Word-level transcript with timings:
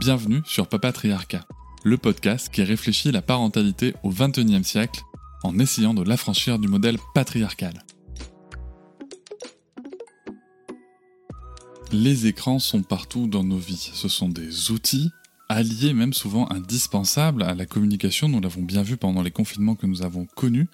Bienvenue 0.00 0.40
sur 0.46 0.66
Papatriarcat, 0.66 1.46
le 1.84 1.98
podcast 1.98 2.48
qui 2.50 2.62
réfléchit 2.62 3.12
la 3.12 3.20
parentalité 3.20 3.92
au 4.02 4.08
XXIe 4.08 4.64
siècle 4.64 5.02
en 5.42 5.58
essayant 5.58 5.92
de 5.92 6.02
l'affranchir 6.02 6.58
du 6.58 6.68
modèle 6.68 6.96
patriarcal. 7.12 7.84
Les 11.92 12.26
écrans 12.26 12.58
sont 12.58 12.82
partout 12.82 13.26
dans 13.26 13.44
nos 13.44 13.58
vies. 13.58 13.90
Ce 13.92 14.08
sont 14.08 14.30
des 14.30 14.70
outils 14.70 15.10
alliés, 15.50 15.92
même 15.92 16.14
souvent 16.14 16.50
indispensables 16.50 17.42
à 17.42 17.54
la 17.54 17.66
communication. 17.66 18.30
Nous 18.30 18.40
l'avons 18.40 18.62
bien 18.62 18.82
vu 18.82 18.96
pendant 18.96 19.20
les 19.20 19.30
confinements 19.30 19.74
que 19.74 19.86
nous 19.86 20.00
avons 20.00 20.24
connus. 20.34 20.68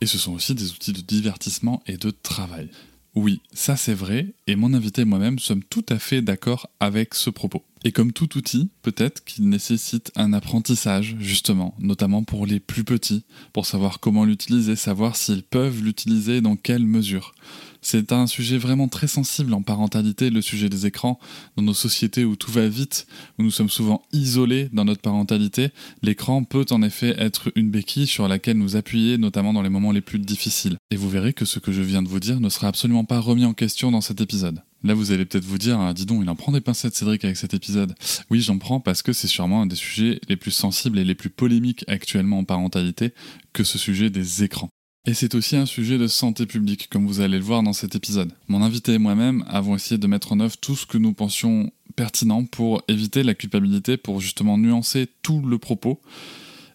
Et 0.00 0.06
ce 0.06 0.18
sont 0.18 0.34
aussi 0.34 0.54
des 0.54 0.70
outils 0.70 0.92
de 0.92 1.00
divertissement 1.00 1.82
et 1.88 1.96
de 1.96 2.10
travail. 2.10 2.70
Oui, 3.16 3.40
ça 3.52 3.76
c'est 3.76 3.94
vrai, 3.94 4.32
et 4.46 4.54
mon 4.54 4.74
invité 4.74 5.00
et 5.00 5.04
moi-même 5.04 5.40
sommes 5.40 5.64
tout 5.64 5.84
à 5.88 5.98
fait 5.98 6.22
d'accord 6.22 6.70
avec 6.78 7.14
ce 7.14 7.30
propos. 7.30 7.64
Et 7.84 7.92
comme 7.92 8.12
tout 8.12 8.36
outil, 8.36 8.70
peut-être 8.82 9.24
qu'il 9.24 9.48
nécessite 9.48 10.10
un 10.16 10.32
apprentissage, 10.32 11.16
justement, 11.20 11.74
notamment 11.78 12.24
pour 12.24 12.46
les 12.46 12.60
plus 12.60 12.84
petits, 12.84 13.24
pour 13.52 13.66
savoir 13.66 14.00
comment 14.00 14.24
l'utiliser, 14.24 14.76
savoir 14.76 15.16
s'ils 15.16 15.42
peuvent 15.42 15.82
l'utiliser, 15.82 16.40
dans 16.40 16.56
quelle 16.56 16.84
mesure. 16.84 17.34
C'est 17.80 18.12
un 18.12 18.26
sujet 18.26 18.58
vraiment 18.58 18.88
très 18.88 19.06
sensible 19.06 19.54
en 19.54 19.62
parentalité, 19.62 20.30
le 20.30 20.42
sujet 20.42 20.68
des 20.68 20.86
écrans. 20.86 21.20
Dans 21.56 21.62
nos 21.62 21.74
sociétés 21.74 22.24
où 22.24 22.34
tout 22.34 22.50
va 22.50 22.68
vite, 22.68 23.06
où 23.38 23.42
nous 23.44 23.50
sommes 23.50 23.68
souvent 23.68 24.02
isolés 24.12 24.68
dans 24.72 24.84
notre 24.84 25.00
parentalité, 25.00 25.70
l'écran 26.02 26.44
peut 26.44 26.66
en 26.70 26.82
effet 26.82 27.14
être 27.18 27.52
une 27.54 27.70
béquille 27.70 28.06
sur 28.06 28.26
laquelle 28.26 28.58
nous 28.58 28.76
appuyer, 28.76 29.16
notamment 29.16 29.52
dans 29.52 29.62
les 29.62 29.68
moments 29.68 29.92
les 29.92 30.00
plus 30.00 30.18
difficiles. 30.18 30.76
Et 30.90 30.96
vous 30.96 31.08
verrez 31.08 31.32
que 31.32 31.44
ce 31.44 31.60
que 31.60 31.72
je 31.72 31.82
viens 31.82 32.02
de 32.02 32.08
vous 32.08 32.20
dire 32.20 32.40
ne 32.40 32.48
sera 32.48 32.68
absolument 32.68 33.04
pas 33.04 33.20
remis 33.20 33.44
en 33.44 33.54
question 33.54 33.92
dans 33.92 34.00
cet 34.00 34.20
épisode. 34.20 34.60
Là, 34.84 34.94
vous 34.94 35.10
allez 35.10 35.24
peut-être 35.24 35.44
vous 35.44 35.58
dire, 35.58 35.80
ah, 35.80 35.92
dis 35.92 36.06
donc, 36.06 36.22
il 36.22 36.30
en 36.30 36.36
prend 36.36 36.52
des 36.52 36.60
pincettes, 36.60 36.94
Cédric, 36.94 37.24
avec 37.24 37.36
cet 37.36 37.52
épisode. 37.52 37.94
Oui, 38.30 38.40
j'en 38.40 38.58
prends 38.58 38.78
parce 38.78 39.02
que 39.02 39.12
c'est 39.12 39.26
sûrement 39.26 39.62
un 39.62 39.66
des 39.66 39.76
sujets 39.76 40.20
les 40.28 40.36
plus 40.36 40.52
sensibles 40.52 40.98
et 40.98 41.04
les 41.04 41.16
plus 41.16 41.30
polémiques 41.30 41.84
actuellement 41.88 42.38
en 42.38 42.44
parentalité 42.44 43.12
que 43.52 43.64
ce 43.64 43.76
sujet 43.76 44.08
des 44.08 44.44
écrans. 44.44 44.70
Et 45.06 45.14
c'est 45.14 45.34
aussi 45.34 45.56
un 45.56 45.66
sujet 45.66 45.98
de 45.98 46.06
santé 46.06 46.46
publique, 46.46 46.88
comme 46.90 47.06
vous 47.06 47.20
allez 47.20 47.38
le 47.38 47.44
voir 47.44 47.62
dans 47.62 47.72
cet 47.72 47.94
épisode. 47.96 48.30
Mon 48.46 48.62
invité 48.62 48.92
et 48.92 48.98
moi-même 48.98 49.44
avons 49.48 49.74
essayé 49.74 49.98
de 49.98 50.06
mettre 50.06 50.32
en 50.32 50.40
œuvre 50.40 50.56
tout 50.58 50.76
ce 50.76 50.86
que 50.86 50.98
nous 50.98 51.12
pensions 51.12 51.72
pertinent 51.96 52.44
pour 52.44 52.82
éviter 52.88 53.22
la 53.22 53.34
culpabilité, 53.34 53.96
pour 53.96 54.20
justement 54.20 54.58
nuancer 54.58 55.08
tout 55.22 55.40
le 55.40 55.58
propos. 55.58 56.00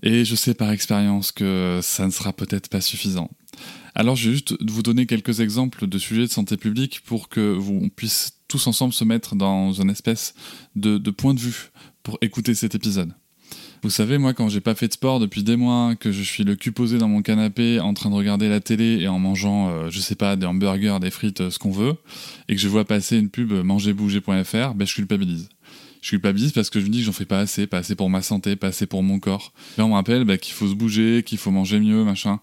Et 0.02 0.26
je 0.26 0.36
sais 0.36 0.54
par 0.54 0.72
expérience 0.72 1.32
que 1.32 1.80
ça 1.82 2.06
ne 2.06 2.12
sera 2.12 2.34
peut-être 2.34 2.70
pas 2.70 2.82
suffisant. 2.82 3.30
Alors 3.96 4.16
je 4.16 4.30
vais 4.30 4.36
juste 4.36 4.56
vous 4.62 4.82
donner 4.82 5.06
quelques 5.06 5.40
exemples 5.40 5.88
de 5.88 5.98
sujets 5.98 6.24
de 6.24 6.32
santé 6.32 6.58
publique 6.58 7.02
pour 7.06 7.30
que 7.30 7.54
vous 7.54 7.90
puissiez 7.96 8.32
tous 8.48 8.68
ensemble 8.68 8.94
se 8.94 9.04
mettre 9.04 9.36
dans 9.36 9.72
une 9.72 9.90
espèce 9.90 10.34
de, 10.76 10.98
point 11.12 11.34
de 11.34 11.40
vue 11.40 11.72
pour 12.02 12.18
écouter 12.22 12.54
cet 12.56 12.76
épisode. 12.76 13.14
Vous 13.82 13.90
savez, 13.90 14.18
moi, 14.18 14.34
quand 14.34 14.48
j'ai 14.48 14.62
pas 14.62 14.76
fait 14.76 14.88
de 14.88 14.94
sport 14.94 15.20
depuis 15.20 15.44
des 15.44 15.58
mois, 15.58 15.96
que 15.96 16.12
je 16.12 16.24
suis 16.24 16.44
le 16.44 16.56
cul 16.56 16.72
posé 16.72 16.98
dans 16.98 17.10
mon 17.10 17.22
canapé 17.22 17.80
en 17.80 17.94
train 17.94 18.10
de 18.10 18.16
regarder 18.16 18.48
la 18.48 18.62
télé 18.62 19.00
et 19.02 19.08
en 19.08 19.20
mangeant, 19.20 19.70
euh, 19.70 19.90
je 19.90 20.00
sais 20.00 20.16
pas, 20.16 20.38
des 20.38 20.46
hamburgers, 20.46 21.00
des 21.02 21.12
frites, 21.12 21.42
euh, 21.42 21.50
ce 21.50 21.60
qu'on 21.60 21.72
veut, 21.72 21.96
et 22.48 22.56
que 22.56 22.62
je 22.62 22.68
vois 22.70 22.86
passer 22.86 23.18
une 23.18 23.30
pub 23.30 23.52
mangerbouger.fr, 23.52 24.74
ben 24.76 24.88
je 24.88 24.96
culpabilise. 24.96 25.50
Je 26.02 26.12
culpabilise 26.12 26.54
parce 26.54 26.70
que 26.70 26.80
je 26.80 26.86
me 26.86 26.92
dis 26.92 27.00
que 27.00 27.06
j'en 27.06 27.12
fais 27.12 27.26
pas 27.26 27.40
assez, 27.40 27.68
pas 27.68 27.80
assez 27.80 27.96
pour 27.96 28.10
ma 28.10 28.22
santé, 28.22 28.56
pas 28.56 28.68
assez 28.68 28.86
pour 28.86 29.04
mon 29.04 29.20
corps. 29.20 29.52
Là, 29.78 29.86
on 29.86 29.90
me 29.90 29.94
rappelle 29.96 30.24
ben, 30.24 30.38
qu'il 30.38 30.54
faut 30.54 30.68
se 30.68 30.76
bouger, 30.76 31.24
qu'il 31.26 31.38
faut 31.38 31.52
manger 31.52 31.80
mieux, 31.80 32.04
machin. 32.04 32.40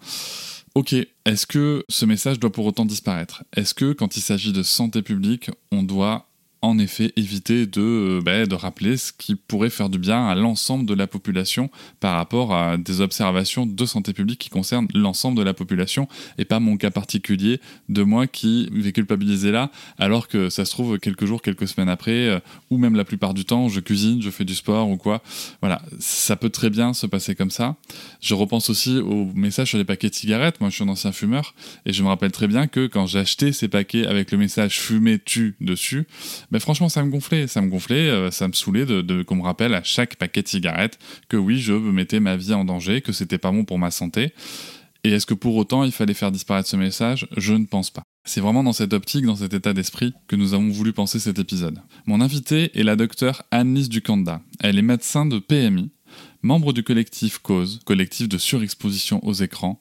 Ok, 0.77 0.95
est-ce 0.95 1.47
que 1.47 1.85
ce 1.89 2.05
message 2.05 2.39
doit 2.39 2.53
pour 2.53 2.65
autant 2.65 2.87
disparaître? 2.87 3.43
Est-ce 3.57 3.75
que 3.75 3.93
quand 3.93 4.17
il 4.17 4.21
s'agit 4.21 4.53
de 4.53 4.63
santé 4.63 5.03
publique, 5.03 5.51
on 5.73 5.83
doit 5.83 6.30
en 6.63 6.79
effet 6.79 7.13
éviter 7.17 7.67
de, 7.67 7.81
euh, 7.81 8.21
bah, 8.23 8.47
de 8.47 8.55
rappeler 8.55 8.97
ce 8.97 9.13
qui 9.13 9.35
pourrait 9.35 9.71
faire 9.71 9.89
du 9.89 9.99
bien 9.99 10.27
à 10.27 10.35
l'ensemble 10.35 10.87
de 10.87 10.95
la 10.95 11.07
population 11.07 11.71
par 12.01 12.17
rapport 12.17 12.55
à 12.55 12.77
des 12.77 13.01
observations 13.01 13.67
de 13.67 13.87
santé 13.87 14.13
publique 14.13 14.39
qui 14.39 14.51
concernent 14.51 14.89
l'ensemble 14.95 15.39
de 15.39 15.43
la 15.43 15.55
population 15.55 16.09
et 16.39 16.45
pas 16.45 16.61
mon 16.61 16.77
cas 16.77 16.91
particulier 16.91 17.61
de 17.89 18.03
moi 18.03 18.27
qui 18.27 18.69
vais 18.73 18.93
culpabiliser 18.93 19.51
là 19.51 19.71
alors 19.99 20.29
que 20.29 20.49
ça 20.51 20.65
se 20.65 20.71
trouve 20.71 20.99
quelques 20.99 21.25
jours, 21.25 21.43
quelques 21.43 21.69
semaines 21.69 21.89
après 21.89 22.29
euh, 22.29 22.41
ou 22.71 22.79
même 22.79 22.95
la 22.95 23.05
plupart 23.05 23.35
du 23.35 23.45
temps 23.45 23.69
je 23.69 23.81
cuisine, 23.81 24.23
je 24.23 24.31
fais 24.31 24.45
du 24.45 24.55
sport 24.55 24.89
ou 24.89 24.97
quoi. 24.97 25.23
Voilà, 25.61 25.83
ça 25.99 26.37
peut 26.37 26.51
très 26.51 26.71
bien 26.71 26.95
se 26.95 27.07
passer 27.07 27.35
comme 27.35 27.51
ça. 27.51 27.77
Je 28.21 28.35
repense 28.35 28.71
aussi 28.71 28.99
au 28.99 29.27
message 29.35 29.69
sur 29.69 29.79
les 29.79 29.85
paquets 29.85 30.11
de 30.11 30.15
cigarettes. 30.15 30.61
Moi 30.61 30.71
je 30.71 30.77
suis 30.77 30.85
un 30.85 30.89
ancien 30.89 31.13
fumeur 31.13 31.55
et 31.87 31.93
je 31.93 32.03
me 32.03 32.09
rappelle 32.09 32.33
très 32.33 32.49
bien 32.49 32.67
que 32.67 32.87
quand 32.87 33.07
acheté 33.17 33.53
ces 33.53 33.69
paquets 33.69 34.07
avec 34.07 34.31
le 34.31 34.39
message 34.39 34.79
fumer 34.81 35.19
tu 35.19 35.57
dessus, 35.61 36.07
mais 36.51 36.61
franchement, 36.61 36.89
ça 36.89 37.05
me 37.05 37.11
gonflait, 37.11 37.47
ça 37.47 37.61
me 37.61 37.69
gonflait, 37.69 38.09
euh, 38.09 38.31
ça 38.31 38.49
me 38.49 38.53
saoulait 38.53 38.87
de, 38.87 39.23
qu'on 39.23 39.37
me 39.37 39.43
rappelle 39.43 39.75
à 39.75 39.83
chaque 39.83 40.17
paquet 40.17 40.43
de 40.43 40.49
cigarettes 40.49 40.99
que 41.29 41.37
oui, 41.37 41.59
je 41.59 41.73
mettais 41.73 42.21
ma 42.21 42.37
vie 42.37 42.55
en 42.55 42.65
danger, 42.65 43.01
que 43.01 43.13
c'était 43.13 43.39
pas 43.39 43.53
bon 43.53 43.65
pour 43.65 43.79
ma 43.79 43.91
santé. 43.91 44.33
Et 45.03 45.13
est-ce 45.13 45.27
que 45.27 45.35
pour 45.35 45.57
autant 45.57 45.85
il 45.85 45.93
fallait 45.93 46.15
faire 46.15 46.31
disparaître 46.31 46.69
ce 46.69 46.77
message? 46.77 47.27
Je 47.37 47.55
ne 47.55 47.65
pense 47.65 47.91
pas. 47.91 48.03
C'est 48.25 48.41
vraiment 48.41 48.63
dans 48.63 48.75
cette 48.75 48.93
optique, 48.93 49.25
dans 49.25 49.37
cet 49.37 49.55
état 49.55 49.73
d'esprit, 49.73 50.13
que 50.29 50.37
nous 50.37 50.53
avons 50.53 50.69
voulu 50.69 50.93
penser 50.93 51.19
cet 51.19 51.39
épisode. 51.39 51.79
Mon 52.05 52.21
invitée 52.21 52.79
est 52.79 52.83
la 52.83 52.97
docteure 52.97 53.43
Anne-Lise 53.51 53.89
Ducanda. 53.89 54.43
Elle 54.61 54.79
est 54.79 54.83
médecin 54.83 55.25
de 55.25 55.39
PMI, 55.39 55.91
membre 56.43 56.75
du 56.75 56.83
collectif 56.83 57.39
Cause, 57.39 57.81
collectif 57.87 58.29
de 58.29 58.37
surexposition 58.37 59.25
aux 59.25 59.33
écrans, 59.33 59.81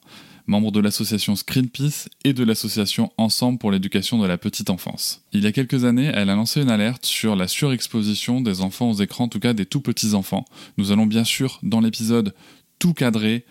membre 0.50 0.72
de 0.72 0.80
l'association 0.80 1.36
Screenpeace 1.36 2.08
et 2.24 2.34
de 2.34 2.44
l'association 2.44 3.12
Ensemble 3.16 3.58
pour 3.58 3.70
l'éducation 3.70 4.18
de 4.18 4.26
la 4.26 4.36
petite 4.36 4.68
enfance. 4.68 5.22
Il 5.32 5.44
y 5.44 5.46
a 5.46 5.52
quelques 5.52 5.84
années, 5.84 6.10
elle 6.12 6.28
a 6.28 6.34
lancé 6.34 6.60
une 6.60 6.70
alerte 6.70 7.06
sur 7.06 7.36
la 7.36 7.46
surexposition 7.46 8.40
des 8.40 8.60
enfants 8.60 8.90
aux 8.90 9.00
écrans, 9.00 9.24
en 9.24 9.28
tout 9.28 9.40
cas 9.40 9.52
des 9.52 9.64
tout 9.64 9.80
petits 9.80 10.14
enfants. 10.14 10.44
Nous 10.76 10.90
allons 10.90 11.06
bien 11.06 11.24
sûr, 11.24 11.60
dans 11.62 11.80
l'épisode, 11.80 12.34
tout 12.80 12.94
cadrer, 12.94 13.44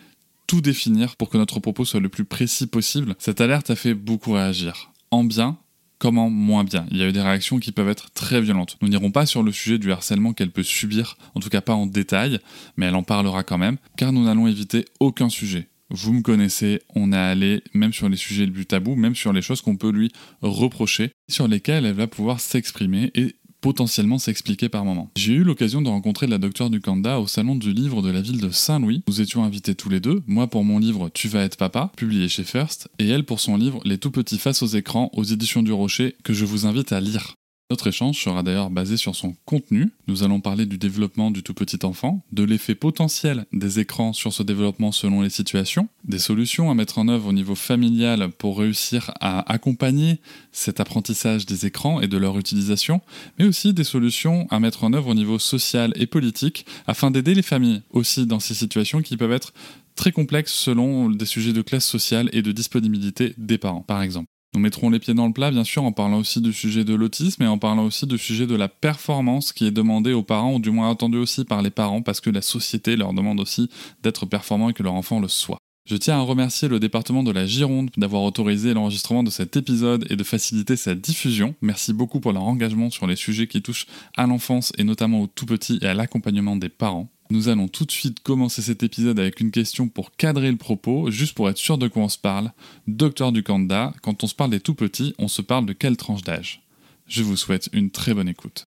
tout 0.46 0.60
définir 0.60 1.16
pour 1.16 1.30
que 1.30 1.38
notre 1.38 1.58
propos 1.58 1.86
soit 1.86 2.00
le 2.00 2.10
plus 2.10 2.24
précis 2.24 2.66
possible. 2.66 3.14
Cette 3.18 3.40
alerte 3.40 3.70
a 3.70 3.76
fait 3.76 3.94
beaucoup 3.94 4.32
réagir. 4.32 4.92
En 5.10 5.24
bien, 5.24 5.56
comme 5.98 6.18
en 6.18 6.28
moins 6.28 6.64
bien. 6.64 6.86
Il 6.90 6.98
y 6.98 7.02
a 7.02 7.08
eu 7.08 7.12
des 7.12 7.22
réactions 7.22 7.60
qui 7.60 7.72
peuvent 7.72 7.88
être 7.88 8.10
très 8.10 8.42
violentes. 8.42 8.76
Nous 8.82 8.88
n'irons 8.88 9.10
pas 9.10 9.24
sur 9.24 9.42
le 9.42 9.52
sujet 9.52 9.78
du 9.78 9.90
harcèlement 9.90 10.34
qu'elle 10.34 10.50
peut 10.50 10.62
subir, 10.62 11.16
en 11.34 11.40
tout 11.40 11.48
cas 11.48 11.62
pas 11.62 11.74
en 11.74 11.86
détail, 11.86 12.40
mais 12.76 12.86
elle 12.86 12.94
en 12.94 13.02
parlera 13.02 13.42
quand 13.42 13.58
même, 13.58 13.78
car 13.96 14.12
nous 14.12 14.24
n'allons 14.24 14.48
éviter 14.48 14.84
aucun 14.98 15.30
sujet. 15.30 15.69
Vous 15.90 16.12
me 16.12 16.22
connaissez, 16.22 16.82
on 16.94 17.12
est 17.12 17.16
allé 17.16 17.62
même 17.74 17.92
sur 17.92 18.08
les 18.08 18.16
sujets 18.16 18.46
les 18.46 18.52
plus 18.52 18.66
tabous, 18.66 18.94
même 18.94 19.16
sur 19.16 19.32
les 19.32 19.42
choses 19.42 19.60
qu'on 19.60 19.76
peut 19.76 19.90
lui 19.90 20.12
reprocher, 20.40 21.10
sur 21.28 21.48
lesquelles 21.48 21.84
elle 21.84 21.94
va 21.94 22.06
pouvoir 22.06 22.40
s'exprimer 22.40 23.10
et 23.14 23.34
potentiellement 23.60 24.18
s'expliquer 24.18 24.68
par 24.68 24.84
moment. 24.84 25.10
J'ai 25.16 25.34
eu 25.34 25.44
l'occasion 25.44 25.82
de 25.82 25.88
rencontrer 25.88 26.26
la 26.26 26.38
docteure 26.38 26.70
du 26.70 26.80
Kanda 26.80 27.20
au 27.20 27.26
salon 27.26 27.54
du 27.54 27.72
livre 27.72 28.02
de 28.02 28.10
la 28.10 28.22
ville 28.22 28.40
de 28.40 28.50
Saint-Louis. 28.50 29.02
Nous 29.08 29.20
étions 29.20 29.44
invités 29.44 29.74
tous 29.74 29.88
les 29.88 30.00
deux, 30.00 30.22
moi 30.26 30.46
pour 30.46 30.64
mon 30.64 30.78
livre 30.78 31.10
Tu 31.10 31.28
vas 31.28 31.42
être 31.42 31.56
papa, 31.56 31.92
publié 31.96 32.28
chez 32.28 32.44
First, 32.44 32.88
et 32.98 33.08
elle 33.08 33.24
pour 33.24 33.40
son 33.40 33.56
livre 33.56 33.80
Les 33.84 33.98
tout 33.98 34.10
petits 34.10 34.38
face 34.38 34.62
aux 34.62 34.66
écrans 34.66 35.10
aux 35.12 35.24
éditions 35.24 35.62
du 35.62 35.72
Rocher, 35.72 36.16
que 36.24 36.32
je 36.32 36.44
vous 36.44 36.66
invite 36.66 36.92
à 36.92 37.00
lire. 37.00 37.34
Notre 37.70 37.86
échange 37.86 38.20
sera 38.20 38.42
d'ailleurs 38.42 38.68
basé 38.68 38.96
sur 38.96 39.14
son 39.14 39.36
contenu. 39.44 39.90
Nous 40.08 40.24
allons 40.24 40.40
parler 40.40 40.66
du 40.66 40.76
développement 40.76 41.30
du 41.30 41.44
tout 41.44 41.54
petit 41.54 41.78
enfant, 41.86 42.24
de 42.32 42.42
l'effet 42.42 42.74
potentiel 42.74 43.46
des 43.52 43.78
écrans 43.78 44.12
sur 44.12 44.32
ce 44.32 44.42
développement 44.42 44.90
selon 44.90 45.22
les 45.22 45.30
situations, 45.30 45.88
des 46.02 46.18
solutions 46.18 46.68
à 46.72 46.74
mettre 46.74 46.98
en 46.98 47.06
œuvre 47.06 47.28
au 47.28 47.32
niveau 47.32 47.54
familial 47.54 48.30
pour 48.32 48.58
réussir 48.58 49.12
à 49.20 49.48
accompagner 49.52 50.18
cet 50.50 50.80
apprentissage 50.80 51.46
des 51.46 51.64
écrans 51.64 52.00
et 52.00 52.08
de 52.08 52.18
leur 52.18 52.36
utilisation, 52.38 53.02
mais 53.38 53.44
aussi 53.44 53.72
des 53.72 53.84
solutions 53.84 54.48
à 54.50 54.58
mettre 54.58 54.82
en 54.82 54.92
œuvre 54.92 55.10
au 55.10 55.14
niveau 55.14 55.38
social 55.38 55.92
et 55.94 56.06
politique 56.06 56.66
afin 56.88 57.12
d'aider 57.12 57.34
les 57.34 57.42
familles 57.42 57.82
aussi 57.90 58.26
dans 58.26 58.40
ces 58.40 58.54
situations 58.54 59.00
qui 59.00 59.16
peuvent 59.16 59.30
être 59.30 59.52
très 59.94 60.10
complexes 60.10 60.54
selon 60.54 61.08
des 61.08 61.24
sujets 61.24 61.52
de 61.52 61.62
classe 61.62 61.86
sociale 61.86 62.30
et 62.32 62.42
de 62.42 62.50
disponibilité 62.50 63.32
des 63.38 63.58
parents, 63.58 63.82
par 63.82 64.02
exemple. 64.02 64.26
Nous 64.52 64.60
mettrons 64.60 64.90
les 64.90 64.98
pieds 64.98 65.14
dans 65.14 65.28
le 65.28 65.32
plat, 65.32 65.52
bien 65.52 65.62
sûr, 65.62 65.84
en 65.84 65.92
parlant 65.92 66.18
aussi 66.18 66.40
du 66.40 66.52
sujet 66.52 66.84
de 66.84 66.94
l'autisme 66.94 67.42
et 67.44 67.46
en 67.46 67.58
parlant 67.58 67.84
aussi 67.84 68.06
du 68.06 68.18
sujet 68.18 68.48
de 68.48 68.56
la 68.56 68.68
performance 68.68 69.52
qui 69.52 69.66
est 69.66 69.70
demandée 69.70 70.12
aux 70.12 70.24
parents, 70.24 70.54
ou 70.54 70.58
du 70.58 70.70
moins 70.70 70.90
attendue 70.90 71.18
aussi 71.18 71.44
par 71.44 71.62
les 71.62 71.70
parents, 71.70 72.02
parce 72.02 72.20
que 72.20 72.30
la 72.30 72.42
société 72.42 72.96
leur 72.96 73.12
demande 73.12 73.38
aussi 73.38 73.70
d'être 74.02 74.26
performants 74.26 74.70
et 74.70 74.72
que 74.72 74.82
leur 74.82 74.94
enfant 74.94 75.20
le 75.20 75.28
soit. 75.28 75.58
Je 75.86 75.96
tiens 75.96 76.18
à 76.18 76.22
remercier 76.22 76.68
le 76.68 76.78
département 76.78 77.22
de 77.22 77.30
la 77.30 77.46
Gironde 77.46 77.90
d'avoir 77.96 78.22
autorisé 78.22 78.74
l'enregistrement 78.74 79.22
de 79.22 79.30
cet 79.30 79.56
épisode 79.56 80.06
et 80.10 80.16
de 80.16 80.24
faciliter 80.24 80.76
sa 80.76 80.94
diffusion. 80.94 81.54
Merci 81.62 81.92
beaucoup 81.92 82.20
pour 82.20 82.32
leur 82.32 82.42
engagement 82.42 82.90
sur 82.90 83.06
les 83.06 83.16
sujets 83.16 83.46
qui 83.46 83.62
touchent 83.62 83.86
à 84.16 84.26
l'enfance 84.26 84.72
et 84.78 84.84
notamment 84.84 85.22
aux 85.22 85.26
tout 85.26 85.46
petits 85.46 85.78
et 85.82 85.86
à 85.86 85.94
l'accompagnement 85.94 86.56
des 86.56 86.68
parents. 86.68 87.08
Nous 87.30 87.48
allons 87.48 87.68
tout 87.68 87.84
de 87.84 87.92
suite 87.92 88.20
commencer 88.24 88.60
cet 88.60 88.82
épisode 88.82 89.20
avec 89.20 89.38
une 89.38 89.52
question 89.52 89.88
pour 89.88 90.10
cadrer 90.16 90.50
le 90.50 90.56
propos, 90.56 91.12
juste 91.12 91.34
pour 91.34 91.48
être 91.48 91.58
sûr 91.58 91.78
de 91.78 91.86
quoi 91.86 92.02
on 92.02 92.08
se 92.08 92.18
parle. 92.18 92.52
Docteur 92.88 93.30
Ducanda, 93.30 93.94
quand 94.02 94.24
on 94.24 94.26
se 94.26 94.34
parle 94.34 94.50
des 94.50 94.58
tout 94.58 94.74
petits, 94.74 95.14
on 95.16 95.28
se 95.28 95.40
parle 95.40 95.64
de 95.64 95.72
quelle 95.72 95.96
tranche 95.96 96.22
d'âge? 96.22 96.66
Je 97.06 97.22
vous 97.22 97.36
souhaite 97.36 97.68
une 97.72 97.92
très 97.92 98.14
bonne 98.14 98.28
écoute. 98.28 98.64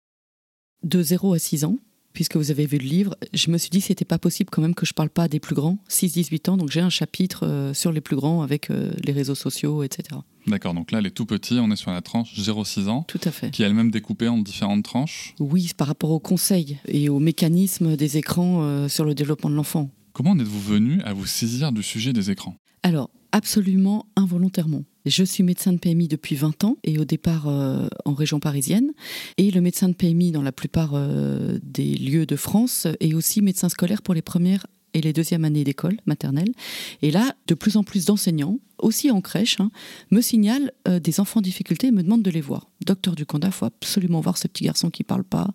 De 0.82 1.02
0 1.02 1.34
à 1.34 1.40
6 1.40 1.66
ans, 1.66 1.78
puisque 2.14 2.38
vous 2.38 2.52
avez 2.52 2.66
vu 2.66 2.78
le 2.78 2.86
livre, 2.86 3.16
je 3.34 3.50
me 3.52 3.58
suis 3.58 3.70
dit 3.70 3.80
que 3.80 3.86
c'était 3.86 4.06
pas 4.06 4.18
possible 4.18 4.50
quand 4.52 4.62
même 4.62 4.76
que 4.76 4.86
je 4.86 4.94
parle 4.94 5.10
pas 5.10 5.28
des 5.28 5.40
plus 5.40 5.56
grands, 5.56 5.78
6-18 5.90 6.50
ans, 6.52 6.58
donc 6.58 6.72
j'ai 6.72 6.80
un 6.82 6.90
chapitre 6.90 7.46
euh, 7.46 7.74
sur 7.74 7.92
les 7.92 8.02
plus 8.02 8.16
grands 8.16 8.42
avec 8.42 8.70
euh, 8.70 8.92
les 9.04 9.12
réseaux 9.14 9.36
sociaux, 9.36 9.84
etc. 9.84 10.20
D'accord, 10.48 10.74
donc 10.74 10.92
là, 10.92 11.00
les 11.02 11.12
tout 11.12 11.26
petits, 11.26 11.58
on 11.60 11.72
est 11.72 11.76
sur 11.76 11.92
la 11.92 12.02
tranche 12.02 12.34
0-6 12.38 12.88
ans, 12.90 13.04
Tout 13.08 13.20
à 13.24 13.32
fait. 13.32 13.50
qui 13.52 13.64
est 13.64 13.66
elle-même 13.66 13.92
découpée 13.92 14.28
en 14.28 14.38
différentes 14.38 14.84
tranches? 14.84 15.34
Oui, 15.40 15.72
par 15.76 15.88
rapport 15.88 16.12
aux 16.12 16.20
conseils 16.20 16.78
et 16.88 17.10
aux 17.10 17.20
mécanismes 17.20 17.96
des 17.96 18.18
écrans 18.18 18.62
euh, 18.64 18.88
sur 18.90 19.06
le 19.06 19.16
développement 19.16 19.50
de 19.50 19.56
l'enfant. 19.56 19.90
Comment 20.12 20.32
en 20.32 20.40
êtes-vous 20.40 20.60
venu 20.62 21.02
à 21.04 21.14
vous 21.14 21.26
saisir 21.26 21.72
du 21.72 21.82
sujet 21.82 22.14
des 22.14 22.30
écrans? 22.30 22.56
Alors, 22.84 23.10
absolument 23.32 24.06
involontairement. 24.16 24.84
Je 25.06 25.24
suis 25.26 25.44
médecin 25.44 25.74
de 25.74 25.80
PMI 25.80 26.08
depuis 26.08 26.36
20 26.36 26.64
ans 26.64 26.78
et 26.86 26.98
au 26.98 27.04
départ 27.04 27.48
euh, 27.48 27.88
en 28.06 28.14
région 28.14 28.40
parisienne. 28.40 28.94
Et 29.38 29.52
le 29.52 29.60
médecin 29.60 29.90
de 29.90 29.94
PMI 29.94 30.32
dans 30.32 30.42
la 30.42 30.54
plupart 30.54 30.92
euh, 30.94 31.60
des 31.62 31.96
lieux 31.96 32.26
de 32.26 32.38
France 32.38 32.88
est 33.02 33.14
aussi 33.14 33.42
médecin 33.42 33.68
scolaire 33.68 34.02
pour 34.02 34.14
les 34.14 34.22
premières 34.22 34.66
et 34.94 35.02
les 35.02 35.12
deuxièmes 35.12 35.44
années 35.44 35.66
d'école 35.66 35.98
maternelle. 36.06 36.54
Et 37.02 37.12
là, 37.12 37.36
de 37.48 37.54
plus 37.54 37.76
en 37.76 37.84
plus 37.84 38.06
d'enseignants, 38.06 38.60
aussi 38.78 39.12
en 39.12 39.20
crèche, 39.20 39.60
hein, 39.60 39.72
me 40.12 40.22
signalent 40.22 40.72
euh, 40.88 41.00
des 41.00 41.20
enfants 41.20 41.40
en 41.40 41.42
difficulté 41.42 41.88
et 41.88 41.92
me 41.92 42.04
demandent 42.04 42.24
de 42.24 42.32
les 42.32 42.42
voir. 42.42 42.70
Docteur 42.86 43.16
Ducanda, 43.16 43.52
faut 43.52 43.66
absolument 43.66 44.22
voir 44.22 44.38
ce 44.38 44.48
petit 44.48 44.64
garçon 44.64 44.90
qui 44.90 45.04
parle 45.04 45.24
pas, 45.26 45.50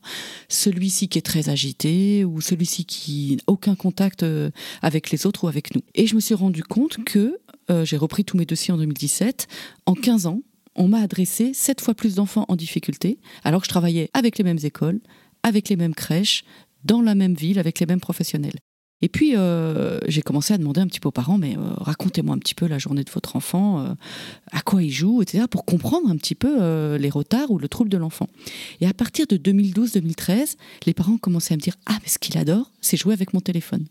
celui-ci 0.48 1.08
qui 1.08 1.18
est 1.18 1.22
très 1.22 1.48
agité 1.48 2.24
ou 2.24 2.42
celui-ci 2.42 2.84
qui 2.84 3.36
n'a 3.36 3.42
aucun 3.46 3.76
contact 3.76 4.26
avec 4.82 5.10
les 5.10 5.24
autres 5.24 5.44
ou 5.44 5.48
avec 5.48 5.74
nous. 5.74 5.82
Et 5.94 6.06
je 6.06 6.16
me 6.16 6.20
suis 6.20 6.34
rendu 6.34 6.62
compte 6.64 7.02
que 7.04 7.38
euh, 7.70 7.84
j'ai 7.84 7.96
repris 7.96 8.24
tous 8.24 8.36
mes 8.36 8.46
dossiers 8.46 8.72
en 8.72 8.78
2017. 8.78 9.46
En 9.86 9.94
15 9.94 10.26
ans, 10.26 10.42
on 10.74 10.88
m'a 10.88 11.00
adressé 11.00 11.52
7 11.54 11.80
fois 11.80 11.94
plus 11.94 12.16
d'enfants 12.16 12.44
en 12.48 12.56
difficulté, 12.56 13.18
alors 13.44 13.60
que 13.60 13.66
je 13.66 13.70
travaillais 13.70 14.10
avec 14.14 14.38
les 14.38 14.44
mêmes 14.44 14.58
écoles, 14.62 15.00
avec 15.42 15.68
les 15.68 15.76
mêmes 15.76 15.94
crèches, 15.94 16.44
dans 16.84 17.02
la 17.02 17.14
même 17.14 17.34
ville, 17.34 17.58
avec 17.58 17.80
les 17.80 17.86
mêmes 17.86 18.00
professionnels. 18.00 18.58
Et 19.00 19.08
puis, 19.08 19.36
euh, 19.36 20.00
j'ai 20.08 20.22
commencé 20.22 20.54
à 20.54 20.58
demander 20.58 20.80
un 20.80 20.86
petit 20.88 20.98
peu 20.98 21.08
aux 21.08 21.12
parents, 21.12 21.38
mais 21.38 21.56
euh, 21.56 21.60
racontez-moi 21.76 22.34
un 22.34 22.38
petit 22.38 22.54
peu 22.54 22.66
la 22.66 22.78
journée 22.78 23.04
de 23.04 23.10
votre 23.10 23.36
enfant, 23.36 23.94
à 24.50 24.60
quoi 24.60 24.82
il 24.82 24.90
joue, 24.90 25.22
etc., 25.22 25.44
pour 25.48 25.64
comprendre 25.64 26.10
un 26.10 26.16
petit 26.16 26.34
peu 26.34 26.96
les 26.96 27.10
retards 27.10 27.50
ou 27.50 27.58
le 27.58 27.68
trouble 27.68 27.90
de 27.90 27.96
l'enfant. 27.96 28.28
Et 28.80 28.86
à 28.86 28.94
partir 28.94 29.26
de 29.28 29.36
2012-2013, 29.36 30.56
les 30.86 30.94
parents 30.94 31.16
commencé 31.16 31.54
à 31.54 31.56
me 31.56 31.62
dire, 31.62 31.76
ah, 31.86 31.98
mais 32.02 32.08
ce 32.08 32.18
qu'il 32.18 32.36
adore, 32.38 32.72
c'est 32.80 32.96
jouer 32.96 33.14
avec 33.14 33.34
mon 33.34 33.40
téléphone. 33.40 33.86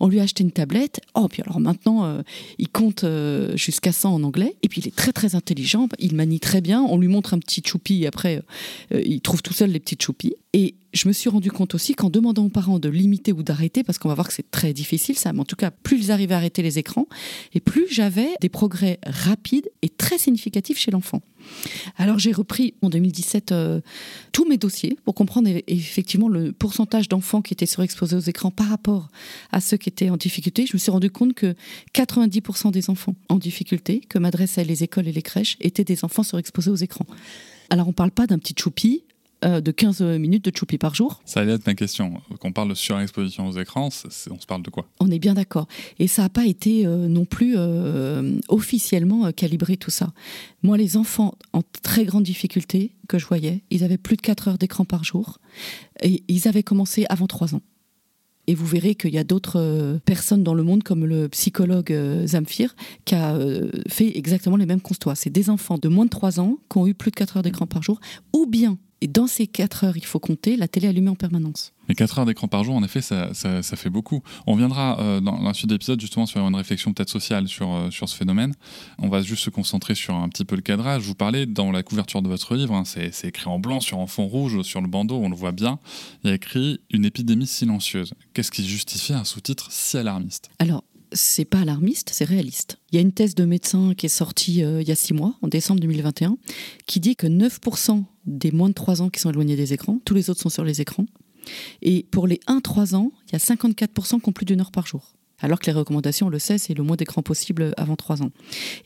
On 0.00 0.08
lui 0.08 0.20
a 0.20 0.22
acheté 0.22 0.42
une 0.42 0.52
tablette. 0.52 1.00
Oh, 1.14 1.28
puis 1.28 1.42
alors 1.42 1.60
maintenant, 1.60 2.04
euh, 2.04 2.22
il 2.58 2.68
compte 2.68 3.04
euh, 3.04 3.56
jusqu'à 3.56 3.92
100 3.92 4.14
en 4.14 4.22
anglais. 4.22 4.56
Et 4.62 4.68
puis 4.68 4.80
il 4.80 4.88
est 4.88 4.94
très 4.94 5.12
très 5.12 5.34
intelligent. 5.34 5.88
Il 5.98 6.14
manie 6.14 6.40
très 6.40 6.60
bien. 6.60 6.82
On 6.82 6.98
lui 6.98 7.08
montre 7.08 7.34
un 7.34 7.38
petit 7.38 7.62
choupi. 7.64 8.04
Et 8.04 8.06
après, 8.06 8.42
euh, 8.92 9.02
il 9.04 9.20
trouve 9.20 9.42
tout 9.42 9.52
seul 9.52 9.70
les 9.70 9.80
petites 9.80 10.02
choupis. 10.02 10.34
Et 10.58 10.74
je 10.94 11.06
me 11.06 11.12
suis 11.12 11.28
rendu 11.28 11.50
compte 11.50 11.74
aussi 11.74 11.94
qu'en 11.94 12.08
demandant 12.08 12.46
aux 12.46 12.48
parents 12.48 12.78
de 12.78 12.88
limiter 12.88 13.30
ou 13.30 13.42
d'arrêter, 13.42 13.84
parce 13.84 13.98
qu'on 13.98 14.08
va 14.08 14.14
voir 14.14 14.26
que 14.26 14.32
c'est 14.32 14.50
très 14.50 14.72
difficile, 14.72 15.14
ça, 15.18 15.34
mais 15.34 15.40
en 15.40 15.44
tout 15.44 15.54
cas, 15.54 15.70
plus 15.70 15.98
ils 15.98 16.10
arrivaient 16.10 16.32
à 16.32 16.38
arrêter 16.38 16.62
les 16.62 16.78
écrans, 16.78 17.08
et 17.52 17.60
plus 17.60 17.84
j'avais 17.90 18.30
des 18.40 18.48
progrès 18.48 18.98
rapides 19.04 19.68
et 19.82 19.90
très 19.90 20.16
significatifs 20.16 20.78
chez 20.78 20.90
l'enfant. 20.90 21.20
Alors 21.98 22.18
j'ai 22.18 22.32
repris 22.32 22.72
en 22.80 22.88
2017 22.88 23.52
euh, 23.52 23.82
tous 24.32 24.48
mes 24.48 24.56
dossiers 24.56 24.96
pour 25.04 25.14
comprendre 25.14 25.50
effectivement 25.66 26.28
le 26.28 26.52
pourcentage 26.52 27.10
d'enfants 27.10 27.42
qui 27.42 27.52
étaient 27.52 27.66
surexposés 27.66 28.16
aux 28.16 28.20
écrans 28.20 28.50
par 28.50 28.70
rapport 28.70 29.10
à 29.52 29.60
ceux 29.60 29.76
qui 29.76 29.90
étaient 29.90 30.08
en 30.08 30.16
difficulté. 30.16 30.64
Je 30.64 30.72
me 30.72 30.78
suis 30.78 30.90
rendu 30.90 31.10
compte 31.10 31.34
que 31.34 31.54
90% 31.92 32.70
des 32.70 32.88
enfants 32.88 33.14
en 33.28 33.36
difficulté 33.36 34.00
que 34.08 34.18
m'adressaient 34.18 34.64
les 34.64 34.82
écoles 34.84 35.06
et 35.06 35.12
les 35.12 35.22
crèches 35.22 35.58
étaient 35.60 35.84
des 35.84 36.02
enfants 36.02 36.22
surexposés 36.22 36.70
aux 36.70 36.76
écrans. 36.76 37.06
Alors 37.68 37.86
on 37.86 37.90
ne 37.90 37.94
parle 37.94 38.12
pas 38.12 38.26
d'un 38.26 38.38
petit 38.38 38.54
choupi 38.58 39.04
euh, 39.44 39.60
de 39.60 39.70
15 39.70 40.00
minutes 40.18 40.46
de 40.46 40.56
choupi 40.56 40.78
par 40.78 40.94
jour. 40.94 41.20
Ça 41.26 41.40
allait 41.40 41.52
être 41.52 41.66
ma 41.66 41.74
question. 41.74 42.22
Quand 42.40 42.48
on 42.48 42.52
parle 42.52 42.70
de 42.70 42.74
surexposition 42.74 43.46
aux 43.46 43.58
écrans, 43.58 43.88
on 43.88 43.90
se 44.40 44.46
parle 44.46 44.62
de 44.62 44.70
quoi? 44.70 44.86
On 44.98 45.10
est 45.10 45.18
bien 45.18 45.34
d'accord. 45.34 45.68
Et 45.98 46.08
ça 46.08 46.22
n'a 46.22 46.30
pas 46.30 46.46
été 46.46 46.86
euh, 46.86 47.06
non 47.06 47.26
plus 47.26 47.54
euh, 47.58 48.38
officiellement 48.48 49.30
calibré 49.32 49.76
tout 49.76 49.90
ça. 49.90 50.14
Moi, 50.62 50.78
les 50.78 50.96
enfants 50.96 51.34
en 51.52 51.60
très 51.82 52.06
grande 52.06 52.22
difficulté 52.22 52.92
que 53.08 53.18
je 53.18 53.26
voyais, 53.26 53.62
ils 53.70 53.84
avaient 53.84 53.98
plus 53.98 54.16
de 54.16 54.22
4 54.22 54.48
heures 54.48 54.58
d'écran 54.58 54.86
par 54.86 55.04
jour. 55.04 55.38
Et 56.02 56.24
ils 56.28 56.48
avaient 56.48 56.62
commencé 56.62 57.04
avant 57.10 57.26
3 57.26 57.54
ans. 57.54 57.62
Et 58.46 58.54
vous 58.54 58.66
verrez 58.66 58.94
qu'il 58.94 59.12
y 59.12 59.18
a 59.18 59.24
d'autres 59.24 59.98
personnes 60.06 60.44
dans 60.44 60.54
le 60.54 60.62
monde, 60.62 60.82
comme 60.82 61.04
le 61.04 61.28
psychologue 61.28 61.92
Zamfir, 62.26 62.74
qui 63.04 63.16
a 63.16 63.36
fait 63.88 64.16
exactement 64.16 64.56
les 64.56 64.66
mêmes 64.66 64.80
constats. 64.80 65.16
C'est 65.16 65.30
des 65.30 65.50
enfants 65.50 65.78
de 65.78 65.88
moins 65.88 66.04
de 66.04 66.10
3 66.10 66.38
ans 66.38 66.56
qui 66.70 66.78
ont 66.78 66.86
eu 66.86 66.94
plus 66.94 67.10
de 67.10 67.16
4 67.16 67.38
heures 67.38 67.42
d'écran 67.42 67.66
par 67.66 67.82
jour, 67.82 68.00
ou 68.32 68.46
bien, 68.46 68.78
et 69.00 69.08
dans 69.08 69.26
ces 69.26 69.46
4 69.46 69.84
heures, 69.84 69.96
il 69.96 70.04
faut 70.04 70.18
compter, 70.18 70.56
la 70.56 70.68
télé 70.68 70.88
allumée 70.88 71.10
en 71.10 71.14
permanence. 71.14 71.72
Mais 71.88 71.94
4 71.94 72.18
heures 72.18 72.26
d'écran 72.26 72.48
par 72.48 72.64
jour, 72.64 72.74
en 72.74 72.82
effet, 72.82 73.00
ça, 73.02 73.32
ça- 73.34 73.62
ça 73.62 73.76
fait 73.76 73.90
beaucoup. 73.90 74.22
On 74.46 74.56
viendra 74.56 74.98
euh, 75.00 75.20
dans 75.20 75.38
la 75.40 75.54
suite 75.54 75.68
de 75.68 75.74
l'épisode 75.74 76.00
justement 76.00 76.26
sur 76.26 76.40
une 76.46 76.54
réflexion 76.54 76.92
peut-être 76.92 77.10
sociale 77.10 77.46
sur, 77.46 77.72
euh, 77.74 77.90
sur 77.90 78.08
ce 78.08 78.16
phénomène. 78.16 78.54
On 78.98 79.08
va 79.08 79.22
juste 79.22 79.42
se 79.44 79.50
concentrer 79.50 79.94
sur 79.94 80.14
un 80.14 80.28
petit 80.28 80.44
peu 80.44 80.56
le 80.56 80.62
cadrage. 80.62 81.02
Je 81.02 81.08
vous 81.08 81.14
parlais 81.14 81.46
dans 81.46 81.70
la 81.70 81.82
couverture 81.82 82.22
de 82.22 82.28
votre 82.28 82.56
livre, 82.56 82.74
hein, 82.74 82.84
c'est 82.84 83.12
c'est 83.14 83.28
écrit 83.28 83.48
en 83.48 83.58
blanc 83.58 83.80
sur 83.80 83.98
un 84.00 84.06
fond 84.06 84.26
rouge, 84.26 84.62
sur 84.62 84.80
le 84.80 84.88
bandeau, 84.88 85.16
on 85.16 85.28
le 85.28 85.36
voit 85.36 85.52
bien. 85.52 85.78
Il 86.24 86.28
y 86.28 86.32
a 86.32 86.34
écrit 86.34 86.80
une 86.90 87.04
épidémie 87.04 87.46
silencieuse. 87.46 88.14
Qu'est-ce 88.34 88.50
qui 88.50 88.66
justifie 88.66 89.12
un 89.12 89.24
sous-titre 89.24 89.68
si 89.70 89.96
alarmiste? 89.96 90.48
Alors, 90.58 90.82
c'est 91.12 91.44
pas 91.44 91.60
alarmiste, 91.60 92.10
c'est 92.12 92.24
réaliste. 92.24 92.78
Il 92.90 92.96
y 92.96 92.98
a 92.98 93.02
une 93.02 93.12
thèse 93.12 93.34
de 93.34 93.44
médecin 93.44 93.94
qui 93.96 94.06
est 94.06 94.10
sortie 94.10 94.62
euh, 94.64 94.82
il 94.82 94.88
y 94.88 94.92
a 94.92 94.96
six 94.96 95.14
mois, 95.14 95.36
en 95.42 95.48
décembre 95.48 95.80
2021, 95.80 96.36
qui 96.86 97.00
dit 97.00 97.16
que 97.16 97.26
9% 97.26 98.04
des 98.26 98.50
moins 98.50 98.68
de 98.68 98.74
3 98.74 99.02
ans 99.02 99.08
qui 99.08 99.20
sont 99.20 99.30
éloignés 99.30 99.56
des 99.56 99.72
écrans, 99.72 100.00
tous 100.04 100.14
les 100.14 100.30
autres 100.30 100.40
sont 100.40 100.48
sur 100.48 100.64
les 100.64 100.80
écrans. 100.80 101.06
Et 101.82 102.06
pour 102.10 102.26
les 102.26 102.40
1-3 102.48 102.94
ans, 102.96 103.12
il 103.28 103.32
y 103.32 103.36
a 103.36 103.38
54% 103.38 104.20
qui 104.20 104.28
ont 104.28 104.32
plus 104.32 104.46
d'une 104.46 104.60
heure 104.60 104.72
par 104.72 104.86
jour. 104.86 105.16
Alors 105.40 105.58
que 105.58 105.66
les 105.66 105.72
recommandations, 105.72 106.28
on 106.28 106.30
le 106.30 106.38
sait, 106.38 106.56
c'est 106.56 106.72
le 106.72 106.82
moins 106.82 106.96
d'écran 106.96 107.22
possible 107.22 107.74
avant 107.76 107.96
3 107.96 108.22
ans. 108.22 108.30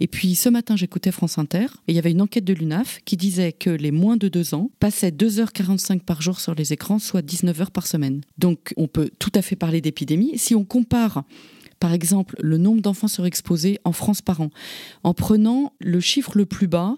Et 0.01 0.09
puis 0.09 0.35
ce 0.35 0.49
matin, 0.49 0.77
j'écoutais 0.77 1.13
France 1.13 1.39
Inter, 1.39 1.67
et 1.87 1.93
il 1.93 1.95
y 1.95 1.99
avait 1.99 2.11
une 2.11 2.23
enquête 2.23 2.45
de 2.45 2.53
l'UNAF 2.53 3.01
qui 3.05 3.17
disait 3.17 3.53
que 3.53 3.71
les 3.71 3.93
moins 3.93 4.17
de 4.17 4.29
2 4.29 4.55
ans 4.55 4.71
passaient 4.81 5.11
2h45 5.11 6.01
par 6.01 6.23
jour 6.23 6.41
sur 6.41 6.55
les 6.55 6.73
écrans, 6.73 6.99
soit 6.99 7.23
19 7.23 7.61
heures 7.61 7.71
par 7.71 7.87
semaine. 7.87 8.23
Donc 8.39 8.75
on 8.77 8.89
peut 8.89 9.11
tout 9.19 9.33
à 9.35 9.43
fait 9.43 9.57
parler 9.57 9.81
d'épidémie. 9.81 10.37
Si 10.39 10.55
on 10.55 10.65
compare 10.65 11.25
par 11.81 11.93
exemple, 11.93 12.37
le 12.41 12.59
nombre 12.59 12.83
d'enfants 12.83 13.09
surexposés 13.09 13.81
en 13.85 13.93
France 13.93 14.23
par 14.23 14.41
an. 14.43 14.51
En 15.03 15.15
prenant 15.15 15.73
le 15.81 15.99
chiffre 15.99 16.37
le 16.37 16.45
plus 16.47 16.69
bas, 16.69 16.97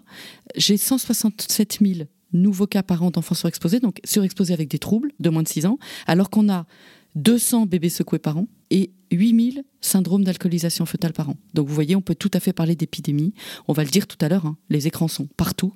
j'ai 0.56 0.76
167 0.76 1.78
000 1.80 2.08
nouveaux 2.32 2.66
cas 2.66 2.82
par 2.82 3.02
an 3.02 3.10
d'enfants 3.10 3.34
surexposés, 3.34 3.78
donc 3.78 4.00
surexposés 4.04 4.52
avec 4.52 4.68
des 4.68 4.78
troubles 4.78 5.12
de 5.20 5.30
moins 5.30 5.42
de 5.42 5.48
6 5.48 5.66
ans, 5.66 5.78
alors 6.06 6.30
qu'on 6.30 6.50
a 6.50 6.66
200 7.14 7.66
bébés 7.66 7.90
secoués 7.90 8.18
par 8.18 8.38
an 8.38 8.48
et 8.70 8.90
8000 9.12 9.64
syndromes 9.80 10.24
d'alcoolisation 10.24 10.86
fœtale 10.86 11.12
par 11.12 11.28
an. 11.28 11.36
Donc 11.54 11.68
vous 11.68 11.74
voyez, 11.74 11.94
on 11.94 12.00
peut 12.00 12.14
tout 12.14 12.30
à 12.32 12.40
fait 12.40 12.52
parler 12.52 12.74
d'épidémie. 12.74 13.34
On 13.68 13.72
va 13.72 13.84
le 13.84 13.90
dire 13.90 14.06
tout 14.06 14.16
à 14.20 14.28
l'heure, 14.28 14.46
hein, 14.46 14.56
les 14.70 14.86
écrans 14.86 15.08
sont 15.08 15.28
partout. 15.36 15.74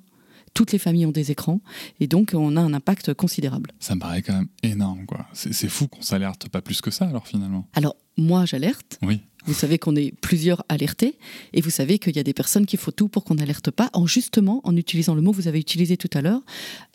Toutes 0.53 0.71
les 0.71 0.79
familles 0.79 1.05
ont 1.05 1.11
des 1.11 1.31
écrans 1.31 1.61
et 1.99 2.07
donc 2.07 2.31
on 2.33 2.55
a 2.57 2.61
un 2.61 2.73
impact 2.73 3.13
considérable. 3.13 3.71
Ça 3.79 3.95
me 3.95 3.99
paraît 3.99 4.21
quand 4.21 4.33
même 4.33 4.47
énorme, 4.63 5.05
quoi. 5.05 5.25
C'est 5.33 5.69
fou 5.69 5.87
qu'on 5.87 6.01
s'alerte 6.01 6.49
pas 6.49 6.61
plus 6.61 6.81
que 6.81 6.91
ça, 6.91 7.05
alors 7.05 7.27
finalement. 7.27 7.67
Alors 7.73 7.95
moi 8.17 8.45
j'alerte, 8.45 8.97
Oui. 9.01 9.21
Vous 9.45 9.53
savez 9.53 9.79
qu'on 9.79 9.95
est 9.95 10.11
plusieurs 10.19 10.65
alertés 10.67 11.17
et 11.53 11.61
vous 11.61 11.69
savez 11.69 11.99
qu'il 11.99 12.13
y 12.17 12.19
a 12.19 12.23
des 12.23 12.33
personnes 12.33 12.65
qui 12.65 12.75
font 12.75 12.91
tout 12.91 13.07
pour 13.07 13.23
qu'on 13.23 13.35
n'alerte 13.35 13.71
pas 13.71 13.89
en 13.93 14.05
justement 14.05 14.59
en 14.65 14.75
utilisant 14.75 15.15
le 15.15 15.21
mot 15.21 15.31
que 15.31 15.37
vous 15.37 15.47
avez 15.47 15.59
utilisé 15.59 15.95
tout 15.95 16.09
à 16.13 16.21
l'heure, 16.21 16.41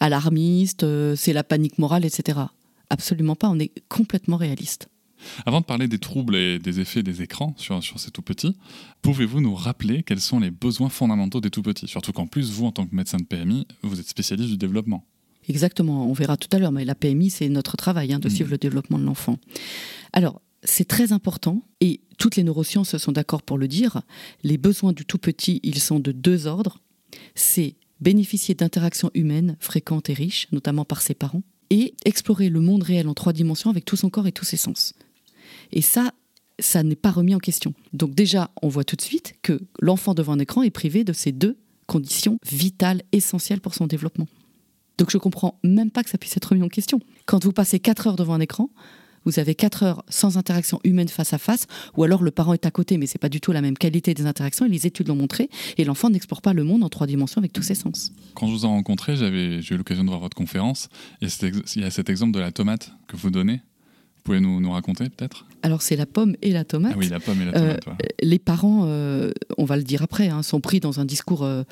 alarmiste, 0.01 0.83
euh, 0.85 1.17
c'est 1.17 1.33
la 1.33 1.45
panique 1.45 1.79
morale, 1.79 2.05
etc. 2.05 2.41
Absolument 2.91 3.37
pas, 3.37 3.49
on 3.49 3.59
est 3.59 3.73
complètement 3.89 4.37
réaliste. 4.37 4.89
Avant 5.47 5.61
de 5.61 5.65
parler 5.67 5.89
des 5.89 5.99
troubles 5.99 6.37
et 6.37 6.59
des 6.59 6.81
effets 6.81 7.03
des 7.03 7.23
écrans 7.23 7.55
sur, 7.57 7.83
sur 7.83 7.99
ces 8.01 8.11
tout 8.11 8.23
petits, 8.23 8.57
pouvez-vous 9.03 9.41
nous 9.41 9.55
rappeler 9.55 10.03
quels 10.03 10.21
sont 10.21 10.41
les 10.41 10.51
besoins 10.51 10.89
fondamentaux 10.89 11.41
des 11.41 11.51
tout 11.51 11.63
petits? 11.63 11.89
Surtout 11.89 12.13
qu'en 12.13 12.27
plus, 12.27 12.51
vous, 12.51 12.67
en 12.67 12.73
tant 12.73 12.87
que 12.87 12.95
médecin 12.95 13.19
de 13.19 13.25
PMI, 13.25 13.67
vous 13.83 14.01
êtes 14.01 14.09
spécialiste 14.09 14.51
du 14.51 14.57
développement. 14.57 15.05
Exactement, 15.49 16.07
on 16.09 16.13
verra 16.13 16.37
tout 16.37 16.49
à 16.53 16.59
l'heure, 16.59 16.71
mais 16.73 16.85
la 16.85 16.95
PMI, 16.95 17.31
c'est 17.31 17.49
notre 17.49 17.77
travail 17.77 18.13
hein, 18.13 18.19
de 18.21 18.29
Mhm. 18.29 18.35
suivre 18.35 18.51
le 18.51 18.59
développement 18.59 18.99
de 18.99 19.05
l'enfant. 19.05 19.39
Alors, 20.13 20.41
c'est 20.65 20.87
très 20.87 21.11
important, 21.13 21.63
et 21.81 22.01
toutes 22.19 22.37
les 22.37 22.45
neurosciences 22.45 22.97
sont 22.97 23.11
d'accord 23.13 23.43
pour 23.43 23.59
le 23.59 23.67
dire, 23.67 24.03
les 24.45 24.57
besoins 24.59 24.93
du 24.93 25.05
tout 25.05 25.19
petit, 25.19 25.59
ils 25.65 25.81
sont 25.81 25.99
de 25.99 26.13
deux 26.13 26.47
ordres. 26.47 26.79
C'est 27.35 27.75
bénéficier 28.01 28.55
d'interactions 28.55 29.11
humaines 29.15 29.57
fréquentes 29.59 30.11
et 30.11 30.15
riches, 30.15 30.47
notamment 30.53 30.85
par 30.85 31.03
ses 31.03 31.15
parents, 31.15 31.43
et 31.71 31.95
explorer 32.05 32.49
le 32.49 32.61
monde 32.61 32.83
réel 32.85 33.09
en 33.09 33.15
trois 33.15 33.33
dimensions 33.33 33.71
avec 33.71 33.85
tout 33.85 33.97
son 33.97 34.11
corps 34.11 34.27
et 34.29 34.33
tous 34.33 34.45
ses 34.45 34.57
sens. 34.57 34.95
Et 35.73 35.83
ça, 35.83 36.13
ça 36.59 36.83
n'est 36.83 36.97
pas 36.97 37.11
remis 37.11 37.35
en 37.35 37.39
question. 37.39 37.75
Donc 37.93 38.15
déjà, 38.15 38.51
on 38.63 38.69
voit 38.69 38.85
tout 38.85 38.97
de 38.97 39.03
suite 39.03 39.35
que 39.43 39.61
l'enfant 39.81 40.15
devant 40.15 40.35
un 40.35 40.39
écran 40.39 40.63
est 40.63 40.71
privé 40.71 41.05
de 41.05 41.13
ces 41.13 41.33
deux 41.33 41.57
conditions 41.87 42.39
vitales, 42.51 43.03
essentielles 43.13 43.61
pour 43.61 43.75
son 43.75 43.87
développement. 43.87 44.29
Donc 44.99 45.11
je 45.11 45.19
comprends 45.19 45.59
même 45.65 45.91
pas 45.91 46.05
que 46.05 46.11
ça 46.11 46.19
puisse 46.19 46.37
être 46.37 46.51
remis 46.51 46.63
en 46.63 46.69
question. 46.69 47.01
Quand 47.27 47.43
vous 47.45 47.53
passez 47.53 47.81
4 47.81 48.07
heures 48.07 48.17
devant 48.17 48.35
un 48.35 48.41
écran, 48.41 48.71
vous 49.25 49.39
avez 49.39 49.55
4 49.55 49.83
heures 49.83 50.05
sans 50.09 50.37
interaction 50.37 50.81
humaine 50.85 51.09
face 51.09 51.33
à 51.33 51.39
face, 51.39 51.67
ou 51.97 52.03
alors 52.03 52.23
le 52.23 52.31
parent 52.31 52.55
est 52.55 52.67
à 52.67 52.71
côté, 52.71 52.99
mais 52.99 53.07
c'est 53.07 53.19
pas 53.19 53.29
du 53.29 53.41
tout 53.41 53.53
la 53.53 53.63
même 53.63 53.79
qualité 53.79 54.15
des 54.15 54.27
interactions, 54.27 54.67
et 54.67 54.69
les 54.69 54.87
études 54.87 55.09
l'ont 55.09 55.17
montré, 55.17 55.49
et 55.79 55.85
l'enfant 55.85 56.11
n'explore 56.11 56.43
pas 56.43 56.53
le 56.53 56.65
monde 56.65 56.83
en 56.83 56.89
trois 56.89 57.07
dimensions 57.07 57.39
avec 57.39 57.53
tous 57.53 57.63
ses 57.63 57.75
sens. 57.75 58.13
Quand 58.35 58.49
je 58.49 58.53
vous 58.53 58.65
ai 58.65 58.69
rencontré, 58.69 59.17
j'ai 59.17 59.75
eu 59.75 59.77
l'occasion 59.77 60.03
de 60.03 60.09
voir 60.09 60.21
votre 60.21 60.37
conférence, 60.37 60.89
et 61.21 61.27
il 61.27 61.83
y 61.83 61.85
a 61.85 61.91
cet 61.91 62.11
exemple 62.11 62.33
de 62.33 62.41
la 62.41 62.53
tomate 62.53 62.93
que 63.07 63.17
vous 63.17 63.31
donnez. 63.31 63.63
Vous 64.17 64.23
pouvez 64.25 64.41
nous, 64.41 64.61
nous 64.61 64.73
raconter 64.73 65.09
peut-être? 65.09 65.47
Alors 65.63 65.83
c'est 65.83 65.97
la 65.97 66.07
pomme 66.07 66.37
et 66.43 66.51
la 66.51 66.65
tomate. 66.65 66.93
Ah 66.95 66.99
oui, 66.99 67.09
la 67.09 67.21
pomme 67.21 67.41
et 67.41 67.45
la 67.47 67.53
tomate. 67.53 67.89
Euh, 67.89 68.07
les 68.21 68.39
parents, 68.39 68.85
euh, 68.87 69.33
on 69.59 69.65
va 69.65 69.77
le 69.77 69.83
dire 69.83 70.03
après, 70.03 70.29
hein, 70.29 70.43
sont 70.43 70.61
pris 70.61 70.81
dans 70.81 71.01
un 71.01 71.05
discours 71.05 71.45
euh, 71.45 71.63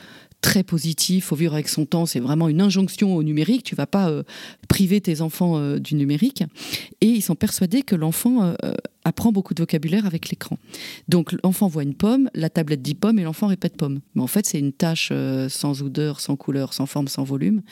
très 0.41 0.63
positif, 0.63 1.27
faut 1.27 1.37
vivre 1.37 1.55
avec 1.55 1.69
son 1.69 1.85
temps, 1.85 2.07
c'est 2.07 2.21
vraiment 2.21 2.49
une 2.49 2.61
injonction 2.61 3.15
au 3.15 3.23
numérique, 3.23 3.63
tu 3.63 3.75
vas 3.75 3.87
pas 3.87 4.09
euh, 4.09 4.23
priver 4.69 5.01
tes 5.01 5.21
enfants 5.21 5.59
euh, 5.59 5.79
du 5.79 5.95
numérique. 5.95 6.43
Et 7.01 7.07
ils 7.07 7.23
sont 7.23 7.35
persuadés 7.35 7.83
que 7.83 7.95
l'enfant 7.95 8.43
euh, 8.43 8.55
apprend 9.05 9.33
beaucoup 9.33 9.55
de 9.55 9.63
vocabulaire 9.63 10.07
avec 10.07 10.31
l'écran. 10.31 10.59
Donc 11.09 11.35
l'enfant 11.45 11.69
voit 11.69 11.83
une 11.83 11.95
pomme, 11.95 12.31
la 12.35 12.49
tablette 12.49 12.83
dit 12.83 12.95
pomme 12.95 13.19
et 13.19 13.25
l'enfant 13.25 13.49
répète 13.49 13.77
pomme. 13.77 14.01
Mais 14.15 14.23
en 14.23 14.27
fait, 14.27 14.47
c'est 14.47 14.59
une 14.59 14.73
tâche 14.73 15.13
sans 15.49 15.83
odeur, 15.83 16.21
sans 16.21 16.37
couleur, 16.37 16.75
sans 16.75 16.87
forme, 16.87 17.09
sans 17.09 17.25
volume. 17.25 17.63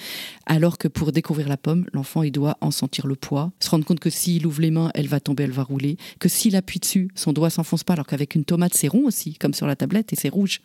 Alors 0.46 0.78
que 0.78 0.88
pour 0.88 1.12
découvrir 1.12 1.48
la 1.48 1.58
pomme, 1.58 1.86
l'enfant, 1.92 2.22
il 2.22 2.32
doit 2.32 2.56
en 2.60 2.70
sentir 2.70 3.06
le 3.06 3.14
poids, 3.14 3.52
se 3.60 3.68
rendre 3.68 3.84
compte 3.84 4.00
que 4.00 4.10
s'il 4.10 4.46
ouvre 4.46 4.62
les 4.62 4.70
mains, 4.70 4.90
elle 4.94 5.08
va 5.08 5.20
tomber, 5.20 5.44
elle 5.44 5.50
va 5.50 5.62
rouler, 5.62 5.96
que 6.18 6.28
s'il 6.28 6.56
appuie 6.56 6.80
dessus, 6.80 7.08
son 7.14 7.32
doigt 7.32 7.50
s'enfonce 7.50 7.84
pas, 7.84 7.94
alors 7.94 8.06
qu'avec 8.06 8.34
une 8.34 8.44
tomate, 8.44 8.74
c'est 8.74 8.88
rond 8.88 9.04
aussi, 9.04 9.34
comme 9.34 9.54
sur 9.54 9.66
la 9.66 9.76
tablette, 9.76 10.12
et 10.12 10.16
c'est 10.16 10.28
rouge. 10.28 10.60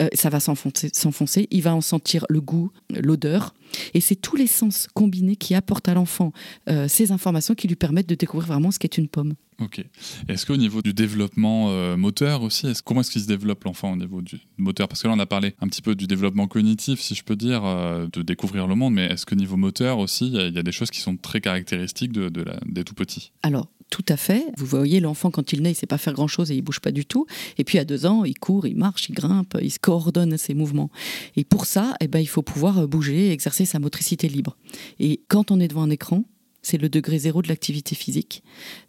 Euh, 0.00 0.08
ça 0.14 0.30
va 0.30 0.40
s'enfoncer, 0.40 1.48
il 1.50 1.62
va 1.62 1.74
en 1.74 1.80
sentir 1.80 2.24
le 2.28 2.40
goût, 2.40 2.70
l'odeur. 2.90 3.54
Et 3.94 4.00
c'est 4.00 4.16
tous 4.16 4.36
les 4.36 4.46
sens 4.46 4.88
combinés 4.92 5.36
qui 5.36 5.54
apportent 5.54 5.88
à 5.88 5.94
l'enfant 5.94 6.32
euh, 6.68 6.88
ces 6.88 7.10
informations 7.10 7.54
qui 7.54 7.68
lui 7.68 7.76
permettent 7.76 8.08
de 8.08 8.14
découvrir 8.14 8.48
vraiment 8.48 8.70
ce 8.70 8.78
qu'est 8.78 8.98
une 8.98 9.08
pomme. 9.08 9.34
Ok. 9.60 9.84
Est-ce 10.28 10.44
qu'au 10.44 10.56
niveau 10.56 10.82
du 10.82 10.92
développement 10.92 11.70
euh, 11.70 11.96
moteur 11.96 12.42
aussi, 12.42 12.66
est 12.66 12.82
comment 12.82 13.00
est-ce 13.00 13.10
qu'il 13.10 13.22
se 13.22 13.26
développe 13.26 13.64
l'enfant 13.64 13.92
au 13.92 13.96
niveau 13.96 14.20
du 14.20 14.40
moteur? 14.58 14.88
Parce 14.88 15.02
que 15.02 15.08
là, 15.08 15.14
on 15.14 15.18
a 15.18 15.26
parlé 15.26 15.54
un 15.60 15.68
petit 15.68 15.82
peu 15.82 15.94
du 15.94 16.06
développement 16.06 16.48
cognitif, 16.48 17.00
si 17.00 17.14
je 17.14 17.22
peux 17.22 17.36
dire, 17.36 17.62
de 17.62 18.22
découvrir 18.22 18.66
le 18.66 18.74
monde, 18.74 18.94
mais 18.94 19.06
est-ce 19.06 19.24
que 19.24 19.34
niveau 19.34 19.56
moteur 19.56 19.98
aussi, 19.98 20.26
il 20.26 20.54
y, 20.54 20.58
a 20.58 20.62
des 20.62 20.72
choses 20.72 20.90
qui 20.90 21.00
sont 21.00 21.16
très 21.16 21.40
caractéristiques 21.40 22.12
de, 22.12 22.30
des 22.66 22.84
tout 22.84 22.94
petits? 22.94 23.32
Alors, 23.42 23.68
tout 23.92 24.04
à 24.08 24.16
fait. 24.16 24.46
Vous 24.56 24.64
voyez, 24.64 25.00
l'enfant, 25.00 25.30
quand 25.30 25.52
il 25.52 25.60
naît, 25.60 25.68
il 25.68 25.74
ne 25.74 25.76
sait 25.76 25.86
pas 25.86 25.98
faire 25.98 26.14
grand-chose 26.14 26.50
et 26.50 26.56
il 26.56 26.62
bouge 26.62 26.80
pas 26.80 26.92
du 26.92 27.04
tout. 27.04 27.26
Et 27.58 27.62
puis, 27.62 27.78
à 27.78 27.84
deux 27.84 28.06
ans, 28.06 28.24
il 28.24 28.38
court, 28.38 28.66
il 28.66 28.74
marche, 28.74 29.10
il 29.10 29.14
grimpe, 29.14 29.54
il 29.60 29.78
coordonne 29.78 30.38
ses 30.38 30.54
mouvements. 30.54 30.90
Et 31.36 31.44
pour 31.44 31.66
ça, 31.66 31.94
eh 32.00 32.08
ben, 32.08 32.18
il 32.18 32.26
faut 32.26 32.40
pouvoir 32.40 32.88
bouger, 32.88 33.30
exercer 33.32 33.66
sa 33.66 33.78
motricité 33.78 34.28
libre. 34.28 34.56
Et 34.98 35.20
quand 35.28 35.50
on 35.50 35.60
est 35.60 35.68
devant 35.68 35.82
un 35.82 35.90
écran, 35.90 36.24
c'est 36.62 36.78
le 36.78 36.88
degré 36.88 37.18
zéro 37.18 37.42
de 37.42 37.48
l'activité 37.48 37.94
physique. 37.94 38.42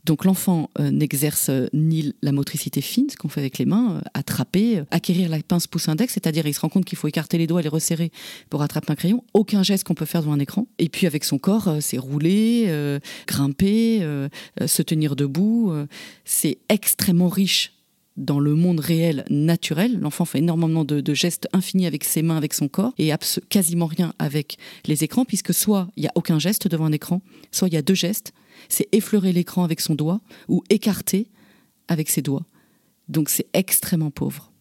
Donc 0.05 0.25
l'enfant 0.25 0.69
euh, 0.79 0.91
n'exerce 0.91 1.49
euh, 1.49 1.67
ni 1.73 2.13
la 2.21 2.31
motricité 2.31 2.81
fine, 2.81 3.09
ce 3.09 3.17
qu'on 3.17 3.29
fait 3.29 3.41
avec 3.41 3.57
les 3.57 3.65
mains, 3.65 3.97
euh, 3.97 4.01
attraper, 4.13 4.83
acquérir 4.91 5.29
la 5.29 5.39
pince 5.39 5.67
pouce 5.67 5.89
index, 5.89 6.13
c'est-à-dire 6.13 6.45
il 6.45 6.53
se 6.53 6.59
rend 6.59 6.69
compte 6.69 6.85
qu'il 6.85 6.97
faut 6.97 7.07
écarter 7.07 7.37
les 7.37 7.47
doigts 7.47 7.61
les 7.61 7.69
resserrer 7.69 8.11
pour 8.49 8.61
attraper 8.61 8.91
un 8.91 8.95
crayon. 8.95 9.23
Aucun 9.33 9.63
geste 9.63 9.85
qu'on 9.85 9.95
peut 9.95 10.05
faire 10.05 10.21
devant 10.21 10.33
un 10.33 10.39
écran. 10.39 10.67
Et 10.77 10.89
puis 10.89 11.07
avec 11.07 11.23
son 11.23 11.37
corps, 11.37 11.77
c'est 11.79 11.97
rouler, 11.97 12.99
grimper, 13.27 14.01
se 14.65 14.81
tenir 14.81 15.15
debout. 15.15 15.73
c'est 16.25 16.57
extrêmement 16.69 17.29
riche 17.29 17.71
dans 18.17 18.39
le 18.39 18.55
monde 18.55 18.79
réel 18.79 19.25
naturel. 19.29 19.99
L'enfant 19.99 20.25
fait 20.25 20.39
énormément 20.39 20.85
de, 20.85 21.13
gestes 21.13 21.47
infinis 21.53 21.87
avec 21.87 22.03
ses 22.03 22.21
mains, 22.21 22.37
avec 22.37 22.53
son 22.53 22.67
corps, 22.67 22.93
et 22.97 23.11
quasiment 23.49 23.85
rien 23.85 24.13
avec 24.19 24.57
les 24.85 25.03
écrans, 25.03 25.25
puisque 25.25 25.53
soit 25.53 25.89
il 25.95 26.01
n'y 26.01 26.07
a 26.07 26.13
aucun 26.15 26.39
geste 26.39 26.67
devant 26.67 26.85
un 26.85 26.91
écran, 26.91 27.21
soit 27.51 27.67
il 27.67 27.73
y 27.73 27.77
a 27.77 27.81
deux 27.81 27.95
gestes, 27.95 28.33
c'est 28.69 28.87
effleurer 28.91 29.33
l'écran 29.33 29.63
avec 29.63 29.81
son 29.81 29.95
doigt 29.95 30.21
ou 30.47 30.63
écarter 30.69 31.27
avec 31.87 32.09
ses 32.09 32.21
doigts. 32.21 32.45
Donc 33.09 33.29
c'est 33.29 33.47
extrêmement 33.53 34.11
pauvre. 34.11 34.52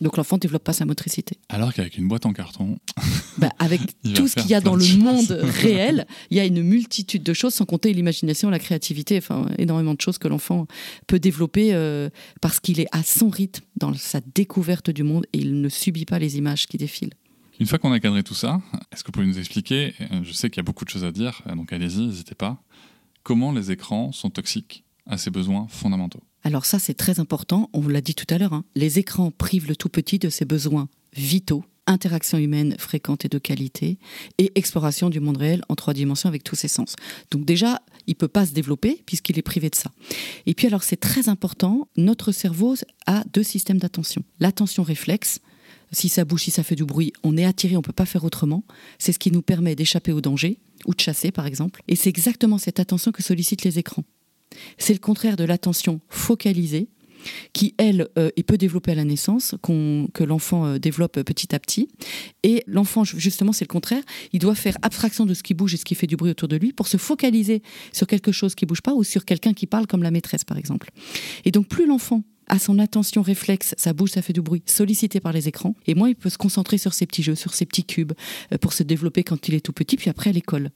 Donc 0.00 0.16
l'enfant 0.16 0.36
ne 0.36 0.40
développe 0.40 0.64
pas 0.64 0.72
sa 0.72 0.84
motricité. 0.84 1.38
Alors 1.48 1.72
qu'avec 1.72 1.96
une 1.96 2.08
boîte 2.08 2.26
en 2.26 2.32
carton. 2.32 2.78
Bah, 3.38 3.50
avec 3.58 3.82
tout 4.14 4.28
ce 4.28 4.36
qu'il 4.36 4.50
y 4.50 4.54
a 4.54 4.62
dans 4.62 4.76
le 4.76 4.96
monde 4.96 5.30
réel, 5.42 6.06
il 6.30 6.38
y 6.38 6.40
a 6.40 6.46
une 6.46 6.62
multitude 6.62 7.22
de 7.22 7.34
choses, 7.34 7.52
sans 7.52 7.66
compter 7.66 7.92
l'imagination, 7.92 8.48
la 8.48 8.58
créativité, 8.58 9.18
enfin 9.18 9.50
énormément 9.58 9.92
de 9.92 10.00
choses 10.00 10.16
que 10.16 10.26
l'enfant 10.26 10.66
peut 11.06 11.18
développer 11.18 11.74
euh, 11.74 12.08
parce 12.40 12.60
qu'il 12.60 12.80
est 12.80 12.86
à 12.92 13.02
son 13.02 13.28
rythme 13.28 13.62
dans 13.76 13.92
sa 13.92 14.22
découverte 14.34 14.88
du 14.88 15.02
monde 15.02 15.26
et 15.34 15.38
il 15.40 15.60
ne 15.60 15.68
subit 15.68 16.06
pas 16.06 16.18
les 16.18 16.38
images 16.38 16.66
qui 16.66 16.78
défilent. 16.78 17.12
Une 17.60 17.66
fois 17.66 17.78
qu'on 17.78 17.92
a 17.92 18.00
cadré 18.00 18.22
tout 18.22 18.34
ça, 18.34 18.60
est-ce 18.92 19.02
que 19.02 19.08
vous 19.08 19.12
pouvez 19.12 19.26
nous 19.26 19.38
expliquer, 19.38 19.94
euh, 20.00 20.22
je 20.22 20.32
sais 20.32 20.48
qu'il 20.48 20.58
y 20.58 20.60
a 20.60 20.62
beaucoup 20.62 20.86
de 20.86 20.90
choses 20.90 21.04
à 21.04 21.12
dire, 21.12 21.42
euh, 21.46 21.54
donc 21.54 21.74
allez-y, 21.74 22.06
n'hésitez 22.06 22.34
pas, 22.34 22.62
comment 23.22 23.52
les 23.52 23.70
écrans 23.70 24.12
sont 24.12 24.30
toxiques 24.30 24.84
à 25.06 25.18
ses 25.18 25.30
besoins 25.30 25.66
fondamentaux? 25.68 26.22
Alors 26.46 26.64
ça, 26.64 26.78
c'est 26.78 26.94
très 26.94 27.18
important. 27.18 27.68
On 27.72 27.88
l'a 27.88 28.00
dit 28.00 28.14
tout 28.14 28.32
à 28.32 28.38
l'heure. 28.38 28.52
Hein. 28.52 28.64
Les 28.76 29.00
écrans 29.00 29.32
privent 29.32 29.66
le 29.66 29.74
tout 29.74 29.88
petit 29.88 30.20
de 30.20 30.28
ses 30.28 30.44
besoins 30.44 30.88
vitaux, 31.12 31.64
interaction 31.88 32.38
humaine 32.38 32.76
fréquente 32.78 33.24
et 33.24 33.28
de 33.28 33.38
qualité, 33.38 33.98
et 34.38 34.52
exploration 34.54 35.10
du 35.10 35.18
monde 35.18 35.38
réel 35.38 35.62
en 35.68 35.74
trois 35.74 35.92
dimensions 35.92 36.28
avec 36.28 36.44
tous 36.44 36.54
ses 36.54 36.68
sens. 36.68 36.94
Donc 37.32 37.44
déjà, 37.44 37.82
il 38.06 38.14
peut 38.14 38.28
pas 38.28 38.46
se 38.46 38.52
développer 38.52 39.02
puisqu'il 39.06 39.40
est 39.40 39.42
privé 39.42 39.70
de 39.70 39.74
ça. 39.74 39.90
Et 40.46 40.54
puis 40.54 40.68
alors, 40.68 40.84
c'est 40.84 41.00
très 41.00 41.28
important. 41.28 41.88
Notre 41.96 42.30
cerveau 42.30 42.76
a 43.06 43.24
deux 43.32 43.42
systèmes 43.42 43.78
d'attention. 43.78 44.22
L'attention 44.38 44.84
réflexe. 44.84 45.40
Si 45.90 46.08
ça 46.08 46.24
bouge, 46.24 46.44
si 46.44 46.52
ça 46.52 46.62
fait 46.62 46.76
du 46.76 46.84
bruit, 46.84 47.12
on 47.24 47.36
est 47.36 47.44
attiré, 47.44 47.76
on 47.76 47.82
peut 47.82 47.90
pas 47.90 48.06
faire 48.06 48.22
autrement. 48.22 48.62
C'est 49.00 49.10
ce 49.10 49.18
qui 49.18 49.32
nous 49.32 49.42
permet 49.42 49.74
d'échapper 49.74 50.12
au 50.12 50.20
danger 50.20 50.60
ou 50.84 50.94
de 50.94 51.00
chasser, 51.00 51.32
par 51.32 51.46
exemple. 51.46 51.82
Et 51.88 51.96
c'est 51.96 52.08
exactement 52.08 52.58
cette 52.58 52.78
attention 52.78 53.10
que 53.10 53.24
sollicitent 53.24 53.64
les 53.64 53.80
écrans. 53.80 54.04
C'est 54.78 54.92
le 54.92 54.98
contraire 54.98 55.36
de 55.36 55.44
l'attention 55.44 56.00
focalisée 56.08 56.88
qui, 57.52 57.74
elle, 57.78 58.08
euh, 58.18 58.30
est 58.36 58.42
peu 58.42 58.56
développée 58.56 58.92
à 58.92 58.94
la 58.94 59.04
naissance, 59.04 59.54
que 59.62 60.24
l'enfant 60.24 60.66
euh, 60.66 60.78
développe 60.78 61.20
petit 61.22 61.54
à 61.54 61.58
petit. 61.58 61.88
Et 62.42 62.62
l'enfant, 62.66 63.04
justement, 63.04 63.52
c'est 63.52 63.64
le 63.64 63.72
contraire. 63.72 64.02
Il 64.32 64.38
doit 64.38 64.54
faire 64.54 64.76
abstraction 64.82 65.26
de 65.26 65.34
ce 65.34 65.42
qui 65.42 65.54
bouge 65.54 65.74
et 65.74 65.76
ce 65.76 65.84
qui 65.84 65.94
fait 65.94 66.06
du 66.06 66.16
bruit 66.16 66.30
autour 66.30 66.48
de 66.48 66.56
lui 66.56 66.72
pour 66.72 66.86
se 66.88 66.96
focaliser 66.96 67.62
sur 67.92 68.06
quelque 68.06 68.32
chose 68.32 68.54
qui 68.54 68.66
bouge 68.66 68.80
pas 68.80 68.94
ou 68.94 69.02
sur 69.02 69.24
quelqu'un 69.24 69.54
qui 69.54 69.66
parle 69.66 69.86
comme 69.86 70.02
la 70.02 70.10
maîtresse, 70.10 70.44
par 70.44 70.58
exemple. 70.58 70.90
Et 71.44 71.50
donc, 71.50 71.68
plus 71.68 71.86
l'enfant 71.86 72.22
a 72.48 72.58
son 72.58 72.78
attention 72.78 73.22
réflexe, 73.22 73.74
ça 73.76 73.92
bouge, 73.92 74.10
ça 74.10 74.22
fait 74.22 74.32
du 74.32 74.40
bruit, 74.40 74.62
sollicité 74.66 75.18
par 75.18 75.32
les 75.32 75.48
écrans, 75.48 75.74
et 75.86 75.96
moins 75.96 76.08
il 76.08 76.14
peut 76.14 76.30
se 76.30 76.38
concentrer 76.38 76.78
sur 76.78 76.94
ses 76.94 77.04
petits 77.04 77.24
jeux, 77.24 77.34
sur 77.34 77.54
ses 77.54 77.66
petits 77.66 77.84
cubes, 77.84 78.12
euh, 78.52 78.58
pour 78.58 78.72
se 78.72 78.84
développer 78.84 79.24
quand 79.24 79.48
il 79.48 79.54
est 79.54 79.60
tout 79.60 79.72
petit, 79.72 79.96
puis 79.96 80.10
après 80.10 80.30
à 80.30 80.32
l'école. 80.32 80.70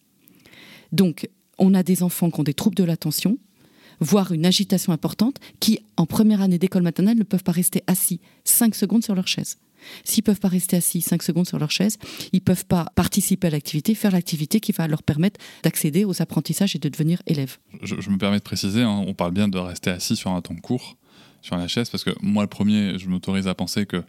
Donc, 0.90 1.28
on 1.58 1.74
a 1.74 1.82
des 1.82 2.02
enfants 2.02 2.30
qui 2.30 2.40
ont 2.40 2.44
des 2.44 2.54
troubles 2.54 2.76
de 2.76 2.84
l'attention, 2.84 3.38
voire 4.00 4.33
une 4.33 4.47
agitation 4.47 4.92
importante, 4.92 5.37
qui, 5.61 5.80
en 5.97 6.07
première 6.07 6.40
année 6.40 6.59
d'école 6.59 6.83
maternelle, 6.83 7.19
ne 7.19 7.23
peuvent 7.23 7.45
pas 7.45 7.52
rester 7.52 7.83
assis 7.87 8.21
5 8.45 8.75
secondes 8.75 9.04
sur 9.04 9.14
leur 9.14 9.28
chaise. 9.28 9.59
S'ils 10.04 10.23
peuvent 10.23 10.40
pas 10.40 10.49
rester 10.49 10.76
assis 10.76 11.00
5 11.00 11.23
secondes 11.23 11.47
sur 11.47 11.59
leur 11.59 11.71
chaise, 11.71 11.99
ils 12.33 12.40
peuvent 12.40 12.66
pas 12.66 12.87
participer 12.95 13.47
à 13.47 13.50
l'activité, 13.50 13.95
faire 13.95 14.11
l'activité 14.11 14.61
qui 14.61 14.73
va 14.73 14.87
leur 14.88 15.02
permettre 15.02 15.40
d'accéder 15.62 16.04
aux 16.04 16.21
apprentissages 16.21 16.76
et 16.76 16.78
de 16.78 16.88
devenir 16.88 17.23
élèves. 17.26 17.59
Je, 17.83 17.95
me 18.11 18.19
permets 18.19 18.38
de 18.38 18.42
préciser, 18.42 18.83
hein, 18.83 19.04
on 19.07 19.14
parle 19.14 19.33
bien 19.33 19.49
de 19.49 19.59
rester 19.59 19.90
assis 19.90 20.16
sur 20.16 20.30
un 20.30 20.40
temps 20.40 20.57
court 20.57 20.97
sur 21.42 21.57
la 21.57 21.69
chaise, 21.69 21.88
parce 21.88 22.04
que 22.04 22.11
moi, 22.21 22.42
le 22.42 22.49
premier, 22.49 22.99
je 22.99 23.09
m'autorise 23.09 23.49
à 23.49 23.54
penser 23.54 23.87
que 23.87 24.02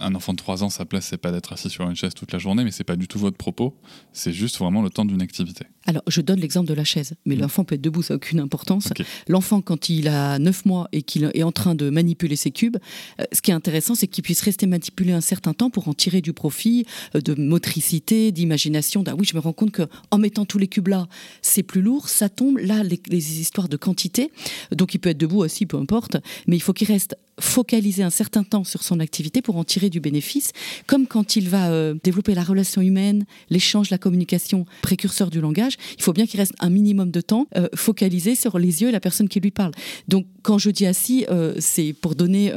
un 0.00 0.14
enfant 0.14 0.32
de 0.32 0.38
3 0.38 0.62
ans, 0.62 0.68
sa 0.68 0.84
place, 0.84 1.06
c'est 1.06 1.16
pas 1.16 1.32
d'être 1.32 1.52
assis 1.52 1.70
sur 1.70 1.88
une 1.88 1.96
chaise 1.96 2.14
toute 2.14 2.32
la 2.32 2.38
journée, 2.38 2.64
mais 2.64 2.70
c'est 2.70 2.84
pas 2.84 2.96
du 2.96 3.08
tout 3.08 3.18
votre 3.18 3.36
propos. 3.36 3.76
C'est 4.12 4.32
juste 4.32 4.58
vraiment 4.58 4.82
le 4.82 4.90
temps 4.90 5.04
d'une 5.04 5.22
activité. 5.22 5.64
Alors, 5.86 6.02
je 6.06 6.20
donne 6.20 6.38
l'exemple 6.38 6.68
de 6.68 6.74
la 6.74 6.84
chaise, 6.84 7.14
mais 7.24 7.36
mm. 7.36 7.40
l'enfant 7.40 7.64
peut 7.64 7.74
être 7.74 7.80
debout, 7.80 8.02
ça 8.02 8.14
n'a 8.14 8.16
aucune 8.16 8.40
importance. 8.40 8.88
L'enfant, 9.26 9.62
quand 9.62 9.88
il 9.88 10.08
a 10.08 10.38
9 10.38 10.66
mois 10.66 10.88
et 10.92 11.02
qu'il 11.02 11.30
est 11.32 11.42
en 11.42 11.52
train 11.52 11.74
de 11.74 11.88
manipuler 11.90 12.36
ses 12.36 12.50
cubes, 12.50 12.76
euh, 13.20 13.24
ce 13.32 13.40
qui 13.40 13.50
est 13.50 13.54
intéressant, 13.54 13.94
c'est 13.94 14.06
qu'il 14.06 14.22
puisse 14.22 14.42
rester 14.42 14.66
manipulé 14.66 15.12
un 15.12 15.20
certain 15.20 15.54
temps 15.54 15.70
pour 15.70 15.88
en 15.88 15.94
tirer 15.94 16.20
du 16.20 16.32
profit, 16.32 16.86
euh, 17.14 17.20
de 17.20 17.34
motricité, 17.34 18.32
d'imagination. 18.32 19.02
Ah 19.06 19.14
oui, 19.18 19.26
je 19.26 19.34
me 19.34 19.40
rends 19.40 19.52
compte 19.52 19.72
qu'en 19.72 20.18
mettant 20.18 20.44
tous 20.44 20.58
les 20.58 20.68
cubes 20.68 20.88
là, 20.88 21.08
c'est 21.42 21.62
plus 21.62 21.82
lourd, 21.82 22.08
ça 22.08 22.28
tombe. 22.28 22.58
Là, 22.58 22.82
les, 22.82 23.00
les 23.08 23.40
histoires 23.40 23.68
de 23.68 23.76
quantité, 23.76 24.30
donc 24.72 24.94
il 24.94 24.98
peut 24.98 25.10
être 25.10 25.18
debout 25.18 25.38
aussi, 25.38 25.66
peu 25.66 25.78
importe, 25.78 26.16
mais 26.46 26.56
il 26.56 26.60
faut 26.60 26.72
qu'il 26.72 26.88
reste 26.88 27.16
focaliser 27.40 28.02
un 28.02 28.10
certain 28.10 28.44
temps 28.44 28.64
sur 28.64 28.82
son 28.82 29.00
activité 29.00 29.42
pour 29.42 29.56
en 29.56 29.64
tirer 29.70 29.88
du 29.88 30.00
bénéfice, 30.00 30.50
comme 30.86 31.06
quand 31.06 31.36
il 31.36 31.48
va 31.48 31.70
euh, 31.70 31.94
développer 32.02 32.34
la 32.34 32.42
relation 32.42 32.82
humaine, 32.82 33.24
l'échange, 33.50 33.90
la 33.90 33.98
communication, 33.98 34.66
précurseur 34.82 35.30
du 35.30 35.40
langage, 35.40 35.74
il 35.96 36.02
faut 36.02 36.12
bien 36.12 36.26
qu'il 36.26 36.40
reste 36.40 36.54
un 36.58 36.70
minimum 36.70 37.12
de 37.12 37.20
temps 37.20 37.46
euh, 37.56 37.68
focalisé 37.76 38.34
sur 38.34 38.58
les 38.58 38.82
yeux 38.82 38.88
et 38.88 38.92
la 38.92 38.98
personne 38.98 39.28
qui 39.28 39.38
lui 39.38 39.52
parle. 39.52 39.72
Donc 40.08 40.26
quand 40.42 40.58
je 40.58 40.70
dis 40.70 40.86
assis, 40.86 41.24
euh, 41.30 41.54
c'est 41.58 41.92
pour 41.92 42.16
donner 42.16 42.52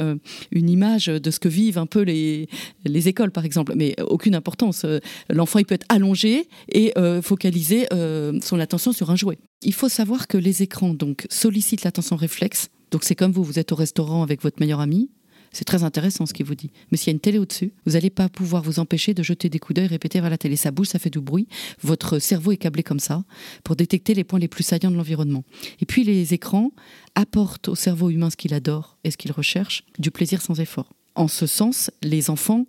une 0.50 0.68
image 0.68 1.06
de 1.06 1.30
ce 1.30 1.38
que 1.38 1.48
vivent 1.48 1.78
un 1.78 1.86
peu 1.86 2.02
les, 2.02 2.48
les 2.84 3.08
écoles, 3.08 3.30
par 3.30 3.44
exemple, 3.44 3.74
mais 3.76 3.94
aucune 4.00 4.34
importance. 4.34 4.84
L'enfant, 5.30 5.58
il 5.58 5.66
peut 5.66 5.74
être 5.74 5.86
allongé 5.88 6.48
et 6.72 6.92
focaliser 7.22 7.86
son 8.42 8.60
attention 8.60 8.92
sur 8.92 9.10
un 9.10 9.16
jouet. 9.16 9.38
Il 9.62 9.74
faut 9.74 9.88
savoir 9.88 10.26
que 10.26 10.38
les 10.38 10.62
écrans 10.62 10.94
donc 10.94 11.26
sollicitent 11.30 11.84
l'attention 11.84 12.16
réflexe 12.16 12.68
Donc 12.90 13.04
c'est 13.04 13.14
comme 13.14 13.32
vous, 13.32 13.44
vous 13.44 13.58
êtes 13.58 13.72
au 13.72 13.76
restaurant 13.76 14.22
avec 14.22 14.42
votre 14.42 14.60
meilleur 14.60 14.80
ami, 14.80 15.10
c'est 15.54 15.64
très 15.64 15.84
intéressant 15.84 16.26
ce 16.26 16.34
qu'il 16.34 16.44
vous 16.44 16.56
dit. 16.56 16.70
Mais 16.90 16.98
s'il 16.98 17.06
y 17.06 17.10
a 17.10 17.14
une 17.14 17.20
télé 17.20 17.38
au-dessus, 17.38 17.72
vous 17.86 17.92
n'allez 17.92 18.10
pas 18.10 18.28
pouvoir 18.28 18.62
vous 18.62 18.80
empêcher 18.80 19.14
de 19.14 19.22
jeter 19.22 19.48
des 19.48 19.58
coups 19.58 19.76
d'œil, 19.76 19.86
répéter 19.86 20.20
vers 20.20 20.28
la 20.28 20.36
télé. 20.36 20.56
Ça 20.56 20.72
bouge, 20.72 20.88
ça 20.88 20.98
fait 20.98 21.10
du 21.10 21.20
bruit. 21.20 21.48
Votre 21.80 22.18
cerveau 22.18 22.52
est 22.52 22.56
câblé 22.56 22.82
comme 22.82 22.98
ça 22.98 23.24
pour 23.62 23.76
détecter 23.76 24.14
les 24.14 24.24
points 24.24 24.40
les 24.40 24.48
plus 24.48 24.64
saillants 24.64 24.90
de 24.90 24.96
l'environnement. 24.96 25.44
Et 25.80 25.86
puis 25.86 26.04
les 26.04 26.34
écrans 26.34 26.72
apportent 27.14 27.68
au 27.68 27.74
cerveau 27.74 28.10
humain 28.10 28.30
ce 28.30 28.36
qu'il 28.36 28.52
adore 28.52 28.98
et 29.04 29.10
ce 29.10 29.16
qu'il 29.16 29.32
recherche, 29.32 29.84
du 29.98 30.10
plaisir 30.10 30.42
sans 30.42 30.60
effort. 30.60 30.92
En 31.14 31.28
ce 31.28 31.46
sens, 31.46 31.92
les 32.02 32.30
enfants 32.30 32.66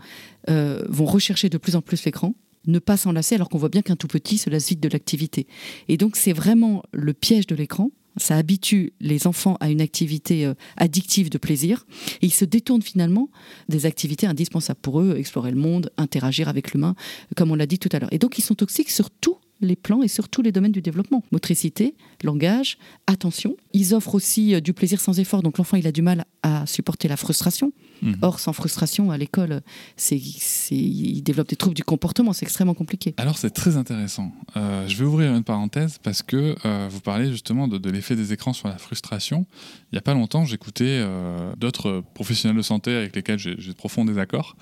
euh, 0.49 0.85
vont 0.87 1.05
rechercher 1.05 1.49
de 1.49 1.57
plus 1.57 1.75
en 1.75 1.81
plus 1.81 2.05
l'écran, 2.05 2.35
ne 2.67 2.79
pas 2.79 2.97
s'enlacer 2.97 3.35
alors 3.35 3.49
qu'on 3.49 3.57
voit 3.57 3.69
bien 3.69 3.81
qu'un 3.81 3.95
tout 3.95 4.07
petit 4.07 4.37
se 4.37 4.49
lasse 4.49 4.69
vite 4.69 4.79
de 4.79 4.89
l'activité. 4.89 5.47
Et 5.87 5.97
donc 5.97 6.15
c'est 6.15 6.33
vraiment 6.33 6.83
le 6.91 7.13
piège 7.13 7.47
de 7.47 7.55
l'écran, 7.55 7.89
ça 8.17 8.37
habitue 8.37 8.93
les 8.99 9.27
enfants 9.27 9.57
à 9.59 9.69
une 9.69 9.81
activité 9.81 10.45
euh, 10.45 10.53
addictive 10.77 11.29
de 11.29 11.37
plaisir 11.37 11.85
ils 12.21 12.33
se 12.33 12.45
détournent 12.45 12.81
finalement 12.81 13.29
des 13.69 13.85
activités 13.85 14.27
indispensables 14.27 14.79
pour 14.81 15.01
eux, 15.01 15.15
explorer 15.17 15.51
le 15.51 15.57
monde, 15.57 15.91
interagir 15.97 16.49
avec 16.49 16.73
l'humain, 16.73 16.95
comme 17.35 17.51
on 17.51 17.55
l'a 17.55 17.65
dit 17.65 17.79
tout 17.79 17.89
à 17.91 17.99
l'heure. 17.99 18.11
Et 18.11 18.19
donc 18.19 18.37
ils 18.37 18.41
sont 18.41 18.55
toxiques 18.55 18.91
sur 18.91 19.09
tous 19.09 19.37
les 19.61 19.75
plans 19.75 20.03
et 20.03 20.09
sur 20.09 20.27
tous 20.27 20.41
les 20.41 20.51
domaines 20.51 20.73
du 20.73 20.81
développement. 20.81 21.23
Motricité, 21.31 21.95
langage, 22.23 22.77
attention. 23.07 23.55
Ils 23.73 23.95
offrent 23.95 24.15
aussi 24.15 24.53
euh, 24.53 24.59
du 24.59 24.73
plaisir 24.73 24.99
sans 24.99 25.19
effort, 25.19 25.41
donc 25.41 25.57
l'enfant 25.57 25.77
il 25.77 25.87
a 25.87 25.91
du 25.91 26.01
mal 26.01 26.25
à 26.43 26.65
supporter 26.65 27.07
la 27.07 27.17
frustration. 27.17 27.71
Mhm. 28.01 28.17
Or, 28.21 28.39
sans 28.39 28.53
frustration, 28.53 29.11
à 29.11 29.17
l'école, 29.17 29.61
c'est, 29.97 30.19
il 30.71 31.21
développe 31.21 31.49
des 31.49 31.55
troubles 31.55 31.75
du 31.75 31.83
comportement, 31.83 32.33
c'est 32.33 32.45
extrêmement 32.45 32.73
compliqué. 32.73 33.13
Alors, 33.17 33.37
c'est 33.37 33.51
très 33.51 33.77
intéressant. 33.77 34.31
Euh, 34.57 34.87
je 34.87 34.95
vais 34.97 35.05
ouvrir 35.05 35.33
une 35.33 35.43
parenthèse 35.43 35.97
parce 36.01 36.21
que 36.21 36.55
euh, 36.65 36.87
vous 36.89 36.99
parlez 36.99 37.31
justement 37.31 37.67
de, 37.67 37.89
l'effet 37.89 38.15
des 38.15 38.33
écrans 38.33 38.53
sur 38.53 38.67
la 38.67 38.77
frustration. 38.77 39.45
Il 39.91 39.95
n'y 39.95 39.97
a 39.99 40.01
pas 40.01 40.13
longtemps, 40.13 40.45
j'écoutais 40.45 40.85
euh, 40.87 41.53
d'autres 41.57 42.03
professionnels 42.13 42.57
de 42.57 42.61
santé 42.61 42.95
avec 42.95 43.15
lesquels 43.15 43.39
j'ai, 43.39 43.55
de 43.55 43.73
profonds 43.73 44.05
désaccords 44.05 44.55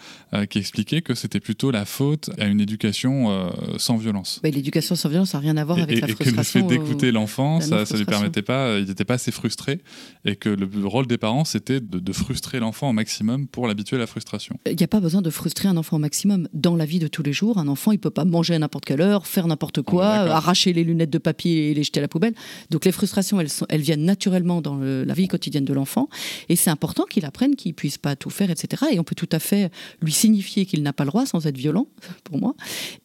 qui 0.50 0.58
expliquaient 0.58 1.02
que 1.02 1.14
c'était 1.14 1.40
plutôt 1.40 1.72
la 1.72 1.86
faute 1.86 2.30
à 2.40 2.46
une 2.46 2.60
éducation 2.60 3.52
sans 3.78 3.98
violence. 3.98 4.40
L'éducation 4.44 4.96
sans 4.96 5.10
violence 5.10 5.34
n'a 5.34 5.40
rien 5.40 5.58
à 5.58 5.64
voir 5.64 5.78
avec 5.78 6.02
la 6.02 6.08
frustration. 6.08 6.60
Et 6.60 6.64
que 6.64 6.74
le 6.74 6.78
fait 6.78 6.80
d'écouter 6.80 7.12
l'enfant, 7.12 7.62
ça 7.62 7.84
ne 7.84 7.98
lui 7.98 8.06
permettait 8.06 8.42
pas, 8.42 8.80
il 8.80 8.86
n'était 8.86 9.06
pas 9.06 9.16
assez 9.16 9.32
frustré 9.32 9.82
et 10.26 10.36
que 10.36 10.50
le 10.50 10.88
rôle 10.88 11.08
des 11.08 11.18
parents, 11.18 11.46
c'était 11.46 11.80
de, 11.80 12.00
de 12.00 12.14
frustrer 12.14 12.60
l'enfant 12.60 12.90
au 12.90 12.94
maximum 12.94 13.33
pour 13.52 13.68
l'habituer 13.68 13.98
à 13.98 14.00
la 14.00 14.08
frustration. 14.08 14.58
Il 14.66 14.76
n'y 14.76 14.84
a 14.84 14.88
pas 14.88 15.00
besoin 15.00 15.22
de 15.22 15.30
frustrer 15.30 15.68
un 15.68 15.78
enfant 15.78 15.98
au 15.98 16.00
maximum. 16.00 16.48
Dans 16.54 16.76
la 16.76 16.86
vie 16.86 17.00
de 17.00 17.08
tous 17.08 17.24
les 17.24 17.34
jours, 17.34 17.58
un 17.58 17.68
enfant, 17.68 17.92
il 17.92 18.00
peut 18.00 18.10
pas 18.10 18.26
manger 18.26 18.56
à 18.56 18.60
n'importe 18.60 18.86
quelle 18.86 19.02
heure, 19.02 19.28
faire 19.28 19.48
n'importe 19.48 19.82
quoi, 19.82 20.06
arracher 20.08 20.74
les 20.74 20.84
lunettes 20.84 21.10
de 21.10 21.18
papier 21.18 21.72
et 21.72 21.74
les 21.74 21.84
jeter 21.84 22.00
à 22.00 22.02
la 22.02 22.08
poubelle. 22.08 22.34
Donc 22.70 22.86
les 22.86 22.92
frustrations, 22.92 23.40
elles, 23.40 23.50
elles 23.70 23.82
viennent 23.82 24.06
naturellement 24.06 24.62
dans 24.62 24.78
la 24.78 25.14
vie 25.14 25.28
quotidienne 25.28 25.66
de 25.66 25.74
l'enfant. 25.74 26.10
Et 26.50 26.56
c'est 26.56 26.70
important 26.70 27.04
qu'il 27.04 27.26
apprenne 27.26 27.56
qu'il 27.56 27.74
puisse 27.74 27.98
pas 27.98 28.16
tout 28.16 28.30
faire, 28.30 28.50
etc. 28.50 28.84
Et 28.92 29.00
on 29.00 29.04
peut 29.04 29.16
tout 29.16 29.30
à 29.32 29.40
fait 29.40 29.72
lui 30.02 30.12
signifier 30.12 30.66
qu'il 30.66 30.84
n'a 30.84 30.94
pas 30.94 31.04
le 31.04 31.10
droit 31.10 31.26
sans 31.26 31.46
être 31.48 31.58
violent, 31.58 31.88
pour 32.24 32.38
moi. 32.38 32.56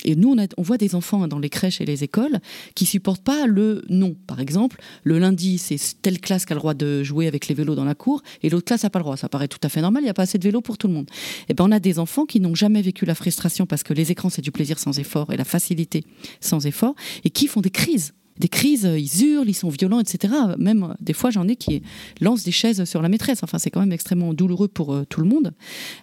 Et 0.04 0.16
nous, 0.16 0.34
on, 0.34 0.46
on 0.56 0.62
voit 0.62 0.78
des 0.78 0.94
enfants 0.94 1.26
dans 1.28 1.38
les 1.38 1.50
crèches 1.50 1.80
et 1.80 1.84
les 1.84 2.04
écoles 2.04 2.38
qui 2.74 2.86
supportent 2.86 3.22
pas 3.22 3.46
le 3.46 3.84
non. 3.88 4.14
Par 4.26 4.40
exemple, 4.40 4.80
le 5.04 5.18
lundi, 5.18 5.58
c'est 5.58 5.78
telle 6.02 6.20
classe 6.20 6.44
qui 6.44 6.52
a 6.52 6.56
le 6.56 6.60
droit 6.60 6.74
de 6.74 7.02
jouer 7.02 7.26
avec 7.26 7.48
les 7.48 7.54
vélos 7.54 7.74
dans 7.74 7.84
la 7.84 7.94
cour 7.94 8.22
et 8.42 8.50
l'autre 8.50 8.66
classe 8.66 8.84
n'a 8.84 8.90
pas 8.90 8.98
le 8.98 9.04
droit. 9.04 9.16
Ça 9.16 9.28
paraît 9.28 9.48
tout 9.48 9.58
à 9.62 9.68
fait 9.68 9.80
normal. 9.80 10.04
Il 10.08 10.10
y 10.10 10.12
a 10.12 10.14
pas 10.14 10.22
assez 10.22 10.38
de 10.38 10.44
vélo 10.44 10.62
pour 10.62 10.78
tout 10.78 10.88
le 10.88 10.94
monde. 10.94 11.06
Et 11.10 11.44
eh 11.50 11.54
ben 11.54 11.64
on 11.64 11.70
a 11.70 11.80
des 11.80 11.98
enfants 11.98 12.24
qui 12.24 12.40
n'ont 12.40 12.54
jamais 12.54 12.80
vécu 12.80 13.04
la 13.04 13.14
frustration 13.14 13.66
parce 13.66 13.82
que 13.82 13.92
les 13.92 14.10
écrans 14.10 14.30
c'est 14.30 14.40
du 14.40 14.50
plaisir 14.50 14.78
sans 14.78 14.98
effort 14.98 15.30
et 15.34 15.36
la 15.36 15.44
facilité 15.44 16.02
sans 16.40 16.64
effort 16.64 16.94
et 17.24 17.30
qui 17.30 17.46
font 17.46 17.60
des 17.60 17.68
crises 17.68 18.14
des 18.38 18.48
crises, 18.48 18.86
euh, 18.86 18.98
ils 18.98 19.24
hurlent, 19.24 19.48
ils 19.48 19.54
sont 19.54 19.68
violents, 19.68 20.00
etc. 20.00 20.32
Même 20.58 20.84
euh, 20.84 20.94
des 21.00 21.12
fois, 21.12 21.30
j'en 21.30 21.46
ai 21.48 21.56
qui 21.56 21.82
lancent 22.20 22.44
des 22.44 22.52
chaises 22.52 22.84
sur 22.84 23.02
la 23.02 23.08
maîtresse. 23.08 23.40
Enfin, 23.42 23.58
c'est 23.58 23.70
quand 23.70 23.80
même 23.80 23.92
extrêmement 23.92 24.32
douloureux 24.34 24.68
pour 24.68 24.94
euh, 24.94 25.04
tout 25.08 25.20
le 25.20 25.26
monde. 25.26 25.52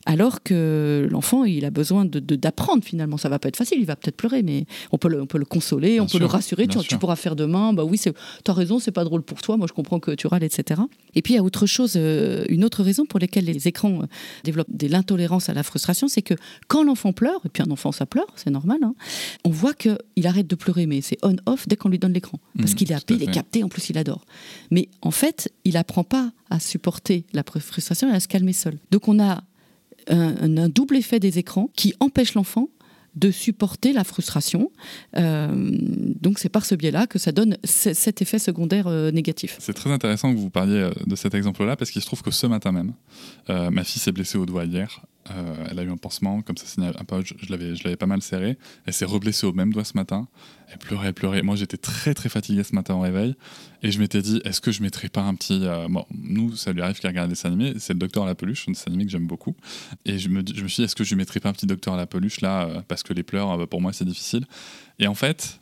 Alors 0.06 0.44
que 0.44 1.08
l'enfant, 1.10 1.44
il 1.44 1.65
a 1.65 1.72
besoin 1.72 2.06
d'apprendre 2.06 2.82
de, 2.82 2.86
finalement. 2.86 3.18
Ça 3.18 3.30
va 3.30 3.39
pas 3.39 3.48
être 3.48 3.58
facile, 3.58 3.80
il 3.80 3.86
va 3.86 3.96
peut-être 3.96 4.18
pleurer, 4.18 4.44
mais 4.44 4.65
on 4.92 4.98
peut 4.98 5.10
le, 5.10 5.22
on 5.22 5.25
peut 5.25 5.38
le 5.38 5.46
consoler, 5.46 6.00
on 6.00 6.08
peut 6.08 6.20
le 6.20 6.25
rassurer. 6.25 6.68
Tu, 6.68 6.98
pourras 6.98 7.15
faire 7.15 7.36
demain. 7.36 7.74
Bah 7.74 7.84
oui, 7.84 8.00
tu 8.00 8.12
as 8.48 8.54
raison, 8.54 8.80
c'est 8.80 8.92
pas 8.92 9.04
drôle 9.04 9.22
pour 9.22 9.42
toi. 9.42 9.58
Moi, 9.58 9.68
je 9.68 9.74
comprends 9.74 10.00
que 10.00 10.12
tu 10.12 10.27
râles, 10.27 10.44
etc. 10.44 10.81
Et 11.14 11.22
puis, 11.22 11.33
il 11.33 11.38
y 11.38 11.40
a 11.40 11.44
autre 11.44 11.66
chose, 11.66 11.96
une 11.96 12.64
autre 12.64 12.83
raison 12.83 13.05
pour 13.05 13.20
laquelle 13.20 13.46
les 13.46 13.68
écrans 13.68 14.01
développent 14.44 14.68
de 14.70 14.88
l'intolérance 14.88 15.50
à 15.50 15.53
la 15.53 15.64
frustration, 15.64 16.07
c'est 16.07 16.22
que 16.22 16.33
quand 16.68 16.83
l'enfant 16.83 17.14
pleure, 17.14 17.42
et 17.46 17.50
puis 17.50 17.64
un 17.64 17.72
enfant, 17.72 17.92
ça 17.92 18.05
pleure, 18.05 18.27
c'est 18.36 18.50
normal, 18.50 18.79
hein, 18.83 18.96
on 19.44 19.50
voit 19.50 19.74
qu'il 19.74 19.98
arrête 20.25 20.48
de 20.48 20.55
pleurer, 20.55 20.86
mais 20.86 21.01
c'est 21.01 21.18
on-off 21.24 21.68
dès 21.68 21.75
qu'on 21.75 21.90
lui 21.90 22.00
donne 22.00 22.14
parce 22.57 22.72
mmh, 22.72 22.75
qu'il 22.75 22.92
est 22.92 22.96
happé, 22.96 23.14
il 23.16 23.24
est 23.24 23.31
capté, 23.31 23.64
en 23.64 23.70
plus 23.70 23.90
il 23.90 23.98
adore. 23.98 24.25
Mais 24.72 24.90
en 25.01 25.11
fait, 25.11 25.51
il 25.64 25.74
n'apprend 25.74 26.03
pas 26.03 26.31
à 26.50 26.59
supporter 26.59 27.25
la 27.33 27.44
frustration 27.44 28.11
et 28.11 28.16
à 28.16 28.20
se 28.20 28.27
calmer 28.27 28.53
seul. 28.53 28.77
Donc 28.92 29.07
on 29.07 29.20
a 29.20 29.44
un, 30.07 30.70
double 30.70 30.98
effet 30.98 31.20
des 31.20 31.40
écrans 31.40 31.70
qui 31.75 31.94
empêche 32.00 32.33
l'enfant 32.33 32.70
de 33.16 33.31
supporter 33.31 33.94
la 33.94 34.03
frustration. 34.03 34.72
Euh, 35.16 35.50
donc 36.20 36.38
c'est 36.38 36.50
par 36.50 36.66
ce 36.66 36.75
biais-là 36.75 37.07
que 37.07 37.18
ça 37.18 37.31
donne 37.31 37.57
cet 37.64 38.22
effet 38.22 38.40
secondaire 38.40 38.88
euh, 38.88 39.09
négatif. 39.11 39.55
C'est 39.59 39.74
très 39.74 39.90
intéressant 39.90 40.33
que 40.33 40.38
vous 40.38 40.50
parliez 40.50 40.79
euh, 40.79 40.92
de 41.07 41.16
cet 41.16 41.33
exemple-là 41.33 41.77
parce 41.77 41.92
qu'il 41.92 42.01
se 42.01 42.07
trouve 42.07 42.22
que 42.22 42.31
ce 42.31 42.46
matin 42.46 42.74
même, 42.74 42.94
ma 43.48 43.83
fille 43.83 44.01
s'est 44.01 44.11
blessée 44.11 44.38
au 44.38 44.46
doigt 44.46 44.66
hier 44.66 45.01
euh, 45.31 45.68
elle 45.70 45.79
a 45.79 45.83
eu 45.83 45.90
un 45.90 45.98
pansement, 45.98 46.42
comme 46.42 46.57
ça, 46.57 46.66
un 46.81 47.03
peu, 47.03 47.24
je, 47.24 47.33
je 47.40 47.83
l'avais 47.83 47.96
pas 47.96 48.05
mal 48.05 48.22
serré. 48.22 48.57
Elle 48.85 48.94
s'est 48.94 49.05
reblessée 49.05 49.46
au 49.48 49.53
même 49.53 49.74
doigt 49.74 49.83
ce 49.83 49.94
matin. 49.96 50.27
Elle 50.72 50.77
pleurait, 50.77 51.07
elle 51.07 51.14
pleurait. 51.14 51.42
Moi, 51.42 51.55
j'étais 51.55 51.77
très, 51.77 52.14
très 52.14 52.29
fatigué 52.29 52.64
ce 52.64 52.75
matin 52.75 52.96
au 52.96 53.00
réveil. 53.00 53.35
Et 53.81 53.92
je 53.92 54.00
m'étais 54.00 54.22
dit, 54.22 54.42
est-ce 54.46 54.61
que 54.61 54.72
je 54.72 54.81
mettrais 54.83 55.09
pas 55.09 55.22
un 55.22 55.35
petit. 55.35 55.59
Euh, 55.64 55.88
bon, 55.90 56.05
nous, 56.11 56.55
ça 56.55 56.74
lui 56.74 56.81
arrive 56.81 57.00
qu'elle 57.00 57.11
regarde 57.11 57.29
des 57.29 57.33
dessins 57.33 57.50
animés. 57.50 57.74
C'est 57.79 57.94
le 57.94 58.00
Docteur 58.00 58.24
à 58.24 58.27
la 58.27 58.35
peluche, 58.35 58.68
un 58.68 58.72
dessin 58.72 58.88
animé 58.88 59.05
que 59.05 59.11
j'aime 59.11 59.27
beaucoup. 59.27 59.55
Et 60.05 60.20
je 60.20 60.29
me, 60.29 60.44
je 60.46 60.61
me 60.61 60.68
suis 60.68 60.81
dit, 60.81 60.85
est-ce 60.85 60.96
que 60.96 61.03
je 61.03 61.09
lui 61.09 61.18
mettrais 61.18 61.40
pas 61.40 61.50
un 61.50 61.53
petit 61.53 61.66
Docteur 61.66 61.96
à 61.96 61.98
la 61.98 62.07
peluche 62.07 62.42
là 62.42 62.68
euh, 62.68 62.81
Parce 62.88 63.03
que 63.03 63.14
les 63.14 63.24
pleurs, 63.24 63.68
pour 63.68 63.81
moi, 63.81 63.94
c'est 63.94 64.05
difficile. 64.05 64.46
Et 65.00 65.07
en 65.07 65.16
fait, 65.16 65.59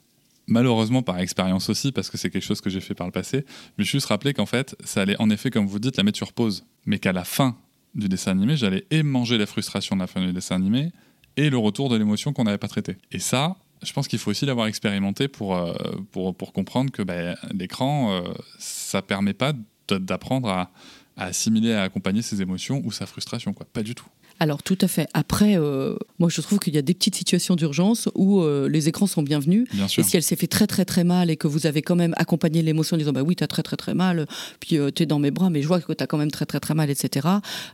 malheureusement 0.47 1.02
par 1.04 1.19
expérience 1.19 1.69
aussi, 1.69 1.91
parce 1.91 2.10
que 2.10 2.17
c'est 2.17 2.30
quelque 2.30 2.43
chose 2.43 2.62
que 2.62 2.69
j'ai 2.69 2.82
fait 2.82 2.95
par 2.95 3.08
le 3.08 3.12
passé, 3.12 3.45
je 3.78 3.82
me 3.82 3.84
suis 3.84 3.97
juste 3.97 4.08
rappelé 4.08 4.34
qu'en 4.34 4.45
fait, 4.45 4.76
ça 4.84 5.02
allait 5.02 5.19
en 5.19 5.30
effet, 5.30 5.49
comme 5.49 5.67
vous 5.67 5.80
dites, 5.80 5.97
la 5.97 6.04
mettre 6.04 6.17
sur 6.17 6.34
pause. 6.34 6.65
Mais 6.86 6.99
qu'à 6.99 7.13
la 7.13 7.23
fin 7.23 7.58
du 7.95 8.10
dessin 8.10 8.32
animé, 8.32 8.58
j'allais 8.58 8.86
et 8.91 9.03
manger 9.03 9.38
la 9.38 9.45
frustration 9.45 9.95
de 9.95 10.01
la 10.01 10.08
fin 10.08 10.21
du 10.21 10.34
dessin 10.34 10.56
animé 10.56 10.91
et 11.38 11.49
le 11.49 11.58
retour 11.58 11.89
de 11.89 11.95
l'émotion 11.95 12.34
qu'on 12.34 12.43
n'avait 12.43 12.58
pas 12.58 12.67
traité. 12.67 12.97
Et 13.12 13.19
ça, 13.19 13.58
je 13.84 13.91
pense 13.93 14.08
qu'il 14.08 14.19
faut 14.19 14.32
aussi 14.32 14.45
l'avoir 14.45 14.67
expérimenté 14.67 15.27
pour, 15.27 15.56
euh, 15.56 15.73
pour, 16.12 16.36
pour, 16.36 16.53
comprendre 16.53 16.91
que 16.91 17.01
bah, 17.01 17.36
l'écran, 17.53 18.12
euh, 18.13 18.21
ça 18.58 19.01
permet 19.01 19.34
pas 19.34 19.53
d'apprendre 19.88 20.49
à, 20.49 20.71
à, 21.17 21.25
assimiler, 21.25 21.73
à 21.73 21.84
accompagner 21.84 22.21
ses 22.21 22.41
émotions 22.41 22.82
ou 22.84 22.91
sa 22.91 23.06
frustration. 23.06 23.53
Quoi. 23.53 23.65
Pas 23.71 23.84
du 23.84 23.95
tout. 23.95 24.08
Alors 24.39 24.63
tout 24.63 24.78
à 24.82 24.88
fait. 24.88 25.08
Après, 25.13 25.58
euh, 25.58 25.96
moi 26.19 26.30
je 26.30 26.41
trouve 26.41 26.60
qu'il 26.60 26.74
y 26.74 26.78
a 26.78 26.82
des 26.82 26.93
petites 26.93 27.15
situations 27.15 27.56
d'urgence 27.56 28.10
où 28.15 28.41
euh, 28.41 28.67
les 28.67 28.89
écrans 28.89 29.08
sont 29.08 29.24
bienvenus. 29.24 29.67
et 29.98 30.04
si 30.04 30.17
elle 30.17 30.24
s'est 30.24 30.36
fait 30.36 30.48
très 30.48 30.67
très 30.67 30.86
très 30.86 31.04
mal 31.04 31.30
et 31.30 31.38
que 31.38 31.48
vous 31.48 31.65
avez 31.65 31.82
quand 31.82 31.96
même 31.96 32.13
accompagné 32.17 32.62
l'émotion 32.62 32.96
en 32.96 32.98
disant 32.98 33.13
bah 33.13 33.22
oui 33.22 33.36
t'as 33.36 33.48
très 33.48 33.63
très 33.63 33.78
très 33.78 33.93
mal, 33.93 34.28
puis 34.60 34.78
euh, 34.78 34.91
t'es 34.91 35.06
dans 35.06 35.19
mes 35.19 35.32
bras 35.32 35.50
mais 35.50 35.62
je 35.62 35.67
vois 35.67 35.80
que 35.80 35.93
t'as 35.93 36.08
quand 36.08 36.17
même 36.17 36.32
très 36.32 36.46
très 36.46 36.60
très 36.60 36.74
mal 36.74 36.89
etc. 36.89 37.28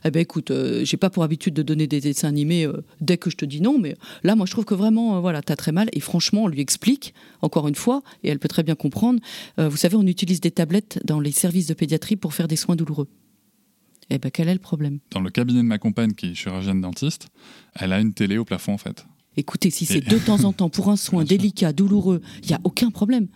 Eh 0.04 0.10
ben 0.10 0.20
écoute, 0.20 0.52
j'ai 0.82 0.96
pas 0.96 1.10
pour 1.10 1.24
habitude 1.24 1.54
de 1.54 1.62
donner 1.62 1.86
des 1.86 2.00
dessins 2.00 2.28
animés 2.28 2.68
dès 3.00 3.16
que 3.16 3.30
je 3.30 3.36
te 3.36 3.44
dis 3.44 3.60
non, 3.60 3.78
mais 3.78 3.96
là 4.22 4.36
moi 4.36 4.46
je 4.46 4.52
trouve 4.52 4.64
que 4.64 4.74
vraiment 4.74 5.20
voilà 5.20 5.42
t'as 5.42 5.56
très 5.56 5.72
mal 5.72 5.88
et 5.92 6.00
franchement 6.00 6.44
on 6.44 6.48
lui 6.48 6.60
explique 6.60 7.14
encore 7.42 7.68
une 7.68 7.74
fois 7.74 8.02
et 8.22 8.28
elle 8.28 8.38
peut 8.38 8.48
très 8.48 8.62
bien 8.62 8.74
comprendre. 8.74 9.20
vous 9.58 9.76
savez 9.76 9.96
on 9.96 10.06
utilise 10.06 10.40
des 10.40 10.50
tablettes 10.50 11.00
dans 11.04 11.20
les 11.20 11.32
services 11.32 11.66
de 11.66 11.74
pédiatrie 11.74 12.16
pour 12.16 12.34
faire 12.34 12.48
des 12.48 12.56
soins 12.56 12.76
douloureux. 12.76 13.08
Eh 14.10 14.18
ben, 14.18 14.30
quel 14.30 14.48
est 14.48 14.54
le 14.54 14.60
problème? 14.60 14.98
Dans 15.12 15.20
le 15.20 15.30
cabinet 15.30 15.60
de 15.60 15.66
ma 15.66 15.78
compagne, 15.78 16.12
qui 16.12 16.30
est 16.30 16.34
chirurgienne 16.34 16.80
dentiste, 16.80 17.28
elle 17.74 17.92
a 17.92 18.00
une 18.00 18.12
télé 18.12 18.38
au 18.38 18.44
plafond, 18.44 18.74
en 18.74 18.78
fait. 18.78 19.06
Écoutez, 19.36 19.70
si 19.70 19.86
c'est 19.86 20.00
de 20.00 20.18
temps 20.18 20.44
en 20.44 20.52
temps 20.52 20.68
pour 20.68 20.90
un 20.90 20.96
soin 20.96 21.24
délicat, 21.24 21.72
douloureux, 21.72 22.20
il 22.42 22.48
n'y 22.48 22.54
a 22.54 22.60
aucun 22.64 22.90
problème. 22.90 23.28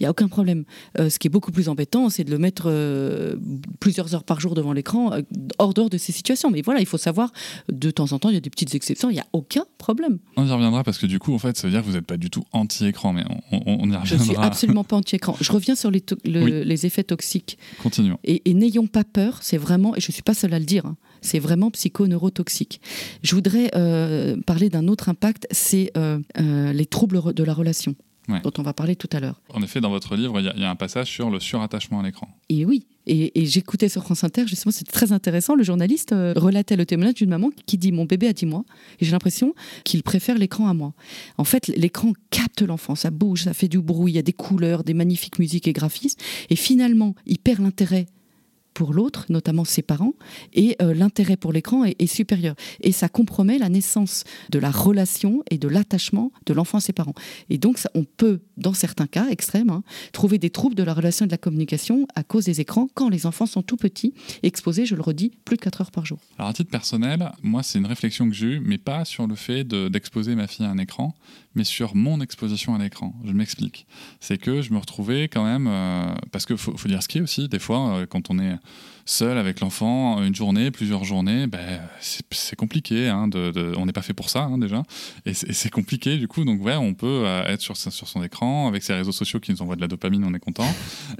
Il 0.00 0.04
n'y 0.04 0.06
a 0.06 0.10
aucun 0.10 0.28
problème. 0.28 0.64
Euh, 0.98 1.10
ce 1.10 1.18
qui 1.18 1.28
est 1.28 1.30
beaucoup 1.30 1.52
plus 1.52 1.68
embêtant, 1.68 2.08
c'est 2.08 2.24
de 2.24 2.30
le 2.30 2.38
mettre 2.38 2.64
euh, 2.66 3.36
plusieurs 3.80 4.14
heures 4.14 4.24
par 4.24 4.40
jour 4.40 4.54
devant 4.54 4.72
l'écran, 4.72 5.12
euh, 5.12 5.20
hors 5.58 5.74
dehors 5.74 5.90
de 5.90 5.98
ces 5.98 6.10
situations. 6.10 6.50
Mais 6.50 6.62
voilà, 6.62 6.80
il 6.80 6.86
faut 6.86 6.96
savoir, 6.96 7.30
de 7.70 7.90
temps 7.90 8.12
en 8.12 8.18
temps, 8.18 8.30
il 8.30 8.34
y 8.34 8.38
a 8.38 8.40
des 8.40 8.48
petites 8.48 8.74
exceptions, 8.74 9.10
il 9.10 9.14
n'y 9.14 9.20
a 9.20 9.26
aucun 9.34 9.64
problème. 9.76 10.18
On 10.38 10.46
y 10.46 10.50
reviendra 10.50 10.84
parce 10.84 10.96
que 10.96 11.04
du 11.04 11.18
coup, 11.18 11.34
en 11.34 11.38
fait, 11.38 11.58
ça 11.58 11.66
veut 11.66 11.72
dire 11.72 11.82
que 11.82 11.86
vous 11.86 11.92
n'êtes 11.92 12.06
pas 12.06 12.16
du 12.16 12.30
tout 12.30 12.44
anti-écran, 12.52 13.12
mais 13.12 13.24
on, 13.52 13.58
y 13.58 13.60
reviendra. 13.60 14.04
Je 14.04 14.14
ne 14.14 14.22
suis 14.22 14.36
absolument 14.36 14.84
pas 14.84 14.96
anti-écran. 14.96 15.36
Je 15.38 15.52
reviens 15.52 15.74
sur 15.74 15.90
les, 15.90 16.02
les 16.24 16.86
effets 16.86 17.04
toxiques. 17.04 17.58
Continuons. 17.82 18.18
Et, 18.24 18.54
n'ayons 18.54 18.86
pas 18.86 19.04
peur, 19.04 19.40
c'est 19.42 19.58
vraiment, 19.58 19.94
et 19.96 20.00
je 20.00 20.08
ne 20.08 20.12
suis 20.12 20.22
pas 20.22 20.34
seule 20.34 20.54
à 20.54 20.58
le 20.58 20.64
dire, 20.64 20.86
hein, 20.86 20.96
c'est 21.20 21.38
vraiment 21.38 21.70
psychoneurotoxique. 21.70 22.80
Je 23.22 23.34
voudrais 23.34 23.70
parler 24.46 24.70
d'un 24.70 24.88
autre 24.88 25.10
impact, 25.10 25.46
c'est 25.50 25.92
les 26.38 26.86
troubles 26.86 27.34
de 27.34 27.44
la 27.44 27.52
relation 27.52 27.94
dont 28.28 28.52
on 28.58 28.62
va 28.62 28.72
parler 28.72 28.96
tout 28.96 29.08
à 29.12 29.20
l'heure. 29.20 29.40
En 29.52 29.62
effet, 29.62 29.80
dans 29.80 29.90
votre 29.90 30.14
livre, 30.16 30.40
il 30.40 30.60
y, 30.60 30.64
a 30.64 30.70
un 30.70 30.76
passage 30.76 31.08
sur 31.08 31.30
le 31.30 31.40
surattachement 31.40 32.00
à 32.00 32.02
l'écran. 32.02 32.28
Et 32.48 32.64
oui, 32.64 32.86
et, 33.06 33.44
j'écoutais 33.46 33.88
sur 33.88 34.04
France 34.04 34.24
Inter, 34.24 34.46
justement, 34.46 34.72
c'était 34.72 34.92
très 34.92 35.12
intéressant. 35.12 35.54
Le 35.54 35.64
journaliste 35.64 36.12
euh, 36.12 36.32
relatait 36.36 36.76
le 36.76 36.86
témoignage 36.86 37.14
d'une 37.14 37.30
maman 37.30 37.50
qui 37.66 37.78
dit 37.78 37.92
Mon 37.92 38.04
bébé 38.04 38.28
a 38.28 38.32
10 38.32 38.46
mois, 38.46 38.64
et 39.00 39.04
j'ai 39.04 39.12
l'impression 39.12 39.54
qu'il 39.84 40.02
préfère 40.02 40.38
l'écran 40.38 40.68
à 40.68 40.74
moi. 40.74 40.92
En 41.38 41.44
fait, 41.44 41.68
l'écran 41.68 42.12
capte 42.30 42.62
l'enfant, 42.62 42.94
ça 42.94 43.10
bouge, 43.10 43.44
ça 43.44 43.54
fait 43.54 43.68
du 43.68 43.80
bruit, 43.80 44.12
il 44.12 44.16
y 44.16 44.18
a 44.18 44.22
des 44.22 44.32
couleurs, 44.32 44.84
des 44.84 44.94
magnifiques 44.94 45.38
musiques 45.38 45.66
et 45.66 45.72
graphismes, 45.72 46.20
et 46.50 46.56
finalement, 46.56 47.14
il 47.26 47.38
perd 47.38 47.60
l'intérêt 47.60 48.06
pour 48.80 48.94
l'autre, 48.94 49.26
notamment 49.28 49.66
ses 49.66 49.82
parents, 49.82 50.14
et 50.54 50.74
euh, 50.80 50.94
l'intérêt 50.94 51.36
pour 51.36 51.52
l'écran 51.52 51.84
est, 51.84 52.06
supérieur. 52.06 52.54
Et 52.80 52.92
ça 52.92 53.10
compromet 53.10 53.58
la 53.58 53.68
naissance 53.68 54.24
de 54.48 54.58
la 54.58 54.70
relation 54.70 55.42
et 55.50 55.58
de 55.58 55.68
l'attachement 55.68 56.32
de 56.46 56.54
l'enfant 56.54 56.78
à 56.78 56.80
ses 56.80 56.94
parents. 56.94 57.12
Et 57.50 57.58
donc, 57.58 57.78
on 57.94 58.04
peut, 58.04 58.40
dans 58.56 58.72
certains 58.72 59.06
cas 59.06 59.28
extrêmes, 59.28 59.68
hein, 59.68 59.82
trouver 60.14 60.38
des 60.38 60.48
troubles 60.48 60.76
de 60.76 60.82
la 60.82 60.94
relation 60.94 61.26
et 61.26 61.28
de 61.28 61.32
la 61.32 61.36
communication 61.36 62.06
à 62.14 62.22
cause 62.22 62.46
des 62.46 62.62
écrans 62.62 62.88
quand 62.94 63.10
les 63.10 63.26
enfants 63.26 63.44
sont 63.44 63.60
tout 63.60 63.76
petits, 63.76 64.14
exposés, 64.42 64.86
je 64.86 64.94
le 64.94 65.02
redis, 65.02 65.30
plus 65.44 65.58
de 65.58 65.60
4 65.60 65.82
heures 65.82 65.90
par 65.90 66.06
jour. 66.06 66.18
Alors, 66.38 66.48
à 66.48 66.54
titre 66.54 66.70
personnel, 66.70 67.30
moi, 67.42 67.62
c'est 67.62 67.78
une 67.78 67.86
réflexion 67.86 68.30
que 68.30 68.34
j'ai 68.34 68.46
eue, 68.46 68.60
mais 68.60 68.78
pas 68.78 69.04
sur 69.04 69.26
le 69.26 69.34
fait 69.34 69.68
d'exposer 69.68 70.34
ma 70.36 70.46
fille 70.46 70.64
à 70.64 70.70
un 70.70 70.78
écran, 70.78 71.14
mais 71.54 71.64
sur 71.64 71.94
mon 71.94 72.22
exposition 72.22 72.74
à 72.74 72.78
l'écran. 72.78 73.14
Je 73.26 73.32
m'explique. 73.32 73.86
C'est 74.20 74.38
que 74.38 74.62
je 74.62 74.72
me 74.72 74.78
retrouvais 74.78 75.24
quand 75.24 75.44
même, 75.44 75.66
euh, 75.66 76.14
parce 76.32 76.46
faut, 76.46 76.76
faut, 76.78 76.88
dire 76.88 77.02
ce 77.02 77.08
qui 77.08 77.18
est 77.18 77.20
aussi, 77.20 77.46
des 77.46 77.58
fois, 77.58 77.98
euh, 77.98 78.06
quand 78.06 78.30
on 78.30 78.38
est 78.38 78.56
seul 79.10 79.38
avec 79.38 79.60
l'enfant 79.60 80.22
une 80.22 80.34
journée, 80.34 80.70
plusieurs 80.70 81.04
journées, 81.04 81.46
ben, 81.46 81.80
c'est 82.00 82.56
compliqué. 82.56 83.08
Hein, 83.08 83.28
de, 83.28 83.72
on 83.76 83.86
n'est 83.86 83.92
pas 83.92 84.02
fait 84.02 84.14
pour 84.14 84.30
ça 84.30 84.44
hein, 84.44 84.58
déjà. 84.58 84.82
Et 85.26 85.34
c'est 85.34 85.70
compliqué 85.70 86.16
du 86.16 86.28
coup. 86.28 86.44
Donc 86.44 86.62
ouais, 86.64 86.76
on 86.76 86.94
peut 86.94 87.22
euh, 87.26 87.44
être 87.46 87.60
sur, 87.60 87.76
son 87.76 88.22
écran 88.22 88.68
avec 88.68 88.82
ses 88.82 88.94
réseaux 88.94 89.12
sociaux 89.12 89.40
qui 89.40 89.50
nous 89.50 89.62
envoient 89.62 89.76
de 89.76 89.80
la 89.80 89.88
dopamine, 89.88 90.24
on 90.24 90.34
est 90.34 90.40
content. 90.40 90.68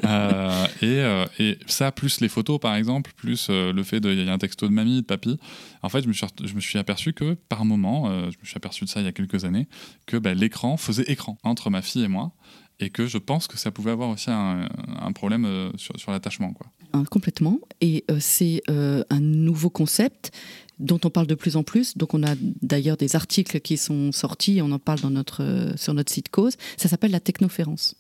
Euh, 0.05 0.67
et, 0.83 1.01
euh, 1.01 1.27
et, 1.39 1.59
ça, 1.67 1.93
plus 1.93 2.21
les 2.21 2.29
photos 2.29 2.59
par 2.59 2.75
exemple, 2.75 3.13
plus 3.17 3.49
le 3.51 3.83
fait 3.83 4.01
qu'il 4.01 4.25
y 4.25 4.29
a 4.29 4.33
un 4.33 4.39
texto 4.39 4.67
de 4.67 4.73
mamie, 4.73 5.03
de 5.03 5.07
papy. 5.07 5.39
En 5.83 5.89
fait, 5.89 6.03
je 6.03 6.09
me 6.09 6.13
suis, 6.13 6.27
je 6.43 6.55
me 6.55 6.61
suis 6.61 6.79
aperçu 6.79 7.13
que 7.13 7.35
par 7.35 7.65
moment, 7.65 8.09
je 8.31 8.37
me 8.39 8.45
suis 8.45 8.57
aperçu 8.57 8.85
de 8.85 8.89
ça 8.89 9.01
il 9.01 9.05
y 9.05 9.09
a 9.09 9.13
quelques 9.13 9.45
années, 9.45 9.69
que 10.07 10.17
ben, 10.17 10.37
l'écran 10.37 10.77
faisait 10.77 11.05
écran 11.05 11.39
entre 11.43 11.71
ma 11.71 11.83
fille 11.83 12.05
et 12.05 12.09
moi 12.09 12.33
et 12.81 12.91
que 12.91 13.07
je 13.07 13.19
pense 13.19 13.47
que 13.47 13.59
ça 13.59 13.71
pouvait 13.71 13.91
avoir 13.91 14.09
aussi 14.09 14.31
un, 14.31 14.69
problème 15.15 15.45
euh, 15.45 15.71
sur, 15.77 16.11
l'attachement. 16.11 16.53
Quoi. 16.53 16.67
Ah, 16.93 17.03
complètement. 17.11 17.59
Et 17.81 18.05
euh, 18.11 18.17
c'est 18.21 18.63
euh, 18.71 19.05
un 19.11 19.21
nouveau 19.21 19.71
concept 19.71 20.33
dont 20.79 20.99
on 21.05 21.11
parle 21.11 21.27
de 21.27 21.35
plus 21.35 21.57
en 21.57 21.63
plus. 21.63 21.97
Donc 21.97 22.15
on 22.15 22.23
a 22.23 22.35
d'ailleurs 22.63 22.97
des 22.97 23.17
articles 23.17 23.61
qui 23.61 23.77
sont 23.77 24.13
sortis, 24.13 24.61
on 24.63 24.73
en 24.73 24.79
parle 24.79 25.01
dans 25.01 25.11
notre, 25.11 25.75
sur 25.77 25.93
notre 25.95 26.11
site 26.11 26.31
Cause. 26.31 26.57
Ça 26.79 26.89
s'appelle 26.89 27.11
la 27.11 27.21
technoférence. 27.21 27.97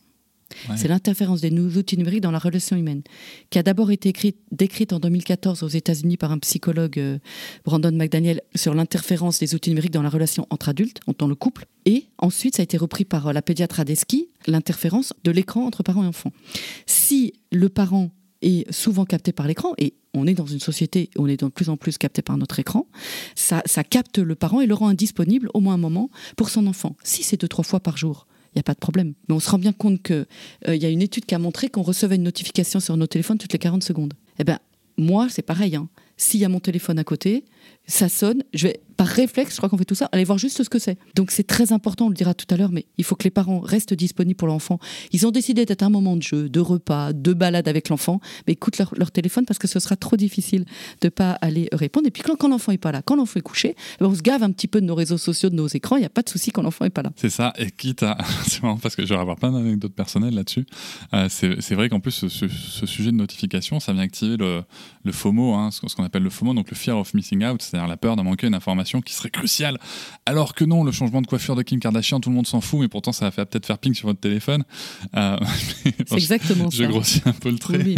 C'est 0.76 0.88
l'interférence 0.88 1.40
des 1.40 1.50
outils 1.76 1.96
numériques 1.96 2.22
dans 2.22 2.30
la 2.30 2.38
relation 2.38 2.76
humaine, 2.76 3.02
qui 3.50 3.58
a 3.58 3.62
d'abord 3.62 3.90
été 3.90 4.08
écrite, 4.08 4.36
décrite 4.50 4.92
en 4.92 4.98
2014 4.98 5.62
aux 5.62 5.68
États-Unis 5.68 6.16
par 6.16 6.32
un 6.32 6.38
psychologue, 6.38 6.98
euh, 6.98 7.18
Brandon 7.64 7.92
McDaniel, 7.92 8.42
sur 8.54 8.74
l'interférence 8.74 9.38
des 9.38 9.54
outils 9.54 9.70
numériques 9.70 9.92
dans 9.92 10.02
la 10.02 10.08
relation 10.08 10.46
entre 10.50 10.68
adultes, 10.68 11.00
dans 11.18 11.28
le 11.28 11.34
couple. 11.34 11.66
Et 11.86 12.06
ensuite, 12.18 12.56
ça 12.56 12.62
a 12.62 12.64
été 12.64 12.76
repris 12.76 13.04
par 13.04 13.28
euh, 13.28 13.32
la 13.32 13.42
pédiatre 13.42 13.80
Adeski, 13.80 14.28
l'interférence 14.46 15.12
de 15.24 15.30
l'écran 15.30 15.66
entre 15.66 15.82
parents 15.82 16.04
et 16.04 16.06
enfants. 16.06 16.32
Si 16.86 17.34
le 17.52 17.68
parent 17.68 18.10
est 18.42 18.70
souvent 18.72 19.04
capté 19.04 19.32
par 19.32 19.46
l'écran, 19.46 19.74
et 19.78 19.94
on 20.14 20.26
est 20.26 20.34
dans 20.34 20.46
une 20.46 20.60
société 20.60 21.10
où 21.16 21.24
on 21.24 21.26
est 21.26 21.40
de 21.40 21.48
plus 21.48 21.68
en 21.68 21.76
plus 21.76 21.98
capté 21.98 22.22
par 22.22 22.36
notre 22.36 22.58
écran, 22.58 22.86
ça, 23.34 23.62
ça 23.66 23.84
capte 23.84 24.18
le 24.18 24.34
parent 24.34 24.60
et 24.60 24.66
le 24.66 24.74
rend 24.74 24.88
indisponible 24.88 25.50
au 25.54 25.60
moins 25.60 25.74
un 25.74 25.78
moment 25.78 26.10
pour 26.36 26.48
son 26.48 26.66
enfant. 26.66 26.96
Si 27.04 27.22
c'est 27.22 27.40
deux, 27.40 27.48
trois 27.48 27.64
fois 27.64 27.80
par 27.80 27.96
jour, 27.96 28.26
il 28.54 28.58
n'y 28.58 28.60
a 28.60 28.64
pas 28.64 28.74
de 28.74 28.78
problème. 28.78 29.14
Mais 29.28 29.34
on 29.34 29.40
se 29.40 29.50
rend 29.50 29.58
bien 29.58 29.72
compte 29.72 30.02
qu'il 30.02 30.26
euh, 30.68 30.76
y 30.76 30.84
a 30.84 30.88
une 30.88 31.02
étude 31.02 31.24
qui 31.24 31.34
a 31.34 31.38
montré 31.38 31.68
qu'on 31.68 31.82
recevait 31.82 32.16
une 32.16 32.24
notification 32.24 32.80
sur 32.80 32.96
nos 32.96 33.06
téléphones 33.06 33.38
toutes 33.38 33.52
les 33.52 33.58
40 33.58 33.84
secondes. 33.84 34.14
Eh 34.38 34.44
bien, 34.44 34.58
moi, 34.96 35.28
c'est 35.30 35.42
pareil. 35.42 35.76
Hein. 35.76 35.88
S'il 36.16 36.40
y 36.40 36.44
a 36.44 36.48
mon 36.48 36.60
téléphone 36.60 36.98
à 36.98 37.04
côté, 37.04 37.44
ça 37.86 38.08
sonne, 38.08 38.44
je 38.54 38.68
vais 38.68 38.80
par 39.00 39.08
réflexe, 39.08 39.54
je 39.54 39.56
crois 39.56 39.70
qu'on 39.70 39.78
fait 39.78 39.86
tout 39.86 39.94
ça, 39.94 40.10
aller 40.12 40.24
voir 40.24 40.36
juste 40.36 40.62
ce 40.62 40.68
que 40.68 40.78
c'est. 40.78 40.98
Donc 41.14 41.30
c'est 41.30 41.46
très 41.46 41.72
important, 41.72 42.04
on 42.04 42.08
le 42.10 42.14
dira 42.14 42.34
tout 42.34 42.44
à 42.50 42.58
l'heure, 42.58 42.70
mais 42.70 42.84
il 42.98 43.04
faut 43.04 43.16
que 43.16 43.24
les 43.24 43.30
parents 43.30 43.60
restent 43.60 43.94
disponibles 43.94 44.36
pour 44.36 44.46
l'enfant. 44.46 44.78
Ils 45.10 45.26
ont 45.26 45.30
décidé 45.30 45.64
d'être 45.64 45.82
un 45.82 45.88
moment 45.88 46.16
de 46.16 46.22
jeu, 46.22 46.50
de 46.50 46.60
repas, 46.60 47.14
de 47.14 47.32
balade 47.32 47.66
avec 47.66 47.88
l'enfant, 47.88 48.20
mais 48.46 48.52
écoute 48.52 48.76
leur, 48.76 49.10
téléphone 49.10 49.46
parce 49.46 49.58
que 49.58 49.68
ce 49.68 49.80
sera 49.80 49.96
trop 49.96 50.16
difficile 50.16 50.66
de 51.00 51.08
pas 51.08 51.30
aller 51.40 51.70
répondre. 51.72 52.08
Et 52.08 52.10
puis 52.10 52.22
quand, 52.22 52.46
l'enfant 52.46 52.72
est 52.72 52.78
pas 52.78 52.92
là, 52.92 53.00
quand 53.00 53.16
l'enfant 53.16 53.38
est 53.38 53.42
couché, 53.42 53.74
eh 53.74 54.04
ben, 54.04 54.10
on 54.10 54.14
se 54.14 54.20
gave 54.20 54.42
un 54.42 54.52
petit 54.52 54.68
peu 54.68 54.82
de 54.82 54.86
nos 54.86 54.94
réseaux 54.94 55.16
sociaux, 55.16 55.48
de 55.48 55.56
nos 55.56 55.66
écrans, 55.66 55.96
il 55.96 56.00
n'y 56.00 56.06
a 56.06 56.10
pas 56.10 56.20
de 56.20 56.28
souci 56.28 56.50
quand 56.50 56.60
l'enfant 56.60 56.84
est 56.84 56.90
pas 56.90 57.00
là. 57.00 57.10
C'est 57.16 57.30
ça, 57.30 57.54
et 57.56 57.70
quitte 57.70 58.02
à... 58.02 58.18
c'est 58.46 58.62
marrant 58.62 58.76
parce 58.76 58.96
que 58.96 59.06
je 59.06 59.14
vais 59.14 59.20
avoir 59.20 59.36
plein 59.36 59.50
d'anecdotes 59.50 59.94
personnelles 59.94 60.34
là-dessus. 60.34 60.66
Euh, 61.14 61.28
c'est 61.30 61.74
vrai 61.74 61.88
qu'en 61.88 62.00
plus, 62.00 62.28
ce, 62.28 62.86
sujet 62.86 63.12
de 63.12 63.16
notification, 63.16 63.80
ça 63.80 63.94
vient 63.94 64.02
activer 64.02 64.36
le, 64.36 64.62
le 65.04 65.12
FOMO, 65.12 65.54
hein, 65.54 65.70
ce 65.70 65.94
qu'on 65.94 66.04
appelle 66.04 66.22
le 66.22 66.30
FOMO, 66.30 66.52
donc 66.52 66.68
le 66.68 66.76
Fear 66.76 66.98
of 66.98 67.14
Missing 67.14 67.46
Out, 67.46 67.59
c'est-à-dire 67.62 67.88
la 67.88 67.96
peur 67.96 68.16
de 68.16 68.22
manquer 68.22 68.46
une 68.46 68.54
information 68.54 69.00
qui 69.00 69.12
serait 69.12 69.30
cruciale. 69.30 69.78
Alors 70.26 70.54
que 70.54 70.64
non, 70.64 70.84
le 70.84 70.92
changement 70.92 71.22
de 71.22 71.26
coiffure 71.26 71.56
de 71.56 71.62
Kim 71.62 71.80
Kardashian, 71.80 72.20
tout 72.20 72.30
le 72.30 72.36
monde 72.36 72.46
s'en 72.46 72.60
fout, 72.60 72.80
mais 72.80 72.88
pourtant 72.88 73.12
ça 73.12 73.30
va 73.30 73.46
peut-être 73.46 73.66
faire 73.66 73.78
ping 73.78 73.94
sur 73.94 74.08
votre 74.08 74.20
téléphone. 74.20 74.64
Euh, 75.16 75.36
c'est 76.06 76.14
exactement 76.14 76.70
ça. 76.70 76.76
Je 76.76 76.84
grossis 76.84 77.22
un 77.24 77.32
peu 77.32 77.50
le 77.50 77.58
trait. 77.58 77.80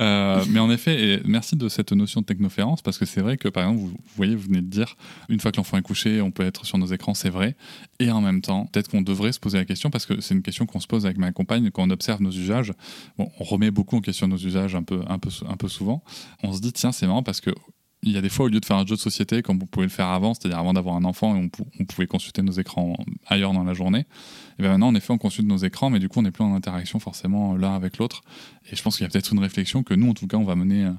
Euh, 0.00 0.44
mais 0.50 0.60
en 0.60 0.70
effet, 0.70 1.02
et 1.02 1.20
merci 1.24 1.56
de 1.56 1.68
cette 1.68 1.92
notion 1.92 2.20
de 2.20 2.26
technoférence, 2.26 2.82
parce 2.82 2.98
que 2.98 3.04
c'est 3.04 3.20
vrai 3.20 3.36
que 3.36 3.48
par 3.48 3.64
exemple, 3.64 3.80
vous, 3.82 3.96
voyez, 4.16 4.34
vous 4.36 4.44
venez 4.44 4.60
de 4.60 4.66
dire, 4.66 4.96
une 5.28 5.40
fois 5.40 5.50
que 5.50 5.56
l'enfant 5.56 5.76
est 5.76 5.82
couché, 5.82 6.20
on 6.20 6.30
peut 6.30 6.44
être 6.44 6.64
sur 6.66 6.78
nos 6.78 6.86
écrans, 6.86 7.14
c'est 7.14 7.30
vrai. 7.30 7.56
Et 7.98 8.10
en 8.10 8.20
même 8.20 8.40
temps, 8.40 8.66
peut-être 8.66 8.88
qu'on 8.88 9.02
devrait 9.02 9.32
se 9.32 9.40
poser 9.40 9.58
la 9.58 9.64
question, 9.64 9.90
parce 9.90 10.06
que 10.06 10.20
c'est 10.20 10.34
une 10.34 10.42
question 10.42 10.66
qu'on 10.66 10.80
se 10.80 10.86
pose 10.86 11.04
avec 11.04 11.18
ma 11.18 11.32
compagne 11.32 11.70
quand 11.70 11.82
on 11.82 11.90
observe 11.90 12.22
nos 12.22 12.30
usages. 12.30 12.72
Bon, 13.18 13.30
on 13.38 13.44
remet 13.44 13.70
beaucoup 13.70 13.96
en 13.96 14.00
question 14.00 14.28
nos 14.28 14.36
usages 14.36 14.74
un 14.74 14.82
peu, 14.82 15.02
un 15.08 15.18
peu, 15.18 15.30
un 15.48 15.56
peu 15.56 15.68
souvent. 15.68 16.02
On 16.42 16.52
se 16.52 16.60
dit, 16.60 16.72
tiens, 16.72 16.92
c'est 16.92 17.06
marrant 17.06 17.22
parce 17.22 17.40
que 17.40 17.50
il 18.02 18.12
y 18.12 18.16
a 18.16 18.20
des 18.20 18.28
fois, 18.28 18.46
au 18.46 18.48
lieu 18.48 18.60
de 18.60 18.64
faire 18.64 18.76
un 18.76 18.86
jeu 18.86 18.94
de 18.94 19.00
société 19.00 19.42
comme 19.42 19.58
vous 19.58 19.66
pouvez 19.66 19.86
le 19.86 19.92
faire 19.92 20.06
avant, 20.06 20.34
c'est-à-dire 20.34 20.58
avant 20.58 20.72
d'avoir 20.72 20.96
un 20.96 21.04
enfant 21.04 21.36
et 21.36 21.50
on, 21.80 21.84
pouvait 21.84 22.06
consulter 22.06 22.42
nos 22.42 22.52
écrans 22.52 22.96
ailleurs 23.26 23.52
dans 23.52 23.64
la 23.64 23.74
journée, 23.74 24.06
et 24.58 24.62
bien 24.62 24.72
maintenant, 24.72 24.88
en 24.88 24.94
effet, 24.96 25.12
on 25.12 25.18
consulte 25.18 25.46
nos 25.46 25.58
écrans, 25.58 25.88
mais 25.88 26.00
du 26.00 26.08
coup, 26.08 26.18
on 26.18 26.22
n'est 26.22 26.32
plus 26.32 26.42
en 26.42 26.52
interaction 26.52 26.98
forcément 26.98 27.56
l'un 27.56 27.76
avec 27.76 27.98
l'autre. 27.98 28.22
Et 28.70 28.74
je 28.74 28.82
pense 28.82 28.96
qu'il 28.96 29.04
y 29.04 29.06
a 29.06 29.10
peut-être 29.10 29.32
une 29.32 29.38
réflexion 29.38 29.84
que 29.84 29.94
nous, 29.94 30.10
en 30.10 30.14
tout 30.14 30.26
cas, 30.26 30.36
on 30.36 30.44
va 30.44 30.56
mener, 30.56 30.84
euh, 30.84 30.92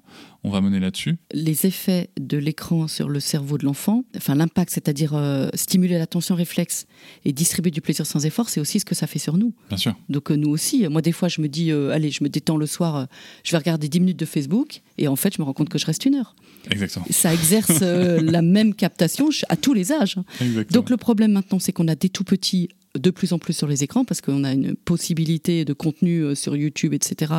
on 0.46 0.50
va 0.50 0.62
mener 0.62 0.80
là-dessus. 0.80 1.18
Les 1.34 1.66
effets 1.66 2.10
de 2.18 2.38
l'écran 2.38 2.88
sur 2.88 3.10
le 3.10 3.20
cerveau 3.20 3.58
de 3.58 3.66
l'enfant, 3.66 4.06
enfin 4.16 4.34
l'impact, 4.34 4.72
c'est-à-dire 4.72 5.14
euh, 5.14 5.50
stimuler 5.56 5.98
l'attention 5.98 6.36
réflexe 6.36 6.88
et 7.26 7.34
distribuer 7.34 7.72
du 7.72 7.82
plaisir 7.82 8.06
sans 8.06 8.26
effort, 8.26 8.48
c'est 8.48 8.62
aussi 8.62 8.80
ce 8.80 8.86
que 8.86 8.96
ça 8.96 9.08
fait 9.08 9.20
sur 9.20 9.36
nous. 9.36 9.54
Bien 9.68 9.78
sûr. 9.78 9.94
Donc 10.08 10.32
euh, 10.32 10.36
nous 10.36 10.50
aussi, 10.50 10.88
moi 10.88 11.02
des 11.02 11.12
fois, 11.12 11.28
je 11.28 11.42
me 11.42 11.50
dis, 11.50 11.72
allez, 11.72 12.12
je 12.12 12.24
me 12.24 12.30
détends 12.30 12.58
le 12.58 12.66
soir, 12.66 13.08
je 13.44 13.52
vais 13.52 13.58
regarder 13.58 13.90
10 13.90 14.00
minutes 14.00 14.20
de 14.20 14.26
Facebook, 14.26 14.82
et 14.98 15.10
en 15.10 15.18
fait, 15.18 15.36
je 15.36 15.42
me 15.42 15.46
rends 15.46 15.54
compte 15.54 15.70
que 15.70 15.78
je 15.78 15.86
reste 15.86 16.06
une 16.06 16.16
heure. 16.16 16.34
Exactement. 16.72 17.06
Ça 17.10 17.34
exerce 17.34 17.82
la 17.82 18.42
même 18.42 18.74
captation 18.74 19.30
à 19.50 19.58
tous 19.58 19.74
les 19.74 19.92
âges. 19.92 20.18
Exactement. 20.40 20.82
Donc 20.82 20.90
le 20.90 20.98
problème 20.98 21.34
maintenant, 21.34 21.60
c'est 21.60 21.74
qu'on 21.74 21.90
a 21.90 21.96
des 21.96 22.10
tout 22.10 22.24
petits 22.24 22.70
de 22.96 23.12
plus 23.12 23.34
en 23.34 23.40
plus 23.40 23.54
sur 23.54 23.68
les 23.68 23.84
écrans 23.84 24.04
parce 24.04 24.22
qu'on 24.22 24.44
a 24.44 24.54
une 24.54 24.76
possibilité 24.76 25.66
de 25.66 25.74
contenu 25.74 26.22
euh, 26.22 26.36
sur 26.36 26.56
YouTube, 26.56 26.94
etc. 26.94 27.34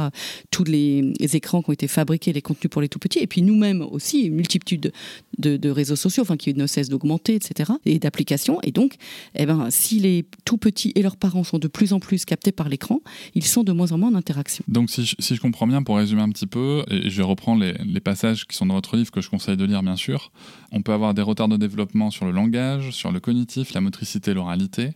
Tous 0.50 0.64
les, 0.64 1.12
écrans 1.34 1.62
qui 1.62 1.70
ont 1.70 1.72
été 1.72 1.88
fabriqués, 1.88 2.32
les 2.32 2.42
contenus 2.42 2.70
pour 2.70 2.82
les 2.82 2.88
tout 2.88 2.98
petits, 2.98 3.18
et 3.18 3.26
puis 3.26 3.42
nous-mêmes 3.42 3.82
aussi, 3.82 4.22
une 4.22 4.34
multitude 4.34 4.92
de, 5.38 5.70
réseaux 5.70 5.96
sociaux, 5.96 6.22
enfin 6.22 6.36
qui 6.36 6.54
ne 6.54 6.66
cessent 6.66 6.88
d'augmenter, 6.88 7.34
etc. 7.34 7.72
Et 7.84 7.98
d'applications. 7.98 8.60
Et 8.62 8.72
donc, 8.72 8.96
eh 9.34 9.46
ben, 9.46 9.68
si 9.70 10.00
les 10.00 10.24
tout 10.44 10.56
petits 10.56 10.92
et 10.94 11.02
leurs 11.02 11.16
parents 11.16 11.44
sont 11.44 11.58
de 11.58 11.68
plus 11.68 11.92
en 11.92 12.00
plus 12.00 12.24
captés 12.24 12.52
par 12.52 12.68
l'écran, 12.68 13.00
ils 13.34 13.44
sont 13.44 13.62
de 13.62 13.72
moins 13.72 13.92
en 13.92 13.98
moins 13.98 14.10
en 14.10 14.14
interaction. 14.14 14.64
Donc, 14.68 14.90
si 14.90 15.04
je, 15.04 15.40
comprends 15.40 15.66
bien, 15.66 15.82
pour 15.82 15.96
résumer 15.96 16.22
un 16.22 16.30
petit 16.30 16.46
peu, 16.46 16.84
et 16.90 17.08
je 17.08 17.16
vais 17.16 17.22
reprendre 17.22 17.62
les, 17.62 17.74
les 17.84 18.00
passages 18.00 18.46
qui 18.46 18.56
sont 18.56 18.66
dans 18.66 18.74
votre 18.74 18.96
livre 18.96 19.10
que 19.10 19.20
je 19.20 19.30
conseille 19.30 19.56
de 19.56 19.64
lire, 19.64 19.82
bien 19.82 19.96
sûr, 19.96 20.32
on 20.72 20.82
peut 20.82 20.92
avoir 20.92 21.14
des 21.14 21.22
retards 21.22 21.48
de 21.48 21.56
développement 21.56 22.10
sur 22.10 22.24
le 22.24 22.32
langage, 22.32 22.90
sur 22.90 23.12
le 23.12 23.20
cognitif, 23.20 23.72
la 23.72 23.80
motricité, 23.80 24.34
l'oralité 24.34 24.90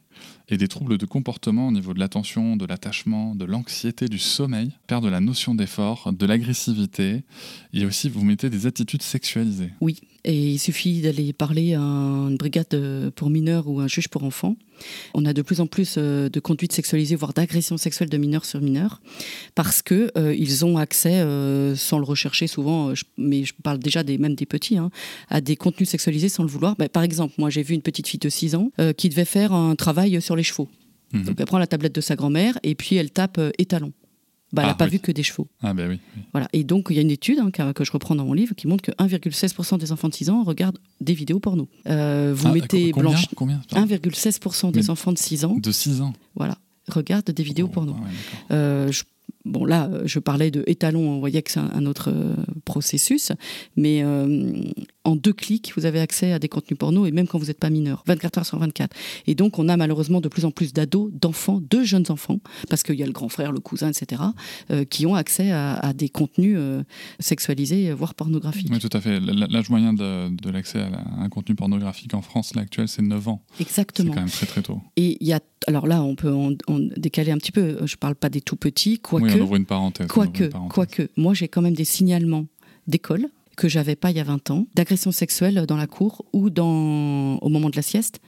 et 0.48 0.56
des 0.56 0.68
troubles 0.68 0.98
de 0.98 1.06
comportement 1.06 1.68
au 1.68 1.72
niveau 1.72 1.94
de 1.94 1.98
l'attention, 1.98 2.56
de 2.56 2.66
l'attachement, 2.66 3.34
de 3.34 3.44
l'anxiété, 3.44 4.08
du 4.08 4.18
sommeil, 4.18 4.72
perdre 4.86 5.10
la 5.10 5.20
notion 5.20 5.54
d'effort, 5.54 6.12
de 6.12 6.26
l'agressivité. 6.26 7.24
Et 7.72 7.86
aussi, 7.86 8.08
vous 8.08 8.24
mettez 8.24 8.50
des 8.50 8.66
attitudes 8.66 9.02
sexualisées. 9.02 9.72
Oui, 9.80 10.00
et 10.24 10.52
il 10.52 10.58
suffit 10.58 11.00
d'aller 11.00 11.32
parler 11.32 11.74
à 11.74 11.80
une 11.80 12.36
brigade 12.36 13.10
pour 13.14 13.30
mineurs 13.30 13.68
ou 13.68 13.80
un 13.80 13.88
juge 13.88 14.08
pour 14.08 14.24
enfants. 14.24 14.56
On 15.14 15.24
a 15.24 15.32
de 15.32 15.42
plus 15.42 15.60
en 15.60 15.66
plus 15.66 15.96
euh, 15.98 16.28
de 16.28 16.40
conduites 16.40 16.72
sexualisées, 16.72 17.16
voire 17.16 17.32
d'agressions 17.32 17.76
sexuelles 17.76 18.08
de 18.08 18.16
mineurs 18.16 18.44
sur 18.44 18.60
mineurs, 18.60 19.00
parce 19.54 19.82
que 19.82 20.10
euh, 20.16 20.34
ils 20.34 20.64
ont 20.64 20.76
accès, 20.76 21.20
euh, 21.20 21.76
sans 21.76 21.98
le 21.98 22.04
rechercher 22.04 22.46
souvent, 22.46 22.92
mais 23.16 23.44
je 23.44 23.54
parle 23.62 23.78
déjà 23.78 24.02
des, 24.02 24.18
même 24.18 24.34
des 24.34 24.46
petits, 24.46 24.76
hein, 24.76 24.90
à 25.28 25.40
des 25.40 25.56
contenus 25.56 25.88
sexualisés 25.88 26.28
sans 26.28 26.42
le 26.42 26.48
vouloir. 26.48 26.76
Bah, 26.76 26.88
par 26.88 27.02
exemple, 27.02 27.34
moi 27.38 27.50
j'ai 27.50 27.62
vu 27.62 27.74
une 27.74 27.82
petite 27.82 28.08
fille 28.08 28.20
de 28.20 28.28
6 28.28 28.54
ans 28.54 28.70
qui 28.96 29.08
devait 29.08 29.24
faire 29.24 29.52
un 29.52 29.74
travail 29.76 30.20
sur 30.20 30.36
les 30.36 30.42
chevaux. 30.42 30.68
Mhm. 31.12 31.24
Donc 31.24 31.36
elle 31.38 31.46
prend 31.46 31.58
la 31.58 31.66
tablette 31.66 31.94
de 31.94 32.00
sa 32.00 32.16
grand-mère 32.16 32.58
et 32.62 32.74
puis 32.74 32.96
elle 32.96 33.10
tape 33.10 33.40
étalon. 33.58 33.92
Bah, 34.54 34.62
elle 34.62 34.68
n'a 34.68 34.72
ah, 34.74 34.76
pas 34.76 34.86
vu 34.86 35.00
que 35.00 35.10
des 35.10 35.24
chevaux. 35.24 35.48
Ah, 35.62 35.74
ben 35.74 35.88
oui, 35.88 35.98
Voilà. 36.32 36.48
Et 36.52 36.62
donc, 36.62 36.86
il 36.90 36.96
y 36.96 36.98
a 37.00 37.02
une 37.02 37.10
étude 37.10 37.40
hein, 37.40 37.50
que, 37.50 37.84
je 37.84 37.90
reprends 37.90 38.14
dans 38.14 38.24
mon 38.24 38.34
livre 38.34 38.54
qui 38.54 38.68
montre 38.68 38.84
que 38.84 38.92
1,16% 38.92 39.78
des 39.78 39.90
enfants 39.90 40.08
de 40.08 40.14
6 40.14 40.30
ans 40.30 40.44
regardent 40.44 40.78
des 41.00 41.14
vidéos 41.14 41.40
porno. 41.40 41.68
Euh, 41.88 42.32
vous 42.36 42.46
ah, 42.46 42.52
mettez 42.52 42.92
blanche. 42.92 43.26
1,16% 43.34 44.70
des 44.70 44.90
enfants 44.90 45.12
de 45.12 45.18
6 45.18 45.44
ans. 45.44 45.56
De 45.56 45.72
6 45.72 46.02
ans 46.02 46.12
Voilà. 46.36 46.56
Regardent 46.88 47.30
des 47.30 47.42
vidéos 47.42 47.66
oh, 47.68 47.74
porno. 47.74 47.96
Euh, 48.52 48.92
bon 49.44 49.64
là, 49.64 49.88
euh, 49.92 50.02
je 50.06 50.18
parlais 50.18 50.50
de 50.50 50.64
étalon, 50.66 51.08
on 51.08 51.18
voyait 51.18 51.42
que 51.42 51.50
c'est 51.50 51.60
un, 51.60 51.86
autre 51.86 52.10
euh, 52.10 52.34
processus, 52.64 53.32
mais 53.76 54.02
euh, 54.02 54.52
en 55.04 55.16
deux 55.16 55.32
clics, 55.32 55.72
vous 55.76 55.86
avez 55.86 56.00
accès 56.00 56.32
à 56.32 56.38
des 56.38 56.48
contenus 56.48 56.78
porno, 56.78 57.06
et 57.06 57.10
même 57.10 57.26
quand 57.26 57.38
vous 57.38 57.46
n'êtes 57.46 57.58
pas 57.58 57.70
mineur, 57.70 58.02
24 58.06 58.38
heures 58.38 58.46
sur 58.46 58.58
24. 58.58 58.96
Et 59.26 59.34
donc, 59.34 59.58
on 59.58 59.68
a 59.68 59.76
malheureusement 59.76 60.20
de 60.20 60.28
plus 60.28 60.44
en 60.44 60.50
plus 60.50 60.72
d'ados, 60.72 61.12
d'enfants, 61.12 61.60
de 61.60 61.82
jeunes 61.82 62.06
enfants, 62.08 62.38
parce 62.70 62.82
qu'il 62.82 62.96
y 62.96 63.02
a 63.02 63.06
le 63.06 63.12
grand 63.12 63.28
frère, 63.28 63.52
le 63.52 63.60
cousin, 63.60 63.90
etc., 63.90 64.22
qui 64.88 65.06
ont 65.06 65.14
accès 65.14 65.50
à, 65.52 65.92
des 65.94 66.08
contenus 66.08 66.58
sexualisés, 67.20 67.92
voire 67.92 68.14
pornographiques. 68.14 68.68
Oui, 68.70 68.78
tout 68.78 68.88
à 68.92 69.00
fait. 69.00 69.20
L'âge 69.20 69.68
moyen 69.68 69.92
de, 69.92 70.34
de 70.34 70.50
l'accès 70.50 70.80
à, 70.80 71.22
un 71.22 71.28
contenu 71.28 71.54
pornographique 71.54 72.14
en 72.14 72.22
France, 72.22 72.54
l'actuel, 72.54 72.88
c'est 72.88 73.02
9 73.02 73.28
ans. 73.28 73.42
Exactement. 73.60 74.10
C'est 74.10 74.14
quand 74.14 74.20
même 74.22 74.30
très 74.30 74.46
très 74.46 74.62
tôt. 74.62 74.80
Et 74.96 75.18
il 75.20 75.26
y 75.26 75.32
a, 75.32 75.40
alors 75.66 75.86
là, 75.86 76.02
on 76.02 76.14
peut 76.14 76.32
en, 76.32 76.52
décaler 76.96 77.30
un 77.30 77.38
petit 77.38 77.52
peu, 77.52 77.78
je 77.84 77.94
ne 77.94 77.98
parle 77.98 78.14
pas 78.14 78.30
des 78.30 78.40
tout 78.40 78.56
petits, 78.56 78.98
quoique... 78.98 79.26
Oui, 79.26 79.33
on 79.34 79.44
ouvre 79.44 79.56
une 79.56 79.66
parenthèse. 79.66 80.06
Quoique, 80.08 80.50
quoique, 80.68 81.08
moi 81.16 81.34
j'ai 81.34 81.48
quand 81.48 81.62
même 81.62 81.74
des 81.74 81.84
signalements 81.84 82.46
d'école 82.86 83.28
que 83.56 83.68
j'avais 83.68 83.96
pas 83.96 84.10
il 84.10 84.16
y 84.16 84.20
a 84.20 84.24
20 84.24 84.50
ans, 84.50 84.66
d'agressions 84.74 85.12
sexuelles 85.12 85.64
dans 85.66 85.76
la 85.76 85.86
cour 85.86 86.24
ou 86.32 86.50
dans, 86.50 87.36
au 87.38 87.48
moment 87.48 87.70
de 87.70 87.76
la 87.76 87.82
sieste 87.82 88.20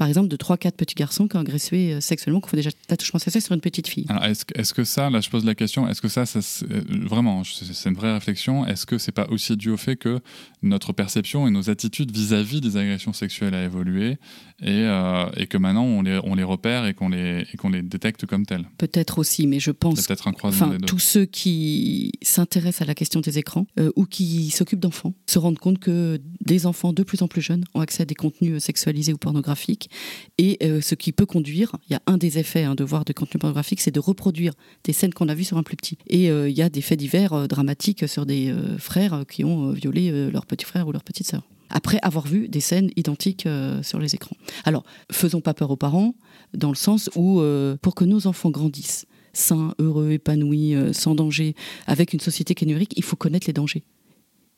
par 0.00 0.08
exemple, 0.08 0.28
de 0.28 0.36
3-4 0.38 0.72
petits 0.72 0.94
garçons 0.94 1.28
qui 1.28 1.36
ont 1.36 1.40
agressé 1.40 1.92
euh, 1.92 2.00
sexuellement, 2.00 2.40
qui 2.40 2.48
font 2.48 2.56
déjà 2.56 2.70
l'attouchement 2.88 3.18
sexuel 3.18 3.42
sur 3.42 3.52
une 3.52 3.60
petite 3.60 3.86
fille. 3.86 4.06
Alors, 4.08 4.24
est-ce, 4.24 4.46
est 4.54 4.72
que 4.72 4.82
ça, 4.82 5.10
là, 5.10 5.20
je 5.20 5.28
pose 5.28 5.44
la 5.44 5.54
question, 5.54 5.86
est-ce 5.88 6.00
que 6.00 6.08
ça, 6.08 6.24
ça 6.24 6.38
euh, 6.70 6.80
vraiment, 7.02 7.42
c'est 7.44 7.90
une 7.90 7.96
vraie 7.96 8.14
réflexion, 8.14 8.66
est-ce 8.66 8.86
que 8.86 8.96
c'est 8.96 9.12
pas 9.12 9.26
aussi 9.28 9.58
dû 9.58 9.68
au 9.68 9.76
fait 9.76 9.96
que 9.96 10.20
notre 10.62 10.94
perception 10.94 11.46
et 11.46 11.50
nos 11.50 11.68
attitudes 11.68 12.12
vis-à-vis 12.12 12.62
des 12.62 12.78
agressions 12.78 13.12
sexuelles 13.12 13.54
a 13.54 13.62
évolué 13.62 14.16
et, 14.62 14.84
euh, 14.84 15.26
et 15.36 15.46
que 15.46 15.58
maintenant 15.58 15.84
on 15.84 16.02
les, 16.02 16.20
on 16.24 16.34
les 16.34 16.42
repère 16.42 16.86
et 16.86 16.94
qu'on 16.94 17.08
les, 17.08 17.46
et 17.52 17.56
qu'on 17.56 17.70
les 17.70 17.82
détecte 17.82 18.26
comme 18.26 18.46
telles 18.46 18.68
Peut-être 18.78 19.18
aussi, 19.18 19.46
mais 19.46 19.60
je 19.60 19.70
pense. 19.70 20.06
Peut-être 20.06 20.28
un 20.28 20.32
croisement 20.32 20.68
enfin, 20.68 20.78
Tous 20.86 20.98
ceux 20.98 21.24
qui 21.24 22.12
s'intéressent 22.22 22.82
à 22.82 22.86
la 22.86 22.94
question 22.94 23.20
des 23.20 23.38
écrans 23.38 23.66
ou 23.96 24.04
qui 24.04 24.50
s'occupent 24.50 24.80
d'enfants 24.80 25.14
se 25.26 25.38
rendent 25.38 25.58
compte 25.58 25.78
que 25.78 26.20
des 26.44 26.66
enfants 26.66 26.92
de 26.92 27.02
plus 27.02 27.22
en 27.22 27.28
plus 27.28 27.42
jeunes 27.42 27.64
ont 27.74 27.80
accès 27.80 28.02
à 28.02 28.06
des 28.06 28.14
contenus 28.14 28.62
sexualisés 28.62 29.12
ou 29.12 29.18
pornographiques 29.18 29.90
et 30.38 30.58
euh, 30.62 30.80
ce 30.80 30.94
qui 30.94 31.12
peut 31.12 31.26
conduire, 31.26 31.76
il 31.88 31.92
y 31.92 31.96
a 31.96 32.02
un 32.06 32.16
des 32.16 32.38
effets 32.38 32.64
hein, 32.64 32.74
de 32.74 32.84
voir 32.84 33.04
des 33.04 33.14
contenus 33.14 33.40
pornographiques, 33.40 33.80
c'est 33.80 33.90
de 33.90 34.00
reproduire 34.00 34.52
des 34.84 34.92
scènes 34.92 35.12
qu'on 35.12 35.28
a 35.28 35.34
vues 35.34 35.44
sur 35.44 35.58
un 35.58 35.62
plus 35.62 35.76
petit. 35.76 35.98
Et 36.08 36.30
euh, 36.30 36.48
il 36.48 36.56
y 36.56 36.62
a 36.62 36.68
des 36.68 36.80
faits 36.80 36.98
divers 36.98 37.32
euh, 37.32 37.46
dramatiques 37.46 38.08
sur 38.08 38.26
des 38.26 38.54
frères 38.78 39.24
qui 39.28 39.44
ont 39.44 39.70
violé 39.70 40.30
leur 40.30 40.46
petit 40.46 40.64
frère 40.64 40.88
ou 40.88 40.92
leur 40.92 41.04
petite 41.04 41.26
sœur 41.26 41.42
après 41.70 41.98
avoir 42.02 42.26
vu 42.26 42.48
des 42.48 42.60
scènes 42.60 42.90
identiques 42.96 43.48
sur 43.82 43.98
les 43.98 44.14
écrans. 44.14 44.36
Alors, 44.64 44.84
faisons 45.10 45.40
pas 45.40 45.54
peur 45.54 45.70
aux 45.70 45.76
parents, 45.76 46.14
dans 46.54 46.70
le 46.70 46.76
sens 46.76 47.10
où, 47.16 47.42
pour 47.82 47.94
que 47.94 48.04
nos 48.04 48.26
enfants 48.26 48.50
grandissent 48.50 49.06
sains, 49.32 49.74
heureux, 49.78 50.12
épanouis, 50.12 50.74
sans 50.92 51.14
danger, 51.14 51.54
avec 51.86 52.12
une 52.12 52.20
société 52.20 52.54
qui 52.54 52.66
numérique, 52.66 52.94
il 52.96 53.04
faut 53.04 53.16
connaître 53.16 53.46
les 53.46 53.52
dangers 53.52 53.84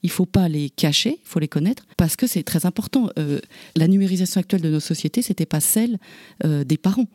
il 0.03 0.11
faut 0.11 0.27
pas 0.27 0.48
les 0.48 0.70
cacher, 0.70 1.20
il 1.22 1.29
faut 1.29 1.38
les 1.38 1.48
connaître, 1.48 1.87
parce 1.96 2.16
que 2.16 2.27
c'est 2.27 2.42
très 2.42 2.66
important. 2.66 3.09
Euh, 3.18 3.40
la 3.77 3.88
numérisation 3.88 4.40
actuelle 4.40 4.61
de 4.61 4.70
nos 4.70 4.81
sociétés, 4.81 5.22
c'était 5.22 5.46
pas 5.46 5.61
celle 5.61 5.98
euh, 6.44 6.64
des 6.64 6.77
parents. 6.77 7.07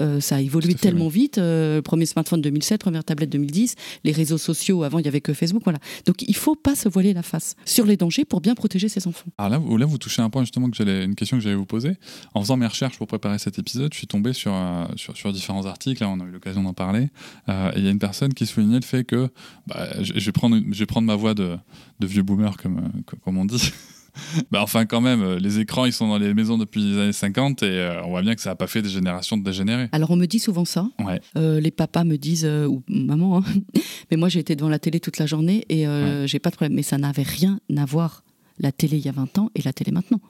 Euh, 0.00 0.20
ça 0.20 0.36
a 0.36 0.40
évolué 0.40 0.74
tellement 0.74 1.08
vite. 1.08 1.38
Euh, 1.38 1.82
premier 1.82 2.06
smartphone 2.06 2.40
2007, 2.40 2.80
première 2.80 3.04
tablette 3.04 3.30
2010, 3.30 3.74
les 4.04 4.12
réseaux 4.12 4.38
sociaux, 4.38 4.82
avant 4.82 4.98
il 4.98 5.02
n'y 5.02 5.08
avait 5.08 5.20
que 5.20 5.32
Facebook. 5.32 5.62
Voilà. 5.64 5.78
Donc 6.06 6.22
il 6.22 6.30
ne 6.30 6.34
faut 6.34 6.54
pas 6.54 6.74
se 6.74 6.88
voiler 6.88 7.12
la 7.12 7.22
face 7.22 7.56
sur 7.64 7.84
les 7.86 7.96
dangers 7.96 8.24
pour 8.24 8.40
bien 8.40 8.54
protéger 8.54 8.88
ses 8.88 9.06
enfants. 9.06 9.26
Alors 9.38 9.50
là, 9.50 9.78
là 9.78 9.86
vous 9.86 9.98
touchez 9.98 10.22
un 10.22 10.30
point 10.30 10.42
justement 10.42 10.70
que 10.70 10.76
j'allais, 10.76 11.04
une 11.04 11.14
question 11.14 11.36
que 11.36 11.42
j'allais 11.42 11.56
vous 11.56 11.66
poser. 11.66 11.96
En 12.34 12.40
faisant 12.40 12.56
mes 12.56 12.66
recherches 12.66 12.98
pour 12.98 13.06
préparer 13.06 13.38
cet 13.38 13.58
épisode, 13.58 13.92
je 13.92 13.98
suis 13.98 14.06
tombé 14.06 14.32
sur, 14.32 14.52
euh, 14.54 14.84
sur, 14.96 15.16
sur, 15.16 15.32
différents 15.32 15.66
articles, 15.66 16.02
là 16.02 16.08
on 16.08 16.20
a 16.20 16.24
eu 16.24 16.30
l'occasion 16.30 16.62
d'en 16.62 16.72
parler. 16.72 17.08
et 17.48 17.52
il 17.76 17.84
y 17.84 17.88
a 17.88 17.90
une 17.90 17.98
personne 17.98 18.34
qui 18.34 18.46
soulignait 18.46 18.80
le 18.80 18.84
fait 18.84 19.04
que 19.04 19.28
bah, 19.66 19.88
je, 20.02 20.12
vais 20.12 20.32
prendre, 20.32 20.58
je 20.70 20.78
vais 20.78 20.86
prendre 20.86 21.06
ma 21.06 21.16
voix 21.16 21.34
de, 21.34 21.56
de 22.00 22.06
vieux 22.06 22.22
boomer, 22.22 22.56
comme, 22.56 22.90
comme 23.24 23.38
on 23.38 23.44
dit. 23.44 23.72
bah 24.50 24.60
enfin 24.62 24.86
quand 24.86 25.00
même, 25.00 25.22
euh, 25.22 25.38
les 25.38 25.58
écrans 25.60 25.84
ils 25.84 25.92
sont 25.92 26.08
dans 26.08 26.18
les 26.18 26.34
maisons 26.34 26.58
depuis 26.58 26.80
les 26.80 26.98
années 26.98 27.12
50 27.12 27.62
et 27.62 27.66
euh, 27.66 28.02
on 28.04 28.10
voit 28.10 28.22
bien 28.22 28.34
que 28.34 28.40
ça 28.40 28.50
n'a 28.50 28.56
pas 28.56 28.66
fait 28.66 28.82
des 28.82 28.88
générations 28.88 29.36
de 29.36 29.44
dégénérer. 29.44 29.88
Alors 29.92 30.10
on 30.10 30.16
me 30.16 30.26
dit 30.26 30.38
souvent 30.38 30.64
ça. 30.64 30.88
Euh, 31.36 31.60
les 31.60 31.70
papas 31.70 32.04
me 32.04 32.16
disent 32.16 32.46
ou 32.46 32.82
maman, 32.88 33.38
hein. 33.38 33.44
mais 34.10 34.16
moi 34.16 34.28
j'ai 34.28 34.40
été 34.40 34.56
devant 34.56 34.68
la 34.68 34.78
télé 34.78 35.00
toute 35.00 35.18
la 35.18 35.26
journée 35.26 35.64
et 35.68 35.86
j'ai 36.26 36.38
pas 36.38 36.50
de 36.50 36.56
problème. 36.56 36.74
Mais 36.74 36.82
ça 36.82 36.98
n'avait 36.98 37.22
rien 37.22 37.60
à 37.76 37.84
voir 37.84 38.22
la 38.58 38.72
télé 38.72 38.98
il 38.98 39.04
y 39.04 39.08
a 39.08 39.12
20 39.12 39.38
ans 39.38 39.50
et 39.54 39.62
la 39.62 39.72
télé 39.72 39.92
maintenant. 39.92 40.20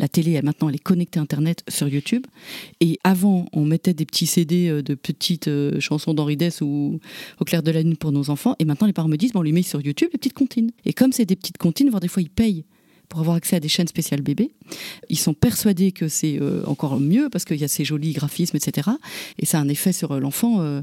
La 0.00 0.08
télé, 0.08 0.32
elle, 0.32 0.44
maintenant, 0.44 0.68
elle 0.68 0.74
est 0.74 0.82
connectée 0.82 1.20
à 1.20 1.22
Internet 1.22 1.62
sur 1.68 1.86
YouTube. 1.86 2.26
Et 2.80 2.98
avant, 3.04 3.46
on 3.52 3.64
mettait 3.64 3.94
des 3.94 4.06
petits 4.06 4.26
CD 4.26 4.82
de 4.82 4.94
petites 4.96 5.48
chansons 5.78 6.14
d'Henri 6.14 6.36
Dess 6.36 6.62
ou 6.62 6.98
Au 7.38 7.44
clair 7.44 7.62
de 7.62 7.70
la 7.70 7.82
lune 7.82 7.96
pour 7.96 8.10
nos 8.10 8.28
enfants. 8.28 8.56
Et 8.58 8.64
maintenant, 8.64 8.88
les 8.88 8.92
parents 8.92 9.08
me 9.08 9.16
disent, 9.16 9.32
bon, 9.32 9.38
on 9.38 9.42
les 9.44 9.52
met 9.52 9.62
sur 9.62 9.80
YouTube, 9.80 10.08
les 10.12 10.18
petites 10.18 10.34
comptines. 10.34 10.72
Et 10.84 10.92
comme 10.92 11.12
c'est 11.12 11.26
des 11.26 11.36
petites 11.36 11.58
comptines, 11.58 11.90
voire 11.90 12.00
des 12.00 12.08
fois, 12.08 12.22
ils 12.22 12.28
payent 12.28 12.64
pour 13.08 13.20
avoir 13.20 13.36
accès 13.36 13.56
à 13.56 13.60
des 13.60 13.68
chaînes 13.68 13.88
spéciales 13.88 14.20
bébés. 14.20 14.52
Ils 15.08 15.18
sont 15.18 15.34
persuadés 15.34 15.92
que 15.92 16.08
c'est 16.08 16.38
euh, 16.40 16.62
encore 16.66 17.00
mieux 17.00 17.28
parce 17.30 17.44
qu'il 17.44 17.56
y 17.56 17.64
a 17.64 17.68
ces 17.68 17.84
jolis 17.84 18.12
graphismes, 18.12 18.56
etc. 18.56 18.90
Et 19.38 19.46
ça 19.46 19.58
a 19.58 19.60
un 19.60 19.68
effet 19.68 19.92
sur 19.92 20.12
euh, 20.12 20.20
l'enfant. 20.20 20.60
Euh, 20.60 20.82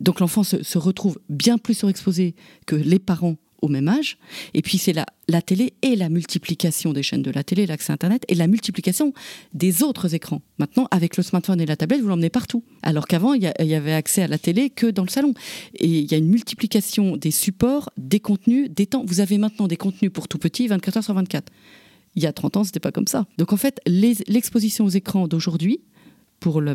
donc 0.00 0.20
l'enfant 0.20 0.42
se, 0.42 0.62
se, 0.62 0.78
retrouve 0.78 1.18
bien 1.28 1.58
plus 1.58 1.74
surexposé 1.74 2.34
que 2.66 2.76
les 2.76 2.98
parents 2.98 3.36
au 3.62 3.68
même 3.68 3.88
âge. 3.88 4.18
Et 4.54 4.62
puis 4.62 4.76
c'est 4.76 4.92
la, 4.92 5.06
la 5.28 5.40
télé 5.40 5.72
et 5.82 5.96
la 5.96 6.08
multiplication 6.08 6.92
des 6.92 7.02
chaînes 7.02 7.22
de 7.22 7.30
la 7.30 7.44
télé, 7.44 7.66
l'accès 7.66 7.92
Internet 7.92 8.24
et 8.28 8.34
la 8.34 8.46
multiplication 8.46 9.14
des 9.54 9.82
autres 9.82 10.14
écrans. 10.14 10.42
Maintenant, 10.58 10.88
avec 10.90 11.16
le 11.16 11.22
smartphone 11.22 11.60
et 11.60 11.66
la 11.66 11.76
tablette, 11.76 12.00
vous 12.00 12.08
l'emmenez 12.08 12.30
partout. 12.30 12.64
Alors 12.82 13.06
qu'avant, 13.06 13.34
il 13.34 13.42
y, 13.42 13.74
avait 13.74 13.92
accès 13.92 14.22
à 14.22 14.28
la 14.28 14.38
télé 14.38 14.70
que 14.70 14.86
dans 14.86 15.04
le 15.04 15.08
salon. 15.08 15.34
Et 15.74 15.86
il 15.86 16.10
y 16.10 16.14
a 16.14 16.18
une 16.18 16.28
multiplication 16.28 17.16
des 17.16 17.30
supports, 17.30 17.90
des 17.96 18.20
contenus, 18.20 18.68
des 18.70 18.86
temps. 18.86 19.04
Vous 19.06 19.20
avez 19.20 19.38
maintenant 19.38 19.68
des 19.68 19.76
contenus 19.76 20.12
pour 20.12 20.28
tout 20.28 20.38
petit, 20.38 20.66
24 20.66 20.96
heures 20.98 21.04
sur 21.04 21.14
24. 21.14 21.52
Il 22.14 22.22
y 22.22 22.26
a 22.26 22.32
30 22.32 22.58
ans, 22.58 22.64
c'était 22.64 22.80
pas 22.80 22.92
comme 22.92 23.06
ça. 23.06 23.26
Donc 23.38 23.52
en 23.52 23.56
fait, 23.56 23.80
l'exposition 23.86 24.84
aux 24.84 24.90
écrans 24.90 25.28
d'aujourd'hui, 25.28 25.80
pour 26.40 26.60
la, 26.60 26.74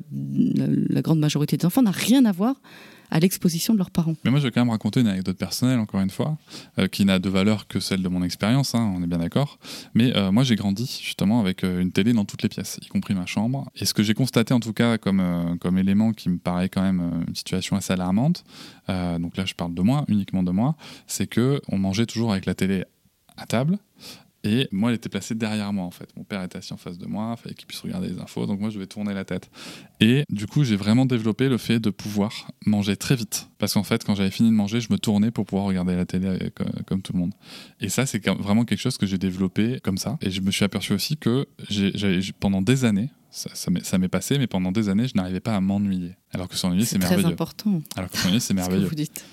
grande 1.02 1.20
majorité 1.20 1.58
des 1.58 1.66
enfants, 1.66 1.84
n'a 1.84 1.92
rien 1.92 2.26
à 2.26 2.32
voir 2.32 2.62
à 3.10 3.20
l'exposition 3.20 3.74
de 3.74 3.80
leurs 3.80 3.92
parents. 3.92 4.16
Mais 4.24 4.32
moi, 4.32 4.40
je 4.40 4.46
vais 4.46 4.52
quand 4.52 4.62
même 4.62 4.70
raconter 4.70 5.02
une 5.02 5.08
anecdote 5.08 5.38
personnelle, 5.38 5.80
encore 5.80 6.02
une 6.02 6.10
fois, 6.10 6.38
euh, 6.80 6.88
qui 6.88 7.06
n'a 7.06 7.20
de 7.20 7.30
valeur 7.30 7.68
que 7.68 7.80
celle 7.80 8.02
de 8.02 8.10
mon 8.10 8.24
expérience, 8.24 8.76
hein, 8.76 8.94
on 8.96 9.04
est 9.04 9.08
bien 9.08 9.20
d'accord. 9.20 9.60
Mais 9.94 10.16
euh, 10.16 10.32
moi, 10.32 10.44
j'ai 10.44 10.56
grandi 10.56 11.00
justement 11.04 11.40
avec 11.40 11.64
euh, 11.64 11.82
une 11.82 11.92
télé 11.92 12.14
dans 12.14 12.26
toutes 12.26 12.44
les 12.44 12.50
pièces, 12.50 12.80
y 12.82 12.88
compris 12.88 13.14
ma 13.14 13.26
chambre. 13.26 13.70
Et 13.76 13.86
ce 13.86 13.94
que 13.94 14.04
j'ai 14.04 14.14
constaté, 14.14 14.54
en 14.54 14.60
tout 14.60 14.74
cas, 14.74 14.98
comme, 14.98 15.58
comme 15.60 15.78
élément 15.78 16.14
qui 16.14 16.30
me 16.30 16.38
paraît 16.38 16.70
quand 16.70 16.82
même 16.82 17.24
une 17.28 17.36
situation 17.36 17.76
assez 17.76 17.94
alarmante, 17.94 18.44
donc 18.88 19.38
là, 19.38 19.46
je 19.46 19.54
parle 19.54 19.74
de 19.74 19.82
moi, 19.82 20.06
uniquement 20.08 20.44
de 20.44 20.52
moi, 20.52 20.76
c'est 21.08 21.28
que 21.28 21.62
on 21.70 21.78
mangeait 21.78 22.06
toujours 22.06 22.32
avec 22.32 22.46
la 22.46 22.56
télé 22.56 22.84
à 23.38 23.46
table, 23.46 23.78
et 24.48 24.70
moi, 24.72 24.92
elle 24.92 24.96
était 24.96 25.10
placée 25.10 25.36
derrière 25.36 25.74
moi, 25.74 25.84
en 25.84 25.92
fait. 25.92 26.10
Mon 26.16 26.24
père 26.24 26.42
était 26.42 26.58
assis 26.58 26.72
en 26.72 26.78
face 26.78 26.98
de 26.98 27.06
moi, 27.06 27.36
il 27.38 27.42
fallait 27.42 27.56
qu'il 27.56 27.68
puisse 27.68 27.82
regarder 27.82 28.08
les 28.08 28.20
infos, 28.20 28.46
donc 28.46 28.62
moi, 28.62 28.70
je 28.70 28.80
vais 28.80 28.88
tourner 28.88 29.14
la 29.14 29.26
tête. 29.26 29.50
Et 30.00 30.24
du 30.30 30.48
coup, 30.48 30.64
j'ai 30.64 30.78
vraiment 30.78 31.06
développé 31.06 31.50
le 31.50 31.58
fait 31.58 31.80
de 31.80 31.90
pouvoir 31.90 32.50
manger 32.66 32.96
très 32.96 33.16
vite. 33.16 33.50
Parce 33.58 33.74
qu'en 33.74 33.84
fait, 33.84 34.06
quand 34.06 34.16
j'avais 34.16 34.32
fini 34.32 34.50
de 34.50 34.56
manger, 34.56 34.80
je 34.80 34.92
me 34.92 34.98
tournais 34.98 35.32
pour 35.32 35.46
pouvoir 35.46 35.68
regarder 35.68 35.96
la 35.96 36.06
télé 36.06 36.28
euh, 36.28 36.50
comme, 36.86 37.02
tout 37.02 37.12
le 37.12 37.20
monde. 37.20 37.34
Et 37.82 37.90
ça, 37.90 38.06
c'est 38.06 38.26
vraiment 38.26 38.64
quelque 38.64 38.80
chose 38.80 38.98
que 38.98 39.06
j'ai 39.06 39.18
développé 39.18 39.80
comme 39.84 39.98
ça. 39.98 40.18
Et 40.22 40.32
je 40.32 40.40
me 40.40 40.52
suis 40.52 40.64
aperçu 40.64 40.94
aussi 40.94 41.18
que 41.18 41.46
pendant 42.40 42.62
des 42.62 42.86
années, 42.86 43.10
ça, 43.32 43.50
ça 43.54 43.98
m'est 43.98 44.08
passé, 44.08 44.38
mais 44.38 44.48
pendant 44.48 44.72
des 44.72 44.88
années, 44.88 45.08
je 45.08 45.16
n'arrivais 45.16 45.42
pas 45.42 45.56
à 45.56 45.62
m'ennuyer. 45.62 46.16
Alors 46.32 46.48
que 46.48 46.56
s'ennuyer, 46.56 46.86
c'est 46.86 46.98
merveilleux. 46.98 47.18
C'est 47.18 47.24
très 47.26 47.34
important. 47.34 47.82
Alors 47.96 48.10
que 48.10 48.18
s'ennuyer, 48.18 48.40
c'est 48.40 48.54
merveilleux. 48.54 48.88
vous 48.88 48.96
dites. 48.96 49.24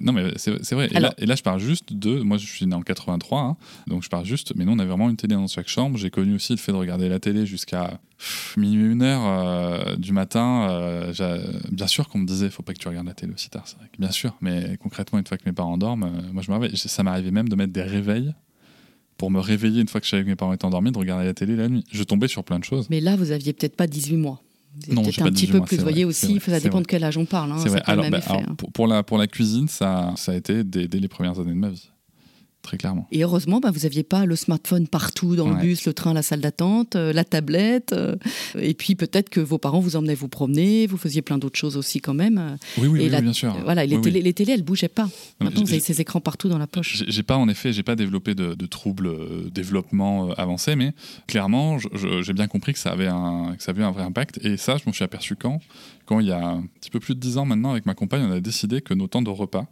Non, 0.00 0.12
mais 0.12 0.32
c'est 0.36 0.72
vrai. 0.72 0.88
Et, 0.92 1.00
là, 1.00 1.12
et, 1.18 1.26
là, 1.26 1.34
je 1.34 1.42
parle 1.42 1.60
juste 1.60 1.92
de. 1.92 2.20
Moi, 2.20 2.38
je 2.38 2.46
suis 2.46 2.66
né 2.66 2.74
en 2.74 2.82
83, 2.82 3.40
hein, 3.40 3.56
donc 3.86 4.02
je 4.02 4.08
parle 4.08 4.24
juste. 4.24 4.54
Mais 4.54 4.64
nous, 4.64 4.72
on 4.72 4.78
avait 4.78 4.88
vraiment 4.88 5.10
une 5.10 5.16
télé 5.16 5.34
dans 5.34 5.46
chaque 5.48 5.68
chambre. 5.68 5.98
J'ai 5.98 6.10
connu 6.10 6.34
aussi 6.34 6.52
le 6.52 6.58
fait 6.58 6.72
de 6.72 6.76
regarder 6.76 7.08
la 7.08 7.18
télé 7.18 7.46
jusqu'à 7.46 8.00
minuit, 8.56 8.92
une 8.92 9.02
heure 9.02 9.22
euh, 9.24 9.96
du 9.96 10.12
matin. 10.12 10.68
Euh, 10.70 11.12
bien 11.70 11.86
sûr 11.88 12.08
qu'on 12.08 12.18
me 12.18 12.26
disait, 12.26 12.48
faut 12.48 12.62
pas 12.62 12.74
que 12.74 12.78
tu 12.78 12.88
regardes 12.88 13.06
la 13.06 13.14
télé 13.14 13.32
aussi 13.32 13.50
tard. 13.50 13.64
C'est 13.66 13.76
vrai 13.76 13.86
bien 13.98 14.10
sûr. 14.10 14.36
Mais 14.40 14.76
concrètement, 14.80 15.18
une 15.18 15.26
fois 15.26 15.36
que 15.36 15.44
mes 15.46 15.52
parents 15.52 15.78
dorment, 15.78 16.04
euh, 16.04 16.32
moi, 16.32 16.42
je 16.42 16.50
me 16.50 16.76
Ça 16.76 17.02
m'arrivait 17.02 17.30
même 17.30 17.48
de 17.48 17.56
mettre 17.56 17.72
des 17.72 17.82
réveils 17.82 18.34
pour 19.18 19.30
me 19.30 19.40
réveiller 19.40 19.80
une 19.80 19.88
fois 19.88 20.00
que 20.00 20.06
je 20.06 20.10
savais 20.10 20.24
que 20.24 20.28
mes 20.28 20.36
parents 20.36 20.52
étaient 20.52 20.66
endormis, 20.66 20.92
de 20.92 20.98
regarder 20.98 21.24
la 21.24 21.34
télé 21.34 21.56
la 21.56 21.68
nuit. 21.68 21.84
Je 21.90 22.02
tombais 22.02 22.28
sur 22.28 22.44
plein 22.44 22.58
de 22.58 22.64
choses. 22.64 22.88
Mais 22.90 23.00
là, 23.00 23.16
vous 23.16 23.30
aviez 23.30 23.52
peut-être 23.52 23.76
pas 23.76 23.86
18 23.86 24.16
mois. 24.16 24.42
Peut-être 24.88 25.22
un 25.22 25.30
petit 25.30 25.46
peu 25.46 25.60
plus. 25.60 25.76
Vous 25.76 25.82
voyez 25.82 26.04
aussi, 26.04 26.40
ça 26.40 26.60
dépend 26.60 26.80
de 26.80 26.86
quel 26.86 27.04
âge 27.04 27.16
on 27.16 27.24
parle. 27.24 27.52
Hein, 27.52 27.56
vrai. 27.56 27.82
Alors, 27.86 28.08
bah, 28.10 28.20
hein. 28.28 28.54
pour, 28.74 28.86
la, 28.86 29.02
pour 29.02 29.18
la 29.18 29.26
cuisine, 29.26 29.68
ça, 29.68 30.12
ça 30.16 30.32
a 30.32 30.34
été 30.34 30.64
dès, 30.64 30.86
les 30.86 31.08
premières 31.08 31.38
années 31.38 31.54
de 31.54 31.58
ma 31.58 31.70
vie. 31.70 31.90
Très 32.66 32.76
clairement. 32.76 33.06
Et 33.12 33.22
heureusement, 33.22 33.60
bah, 33.60 33.70
vous 33.70 33.80
n'aviez 33.80 34.02
pas 34.02 34.26
le 34.26 34.36
smartphone 34.36 34.86
partout 34.88 35.36
dans 35.36 35.48
le 35.48 35.56
bus, 35.56 35.86
le 35.86 35.94
train, 35.94 36.12
la 36.12 36.22
salle 36.22 36.40
d'attente, 36.40 36.96
euh, 36.96 37.12
la 37.12 37.24
tablette. 37.24 37.92
euh, 37.92 38.16
et 38.58 38.74
puis 38.74 38.94
peut-être 38.94 39.30
que 39.30 39.40
vos 39.40 39.58
parents 39.58 39.80
vous 39.80 39.96
emmenaient 39.96 40.14
vous 40.14 40.28
promener, 40.28 40.86
vous 40.86 40.96
faisiez 40.96 41.22
plein 41.22 41.38
d'autres 41.38 41.58
choses 41.58 41.76
aussi 41.76 42.00
quand 42.00 42.14
même. 42.14 42.58
Oui, 42.78 42.88
oui, 42.88 43.00
Et 43.00 43.04
oui, 43.04 43.08
la- 43.08 43.20
bien 43.22 43.32
sûr. 43.32 43.56
Voilà, 43.64 43.84
et 43.84 43.86
les, 43.86 43.96
Oui, 43.96 44.02
télé, 44.02 44.20
les 44.22 44.32
télés, 44.34 44.52
elles 44.52 44.62
bougeaient 44.62 44.88
pas. 44.88 45.08
Maintenant, 45.40 45.62
vous 45.64 45.70
avez 45.70 45.80
ces 45.80 46.00
écrans 46.00 46.20
partout 46.20 46.48
dans 46.48 46.58
la 46.58 46.66
poche. 46.66 47.04
J'ai 47.06 47.22
pas 47.22 47.36
en 47.36 47.48
effet, 47.48 47.72
j'ai 47.72 47.82
pas 47.82 47.96
développé 47.96 48.34
de, 48.34 48.54
de 48.54 48.66
troubles 48.66 49.06
euh, 49.06 49.48
développement 49.50 50.28
euh, 50.30 50.32
avancé, 50.36 50.76
mais 50.76 50.92
clairement, 51.26 51.78
j'ai 51.78 52.32
bien 52.32 52.48
compris 52.48 52.72
que 52.72 52.78
ça 52.78 52.90
avait 52.90 53.06
un 53.06 53.54
que 53.56 53.62
ça 53.62 53.70
avait 53.70 53.84
un 53.84 53.90
vrai 53.92 54.02
impact. 54.02 54.38
Et 54.44 54.56
ça, 54.56 54.76
je 54.76 54.82
m'en 54.86 54.92
suis 54.92 55.04
aperçu 55.04 55.36
quand, 55.36 55.60
quand 56.04 56.20
il 56.20 56.26
y 56.26 56.32
a 56.32 56.44
un 56.44 56.62
petit 56.80 56.90
peu 56.90 57.00
plus 57.00 57.14
de 57.14 57.20
10 57.20 57.38
ans 57.38 57.44
maintenant, 57.44 57.70
avec 57.72 57.86
ma 57.86 57.94
compagne, 57.94 58.22
on 58.22 58.32
a 58.32 58.40
décidé 58.40 58.80
que 58.80 58.92
nos 58.94 59.06
temps 59.06 59.22
de 59.22 59.30
repas, 59.30 59.66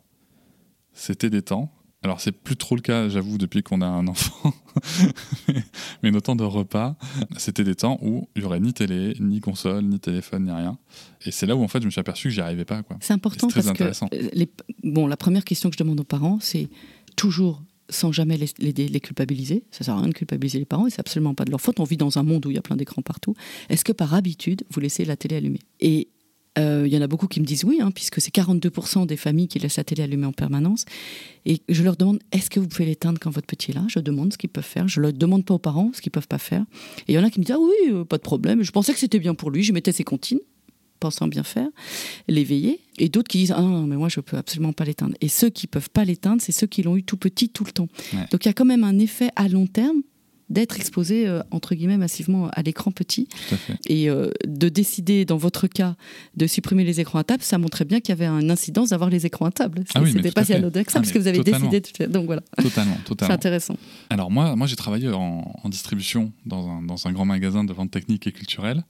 c'était 0.93 1.31
des 1.31 1.43
temps. 1.43 1.73
Alors 2.05 2.21
c'est 2.21 2.33
plus 2.33 2.57
trop 2.57 2.77
le 2.77 2.83
cas, 2.83 3.09
j'avoue, 3.09 3.39
depuis 3.39 3.63
qu'on 3.63 3.81
a 3.81 3.87
un 3.87 4.07
enfant. 4.07 4.53
mais 6.03 6.11
nos 6.11 6.21
temps 6.21 6.37
de 6.37 6.45
repas, 6.45 6.97
c'était 7.37 7.65
des 7.65 7.75
temps 7.75 7.99
où 8.03 8.29
il 8.37 8.43
y 8.43 8.45
aurait 8.45 8.61
ni 8.61 8.73
télé, 8.73 9.15
ni 9.21 9.41
console, 9.41 9.85
ni 9.85 9.99
téléphone, 9.99 10.45
ni 10.45 10.51
rien. 10.51 10.79
Et 11.25 11.31
c'est 11.31 11.47
là 11.47 11.57
où 11.57 11.63
en 11.63 11.69
fait 11.69 11.81
je 11.81 11.87
me 11.87 11.91
suis 11.91 12.01
aperçu 12.01 12.29
que 12.29 12.35
j'y 12.35 12.41
arrivais 12.41 12.65
pas. 12.65 12.83
Quoi. 12.83 12.99
C'est 13.01 13.13
important 13.15 13.49
C'est 13.49 13.55
très 13.61 13.63
parce 13.63 13.71
intéressant. 13.71 14.09
euh, 14.13 14.29
les- 14.33 14.51
bon, 14.83 15.07
la 15.07 15.17
première 15.17 15.45
question 15.45 15.71
que 15.71 15.77
je 15.79 15.83
demande 15.83 16.01
aux 16.01 16.05
parents, 16.05 16.39
c'est 16.41 16.69
toujours 17.17 17.63
sans 17.91 18.13
jamais 18.13 18.37
les, 18.39 18.47
les- 18.59 18.73
les 18.89 19.01
culpabiliser. 19.01 19.65
Ça 19.71 19.85
sert 19.85 19.95
à 19.95 19.99
rien 20.01 20.09
de 20.09 20.15
culpabiliser 20.15 20.59
les 20.59 20.65
parents 20.65 20.87
et 20.87 20.91
c'est 20.91 21.01
absolument 21.01 21.35
pas 21.35 21.45
de 21.45 21.51
leur 21.51 21.61
faute. 21.61 21.81
On 21.81 21.85
vit 21.85 21.97
dans 21.99 22.19
un 22.19 22.23
monde 22.23 22.45
où 22.47 22.51
il 22.51 22.55
y 22.55 22.59
a 22.59 22.63
plein 22.63 22.77
d'écrans 22.77 23.03
partout. 23.03 23.35
Est-ce 23.69 23.85
que 23.85 23.93
par 23.93 24.15
habitude, 24.15 24.65
vous 24.71 24.81
laissez 24.81 25.05
la 25.05 25.17
télé 25.17 25.37
allumée? 25.37 25.61
Et 25.81 26.09
il 26.57 26.87
y 26.87 26.97
en 26.97 27.03
a 27.03 27.07
beaucoup 27.07 27.27
qui 27.27 27.41
me 27.41 27.45
disent 27.45 27.65
oui, 27.65 27.79
hein, 27.81 27.91
puisque 27.91 28.21
c'est 28.21 28.35
42% 28.35 29.07
des 29.07 29.17
familles 29.17 29.49
qui 29.49 29.59
laissent 29.59 29.77
la 29.77 29.85
télé 29.85 30.03
allumée 30.03 30.27
en 30.27 30.33
permanence. 30.33 30.85
Et 31.47 31.61
je 31.69 31.83
leur 31.83 31.97
demande 31.97 32.21
est-ce 32.33 32.51
que 32.51 32.61
vous 32.61 32.69
pouvez 32.69 32.87
l'éteindre 32.87 33.19
quand 33.21 33.31
votre 33.31 33.47
petit 33.47 33.73
est 33.73 33.75
là? 33.75 33.85
Je 33.89 33.99
demande 33.99 34.33
ce 34.33 34.39
qu'ils 34.39 34.51
peuvent 34.51 34.65
faire. 34.65 34.89
Je 34.89 35.01
ne 35.01 35.11
demande 35.11 35.45
pas 35.45 35.55
aux 35.55 35.59
parents 35.59 35.91
ce 35.93 36.01
qu'ils 36.01 36.13
peuvent 36.13 36.29
pas 36.29 36.39
faire. 36.39 36.65
Et 37.09 37.13
il 37.13 37.15
y 37.15 37.19
en 37.19 37.25
a 37.25 37.31
qui 37.31 37.41
me 37.41 37.45
disent 37.45 37.57
ah 37.57 37.61
oui, 37.61 37.93
euh, 37.93 38.05
pas 38.05 38.17
de 38.17 38.23
problème. 38.23 38.63
Je 38.63 38.71
pensais 38.71 38.93
que 38.93 38.99
c'était 38.99 39.19
bien 39.19 39.35
pour 39.35 39.51
lui. 39.51 39.63
Je 39.63 39.73
mettais 39.73 39.93
ses 39.93 40.05
comptines 40.05 40.41
pensant 41.01 41.29
bien 41.29 41.43
faire, 41.43 41.69
l'éveiller, 42.29 42.81
et 42.99 43.11
d'autres 43.11 43.29
qui 43.29 43.37
disent 43.37 43.53
ah 43.55 43.61
non, 43.61 43.87
mais 43.87 43.97
moi 43.97 44.09
je 44.09 44.21
peux 44.21 44.39
absolument 44.39 44.73
pas 44.73 44.85
l'éteindre. 44.85 45.15
Et 45.21 45.29
ceux 45.29 45.51
qui 45.51 45.67
peuvent 45.67 45.91
pas 45.91 46.03
l'éteindre, 46.03 46.41
c'est 46.41 46.53
ceux 46.53 46.67
qui 46.67 46.83
l'ont 46.83 46.97
eu 46.97 47.03
tout 47.03 47.19
petit 47.19 47.51
tout 47.51 47.65
le 47.65 47.73
temps. 47.73 47.89
Ouais. 48.15 48.27
Donc 48.31 48.45
il 48.45 48.49
y 48.49 48.51
a 48.51 48.55
quand 48.55 48.65
même 48.65 48.85
un 48.85 48.99
effet 48.99 49.29
à 49.37 49.49
long 49.49 49.67
terme 49.67 50.01
d'être 50.51 50.77
exposé 50.77 51.27
euh, 51.27 51.43
entre 51.51 51.75
guillemets 51.75 51.97
massivement 51.97 52.49
à 52.53 52.63
l'écran 52.63 52.91
petit 52.91 53.27
Tout 53.49 53.55
à 53.55 53.57
fait. 53.59 53.75
et 53.87 54.11
euh, 54.11 54.31
de 54.47 54.69
décider 54.69 55.25
dans 55.25 55.37
votre 55.39 55.67
cas 55.67 55.97
de 56.37 56.47
supprimer 56.47 56.85
les 56.85 57.01
écrans 57.01 57.19
à 57.19 57.25
table, 57.25 57.43
ça 57.43 57.57
montrait 57.59 57.85
bien 57.85 58.01
qu'il 58.01 58.11
y 58.11 58.13
avait 58.13 58.27
une 58.27 58.51
incidence 58.51 58.91
d'avoir 58.91 59.09
les 59.11 59.25
écrans 59.27 59.47
à 59.47 59.51
table. 59.51 59.85
Ah 59.95 60.03
oui, 60.03 60.13
C'était 60.13 60.33
pas 60.33 60.43
à 60.43 60.45
si 60.45 60.53
anodin 60.55 60.85
que 60.85 60.93
ça 60.93 60.99
Ah, 60.99 61.03
parce 61.03 61.13
que 61.13 61.19
vous 61.19 61.27
avez 61.29 61.39
totalement. 61.39 61.71
décidé 61.71 61.81
de 61.81 61.97
faire. 61.97 62.09
Donc 62.09 62.27
voilà, 62.27 62.43
Totalement, 62.61 62.95
c'est 62.99 63.05
totalement. 63.05 63.35
intéressant. 63.35 63.77
Alors 64.11 64.31
moi, 64.31 64.55
moi 64.57 64.67
j'ai 64.67 64.77
travaillé 64.77 65.09
en, 65.09 65.55
en 65.63 65.69
distribution 65.69 66.33
dans 66.47 66.69
un, 66.69 66.83
dans 66.83 67.07
un 67.07 67.13
grand 67.13 67.25
magasin 67.25 67.65
de 67.65 67.73
vente 67.73 67.91
technique 67.91 68.27
et 68.27 68.33
culturelle, 68.33 68.85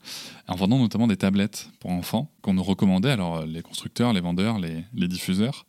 en 0.47 0.55
vendant 0.55 0.77
notamment 0.79 1.07
des 1.07 1.17
tablettes 1.17 1.69
pour 1.79 1.91
enfants 1.91 2.29
qu'on 2.41 2.53
nous 2.53 2.63
recommandait, 2.63 3.11
alors 3.11 3.37
euh, 3.37 3.45
les 3.45 3.61
constructeurs, 3.61 4.13
les 4.13 4.21
vendeurs, 4.21 4.59
les, 4.59 4.83
les 4.93 5.07
diffuseurs, 5.07 5.65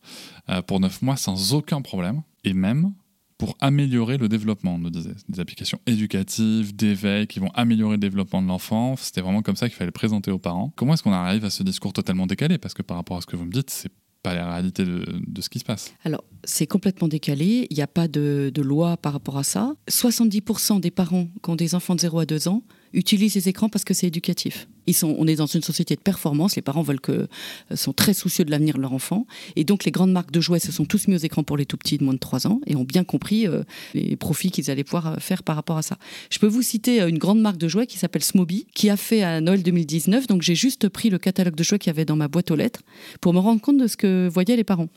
euh, 0.49 0.61
pour 0.61 0.79
9 0.79 1.01
mois 1.01 1.15
sans 1.17 1.53
aucun 1.53 1.81
problème, 1.81 2.21
et 2.43 2.53
même 2.53 2.91
pour 3.37 3.55
améliorer 3.59 4.17
le 4.17 4.27
développement, 4.27 4.75
on 4.75 4.79
nous 4.79 4.89
disait. 4.89 5.13
Des 5.29 5.39
applications 5.39 5.79
éducatives, 5.85 6.75
d'éveil, 6.75 7.27
qui 7.27 7.39
vont 7.39 7.51
améliorer 7.53 7.93
le 7.93 7.99
développement 7.99 8.41
de 8.41 8.47
l'enfant. 8.47 8.95
C'était 8.97 9.21
vraiment 9.21 9.41
comme 9.41 9.55
ça 9.55 9.67
qu'il 9.69 9.77
fallait 9.77 9.91
présenter 9.91 10.31
aux 10.31 10.39
parents. 10.39 10.73
Comment 10.75 10.93
est-ce 10.95 11.03
qu'on 11.03 11.13
arrive 11.13 11.45
à 11.45 11.49
ce 11.49 11.63
discours 11.63 11.93
totalement 11.93 12.25
décalé? 12.25 12.57
Parce 12.57 12.73
que 12.73 12.81
par 12.81 12.97
rapport 12.97 13.17
à 13.17 13.21
ce 13.21 13.27
que 13.27 13.35
vous 13.35 13.45
me 13.45 13.51
dites, 13.51 13.69
c'est 13.69 13.91
pas 14.23 14.33
la 14.33 14.51
réalité 14.51 14.83
de, 14.83 15.05
de 15.27 15.41
ce 15.41 15.49
qui 15.49 15.59
se 15.59 15.63
passe. 15.65 15.93
Alors, 16.03 16.23
c'est 16.43 16.65
complètement 16.65 17.07
décalé. 17.07 17.67
Il 17.69 17.77
n'y 17.77 17.83
a 17.83 17.87
pas 17.87 18.07
de, 18.07 18.51
de 18.53 18.61
loi 18.63 18.97
par 18.97 19.13
rapport 19.13 19.37
à 19.37 19.43
ça. 19.43 19.75
70% 19.89 20.79
des 20.79 20.91
parents 20.91 21.27
qui 21.43 21.49
ont 21.49 21.55
des 21.55 21.75
enfants 21.75 21.93
de 21.95 21.99
0 21.99 22.19
à 22.19 22.25
2 22.25 22.47
ans 22.47 22.63
utilisent 22.93 23.35
les 23.35 23.49
écrans 23.49 23.69
parce 23.69 23.83
que 23.83 23.93
c'est 23.93 24.07
éducatif. 24.07 24.67
Ils 24.87 24.93
sont, 24.93 25.15
on 25.19 25.27
est 25.27 25.35
dans 25.35 25.45
une 25.45 25.61
société 25.61 25.95
de 25.95 26.01
performance. 26.01 26.55
Les 26.55 26.61
parents 26.61 26.81
veulent 26.81 27.01
que, 27.01 27.11
euh, 27.11 27.75
sont 27.75 27.93
très 27.93 28.13
soucieux 28.13 28.45
de 28.45 28.51
l'avenir 28.51 28.75
de 28.75 28.81
leur 28.81 28.93
enfant. 28.93 29.27
Et 29.55 29.65
donc, 29.65 29.83
les 29.83 29.91
grandes 29.91 30.11
marques 30.11 30.31
de 30.31 30.39
jouets 30.39 30.59
se 30.59 30.71
sont 30.71 30.85
tous 30.85 31.07
mis 31.07 31.15
aux 31.15 31.19
écrans 31.19 31.43
pour 31.43 31.57
les 31.57 31.65
tout 31.65 31.77
petits 31.77 31.97
de 31.97 32.03
moins 32.03 32.13
de 32.13 32.19
3 32.19 32.47
ans 32.47 32.61
et 32.65 32.75
ont 32.75 32.85
bien 32.85 33.03
compris 33.03 33.47
euh, 33.47 33.63
les 33.93 34.15
profits 34.15 34.49
qu'ils 34.49 34.71
allaient 34.71 34.85
pouvoir 34.85 35.07
euh, 35.07 35.15
faire 35.19 35.43
par 35.43 35.57
rapport 35.57 35.77
à 35.77 35.81
ça. 35.81 35.97
Je 36.29 36.39
peux 36.39 36.47
vous 36.47 36.61
citer 36.61 37.01
une 37.01 37.17
grande 37.17 37.41
marque 37.41 37.57
de 37.57 37.67
jouets 37.67 37.85
qui 37.85 37.97
s'appelle 37.97 38.23
Smoby, 38.23 38.65
qui 38.73 38.89
a 38.89 38.95
fait 38.95 39.23
à 39.23 39.41
Noël 39.41 39.61
2019. 39.61 40.27
Donc, 40.27 40.41
j'ai 40.41 40.55
juste 40.55 40.87
pris 40.87 41.09
le 41.09 41.17
catalogue 41.17 41.55
de 41.55 41.63
jouets 41.63 41.79
qu'il 41.79 41.89
y 41.89 41.95
avait 41.95 42.05
dans 42.05 42.15
ma 42.15 42.29
boîte 42.29 42.49
aux 42.51 42.55
lettres 42.55 42.81
pour 43.19 43.33
me 43.33 43.39
rendre 43.39 43.59
compte 43.59 43.77
de 43.77 43.87
ce 43.87 43.97
que 43.97 44.29
voyaient 44.31 44.55
les 44.55 44.63
parents. 44.63 44.87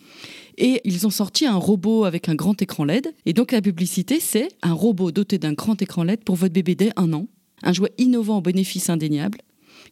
Et 0.56 0.80
ils 0.84 1.06
ont 1.06 1.10
sorti 1.10 1.46
un 1.46 1.56
robot 1.56 2.04
avec 2.04 2.28
un 2.28 2.34
grand 2.34 2.60
écran 2.62 2.84
LED. 2.84 3.12
Et 3.26 3.32
donc 3.32 3.50
la 3.52 3.62
publicité, 3.62 4.20
c'est 4.20 4.48
un 4.62 4.72
robot 4.72 5.10
doté 5.10 5.38
d'un 5.38 5.52
grand 5.52 5.80
écran 5.82 6.04
LED 6.04 6.22
pour 6.22 6.36
votre 6.36 6.52
bébé 6.52 6.74
dès 6.74 6.92
un 6.96 7.12
an. 7.12 7.26
Un 7.62 7.72
jouet 7.72 7.92
innovant 7.98 8.38
aux 8.38 8.42
bénéfices 8.42 8.90
indéniables 8.90 9.38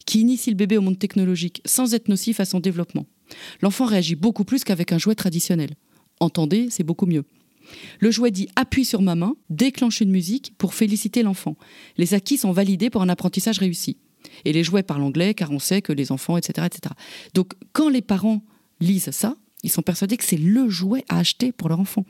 qui 0.07 0.21
initie 0.21 0.51
le 0.51 0.57
bébé 0.57 0.79
au 0.79 0.81
monde 0.81 0.99
technologique 0.99 1.61
sans 1.65 1.95
être 1.95 2.09
nocif 2.09 2.41
à 2.41 2.45
son 2.45 2.61
développement. 2.61 3.07
L'enfant 3.61 3.85
réagit 3.85 4.15
beaucoup 4.15 4.45
plus 4.45 4.65
qu'avec 4.65 4.93
un 4.93 4.99
jouet 4.99 5.15
traditionnel. 5.15 5.71
Entendez, 6.21 6.69
c'est 6.71 6.85
beaucoup 6.85 7.07
mieux. 7.07 7.25
Le 8.01 8.11
jouet 8.11 8.31
dit 8.31 8.49
appuie 8.57 8.85
sur 8.85 9.03
ma 9.03 9.15
main, 9.15 9.35
déclenche 9.51 10.01
une 10.01 10.11
musique 10.11 10.55
pour 10.57 10.75
féliciter 10.75 11.23
l'enfant. 11.23 11.57
Les 11.97 12.15
acquis 12.15 12.39
sont 12.39 12.53
validés 12.53 12.91
pour 12.91 13.03
un 13.03 13.09
apprentissage 13.09 13.59
réussi. 13.59 13.99
Et 14.45 14.53
les 14.53 14.65
jouets 14.65 14.83
parlent 14.83 15.03
anglais 15.03 15.35
car 15.35 15.51
on 15.51 15.59
sait 15.59 15.83
que 15.83 15.93
les 15.93 16.11
enfants, 16.11 16.37
etc. 16.37 16.67
etc. 16.67 16.95
Donc 17.35 17.53
quand 17.73 17.89
les 17.89 18.03
parents 18.03 18.43
lisent 18.81 19.11
ça, 19.11 19.37
ils 19.64 19.71
sont 19.71 19.83
persuadés 19.83 20.16
que 20.16 20.25
c'est 20.25 20.37
le 20.37 20.68
jouet 20.68 21.05
à 21.09 21.18
acheter 21.18 21.51
pour 21.51 21.68
leur 21.68 21.81
enfant. 21.81 22.05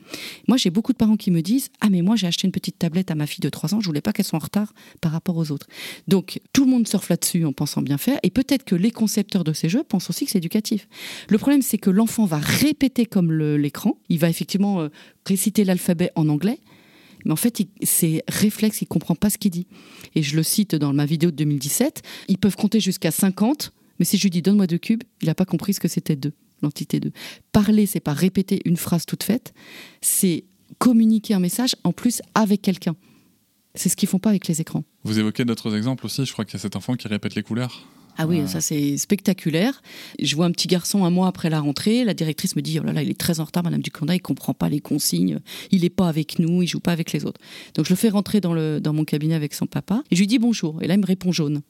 Moi, 0.47 0.57
j'ai 0.57 0.69
beaucoup 0.69 0.91
de 0.91 0.97
parents 0.97 1.17
qui 1.17 1.31
me 1.31 1.41
disent 1.41 1.69
Ah, 1.81 1.89
mais 1.89 2.01
moi, 2.01 2.15
j'ai 2.15 2.27
acheté 2.27 2.45
une 2.47 2.51
petite 2.51 2.77
tablette 2.77 3.09
à 3.09 3.15
ma 3.15 3.25
fille 3.25 3.41
de 3.41 3.49
3 3.49 3.73
ans, 3.73 3.81
je 3.81 3.87
voulais 3.87 4.01
pas 4.01 4.13
qu'elle 4.13 4.25
soit 4.25 4.37
en 4.37 4.43
retard 4.43 4.73
par 5.01 5.11
rapport 5.11 5.35
aux 5.35 5.51
autres. 5.51 5.67
Donc, 6.07 6.41
tout 6.53 6.65
le 6.65 6.71
monde 6.71 6.87
surfe 6.87 7.09
là-dessus 7.09 7.45
en 7.45 7.53
pensant 7.53 7.81
bien 7.81 7.97
faire, 7.97 8.19
et 8.23 8.29
peut-être 8.29 8.63
que 8.63 8.75
les 8.75 8.91
concepteurs 8.91 9.43
de 9.43 9.53
ces 9.53 9.69
jeux 9.69 9.83
pensent 9.83 10.09
aussi 10.09 10.25
que 10.25 10.31
c'est 10.31 10.37
éducatif. 10.37 10.87
Le 11.27 11.37
problème, 11.37 11.61
c'est 11.61 11.77
que 11.77 11.89
l'enfant 11.89 12.25
va 12.25 12.37
répéter 12.37 13.05
comme 13.05 13.31
l'écran, 13.31 13.97
il 14.09 14.19
va 14.19 14.29
effectivement 14.29 14.81
euh, 14.81 14.89
réciter 15.25 15.63
l'alphabet 15.63 16.11
en 16.15 16.29
anglais. 16.29 16.59
Mais 17.25 17.31
en 17.31 17.35
fait, 17.35 17.61
c'est 17.83 18.23
réflexe, 18.27 18.81
il 18.81 18.87
comprend 18.87 19.15
pas 19.15 19.29
ce 19.29 19.37
qu'il 19.37 19.51
dit. 19.51 19.67
Et 20.15 20.23
je 20.23 20.35
le 20.35 20.43
cite 20.43 20.75
dans 20.75 20.93
ma 20.93 21.05
vidéo 21.05 21.31
de 21.31 21.35
2017. 21.35 22.01
Ils 22.27 22.37
peuvent 22.37 22.55
compter 22.55 22.79
jusqu'à 22.79 23.11
50, 23.11 23.73
mais 23.99 24.05
si 24.05 24.17
je 24.17 24.23
lui 24.23 24.29
dis 24.29 24.41
donne-moi 24.41 24.67
deux 24.67 24.77
cubes, 24.77 25.03
il 25.21 25.27
n'a 25.27 25.35
pas 25.35 25.45
compris 25.45 25.73
ce 25.73 25.79
que 25.79 25.87
c'était 25.87 26.15
deux, 26.15 26.33
l'entité 26.61 26.99
2. 26.99 27.11
Parler, 27.51 27.85
c'est 27.85 27.99
pas 27.99 28.13
répéter 28.13 28.61
une 28.65 28.77
phrase 28.77 29.05
toute 29.05 29.23
faite, 29.23 29.53
c'est 30.01 30.43
communiquer 30.77 31.33
un 31.33 31.39
message 31.39 31.75
en 31.83 31.91
plus 31.91 32.21
avec 32.35 32.61
quelqu'un. 32.61 32.95
C'est 33.75 33.89
ce 33.89 33.95
qu'ils 33.95 34.09
font 34.09 34.19
pas 34.19 34.29
avec 34.29 34.47
les 34.47 34.61
écrans. 34.61 34.83
Vous 35.03 35.19
évoquez 35.19 35.45
d'autres 35.45 35.75
exemples 35.75 36.05
aussi, 36.05 36.25
je 36.25 36.33
crois 36.33 36.45
qu'il 36.45 36.53
y 36.55 36.57
a 36.57 36.61
cet 36.61 36.75
enfant 36.75 36.95
qui 36.95 37.07
répète 37.07 37.35
les 37.35 37.43
couleurs. 37.43 37.87
Ah 38.21 38.27
oui, 38.27 38.41
Ouais. 38.41 38.47
ça 38.47 38.59
c'est 38.59 38.97
spectaculaire. 38.97 39.81
Je 40.21 40.35
vois 40.35 40.45
un 40.45 40.51
petit 40.51 40.67
garçon 40.67 41.05
un 41.05 41.09
mois 41.09 41.27
après 41.27 41.49
la 41.49 41.61
rentrée, 41.61 42.03
la 42.03 42.13
directrice 42.13 42.55
me 42.57 42.61
dit 42.61 42.77
oh 42.79 42.83
là 42.83 42.91
là, 42.91 43.01
il 43.01 43.09
est 43.09 43.17
très 43.17 43.39
en 43.39 43.45
retard, 43.45 43.63
Madame 43.63 43.81
Duconda, 43.81 44.13
il 44.13 44.19
comprend 44.21 44.53
pas 44.53 44.67
les 44.67 44.81
consignes, 44.81 45.39
il 45.71 45.85
est 45.85 45.89
pas 45.89 46.09
avec 46.09 46.37
nous, 46.39 46.61
il 46.61 46.67
joue 46.67 46.81
pas 46.81 46.91
avec 46.91 47.13
les 47.13 47.23
autres. 47.23 47.39
Donc 47.75 47.85
je 47.85 47.91
le 47.91 47.95
fais 47.95 48.09
rentrer 48.09 48.41
dans, 48.41 48.53
le, 48.53 48.81
dans 48.81 48.91
mon 48.91 49.05
cabinet 49.05 49.35
avec 49.35 49.53
son 49.53 49.67
papa 49.67 50.03
et 50.11 50.15
je 50.15 50.19
lui 50.21 50.27
dis 50.27 50.39
bonjour. 50.39 50.81
Et 50.83 50.87
là 50.87 50.95
il 50.95 50.99
me 50.99 51.05
répond 51.05 51.31
jaune. 51.31 51.61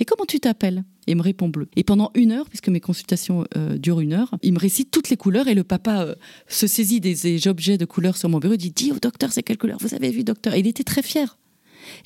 Et 0.00 0.04
comment 0.04 0.24
tu 0.26 0.40
t'appelles? 0.40 0.84
Et 1.06 1.12
il 1.12 1.16
me 1.16 1.22
répond 1.22 1.48
bleu. 1.48 1.68
Et 1.76 1.84
pendant 1.84 2.10
une 2.14 2.32
heure, 2.32 2.48
puisque 2.48 2.68
mes 2.68 2.80
consultations 2.80 3.46
euh, 3.56 3.78
durent 3.78 4.00
une 4.00 4.12
heure, 4.12 4.34
il 4.42 4.52
me 4.52 4.58
récite 4.58 4.90
toutes 4.90 5.08
les 5.08 5.16
couleurs 5.16 5.48
et 5.48 5.54
le 5.54 5.64
papa 5.64 6.02
euh, 6.02 6.14
se 6.48 6.66
saisit 6.66 7.00
des, 7.00 7.14
des 7.14 7.48
objets 7.48 7.78
de 7.78 7.84
couleurs 7.84 8.16
sur 8.16 8.28
mon 8.28 8.38
bureau 8.38 8.54
et 8.54 8.58
dit 8.58 8.70
Dis 8.70 8.92
au 8.92 8.98
docteur 8.98 9.32
c'est 9.32 9.42
quelle 9.42 9.58
couleur? 9.58 9.78
Vous 9.80 9.94
avez 9.94 10.10
vu 10.10 10.24
docteur? 10.24 10.54
Et 10.54 10.60
il 10.60 10.66
était 10.66 10.84
très 10.84 11.02
fier. 11.02 11.38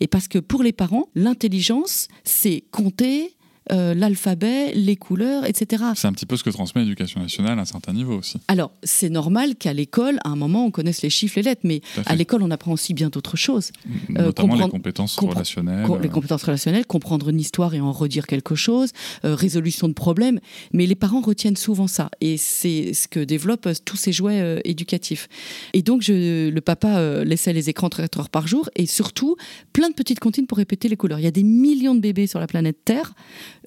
Et 0.01 0.07
parce 0.07 0.29
que 0.29 0.39
pour 0.39 0.63
les 0.63 0.73
parents, 0.73 1.09
l'intelligence, 1.15 2.09
c'est 2.25 2.65
compter 2.71 3.35
euh, 3.71 3.95
l'alphabet, 3.95 4.73
les 4.75 4.97
couleurs, 4.97 5.45
etc. 5.47 5.83
C'est 5.95 6.07
un 6.09 6.13
petit 6.13 6.27
peu 6.27 6.37
ce 6.37 6.45
que 6.45 6.51
transmet 6.51 6.83
l'éducation 6.83 7.21
nationale 7.21 7.59
à 7.59 7.63
un 7.63 7.65
certain 7.65 7.93
niveau 7.93 8.19
aussi. 8.19 8.39
Alors, 8.49 8.73
c'est 8.83 9.09
normal 9.11 9.57
qu'à 9.57 9.73
l'école, 9.73 10.19
à 10.25 10.29
un 10.31 10.37
moment, 10.37 10.67
on 10.67 10.71
connaisse 10.71 11.03
les 11.03 11.11
chiffres, 11.11 11.35
les 11.37 11.43
lettres, 11.43 11.63
mais 11.65 11.81
à 12.07 12.15
l'école, 12.17 12.43
on 12.43 12.51
apprend 12.51 12.73
aussi 12.73 12.95
bien 12.95 13.09
d'autres 13.09 13.37
choses. 13.37 13.71
Notamment 14.09 14.55
les 14.57 14.69
compétences 14.69 15.17
relationnelles. 15.19 15.87
Com- 15.87 16.01
Les 16.03 16.09
euh, 16.09 16.13
compétences 16.13 16.43
relationnelles, 16.45 16.87
comprendre 16.87 17.29
une 17.29 17.41
histoire 17.41 17.75
et 17.75 17.81
en 17.81 17.93
redire 17.93 18.27
quelque 18.27 18.55
chose, 18.55 18.91
euh, 19.25 19.35
résolution 19.35 19.89
de 19.89 19.93
problèmes. 19.95 20.41
Mais 20.73 20.87
les 20.87 20.95
parents 20.95 21.21
retiennent 21.21 21.57
souvent 21.57 21.87
ça. 21.87 22.11
Et 22.21 22.37
c'est 22.37 22.93
ce 22.95 23.09
que 23.09 23.21
développent 23.21 23.67
euh, 23.67 23.75
tous 23.85 23.97
ces 23.97 24.13
jouets 24.13 24.41
euh, 24.41 24.61
éducatifs. 24.65 25.29
Et 25.75 25.83
donc, 25.83 26.03
je, 26.03 26.49
le 26.49 26.61
papa 26.61 26.99
euh, 26.99 27.25
laissait 27.25 27.53
les 27.53 27.69
écrans 27.71 27.89
4 27.89 28.21
heures 28.21 28.31
par 28.31 28.47
jour 28.47 28.69
et 28.77 28.87
surtout 28.87 29.37
plein 29.73 29.89
de 29.89 29.95
petites 29.95 30.21
comptines 30.21 30.47
pour 30.47 30.59
répéter 30.59 30.89
les 30.89 30.97
couleurs. 30.97 31.19
Il 31.19 31.25
y 31.25 31.29
a 31.29 31.31
des 31.31 31.43
millions 31.43 31.95
de 31.95 32.01
bébés 32.01 32.27
sur 32.27 32.41
la 32.41 32.47
planète 32.47 32.79
Terre. 32.85 33.13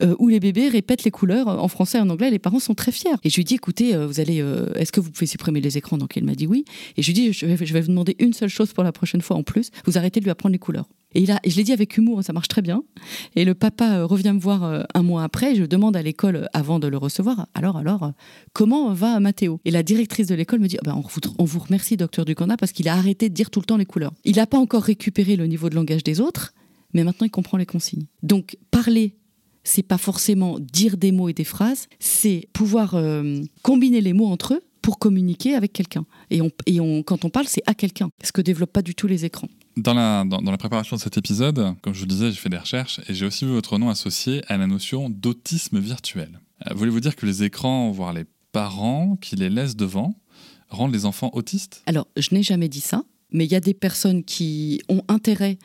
Euh, 0.02 0.16
où 0.20 0.28
les 0.28 0.40
bébés 0.40 0.70
répètent 0.70 1.04
les 1.04 1.12
couleurs 1.12 1.48
en 1.48 1.68
français 1.68 1.98
et 1.98 2.02
en 2.02 2.10
anglais. 2.10 2.32
Les 2.32 2.40
parents 2.40 2.60
sont 2.60 2.74
très 2.74 2.92
fiers. 2.92 3.12
Et 3.24 3.30
je 3.30 3.36
lui 3.36 3.44
dis, 3.44 3.56
écoutez, 3.56 3.96
euh, 3.96 4.08
vous 4.08 4.20
allez, 4.20 4.42
euh, 4.42 4.74
est-ce 4.76 4.92
que 4.92 5.00
vous 5.00 5.12
pouvez 5.12 5.28
supprimer 5.28 5.62
les 5.62 5.78
écrans? 5.78 5.98
Donc 5.98 6.16
il 6.16 6.24
m'a 6.24 6.36
dit 6.36 6.48
oui. 6.48 6.66
Et 6.98 7.02
je 7.02 7.08
lui 7.08 7.14
dis, 7.14 7.34
je 7.34 7.46
vais, 7.46 7.66
je 7.66 7.74
vais 7.74 7.82
vous 7.82 7.90
demander 7.90 8.16
une 8.20 8.34
seule 8.34 8.50
chose 8.50 8.74
pour 8.74 8.84
la 8.84 8.92
prochaine 8.92 9.22
fois 9.22 9.38
en 9.38 9.44
plus. 9.44 9.70
Vous 9.86 9.98
arrêtez 9.98 10.20
de 10.20 10.26
lui 10.26 10.32
apprendre 10.32 10.54
les 10.54 10.60
couleurs. 10.60 10.88
Et, 11.16 11.22
il 11.22 11.32
a, 11.32 11.40
je 11.46 11.56
l'ai 11.56 11.64
dit 11.64 11.74
avec 11.74 11.98
humour, 11.98 12.24
ça 12.24 12.34
marche 12.34 12.48
très 12.48 12.62
bien. 12.62 12.84
Et 13.36 13.46
le 13.46 13.54
papa 13.54 13.98
euh, 13.98 14.06
revient 14.06 14.34
me 14.34 14.40
voir 14.40 14.64
euh, 14.64 14.84
un 14.94 15.04
mois 15.04 15.24
après. 15.24 15.56
Je 15.56 15.64
demande 15.64 15.96
à 15.96 16.02
l'école, 16.02 16.36
euh, 16.36 16.46
avant 16.54 16.80
de 16.80 16.88
le 16.88 16.98
recevoir, 16.98 17.48
alors, 17.54 17.78
alors, 17.78 18.04
euh, 18.04 18.12
comment 18.54 18.94
va 18.94 19.20
Mathéo? 19.20 19.60
Et 19.66 19.72
la 19.72 19.84
directrice 19.84 20.28
de 20.28 20.36
l'école 20.36 20.60
me 20.60 20.68
dit, 20.68 20.78
ben, 20.84 20.96
on, 20.96 21.02
vous, 21.02 21.22
on 21.38 21.46
vous 21.46 21.60
remercie, 21.60 21.98
docteur 21.98 22.26
Ducanda, 22.26 22.58
parce 22.58 22.72
qu'il 22.72 22.88
a 22.88 22.96
arrêté 22.96 23.30
de 23.30 23.34
dire 23.34 23.50
tout 23.50 23.60
le 23.60 23.66
temps 23.66 23.78
les 23.78 23.86
couleurs. 23.86 24.14
Il 24.24 24.38
n'a 24.38 24.48
pas 24.48 24.58
encore 24.58 24.84
récupéré 24.84 25.36
le 25.36 25.46
niveau 25.46 25.70
de 25.70 25.76
langage 25.76 26.04
des 26.04 26.20
autres, 26.20 26.54
mais 26.94 27.04
maintenant 27.04 27.26
il 27.26 27.32
comprend 27.32 27.58
les 27.58 27.66
consignes. 27.66 28.06
Donc, 28.24 28.58
parler 28.72 29.16
c'est 29.64 29.84
pas 29.84 29.98
forcément 29.98 30.60
dire 30.60 30.98
des 30.98 31.12
mots 31.12 31.30
et 31.30 31.34
des 31.34 31.44
phrases, 31.44 31.88
c'est 32.00 32.48
pouvoir 32.54 32.96
euh, 32.96 33.42
combiner 33.62 34.02
les 34.02 34.14
mots 34.14 34.28
entre 34.28 34.56
eux 34.56 34.62
pour 34.82 35.00
communiquer 35.00 35.56
avec 35.56 35.72
quelqu'un. 35.72 36.06
Et, 36.30 36.42
on, 36.42 36.52
et 36.66 36.82
on, 36.82 37.04
quand 37.04 37.24
on 37.24 37.30
parle, 37.30 37.48
c'est 37.48 37.64
à 37.66 37.74
quelqu'un, 37.74 38.10
ce 38.24 38.32
que 38.32 38.42
développent 38.42 38.74
pas 38.74 38.82
du 38.82 38.96
tout 38.96 39.08
les 39.08 39.24
écrans. 39.24 39.48
Dans 39.78 39.94
la, 39.94 40.26
dans, 40.26 40.42
dans 40.42 40.52
la 40.52 40.58
préparation 40.58 40.98
de 40.98 41.02
cet 41.02 41.18
épisode, 41.18 41.76
comme 41.82 41.94
je 41.94 42.00
vous 42.00 42.06
le 42.06 42.10
disais, 42.12 42.32
j'ai 42.32 42.38
fait 42.38 42.50
des 42.50 42.58
recherches 42.58 43.00
et 43.08 43.14
j'ai 43.14 43.26
aussi 43.26 43.46
vu 43.46 43.52
votre 43.52 43.78
nom 43.78 43.90
associé 43.90 44.42
à 44.48 44.58
la 44.58 44.68
notion 44.68 45.10
d'autisme 45.10 45.80
virtuel. 45.80 46.40
Euh, 46.68 46.74
Voulez-vous 46.76 47.00
dire 47.00 47.16
que 47.16 47.26
les 47.26 47.44
écrans, 47.44 47.92
voire 47.92 48.14
les 48.14 48.26
parents 48.52 49.16
qui 49.16 49.36
les 49.36 49.50
laissent 49.50 49.78
devant, 49.78 50.16
rendent 50.70 50.94
les 50.94 51.06
enfants 51.06 51.32
autistes? 51.34 51.82
Alors, 51.86 52.08
je 52.18 52.36
n'ai 52.36 52.44
jamais 52.44 52.68
dit 52.68 52.82
ça, 52.82 53.04
mais 53.32 53.46
il 53.46 53.52
y 53.52 53.56
a 53.56 53.62
des 53.62 53.74
personnes 53.74 54.24
qui 54.24 54.82
ont 54.90 55.04
intérêt 55.08 55.58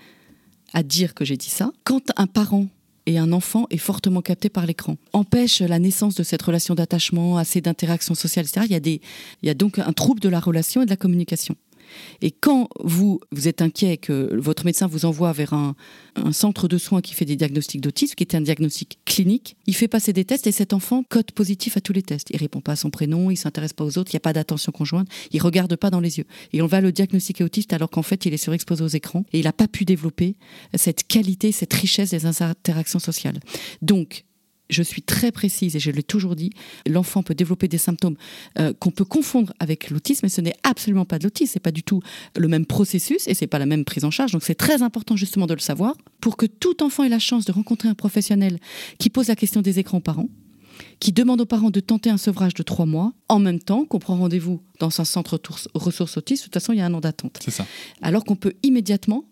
à 0.73 0.83
dire 0.83 1.15
que 1.15 1.25
j'ai 1.25 1.37
dit 1.37 1.51
ça. 1.51 1.73
Quand 1.85 2.13
un 2.17 2.27
parent 2.27 2.69
et 3.09 3.17
un 3.17 3.33
enfant 3.33 3.67
est 3.71 3.79
fortement 3.79 4.21
capté 4.21 4.51
par 4.51 4.67
l'écran, 4.67 4.99
empêche 5.15 5.63
la 5.63 5.79
naissance 5.79 6.15
de 6.15 6.23
cette 6.23 6.43
relation 6.43 6.75
d'attachement, 6.75 7.39
assez 7.39 7.63
d'interaction 7.63 8.15
sociale, 8.15 8.45
etc. 8.45 8.67
Il 8.69 8.73
y, 8.73 8.77
a 8.77 8.81
il 8.87 9.47
y 9.47 9.49
a 9.49 9.55
donc 9.55 9.79
un 9.79 9.93
trouble 9.95 10.21
de 10.21 10.29
la 10.29 10.39
relation 10.39 10.83
et 10.83 10.85
de 10.85 10.91
la 10.91 10.97
communication. 10.97 11.57
Et 12.23 12.31
quand 12.31 12.69
vous, 12.83 13.21
vous 13.33 13.49
êtes 13.49 13.63
inquiet 13.63 13.97
que 13.97 14.37
votre 14.39 14.65
médecin 14.65 14.87
vous 14.87 15.05
envoie 15.05 15.33
vers 15.33 15.53
un, 15.53 15.75
centre 16.33 16.67
de 16.67 16.79
soins 16.79 17.01
qui 17.01 17.15
fait 17.15 17.25
des 17.25 17.37
diagnostics 17.37 17.81
d'autisme, 17.81 18.15
qui 18.17 18.25
est 18.25 18.35
un 18.35 18.41
diagnostic 18.41 18.99
clinique, 19.05 19.57
il 19.67 19.75
fait 19.75 19.87
passer 19.87 20.13
des 20.13 20.25
tests 20.25 20.49
et 20.49 20.53
cet 20.53 20.73
enfant 20.73 21.05
code 21.09 21.31
positif 21.31 21.77
à 21.77 21.81
tous 21.81 21.93
les 21.93 22.03
tests. 22.03 22.29
Il 22.31 22.37
répond 22.39 22.61
pas 22.61 22.73
à 22.73 22.77
son 22.77 22.91
prénom, 22.91 23.31
il 23.31 23.37
s'intéresse 23.37 23.73
pas 23.73 23.85
aux 23.85 23.99
autres, 23.99 24.11
il 24.13 24.17
n'y 24.17 24.19
a 24.19 24.21
pas 24.21 24.33
d'attention 24.33 24.73
conjointe, 24.73 25.09
il 25.31 25.41
regarde 25.41 25.77
pas 25.77 25.91
dans 25.91 26.01
les 26.01 26.19
yeux. 26.19 26.27
Et 26.53 26.61
on 26.61 26.67
va 26.67 26.81
le 26.81 26.91
diagnostiquer 26.91 27.45
autiste 27.45 27.73
alors 27.73 27.91
qu'en 27.91 28.03
fait 28.03 28.27
il 28.27 28.35
est 28.35 28.39
surexposé 28.39 28.83
aux 28.83 28.89
écrans 28.89 29.25
et 29.33 29.39
il 29.39 29.45
n'a 29.45 29.53
pas 29.53 29.69
pu 29.69 29.85
développer 29.85 30.37
cette 30.75 31.07
qualité, 31.07 31.53
cette 31.53 31.73
richesse 31.73 32.11
des 32.11 32.27
interactions 32.27 32.99
sociales. 32.99 33.39
Donc, 33.81 34.25
je 34.71 34.83
suis 34.83 35.03
très 35.03 35.33
précise 35.33 35.77
et 35.77 35.81
je 35.81 35.91
l'ai 35.91 36.03
toujours 36.03 36.37
dit, 36.37 36.51
l'enfant 36.87 37.23
peut 37.23 37.35
développer 37.35 37.69
des 37.69 37.79
symptômes 37.79 38.17
euh, 38.59 38.73
qu'on 38.79 38.91
peut 38.91 39.05
confondre 39.05 39.53
avec 39.59 39.91
l'autisme, 39.91 40.21
mais 40.25 40.29
ce 40.29 40.41
n'est 40.41 40.55
absolument 40.63 41.05
pas 41.05 41.19
de 41.19 41.25
l'autisme, 41.25 41.53
c'est 41.55 41.61
pas 41.61 41.73
du 41.73 41.83
tout 41.83 42.03
le 42.37 42.49
même 42.49 42.67
processus 42.67 43.27
et 43.27 43.35
c'est 43.35 43.47
pas 43.47 43.59
la 43.59 43.67
même 43.67 43.85
prise 43.85 44.05
en 44.05 44.11
charge. 44.11 44.33
Donc 44.33 44.43
c'est 44.43 44.55
très 44.55 44.83
important 44.83 45.17
justement 45.17 45.47
de 45.47 45.55
le 45.55 45.61
savoir 45.61 45.97
pour 46.21 46.37
que 46.37 46.47
tout 46.47 46.83
enfant 46.83 47.05
ait 47.05 47.09
la 47.09 47.19
chance 47.19 47.45
de 47.45 47.53
rencontrer 47.53 47.89
un 47.89 47.95
professionnel 47.95 48.59
qui 48.99 49.11
pose 49.11 49.29
la 49.29 49.37
question 49.37 49.63
des 49.63 49.79
écrans 49.79 49.99
aux 49.99 50.03
parents 50.03 50.29
qui 51.01 51.13
demande 51.13 51.41
aux 51.41 51.47
parents 51.47 51.71
de 51.71 51.81
tenter 51.81 52.11
un 52.11 52.19
sevrage 52.19 52.55
de 52.55 52.63
trois 52.63 52.87
mois, 52.87 53.13
en 53.29 53.39
même 53.39 53.59
temps 53.59 53.85
qu'on 53.85 53.99
prend 53.99 54.17
rendez-vous 54.17 54.63
dans 54.79 55.01
un 55.01 55.05
centre 55.05 55.41
ressources 55.75 56.17
autistes. 56.17 56.45
De 56.45 56.47
toute 56.47 56.55
façon, 56.55 56.73
il 56.73 56.79
y 56.79 56.81
a 56.81 56.87
un 56.87 56.95
an 56.95 57.01
d'attente. 57.01 57.39
C'est 57.43 57.51
ça. 57.51 57.67
Alors 58.03 58.25
qu'on 58.25 58.37
peut 58.37 58.55
immédiatement, 58.63 59.25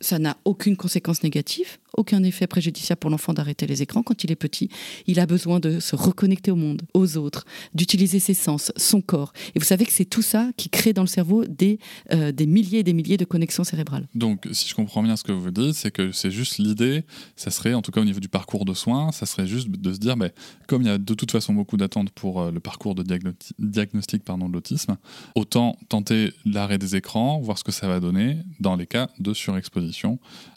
ça 0.00 0.18
n'a 0.18 0.36
aucune 0.44 0.76
conséquence 0.76 1.22
négative, 1.22 1.78
aucun 1.96 2.22
effet 2.22 2.46
préjudiciable 2.46 2.98
pour 2.98 3.10
l'enfant 3.10 3.32
d'arrêter 3.32 3.66
les 3.66 3.80
écrans 3.80 4.02
quand 4.02 4.22
il 4.22 4.30
est 4.30 4.36
petit. 4.36 4.68
Il 5.06 5.18
a 5.18 5.24
besoin 5.26 5.60
de 5.60 5.80
se 5.80 5.96
reconnecter 5.96 6.50
au 6.50 6.56
monde, 6.56 6.82
aux 6.92 7.16
autres, 7.16 7.46
d'utiliser 7.74 8.18
ses 8.18 8.34
sens, 8.34 8.72
son 8.76 9.00
corps. 9.00 9.32
Et 9.54 9.58
vous 9.58 9.64
savez 9.64 9.86
que 9.86 9.92
c'est 9.92 10.04
tout 10.04 10.20
ça 10.20 10.50
qui 10.58 10.68
crée 10.68 10.92
dans 10.92 11.00
le 11.02 11.08
cerveau 11.08 11.46
des, 11.46 11.78
euh, 12.12 12.32
des 12.32 12.46
milliers 12.46 12.80
et 12.80 12.82
des 12.82 12.92
milliers 12.92 13.16
de 13.16 13.24
connexions 13.24 13.64
cérébrales. 13.64 14.06
Donc, 14.14 14.46
si 14.52 14.68
je 14.68 14.74
comprends 14.74 15.02
bien 15.02 15.16
ce 15.16 15.24
que 15.24 15.32
vous 15.32 15.50
dites, 15.50 15.74
c'est 15.74 15.90
que 15.90 16.12
c'est 16.12 16.30
juste 16.30 16.58
l'idée, 16.58 17.04
ça 17.34 17.50
serait, 17.50 17.72
en 17.72 17.80
tout 17.80 17.90
cas 17.90 18.02
au 18.02 18.04
niveau 18.04 18.20
du 18.20 18.28
parcours 18.28 18.66
de 18.66 18.74
soins, 18.74 19.12
ça 19.12 19.24
serait 19.24 19.46
juste 19.46 19.70
de 19.70 19.92
se 19.94 19.98
dire, 19.98 20.16
ben, 20.18 20.30
comme 20.66 20.82
il 20.82 20.88
y 20.88 20.90
a 20.90 20.98
de 20.98 21.14
toute 21.14 21.30
façon 21.30 21.54
beaucoup 21.54 21.78
d'attentes 21.78 22.10
pour 22.10 22.42
euh, 22.42 22.50
le 22.50 22.60
parcours 22.60 22.94
de 22.94 23.02
diagno- 23.02 23.32
diagnostic 23.58 24.22
pardon, 24.22 24.48
de 24.48 24.52
l'autisme, 24.52 24.98
autant 25.34 25.78
tenter 25.88 26.32
l'arrêt 26.44 26.76
des 26.76 26.96
écrans, 26.96 27.40
voir 27.40 27.56
ce 27.56 27.64
que 27.64 27.72
ça 27.72 27.88
va 27.88 28.00
donner 28.00 28.36
dans 28.60 28.76
les 28.76 28.86
cas 28.86 29.08
de 29.18 29.32
surexposition 29.32 29.85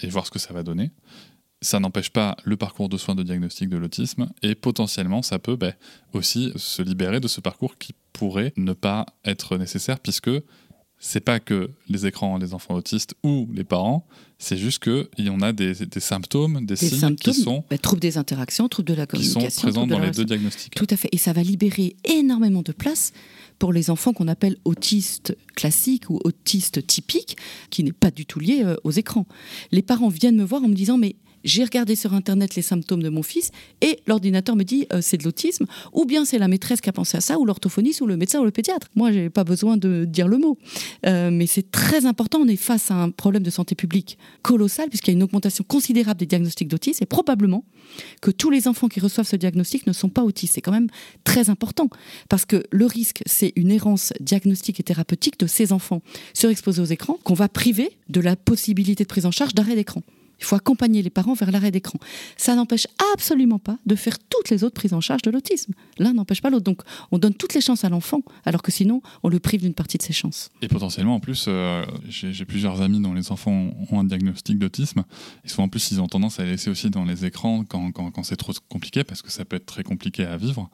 et 0.01 0.07
voir 0.07 0.25
ce 0.25 0.31
que 0.31 0.39
ça 0.39 0.53
va 0.53 0.63
donner. 0.63 0.91
Ça 1.61 1.79
n'empêche 1.79 2.09
pas 2.09 2.37
le 2.45 2.55
parcours 2.55 2.87
de 2.87 2.97
soins 2.97 3.15
de 3.15 3.23
diagnostic 3.23 3.67
de 3.69 3.77
l'autisme 3.77 4.29
et 4.41 4.55
potentiellement 4.55 5.21
ça 5.21 5.39
peut 5.39 5.57
ben, 5.57 5.73
aussi 6.13 6.53
se 6.55 6.81
libérer 6.81 7.19
de 7.19 7.27
ce 7.27 7.41
parcours 7.41 7.77
qui 7.77 7.93
pourrait 8.13 8.53
ne 8.55 8.71
pas 8.73 9.05
être 9.25 9.57
nécessaire 9.57 9.99
puisque 9.99 10.29
c'est 10.99 11.19
pas 11.21 11.39
que 11.39 11.69
les 11.89 12.05
écrans 12.05 12.37
les 12.37 12.53
enfants 12.53 12.75
autistes 12.75 13.15
ou 13.23 13.49
les 13.53 13.63
parents, 13.63 14.05
c'est 14.37 14.57
juste 14.57 14.83
qu'il 14.83 15.07
y 15.25 15.29
en 15.29 15.41
a 15.41 15.51
des, 15.53 15.73
des 15.73 15.99
symptômes, 15.99 16.59
des, 16.59 16.75
Des 16.75 16.75
signes 16.75 16.99
symptômes, 16.99 17.33
qui 17.33 17.41
sont, 17.41 17.63
bah, 17.69 17.77
troubles 17.77 18.01
des 18.01 18.17
interactions, 18.17 18.67
troubles 18.67 18.89
de 18.89 18.93
la 18.95 19.05
qui 19.05 19.23
sont 19.25 19.35
communication. 19.35 19.61
présents 19.61 19.87
dans 19.87 19.99
les 19.99 20.11
deux 20.11 20.25
diagnostics. 20.25 20.75
Tout 20.75 20.87
à 20.89 20.97
fait. 20.97 21.09
Et 21.11 21.17
ça 21.17 21.33
va 21.33 21.41
libérer 21.41 21.95
énormément 22.03 22.61
de 22.61 22.71
place 22.71 23.11
pour 23.59 23.73
les 23.73 23.89
enfants 23.89 24.13
qu'on 24.13 24.27
appelle 24.27 24.55
autistes 24.65 25.37
classiques 25.55 26.09
ou 26.09 26.19
autistes 26.23 26.85
typiques, 26.87 27.37
qui 27.69 27.83
n'est 27.83 27.91
pas 27.91 28.09
du 28.09 28.25
tout 28.25 28.39
lié 28.39 28.63
euh, 28.63 28.75
aux 28.83 28.91
écrans. 28.91 29.27
Les 29.71 29.81
parents 29.81 30.09
viennent 30.09 30.37
me 30.37 30.43
voir 30.43 30.63
en 30.63 30.69
me 30.69 30.73
disant 30.73 30.97
mais 30.97 31.15
j'ai 31.43 31.63
regardé 31.63 31.95
sur 31.95 32.13
internet 32.13 32.55
les 32.55 32.61
symptômes 32.61 33.03
de 33.03 33.09
mon 33.09 33.23
fils 33.23 33.51
et 33.81 33.99
l'ordinateur 34.07 34.55
me 34.55 34.63
dit 34.63 34.87
euh, 34.93 34.99
c'est 35.01 35.17
de 35.17 35.23
l'autisme 35.23 35.65
ou 35.93 36.05
bien 36.05 36.25
c'est 36.25 36.39
la 36.39 36.47
maîtresse 36.47 36.81
qui 36.81 36.89
a 36.89 36.93
pensé 36.93 37.17
à 37.17 37.21
ça 37.21 37.39
ou 37.39 37.45
l'orthophoniste 37.45 38.01
ou 38.01 38.07
le 38.07 38.17
médecin 38.17 38.39
ou 38.39 38.45
le 38.45 38.51
pédiatre. 38.51 38.87
Moi 38.95 39.11
j'ai 39.11 39.29
pas 39.29 39.43
besoin 39.43 39.77
de 39.77 40.05
dire 40.05 40.27
le 40.27 40.37
mot, 40.37 40.57
Euh, 41.05 41.29
mais 41.31 41.47
c'est 41.47 41.71
très 41.71 42.05
important. 42.05 42.39
On 42.39 42.47
est 42.47 42.55
face 42.55 42.91
à 42.91 42.95
un 42.95 43.09
problème 43.09 43.43
de 43.43 43.49
santé 43.49 43.75
publique 43.75 44.17
colossal 44.41 44.89
puisqu'il 44.89 45.11
y 45.11 45.13
a 45.13 45.17
une 45.17 45.23
augmentation 45.23 45.63
considérable 45.67 46.19
des 46.19 46.25
diagnostics 46.25 46.67
d'autisme 46.67 47.03
et 47.03 47.07
probablement 47.07 47.63
que 48.21 48.31
tous 48.31 48.49
les 48.49 48.67
enfants 48.67 48.87
qui 48.87 48.99
reçoivent 48.99 49.27
ce 49.27 49.35
diagnostic 49.35 49.87
ne 49.87 49.93
sont 49.93 50.09
pas 50.09 50.23
autistes. 50.23 50.53
C'est 50.55 50.61
quand 50.61 50.71
même 50.71 50.89
très 51.23 51.49
important 51.49 51.89
parce 52.27 52.45
que 52.45 52.63
le 52.71 52.85
risque, 52.85 53.21
c'est 53.25 53.53
une 53.55 53.71
errance 53.71 54.13
diagnostique 54.19 54.79
et 54.79 54.83
thérapeutique 54.83 55.39
de 55.39 55.47
ces 55.47 55.73
enfants 55.73 56.01
surexposés 56.33 56.81
aux 56.81 56.85
écrans 56.85 57.17
qu'on 57.23 57.33
va 57.33 57.49
priver 57.49 57.91
de 58.09 58.21
la 58.21 58.35
possibilité 58.35 59.03
de 59.03 59.07
prise 59.07 59.25
en 59.25 59.31
charge 59.31 59.53
d'arrêt 59.53 59.75
d'écran. 59.75 60.03
Il 60.39 60.45
faut 60.45 60.55
accompagner 60.55 61.01
les 61.01 61.09
parents 61.09 61.33
vers 61.33 61.51
l'arrêt 61.51 61.71
d'écran. 61.71 61.99
Ça 62.37 62.55
n'empêche 62.55 62.87
absolument 63.13 63.59
pas 63.59 63.77
de 63.85 63.95
faire 63.95 64.17
toutes 64.19 64.49
les 64.49 64.63
autres 64.63 64.75
prises 64.75 64.93
en 64.93 65.01
charge 65.01 65.21
de 65.21 65.31
l'autisme. 65.31 65.73
L'un 65.97 66.13
n'empêche 66.13 66.41
pas 66.41 66.49
l'autre. 66.49 66.63
Donc, 66.63 66.81
on 67.11 67.17
donne 67.17 67.33
toutes 67.33 67.53
les 67.53 67.61
chances 67.61 67.83
à 67.83 67.89
l'enfant, 67.89 68.21
alors 68.45 68.61
que 68.61 68.71
sinon, 68.71 69.01
on 69.23 69.29
le 69.29 69.39
prive 69.39 69.61
d'une 69.61 69.73
partie 69.73 69.97
de 69.97 70.03
ses 70.03 70.13
chances. 70.13 70.49
Et 70.61 70.67
potentiellement, 70.67 71.15
en 71.15 71.19
plus, 71.19 71.45
euh, 71.47 71.85
j'ai 72.07 72.45
plusieurs 72.45 72.81
amis 72.81 73.01
dont 73.01 73.13
les 73.13 73.31
enfants 73.31 73.71
ont 73.91 73.99
un 73.99 74.03
diagnostic 74.03 74.57
d'autisme. 74.57 75.03
Et 75.43 75.49
souvent, 75.49 75.63
en 75.63 75.69
plus, 75.69 75.91
ils 75.91 76.01
ont 76.01 76.07
tendance 76.07 76.39
à 76.39 76.43
les 76.43 76.51
laisser 76.51 76.69
aussi 76.69 76.89
dans 76.89 77.05
les 77.05 77.25
écrans 77.25 77.63
quand, 77.63 77.91
quand, 77.91 78.11
quand 78.11 78.23
c'est 78.23 78.37
trop 78.37 78.53
compliqué, 78.69 79.03
parce 79.03 79.21
que 79.21 79.31
ça 79.31 79.45
peut 79.45 79.57
être 79.57 79.65
très 79.65 79.83
compliqué 79.83 80.23
à 80.25 80.37
vivre. 80.37 80.69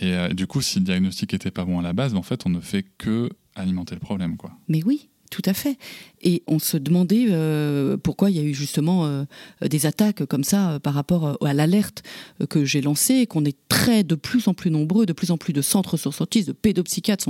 Et 0.00 0.12
euh, 0.12 0.28
du 0.28 0.46
coup, 0.46 0.60
si 0.60 0.78
le 0.78 0.84
diagnostic 0.84 1.32
était 1.34 1.50
pas 1.50 1.64
bon 1.64 1.78
à 1.78 1.82
la 1.82 1.92
base, 1.92 2.12
ben, 2.12 2.18
en 2.18 2.22
fait, 2.22 2.44
on 2.46 2.50
ne 2.50 2.60
fait 2.60 2.84
que 2.98 3.30
alimenter 3.54 3.94
le 3.94 4.00
problème. 4.00 4.36
Quoi. 4.36 4.52
Mais 4.68 4.82
oui, 4.84 5.08
tout 5.30 5.42
à 5.44 5.52
fait. 5.52 5.76
Et 6.22 6.42
on 6.46 6.58
se 6.58 6.76
demandait 6.76 7.26
euh, 7.30 7.96
pourquoi 7.96 8.30
il 8.30 8.36
y 8.36 8.40
a 8.40 8.42
eu 8.42 8.54
justement 8.54 9.06
euh, 9.06 9.24
des 9.60 9.86
attaques 9.86 10.24
comme 10.24 10.44
ça 10.44 10.70
euh, 10.70 10.78
par 10.78 10.94
rapport 10.94 11.36
à 11.44 11.54
l'alerte 11.54 12.02
que 12.48 12.64
j'ai 12.64 12.80
lancée, 12.80 13.26
qu'on 13.26 13.44
est 13.44 13.56
très 13.68 14.02
de 14.02 14.14
plus 14.14 14.48
en 14.48 14.54
plus 14.54 14.70
nombreux, 14.70 15.06
de 15.06 15.12
plus 15.12 15.30
en 15.30 15.36
plus 15.36 15.52
de 15.52 15.60
centres 15.60 15.92
ressources 15.92 16.20
autistes, 16.20 16.48
de 16.48 16.52
pédopsychiatres 16.52 17.28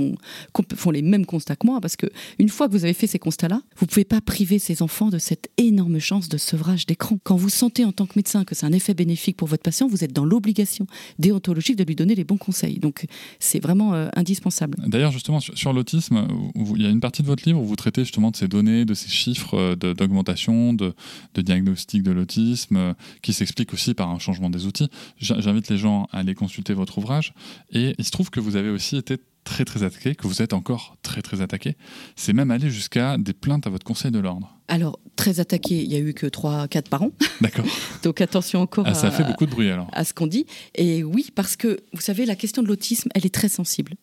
font 0.75 0.91
les 0.91 1.01
mêmes 1.01 1.25
constats 1.25 1.55
que 1.55 1.67
moi, 1.67 1.81
parce 1.81 1.95
que 1.95 2.07
une 2.39 2.49
fois 2.49 2.67
que 2.67 2.73
vous 2.73 2.85
avez 2.85 2.93
fait 2.93 3.07
ces 3.07 3.19
constats-là, 3.19 3.61
vous 3.77 3.85
pouvez 3.85 4.05
pas 4.05 4.21
priver 4.21 4.57
ces 4.57 4.81
enfants 4.81 5.09
de 5.09 5.17
cette 5.17 5.49
énorme 5.57 5.99
chance 5.99 6.29
de 6.29 6.37
sevrage 6.37 6.85
d'écran. 6.85 7.19
Quand 7.23 7.35
vous 7.35 7.49
sentez 7.49 7.83
en 7.83 7.91
tant 7.91 8.05
que 8.05 8.13
médecin 8.15 8.45
que 8.45 8.55
c'est 8.55 8.65
un 8.65 8.71
effet 8.71 8.93
bénéfique 8.93 9.37
pour 9.37 9.47
votre 9.47 9.63
patient, 9.63 9.87
vous 9.87 10.03
êtes 10.03 10.13
dans 10.13 10.25
l'obligation 10.25 10.87
déontologique 11.19 11.75
de 11.75 11.83
lui 11.83 11.95
donner 11.95 12.15
les 12.15 12.23
bons 12.23 12.37
conseils. 12.37 12.79
Donc 12.79 13.05
c'est 13.39 13.59
vraiment 13.59 13.93
indispensable. 14.15 14.77
D'ailleurs, 14.87 15.11
justement, 15.11 15.39
sur, 15.39 15.57
sur 15.57 15.73
l'autisme, 15.73 16.27
il 16.55 16.81
y 16.81 16.85
a 16.85 16.89
une 16.89 16.99
partie 16.99 17.21
de 17.21 17.27
votre 17.27 17.43
livre 17.45 17.59
où 17.59 17.65
vous 17.65 17.75
traitez 17.75 17.86
justement 17.95 18.31
de 18.31 18.35
ces 18.35 18.47
données, 18.47 18.85
de 18.85 18.93
ces 18.93 19.09
chiffres 19.09 19.53
euh, 19.55 19.75
de- 19.75 19.93
d'augmentation, 19.93 20.73
de, 20.73 20.93
de 21.33 21.41
diagnostic 21.41 22.03
de 22.03 22.11
l'autisme, 22.11 22.77
euh, 22.77 22.93
qui 23.21 23.33
s'explique 23.33 23.73
aussi 23.73 23.93
par 23.93 24.09
un 24.09 24.19
changement 24.19 24.49
des 24.49 24.65
outils. 24.65 24.89
J'in- 25.19 25.39
J'invite 25.39 25.69
les 25.69 25.77
gens 25.77 26.07
à 26.11 26.19
aller 26.19 26.35
consulter 26.35 26.73
votre 26.73 26.97
ouvrage. 26.97 27.33
Et 27.71 27.95
il 27.97 28.03
se 28.05 28.11
trouve 28.11 28.29
que 28.29 28.39
vous 28.39 28.55
avez 28.55 28.69
aussi 28.69 28.97
été 28.97 29.17
très 29.47 29.63
très 29.63 29.83
attaqué, 29.83 30.13
que 30.13 30.27
vous 30.27 30.41
êtes 30.41 30.51
encore 30.51 30.97
très 31.01 31.21
très 31.21 31.41
attaqué. 31.41 31.77
C'est 32.17 32.33
même 32.33 32.51
allé 32.51 32.69
jusqu'à 32.69 33.17
des 33.17 33.31
plaintes 33.31 33.65
à 33.65 33.69
votre 33.69 33.85
conseil 33.85 34.11
de 34.11 34.19
l'ordre. 34.19 34.53
Alors, 34.67 34.99
très 35.15 35.39
attaqué, 35.39 35.81
il 35.81 35.89
y 35.91 35.95
a 35.95 35.99
eu 35.99 36.13
que 36.13 36.27
3-4 36.27 36.89
par 36.89 37.03
an. 37.03 37.11
D'accord. 37.41 37.65
Donc 38.03 38.19
attention 38.19 38.59
encore 38.61 38.83
Ah, 38.85 38.93
ça 38.93 39.07
à, 39.07 39.11
fait 39.11 39.23
beaucoup 39.23 39.45
de 39.45 39.51
bruit 39.51 39.69
alors. 39.71 39.89
à 39.93 40.03
ce 40.03 40.13
qu'on 40.13 40.27
dit. 40.27 40.45
Et 40.75 41.03
oui, 41.05 41.29
parce 41.33 41.55
que 41.55 41.79
vous 41.93 42.01
savez, 42.01 42.25
la 42.25 42.35
question 42.35 42.61
de 42.61 42.67
l'autisme, 42.67 43.09
elle 43.15 43.25
est 43.25 43.33
très 43.33 43.47
sensible. 43.47 43.93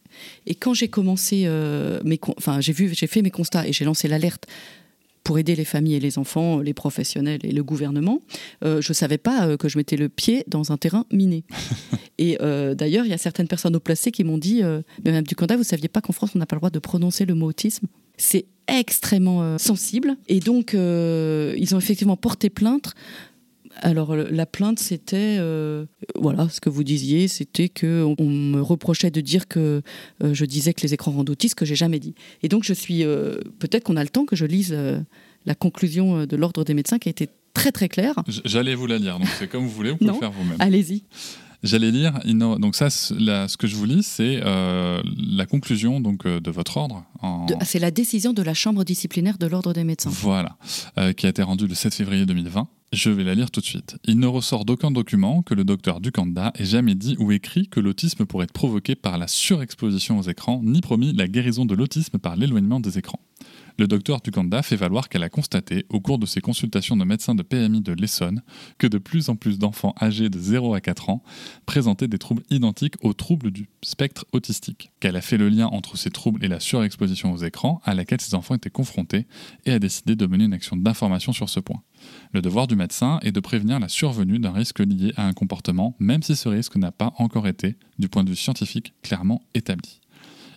Et 0.46 0.54
quand 0.54 0.72
j'ai 0.72 0.88
commencé, 0.88 1.42
euh, 1.44 2.00
mes 2.04 2.18
enfin 2.38 2.60
j'ai 2.62 2.72
vu, 2.72 2.94
j'ai 2.94 3.06
fait 3.06 3.20
mes 3.20 3.30
constats 3.30 3.68
et 3.68 3.72
j'ai 3.74 3.84
lancé 3.84 4.08
l'alerte 4.08 4.46
pour 5.24 5.38
aider 5.38 5.56
les 5.56 5.64
familles 5.64 5.94
et 5.94 6.00
les 6.00 6.18
enfants, 6.18 6.60
les 6.60 6.74
professionnels 6.74 7.40
et 7.42 7.52
le 7.52 7.64
gouvernement, 7.64 8.20
je 8.62 8.76
ne 8.76 8.94
savais 8.94 9.18
pas 9.18 9.56
que 9.56 9.68
je 9.68 9.78
mettais 9.78 9.96
le 9.96 10.08
pied 10.08 10.44
dans 10.46 10.70
un 10.70 10.76
terrain 10.76 11.06
miné. 11.10 11.44
et 12.18 12.36
d'ailleurs, 12.38 13.04
il 13.06 13.10
y 13.10 13.14
a 13.14 13.18
certaines 13.18 13.48
personnes 13.48 13.74
au 13.74 13.80
placé 13.80 14.10
qui 14.10 14.22
m'ont 14.22 14.38
dit, 14.38 14.62
mais 14.62 15.10
Mme 15.10 15.24
Ducanda, 15.24 15.54
vous 15.54 15.62
ne 15.62 15.66
saviez 15.66 15.88
pas 15.88 16.00
qu'en 16.00 16.12
France, 16.12 16.30
on 16.34 16.38
n'a 16.38 16.46
pas 16.46 16.56
le 16.56 16.60
droit 16.60 16.70
de 16.70 16.78
prononcer 16.78 17.24
le 17.24 17.34
mot 17.34 17.46
autisme? 17.46 17.86
C'est 18.16 18.44
extrêmement 18.68 19.58
sensible. 19.58 20.16
Et 20.28 20.40
donc, 20.40 20.74
ils 20.74 21.74
ont 21.74 21.78
effectivement 21.78 22.16
porté 22.16 22.50
plainte 22.50 22.94
alors 23.80 24.14
la 24.16 24.46
plainte, 24.46 24.78
c'était 24.78 25.36
euh, 25.38 25.86
voilà 26.14 26.48
ce 26.48 26.60
que 26.60 26.70
vous 26.70 26.84
disiez, 26.84 27.28
c'était 27.28 27.68
que 27.68 28.04
on, 28.18 28.28
me 28.28 28.60
reprochait 28.60 29.10
de 29.10 29.20
dire 29.20 29.48
que 29.48 29.82
euh, 30.22 30.34
je 30.34 30.44
disais 30.44 30.74
que 30.74 30.82
les 30.82 30.94
écrans 30.94 31.12
rendent 31.12 31.30
autistes, 31.30 31.54
que 31.54 31.64
j'ai 31.64 31.76
jamais 31.76 31.98
dit. 31.98 32.14
Et 32.42 32.48
donc 32.48 32.64
je 32.64 32.72
suis 32.72 33.04
euh, 33.04 33.36
peut-être 33.58 33.84
qu'on 33.84 33.96
a 33.96 34.02
le 34.02 34.08
temps 34.08 34.24
que 34.24 34.36
je 34.36 34.46
lise 34.46 34.76
la 35.46 35.54
conclusion 35.54 36.26
de 36.26 36.36
l'ordre 36.36 36.64
des 36.64 36.74
médecins 36.74 36.98
qui 36.98 37.08
a 37.08 37.10
été 37.10 37.28
très 37.52 37.72
très 37.72 37.88
claire. 37.88 38.14
J'allais 38.44 38.74
vous 38.74 38.86
la 38.86 38.98
lire, 38.98 39.18
donc 39.18 39.28
c'est 39.38 39.48
comme 39.48 39.64
vous 39.64 39.70
voulez, 39.70 39.90
vous 39.90 39.96
pouvez 39.96 40.12
le 40.12 40.18
faire 40.18 40.32
vous-même. 40.32 40.56
Allez-y. 40.58 41.04
J'allais 41.62 41.90
lire, 41.90 42.20
donc 42.58 42.76
ça, 42.76 42.90
ce 42.90 43.56
que 43.56 43.66
je 43.66 43.74
vous 43.74 43.86
lis, 43.86 44.02
c'est 44.02 44.40
la 44.40 45.46
conclusion 45.46 46.00
donc 46.00 46.26
de 46.26 46.50
votre 46.50 46.76
ordre. 46.76 47.04
C'est 47.64 47.78
la 47.78 47.90
décision 47.90 48.32
de 48.32 48.42
la 48.42 48.54
chambre 48.54 48.84
disciplinaire 48.84 49.38
de 49.38 49.46
l'ordre 49.46 49.72
des 49.72 49.84
médecins. 49.84 50.10
Voilà, 50.10 50.56
qui 51.16 51.26
a 51.26 51.28
été 51.30 51.42
rendue 51.42 51.66
le 51.66 51.74
7 51.74 51.94
février 51.94 52.26
2020. 52.26 52.68
Je 52.92 53.10
vais 53.10 53.24
la 53.24 53.34
lire 53.34 53.50
tout 53.50 53.60
de 53.60 53.66
suite. 53.66 53.96
Il 54.04 54.20
ne 54.20 54.26
ressort 54.26 54.64
d'aucun 54.64 54.90
document 54.90 55.42
que 55.42 55.54
le 55.54 55.64
docteur 55.64 56.00
Ducanda 56.00 56.52
ait 56.54 56.64
jamais 56.64 56.94
dit 56.94 57.16
ou 57.18 57.32
écrit 57.32 57.66
que 57.66 57.80
l'autisme 57.80 58.24
pourrait 58.24 58.44
être 58.44 58.52
provoqué 58.52 58.94
par 58.94 59.18
la 59.18 59.26
surexposition 59.26 60.18
aux 60.18 60.22
écrans, 60.22 60.60
ni 60.62 60.80
promis 60.80 61.12
la 61.12 61.26
guérison 61.26 61.64
de 61.64 61.74
l'autisme 61.74 62.18
par 62.18 62.36
l'éloignement 62.36 62.78
des 62.78 62.98
écrans 62.98 63.20
le 63.76 63.86
docteur 63.86 64.20
Duganda 64.20 64.62
fait 64.62 64.76
valoir 64.76 65.08
qu'elle 65.08 65.22
a 65.22 65.28
constaté, 65.28 65.84
au 65.88 66.00
cours 66.00 66.18
de 66.18 66.26
ses 66.26 66.40
consultations 66.40 66.96
de 66.96 67.04
médecins 67.04 67.34
de 67.34 67.42
PMI 67.42 67.80
de 67.80 67.92
l'Essonne, 67.92 68.42
que 68.78 68.86
de 68.86 68.98
plus 68.98 69.28
en 69.28 69.36
plus 69.36 69.58
d'enfants 69.58 69.94
âgés 70.00 70.28
de 70.28 70.38
0 70.38 70.74
à 70.74 70.80
4 70.80 71.10
ans 71.10 71.22
présentaient 71.66 72.08
des 72.08 72.18
troubles 72.18 72.44
identiques 72.50 72.94
aux 73.02 73.14
troubles 73.14 73.50
du 73.50 73.68
spectre 73.82 74.26
autistique, 74.32 74.92
qu'elle 75.00 75.16
a 75.16 75.20
fait 75.20 75.38
le 75.38 75.48
lien 75.48 75.66
entre 75.66 75.96
ces 75.96 76.10
troubles 76.10 76.44
et 76.44 76.48
la 76.48 76.60
surexposition 76.60 77.32
aux 77.32 77.38
écrans 77.38 77.80
à 77.84 77.94
laquelle 77.94 78.20
ces 78.20 78.34
enfants 78.34 78.54
étaient 78.54 78.70
confrontés 78.70 79.26
et 79.64 79.72
a 79.72 79.78
décidé 79.78 80.14
de 80.14 80.26
mener 80.26 80.44
une 80.44 80.52
action 80.52 80.76
d'information 80.76 81.32
sur 81.32 81.48
ce 81.48 81.60
point. 81.60 81.82
Le 82.32 82.42
devoir 82.42 82.66
du 82.66 82.76
médecin 82.76 83.18
est 83.22 83.32
de 83.32 83.40
prévenir 83.40 83.80
la 83.80 83.88
survenue 83.88 84.38
d'un 84.38 84.52
risque 84.52 84.80
lié 84.80 85.12
à 85.16 85.26
un 85.26 85.32
comportement, 85.32 85.96
même 85.98 86.22
si 86.22 86.36
ce 86.36 86.48
risque 86.48 86.76
n'a 86.76 86.92
pas 86.92 87.12
encore 87.18 87.48
été, 87.48 87.76
du 87.98 88.08
point 88.08 88.24
de 88.24 88.30
vue 88.30 88.36
scientifique, 88.36 88.94
clairement 89.02 89.42
établi. 89.54 90.00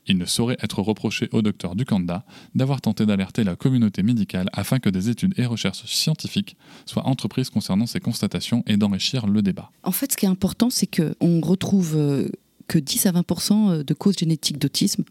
Il 0.07 0.17
ne 0.17 0.25
saurait 0.25 0.57
être 0.61 0.81
reproché 0.81 1.29
au 1.31 1.41
docteur 1.41 1.75
Ducanda 1.75 2.23
d'avoir 2.55 2.81
tenté 2.81 3.05
d'alerter 3.05 3.43
la 3.43 3.55
communauté 3.55 4.03
médicale 4.03 4.49
afin 4.53 4.79
que 4.79 4.89
des 4.89 5.09
études 5.09 5.33
et 5.37 5.45
recherches 5.45 5.85
scientifiques 5.85 6.55
soient 6.85 7.05
entreprises 7.07 7.49
concernant 7.49 7.85
ces 7.85 7.99
constatations 7.99 8.63
et 8.67 8.77
d'enrichir 8.77 9.27
le 9.27 9.41
débat. 9.41 9.71
En 9.83 9.91
fait, 9.91 10.11
ce 10.11 10.17
qui 10.17 10.25
est 10.25 10.29
important, 10.29 10.69
c'est 10.69 10.87
qu'on 10.87 11.41
retrouve 11.41 11.95
euh, 11.95 12.29
que 12.67 12.77
10 12.77 13.05
à 13.05 13.11
20% 13.11 13.69
euh, 13.69 13.83
de 13.83 13.93
causes 13.93 14.17
génétiques 14.17 14.59
d'autisme. 14.59 15.03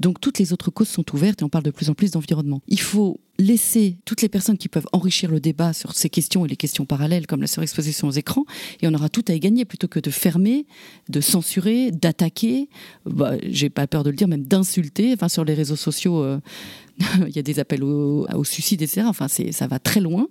Donc 0.00 0.20
toutes 0.20 0.38
les 0.38 0.52
autres 0.52 0.70
causes 0.70 0.88
sont 0.88 1.04
ouvertes 1.14 1.42
et 1.42 1.44
on 1.44 1.48
parle 1.48 1.64
de 1.64 1.70
plus 1.70 1.90
en 1.90 1.94
plus 1.94 2.10
d'environnement. 2.10 2.60
Il 2.68 2.80
faut 2.80 3.20
laisser 3.38 3.98
toutes 4.04 4.20
les 4.20 4.28
personnes 4.28 4.58
qui 4.58 4.68
peuvent 4.68 4.88
enrichir 4.92 5.30
le 5.30 5.38
débat 5.38 5.72
sur 5.72 5.94
ces 5.94 6.10
questions 6.10 6.44
et 6.44 6.48
les 6.48 6.56
questions 6.56 6.84
parallèles 6.86 7.26
comme 7.26 7.40
la 7.40 7.46
surexposition 7.46 8.08
aux 8.08 8.12
écrans 8.12 8.44
et 8.82 8.88
on 8.88 8.94
aura 8.94 9.08
tout 9.08 9.24
à 9.28 9.34
y 9.34 9.40
gagner 9.40 9.64
plutôt 9.64 9.86
que 9.86 10.00
de 10.00 10.10
fermer, 10.10 10.66
de 11.08 11.20
censurer, 11.20 11.92
d'attaquer, 11.92 12.68
bah, 13.06 13.34
j'ai 13.42 13.70
pas 13.70 13.86
peur 13.86 14.02
de 14.02 14.10
le 14.10 14.16
dire, 14.16 14.28
même 14.28 14.44
d'insulter. 14.44 15.12
Enfin, 15.12 15.28
sur 15.28 15.44
les 15.44 15.54
réseaux 15.54 15.76
sociaux, 15.76 16.22
euh, 16.22 16.40
il 17.28 17.34
y 17.34 17.38
a 17.38 17.42
des 17.42 17.60
appels 17.60 17.84
au, 17.84 18.26
au 18.34 18.44
suicide, 18.44 18.82
etc. 18.82 19.02
Enfin, 19.06 19.28
ça 19.28 19.66
va 19.66 19.78
très 19.78 20.00
loin 20.00 20.28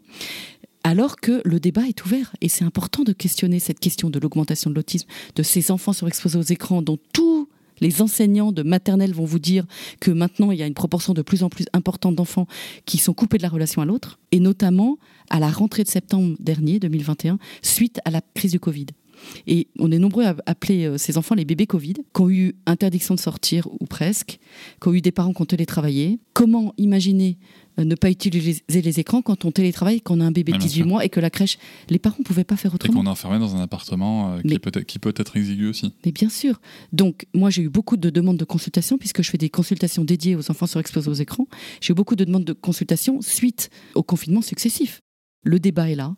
alors 0.84 1.18
que 1.18 1.42
le 1.44 1.60
débat 1.60 1.88
est 1.88 2.06
ouvert. 2.06 2.36
Et 2.42 2.50
c'est 2.50 2.66
important 2.66 3.04
de 3.04 3.14
questionner 3.14 3.60
cette 3.60 3.80
question 3.80 4.10
de 4.10 4.20
l'augmentation 4.20 4.70
de 4.70 4.76
l'autisme, 4.76 5.08
de 5.36 5.44
ces 5.44 5.72
enfants 5.72 5.94
surexposés 5.94 6.38
aux 6.38 6.42
écrans, 6.42 6.82
dont 6.82 6.98
tous 7.14 7.50
les 7.80 8.02
enseignants 8.02 8.52
de 8.52 8.64
maternelle 8.64 9.14
vont 9.14 9.26
vous 9.26 9.40
dire 9.40 9.66
que 10.00 10.12
maintenant 10.12 10.52
il 10.52 10.60
y 10.60 10.64
a 10.64 10.68
une 10.68 10.74
proportion 10.74 11.14
de 11.14 11.22
plus 11.22 11.44
en 11.44 11.50
plus 11.50 11.66
importante 11.74 12.16
d'enfants 12.16 12.48
qui 12.86 12.98
sont 12.98 13.14
coupés 13.14 13.38
de 13.38 13.44
la 13.44 13.50
relation 13.50 13.82
à 13.82 13.86
l'autre, 13.86 14.20
et 14.32 14.40
notamment 14.40 14.98
à 15.30 15.40
la 15.40 15.50
rentrée 15.50 15.84
de 15.84 15.90
septembre 15.90 16.36
dernier, 16.40 16.80
2021, 16.80 17.38
suite 17.62 18.00
à 18.06 18.12
la 18.12 18.22
crise 18.34 18.52
du 18.52 18.60
Covid. 18.60 18.88
Et 19.48 19.68
on 19.80 19.92
est 19.92 20.00
nombreux 20.00 20.26
à 20.26 20.36
appeler 20.46 20.86
euh, 20.86 20.98
ces 20.98 21.18
enfants 21.18 21.36
les 21.36 21.46
bébés 21.46 21.68
Covid, 21.68 21.96
qui 22.14 22.22
ont 22.22 22.30
eu 22.30 22.56
interdiction 22.66 23.16
de 23.16 23.20
sortir 23.20 23.68
ou 23.80 23.86
presque, 23.86 24.40
qui 24.82 24.88
ont 24.88 24.94
eu 24.94 25.02
des 25.02 25.12
parents 25.12 25.34
qui 25.34 25.42
ont 25.42 25.46
télétravaillé. 25.46 26.20
Comment 26.34 26.74
imaginer 26.78 27.38
euh, 27.80 27.84
ne 27.84 27.96
pas 27.96 28.10
utiliser 28.10 28.64
les 28.70 29.00
écrans 29.00 29.22
quand 29.22 29.46
on 29.46 29.52
télétravaille, 29.52 30.02
quand 30.02 30.18
on 30.18 30.22
a 30.22 30.26
un 30.26 30.32
bébé 30.32 30.52
de 30.52 30.58
18 30.58 30.84
mois 30.84 31.06
et 31.06 31.10
que 31.10 31.20
la 31.20 31.30
crèche, 31.30 31.58
les 31.90 32.00
parents 32.00 32.18
ne 32.20 32.24
pouvaient 32.24 32.44
pas 32.44 32.58
faire 32.58 32.74
autrement. 32.74 32.94
Et 32.94 33.04
qu'on 33.04 33.06
est 33.06 33.12
enfermé 33.12 33.40
dans 33.40 33.56
un 33.56 33.62
appartement 33.62 34.34
euh, 34.34 34.42
qui, 34.42 34.60
peut 34.60 34.72
être, 34.74 34.86
qui 34.86 35.00
peut 35.00 35.14
être 35.16 35.38
exigu 35.38 35.68
aussi. 35.68 35.94
Mais 36.06 36.12
bien 36.12 36.30
sûr. 36.30 36.60
Donc, 36.92 37.28
moi, 37.34 37.50
j'ai 37.50 37.64
eu 37.64 37.70
beaucoup 37.70 37.98
de 37.98 38.10
demandes 38.10 38.38
de 38.38 38.46
consultation 38.46 38.98
puisque 38.98 39.22
je 39.22 39.30
fais 39.30 39.38
des 39.38 39.50
consultations 39.50 40.04
dédiées 40.04 40.36
aux 40.36 40.50
enfants 40.50 40.68
surexposés 40.68 41.10
aux 41.10 41.14
écrans. 41.14 41.48
J'ai 41.82 41.92
eu 41.92 41.96
beaucoup 41.96 42.16
de 42.16 42.24
demandes 42.24 42.46
de 42.46 42.54
consultation 42.54 43.22
suite 43.22 43.70
au 43.94 44.04
confinement 44.04 44.42
successif. 44.42 45.02
Le 45.44 45.60
débat 45.60 45.90
est 45.90 45.96
là. 45.96 46.16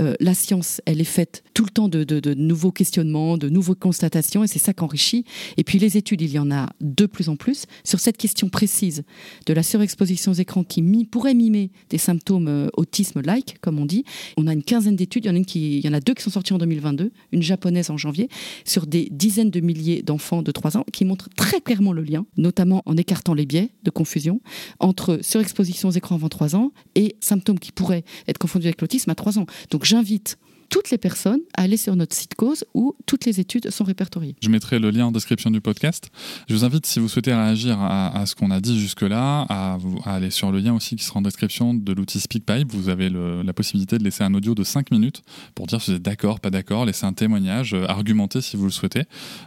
Euh, 0.00 0.14
la 0.20 0.34
science, 0.34 0.80
elle 0.86 1.00
est 1.00 1.04
faite 1.04 1.44
tout 1.54 1.64
le 1.64 1.70
temps 1.70 1.88
de, 1.88 2.34
nouveaux 2.34 2.72
questionnements, 2.72 3.36
de 3.36 3.48
nouvelles 3.48 3.76
constatations, 3.76 4.42
et 4.44 4.46
c'est 4.46 4.58
ça 4.58 4.72
qu'enrichit. 4.72 5.24
Et 5.56 5.64
puis 5.64 5.78
les 5.78 5.96
études, 5.96 6.22
il 6.22 6.30
y 6.30 6.38
en 6.38 6.50
a 6.50 6.68
de 6.80 7.06
plus 7.06 7.28
en 7.28 7.36
plus 7.36 7.66
sur 7.84 8.00
cette 8.00 8.16
question 8.16 8.48
précise 8.48 9.04
de 9.46 9.52
la 9.52 9.62
surexposition 9.62 10.32
aux 10.32 10.34
écrans 10.34 10.64
qui 10.64 10.80
pourrait 11.10 11.34
mimer 11.34 11.70
des 11.90 11.98
symptômes 11.98 12.48
euh, 12.48 12.68
autisme-like, 12.76 13.58
comme 13.60 13.78
on 13.78 13.86
dit. 13.86 14.04
On 14.36 14.46
a 14.46 14.52
une 14.52 14.62
quinzaine 14.62 14.96
d'études, 14.96 15.26
il 15.26 15.84
y 15.84 15.88
en 15.88 15.92
a, 15.92 16.00
deux 16.00 16.14
qui 16.14 16.22
sont 16.22 16.30
sorties 16.30 16.52
en 16.52 16.58
2022, 16.58 17.12
une 17.32 17.42
japonaise 17.42 17.90
en 17.90 17.96
janvier, 17.96 18.28
sur 18.64 18.86
des 18.86 19.08
dizaines 19.10 19.50
de 19.50 19.60
milliers 19.60 20.02
d'enfants 20.02 20.42
de 20.42 20.50
3 20.50 20.78
ans, 20.78 20.84
qui 20.92 21.04
montrent 21.04 21.28
très 21.36 21.60
clairement 21.60 21.92
le 21.92 22.02
lien, 22.02 22.26
notamment 22.36 22.82
en 22.86 22.96
écartant 22.96 23.34
les 23.34 23.46
biais 23.46 23.70
de 23.82 23.90
confusion 23.90 24.40
entre 24.78 25.18
surexposition 25.22 25.88
aux 25.88 25.92
écrans 25.92 26.14
avant 26.14 26.28
3 26.28 26.56
ans 26.56 26.72
et 26.94 27.16
symptômes 27.20 27.58
qui 27.58 27.72
pourraient 27.72 28.04
être 28.26 28.38
confondus 28.38 28.66
avec 28.66 28.80
l'autisme 28.80 29.10
à 29.10 29.14
3 29.14 29.38
ans. 29.38 29.46
J'invite 29.90 30.38
toutes 30.68 30.90
les 30.90 30.98
personnes 30.98 31.40
à 31.56 31.62
aller 31.62 31.76
sur 31.76 31.96
notre 31.96 32.14
site 32.14 32.36
cause 32.36 32.64
où 32.74 32.94
toutes 33.04 33.24
les 33.24 33.40
études 33.40 33.70
sont 33.70 33.82
répertoriées. 33.82 34.36
Je 34.40 34.48
mettrai 34.48 34.78
le 34.78 34.90
lien 34.90 35.06
en 35.06 35.10
description 35.10 35.50
du 35.50 35.60
podcast. 35.60 36.10
Je 36.48 36.54
vous 36.54 36.64
invite, 36.64 36.86
si 36.86 37.00
vous 37.00 37.08
souhaitez 37.08 37.34
réagir 37.34 37.76
à, 37.80 38.24
ce 38.24 38.36
qu'on 38.36 38.52
a 38.52 38.60
dit 38.60 38.78
jusque-là, 38.78 39.46
à, 39.48 39.78
aller 40.04 40.30
sur 40.30 40.52
le 40.52 40.60
lien 40.60 40.72
aussi 40.72 40.94
qui 40.94 41.02
sera 41.02 41.18
en 41.18 41.22
description 41.22 41.74
de 41.74 41.92
l'outil 41.92 42.20
SpeakPipe. 42.20 42.70
Vous 42.72 42.88
avez 42.88 43.10
la 43.10 43.52
possibilité 43.52 43.98
de 43.98 44.04
laisser 44.04 44.22
un 44.22 44.32
audio 44.32 44.54
de 44.54 44.62
5 44.62 44.92
minutes 44.92 45.22
pour 45.56 45.66
dire 45.66 45.82
si 45.82 45.90
vous 45.90 45.96
êtes 45.96 46.02
d'accord, 46.04 46.38
pas 46.38 46.50
d'accord, 46.50 46.86
laisser 46.86 47.04
un 47.04 47.14
témoignage, 47.14 47.74
euh, 47.74 47.84
argumenter 47.88 48.40
si 48.40 48.56
vous 48.56 48.66
le 48.66 48.70
souhaitez. 48.70 49.02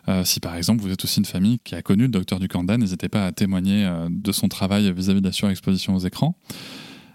Euh, 0.10 0.26
si 0.26 0.42
par 0.42 0.58
exemple 0.58 0.82
vous 0.82 0.92
êtes 0.92 1.06
aussi 1.06 1.20
une 1.20 1.26
famille 1.26 1.60
qui 1.64 1.74
a 1.74 1.82
connu 1.82 2.04
le 2.04 2.10
docteur 2.10 2.42
Ducanda, 2.42 2.78
n'hésitez 2.78 3.08
pas 3.08 3.28
à 3.28 3.32
témoigner 3.32 3.86
euh, 3.86 4.10
de 4.12 4.32
son 4.34 4.50
travail 4.50 4.92
vis-à-vis 4.92 5.22
de 5.22 5.28
la 5.28 5.32
surexposition 5.32 5.96
aux 5.96 6.00
écrans. 6.00 6.38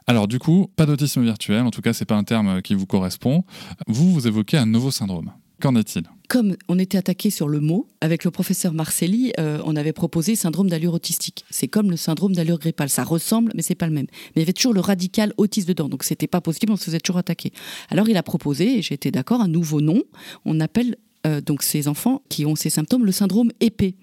Alors 0.09 0.27
du 0.27 0.39
coup, 0.39 0.71
pas 0.75 0.87
d'autisme 0.87 1.23
virtuel, 1.23 1.61
en 1.65 1.71
tout 1.71 1.83
cas 1.83 1.93
c'est 1.93 2.07
pas 2.07 2.17
un 2.17 2.25
terme 2.25 2.63
qui 2.63 2.75
vous 2.75 2.87
correspond. 2.87 3.45
Vous, 3.87 4.11
vous 4.11 4.27
évoquez 4.27 4.57
un 4.57 4.65
nouveau 4.65 4.91
syndrome. 4.91 5.33
Qu'en 5.61 5.77
est-il? 5.77 6.05
Comme 6.29 6.57
on 6.69 6.79
était 6.79 6.97
attaqué 6.97 7.29
sur 7.29 7.47
le 7.47 7.61
mot, 7.61 7.87
avec 8.01 8.25
le 8.25 8.31
professeur 8.31 8.73
Marcelli, 8.73 9.35
euh, 9.39 9.61
on 9.67 9.77
avait 9.77 9.93
proposé 9.93 10.35
syndrome 10.35 10.71
d'allure 10.71 10.95
autistique. 10.95 11.45
C'est 11.51 11.69
comme 11.69 11.91
le 11.91 11.99
syndrome 11.99 12.35
d'allure 12.35 12.59
grippale. 12.59 12.89
Ça 12.89 13.05
ressemble, 13.05 13.53
mais 13.55 13.61
c'est 13.61 13.75
pas 13.75 13.87
le 13.87 13.93
même. 13.93 14.07
Mais 14.11 14.37
il 14.37 14.39
y 14.41 14.43
avait 14.45 14.55
toujours 14.55 14.73
le 14.73 14.81
radical 14.81 15.35
autiste 15.37 15.69
dedans, 15.69 15.91
donc 15.91 16.05
c'était 16.05 16.27
pas 16.27 16.41
possible, 16.41 16.73
on 16.73 16.77
se 16.77 16.85
faisait 16.85 17.01
toujours 17.01 17.19
attaquer. 17.19 17.53
Alors 17.91 18.09
il 18.09 18.17
a 18.17 18.23
proposé, 18.23 18.79
et 18.79 18.83
j'étais 18.83 19.11
d'accord, 19.11 19.43
un 19.43 19.49
nouveau 19.49 19.83
nom. 19.83 20.03
On 20.47 20.59
appelle 20.61 20.97
euh, 21.27 21.43
donc 21.43 21.63
ces 21.63 21.87
enfants 21.87 22.23
qui 22.31 22.47
ont 22.47 22.57
ces 22.57 22.71
symptômes 22.71 23.05
le 23.05 23.13
syndrome 23.13 23.51
épais 23.61 23.95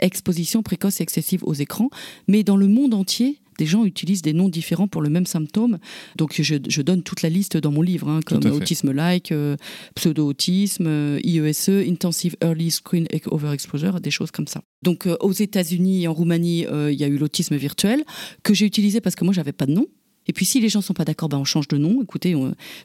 exposition 0.00 0.62
précoce 0.62 1.00
et 1.00 1.02
excessive 1.02 1.44
aux 1.44 1.54
écrans. 1.54 1.90
Mais 2.28 2.42
dans 2.42 2.56
le 2.56 2.68
monde 2.68 2.94
entier, 2.94 3.40
des 3.60 3.66
gens 3.66 3.84
utilisent 3.84 4.22
des 4.22 4.32
noms 4.32 4.48
différents 4.48 4.88
pour 4.88 5.02
le 5.02 5.10
même 5.10 5.26
symptôme. 5.26 5.78
Donc 6.16 6.40
je, 6.40 6.80
donne 6.80 7.02
toute 7.02 7.20
la 7.20 7.28
liste 7.28 7.58
dans 7.58 7.70
mon 7.70 7.82
livre, 7.82 8.08
hein, 8.08 8.20
comme 8.24 8.42
autisme-like, 8.46 9.32
euh, 9.32 9.56
pseudo-autisme, 9.94 11.18
IESE, 11.22 11.68
euh, 11.68 11.84
Intensive 11.86 12.36
Early 12.42 12.70
Screen 12.70 13.06
Overexposure, 13.26 14.00
des 14.00 14.10
choses 14.10 14.30
comme 14.30 14.46
ça. 14.46 14.62
Donc 14.82 15.06
euh, 15.06 15.14
aux 15.20 15.32
États-Unis 15.32 16.04
et 16.04 16.08
en 16.08 16.14
Roumanie, 16.14 16.64
il 16.70 16.94
y 16.94 17.04
a 17.04 17.06
eu 17.06 17.18
l'autisme 17.18 17.56
virtuel 17.56 18.02
que 18.42 18.54
j'ai 18.54 18.64
utilisé 18.64 19.02
parce 19.02 19.14
que 19.14 19.24
moi 19.24 19.34
j'avais 19.34 19.52
pas 19.52 19.66
de 19.66 19.72
nom. 19.72 19.86
Et 20.26 20.32
puis 20.32 20.46
si 20.46 20.58
les 20.60 20.70
gens 20.70 20.80
sont 20.80 20.94
pas 20.94 21.04
d'accord, 21.04 21.28
ben 21.28 21.36
on 21.38 21.44
change 21.44 21.68
de 21.68 21.76
nom. 21.76 22.02
Écoutez, 22.02 22.34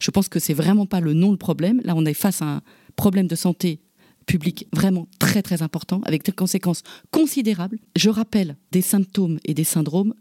je 0.02 0.12
pense 0.12 0.28
que 0.28 0.40
c'est 0.40 0.54
vraiment 0.54 0.86
pas 0.86 1.00
le 1.00 1.14
nom 1.14 1.32
le 1.32 1.38
problème. 1.38 1.80
Là, 1.86 1.94
on 1.96 2.06
est 2.06 2.14
face 2.14 2.42
à 2.42 2.46
un 2.46 2.62
problème 2.98 3.28
de 3.28 3.36
santé 3.36 3.80
public 4.26 4.68
vraiment 4.74 5.08
très 5.20 5.42
très 5.42 5.62
important, 5.62 6.02
avec 6.06 6.26
des 6.26 6.32
conséquences 6.32 6.84
considérables. 7.12 7.80
Je 7.96 8.10
rappelle 8.10 8.58
des 8.72 8.82
symptômes 8.82 9.40
et 9.46 9.54
des 9.54 9.64
syndromes 9.64 10.14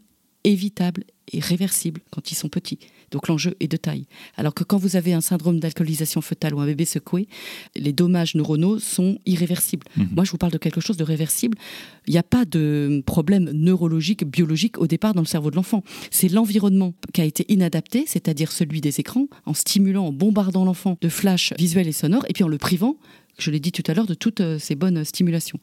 évitables 0.45 1.03
est 1.33 1.43
réversible 1.43 2.01
quand 2.11 2.31
ils 2.31 2.35
sont 2.35 2.49
petits. 2.49 2.79
Donc 3.11 3.27
l'enjeu 3.27 3.55
est 3.59 3.67
de 3.67 3.77
taille. 3.77 4.05
Alors 4.37 4.53
que 4.53 4.63
quand 4.63 4.77
vous 4.77 4.95
avez 4.95 5.13
un 5.13 5.21
syndrome 5.21 5.59
d'alcoolisation 5.59 6.21
fœtale 6.21 6.53
ou 6.53 6.59
un 6.59 6.65
bébé 6.65 6.85
secoué, 6.85 7.27
les 7.75 7.93
dommages 7.93 8.35
neuronaux 8.35 8.79
sont 8.79 9.17
irréversibles. 9.25 9.85
Mhm. 9.97 10.09
Moi, 10.11 10.23
je 10.23 10.31
vous 10.31 10.37
parle 10.37 10.51
de 10.51 10.57
quelque 10.57 10.81
chose 10.81 10.97
de 10.97 11.03
réversible. 11.03 11.57
Il 12.07 12.11
n'y 12.11 12.19
a 12.19 12.23
pas 12.23 12.45
de 12.45 13.01
problème 13.05 13.49
neurologique, 13.51 14.23
biologique 14.23 14.77
au 14.77 14.87
départ 14.87 15.13
dans 15.13 15.21
le 15.21 15.27
cerveau 15.27 15.49
de 15.49 15.55
l'enfant. 15.55 15.83
C'est 16.11 16.29
l'environnement 16.29 16.93
qui 17.13 17.21
a 17.21 17.25
été 17.25 17.51
inadapté, 17.51 18.05
c'est-à-dire 18.07 18.51
celui 18.51 18.81
des 18.81 18.99
écrans, 18.99 19.27
en 19.45 19.53
stimulant, 19.53 20.05
en 20.05 20.13
bombardant 20.13 20.65
l'enfant 20.65 20.97
de 21.01 21.09
flashs 21.09 21.53
visuels 21.57 21.87
et 21.87 21.91
sonores, 21.91 22.25
et 22.29 22.33
puis 22.33 22.43
en 22.43 22.47
le 22.47 22.57
privant 22.57 22.97
je 23.37 23.51
l'ai 23.51 23.59
dit 23.59 23.71
tout 23.71 23.83
à 23.87 23.93
l'heure, 23.93 24.07
de 24.07 24.13
toutes 24.13 24.41
euh, 24.41 24.59
ces 24.59 24.75
bonnes 24.75 25.03
stimulations. 25.03 25.59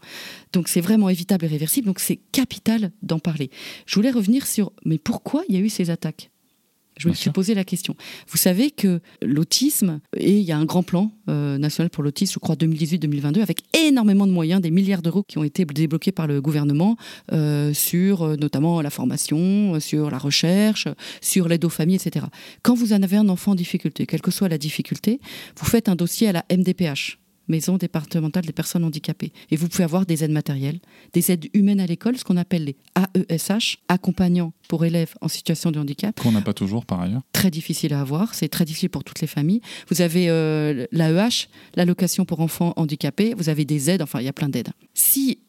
Donc 0.52 0.68
c'est 0.68 0.80
vraiment 0.80 1.08
évitable 1.08 1.44
et 1.44 1.48
réversible, 1.48 1.86
donc 1.86 2.00
c'est 2.00 2.20
capital 2.32 2.92
d'en 3.02 3.18
parler. 3.18 3.50
Je 3.86 3.94
voulais 3.94 4.10
revenir 4.10 4.46
sur, 4.46 4.72
mais 4.84 4.98
pourquoi 4.98 5.44
il 5.48 5.54
y 5.54 5.58
a 5.58 5.60
eu 5.60 5.68
ces 5.68 5.90
attaques? 5.90 6.30
Je 6.98 7.08
me 7.08 7.14
suis 7.14 7.30
posé 7.30 7.54
la 7.54 7.64
question. 7.64 7.96
Vous 8.28 8.36
savez 8.36 8.70
que 8.70 9.00
l'autisme, 9.22 10.00
et 10.16 10.38
il 10.38 10.44
y 10.44 10.52
a 10.52 10.58
un 10.58 10.64
grand 10.64 10.82
plan 10.82 11.10
euh, 11.28 11.56
national 11.58 11.90
pour 11.90 12.04
l'autisme, 12.04 12.34
je 12.34 12.38
crois 12.38 12.54
2018-2022, 12.54 13.40
avec 13.40 13.62
énormément 13.74 14.26
de 14.26 14.32
moyens, 14.32 14.60
des 14.60 14.70
milliards 14.70 15.02
d'euros 15.02 15.22
qui 15.26 15.38
ont 15.38 15.44
été 15.44 15.64
débloqués 15.64 16.12
par 16.12 16.26
le 16.26 16.40
gouvernement 16.40 16.96
euh, 17.32 17.72
sur 17.72 18.22
euh, 18.22 18.36
notamment 18.36 18.82
la 18.82 18.90
formation, 18.90 19.80
sur 19.80 20.10
la 20.10 20.18
recherche, 20.18 20.86
sur 21.20 21.48
l'aide 21.48 21.64
aux 21.64 21.70
familles, 21.70 21.96
etc. 21.96 22.26
Quand 22.62 22.74
vous 22.74 22.92
en 22.92 23.02
avez 23.02 23.16
un 23.16 23.28
enfant 23.28 23.52
en 23.52 23.56
difficulté, 23.56 24.06
quelle 24.06 24.22
que 24.22 24.30
soit 24.30 24.48
la 24.48 24.58
difficulté, 24.58 25.20
vous 25.56 25.66
faites 25.66 25.88
un 25.88 25.96
dossier 25.96 26.28
à 26.28 26.32
la 26.32 26.44
MDPH. 26.50 27.21
Maison 27.52 27.76
départementale 27.76 28.44
des 28.44 28.52
personnes 28.52 28.82
handicapées. 28.82 29.32
Et 29.50 29.56
vous 29.56 29.68
pouvez 29.68 29.84
avoir 29.84 30.06
des 30.06 30.24
aides 30.24 30.32
matérielles, 30.32 30.80
des 31.12 31.30
aides 31.30 31.48
humaines 31.52 31.80
à 31.80 31.86
l'école, 31.86 32.16
ce 32.16 32.24
qu'on 32.24 32.38
appelle 32.38 32.64
les 32.64 32.76
AESH, 33.28 33.78
accompagnants 33.88 34.52
pour 34.68 34.84
élèves 34.84 35.14
en 35.20 35.28
situation 35.28 35.70
de 35.70 35.78
handicap 35.78 36.18
Qu'on 36.18 36.32
n'a 36.32 36.40
pas 36.40 36.54
toujours 36.54 36.86
par 36.86 37.00
ailleurs. 37.00 37.22
très 37.32 37.50
difficile 37.50 37.92
à 37.92 38.00
avoir, 38.00 38.34
c'est 38.34 38.48
très 38.48 38.64
difficile 38.64 38.88
pour 38.88 39.04
toutes 39.04 39.20
les 39.20 39.26
familles. 39.26 39.60
Vous 39.88 40.00
avez 40.00 40.30
euh, 40.30 40.86
l'AEH, 40.92 41.48
l'allocation 41.74 42.24
pour 42.24 42.40
enfants 42.40 42.72
handicapés, 42.76 43.34
vous 43.34 43.48
avez 43.50 43.64
des 43.64 43.90
aides, 43.90 44.02
enfin 44.02 44.20
il 44.20 44.24
y 44.24 44.28
a 44.28 44.32
plein 44.32 44.48
d'aides. 44.48 44.70
Si 44.94 45.40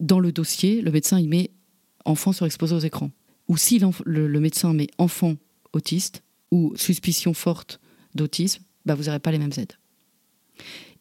dans 0.00 0.20
le 0.20 0.32
dossier, 0.32 0.82
le 0.82 0.90
médecin 0.90 1.18
il 1.18 1.28
met 1.28 1.50
enfant 2.04 2.32
surexposé 2.32 2.74
aux 2.74 2.80
écrans, 2.80 3.10
ou 3.48 3.56
si 3.56 3.80
le 4.04 4.40
médecin 4.40 4.72
met 4.74 4.88
enfant 4.98 5.34
autiste 5.72 6.22
ou 6.50 6.74
suspicion 6.76 7.32
forte 7.34 7.80
d'autisme, 8.14 8.62
bah, 8.84 8.94
vous 8.94 9.04
n'aurez 9.04 9.18
pas 9.18 9.32
les 9.32 9.38
mêmes 9.38 9.52
aides. 9.56 9.72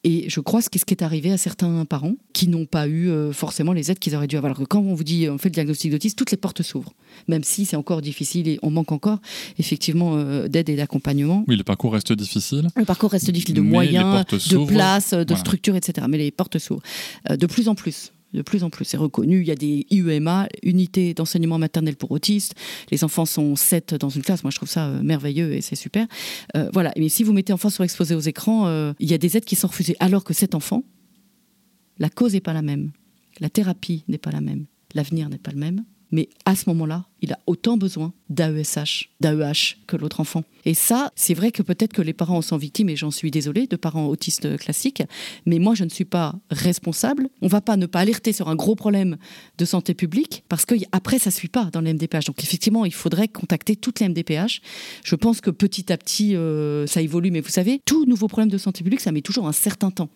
Et 0.04 0.26
je 0.30 0.40
crois 0.40 0.62
ce 0.64 0.70
qui 0.70 0.80
ce 0.80 0.86
qui 0.86 0.96
est 0.96 1.04
arrivé 1.04 1.32
à 1.32 1.38
certains 1.38 1.86
parents 1.86 2.16
qui 2.34 2.48
n'ont 2.48 2.66
pas 2.66 2.88
eu 2.88 3.10
euh, 3.10 3.32
forcément 3.34 3.72
les 3.72 3.92
aides 3.92 4.00
qu'ils 4.00 4.16
auraient 4.16 4.26
dû 4.28 4.36
avoir. 4.36 4.52
Alors 4.52 4.60
que 4.60 4.68
quand 4.68 4.80
on 4.80 4.96
vous 4.96 5.04
dit 5.04 5.30
on 5.30 5.38
fait 5.38 5.50
le 5.50 5.54
diagnostic 5.54 5.92
d'autisme, 5.92 6.16
toutes 6.16 6.32
les 6.32 6.38
portes 6.38 6.64
s'ouvrent. 6.64 6.94
Même 7.28 7.44
si 7.44 7.66
c'est 7.66 7.76
encore 7.76 8.02
difficile 8.02 8.48
et 8.48 8.58
on 8.64 8.72
manque 8.72 8.92
encore 8.92 9.20
effectivement 9.60 10.16
euh, 10.16 10.48
d'aide 10.48 10.70
et 10.70 10.76
d'accompagnement. 10.76 11.46
Oui, 11.48 11.56
le 11.56 11.64
parcours 11.64 11.94
reste 11.94 12.14
difficile. 12.14 12.68
Le 12.76 12.86
parcours 12.86 13.12
reste 13.12 13.30
difficile 13.30 13.56
de 13.56 13.62
moyens, 13.62 14.26
de 14.26 14.66
places, 14.66 15.12
de 15.14 15.24
Voilà. 15.24 15.36
structures, 15.38 15.76
etc. 15.76 16.08
Mais 16.10 16.18
les 16.18 16.32
portes 16.32 16.58
s'ouvrent. 16.58 16.82
Euh, 17.30 17.38
de 17.38 17.46
plus 17.46 17.68
en 17.68 17.76
plus. 17.76 18.12
De 18.34 18.42
plus 18.42 18.64
en 18.64 18.70
plus, 18.70 18.86
c'est 18.86 18.98
reconnu. 18.98 19.42
Il 19.42 19.48
y 19.48 19.52
a 19.52 19.56
des 19.56 19.86
IEMA, 19.90 20.48
unités 20.64 21.14
d'enseignement 21.14 21.58
maternel 21.58 21.96
pour 21.96 22.12
autistes. 22.12 22.56
Les 22.90 23.04
enfants 23.04 23.26
sont 23.26 23.56
7 23.56 23.96
dans 23.96 24.10
une 24.10 24.22
classe. 24.22 24.44
Moi, 24.44 24.52
je 24.52 24.56
trouve 24.56 24.70
ça 24.70 24.88
euh, 24.88 25.04
merveilleux 25.04 25.54
et 25.54 25.62
c'est 25.62 25.76
super. 25.76 26.08
Euh, 26.56 26.70
voilà. 26.74 26.94
Mais 26.98 27.10
si 27.10 27.24
vous 27.24 27.34
mettez 27.34 27.52
enfant 27.54 27.70
surexposé 27.70 28.16
aux 28.16 28.22
écrans, 28.22 28.68
euh, 28.68 28.94
il 29.00 29.10
y 29.10 29.14
a 29.14 29.18
des 29.18 29.38
aides 29.38 29.46
qui 29.46 29.56
sont 29.56 29.68
refusées. 29.68 29.96
Alors 30.00 30.24
que 30.24 30.34
cet 30.34 30.56
enfant, 30.56 30.84
la 32.00 32.10
cause 32.10 32.34
n'est 32.34 32.42
pas 32.42 32.54
la 32.54 32.62
même. 32.62 32.92
La 33.40 33.50
thérapie 33.50 34.04
n'est 34.08 34.18
pas 34.18 34.32
la 34.32 34.42
même. 34.42 34.66
L'avenir 34.94 35.30
n'est 35.30 35.38
pas 35.38 35.52
le 35.52 35.60
même. 35.60 35.84
Mais 36.12 36.30
à 36.46 36.56
ce 36.56 36.70
moment-là, 36.70 37.06
il 37.22 37.32
a 37.32 37.40
autant 37.48 37.78
besoin 37.78 38.14
d'AESH, 38.30 39.10
d'AEH 39.22 39.78
que 39.88 39.96
l'autre 39.96 40.20
enfant. 40.20 40.44
Et 40.66 40.74
ça, 40.74 41.12
c'est 41.16 41.34
vrai 41.34 41.52
que 41.52 41.62
peut-être 41.62 41.94
que 41.94 42.02
les 42.02 42.14
parents 42.14 42.38
en 42.38 42.42
sont 42.42 42.58
victimes, 42.58 42.90
et 42.90 42.96
j'en 42.96 43.12
suis 43.12 43.32
désolée, 43.32 43.68
de 43.68 43.76
parents 43.76 44.08
autistes 44.08 44.58
classiques, 44.58 45.04
mais 45.46 45.60
moi, 45.60 45.74
je 45.76 45.84
ne 45.84 45.90
suis 45.90 46.06
pas 46.06 46.36
responsable. 46.50 47.30
On 47.42 47.48
va 47.48 47.62
pas 47.62 47.78
ne 47.78 47.86
pas 47.86 48.00
alerter 48.02 48.34
sur 48.34 48.50
un 48.50 48.56
gros 48.56 48.76
problème 48.76 49.18
de 49.58 49.66
santé 49.66 49.94
publique, 49.94 50.44
parce 50.50 50.66
que 50.66 50.76
y- 50.76 50.86
après, 50.92 51.20
ça 51.20 51.32
suit 51.32 51.48
pas 51.48 51.66
dans 51.72 51.82
les 51.82 51.94
MDPH. 51.94 52.26
Donc 52.26 52.44
effectivement, 52.44 52.86
il 52.86 52.94
faudrait 52.94 53.28
contacter 53.28 53.76
toutes 53.76 54.00
les 54.00 54.08
MDPH. 54.10 54.62
Je 55.04 55.16
pense 55.16 55.40
que 55.42 55.50
petit 55.50 55.92
à 55.94 55.98
petit, 55.98 56.36
euh, 56.36 56.86
ça 56.88 57.02
évolue, 57.02 57.32
mais 57.32 57.42
vous 57.42 57.50
savez, 57.50 57.80
tout 57.86 58.06
nouveau 58.06 58.28
problème 58.28 58.50
de 58.50 58.58
santé 58.58 58.84
publique, 58.84 59.00
ça 59.02 59.12
met 59.12 59.22
toujours 59.22 59.48
un 59.48 59.52
certain 59.54 59.92
temps. 59.92 60.10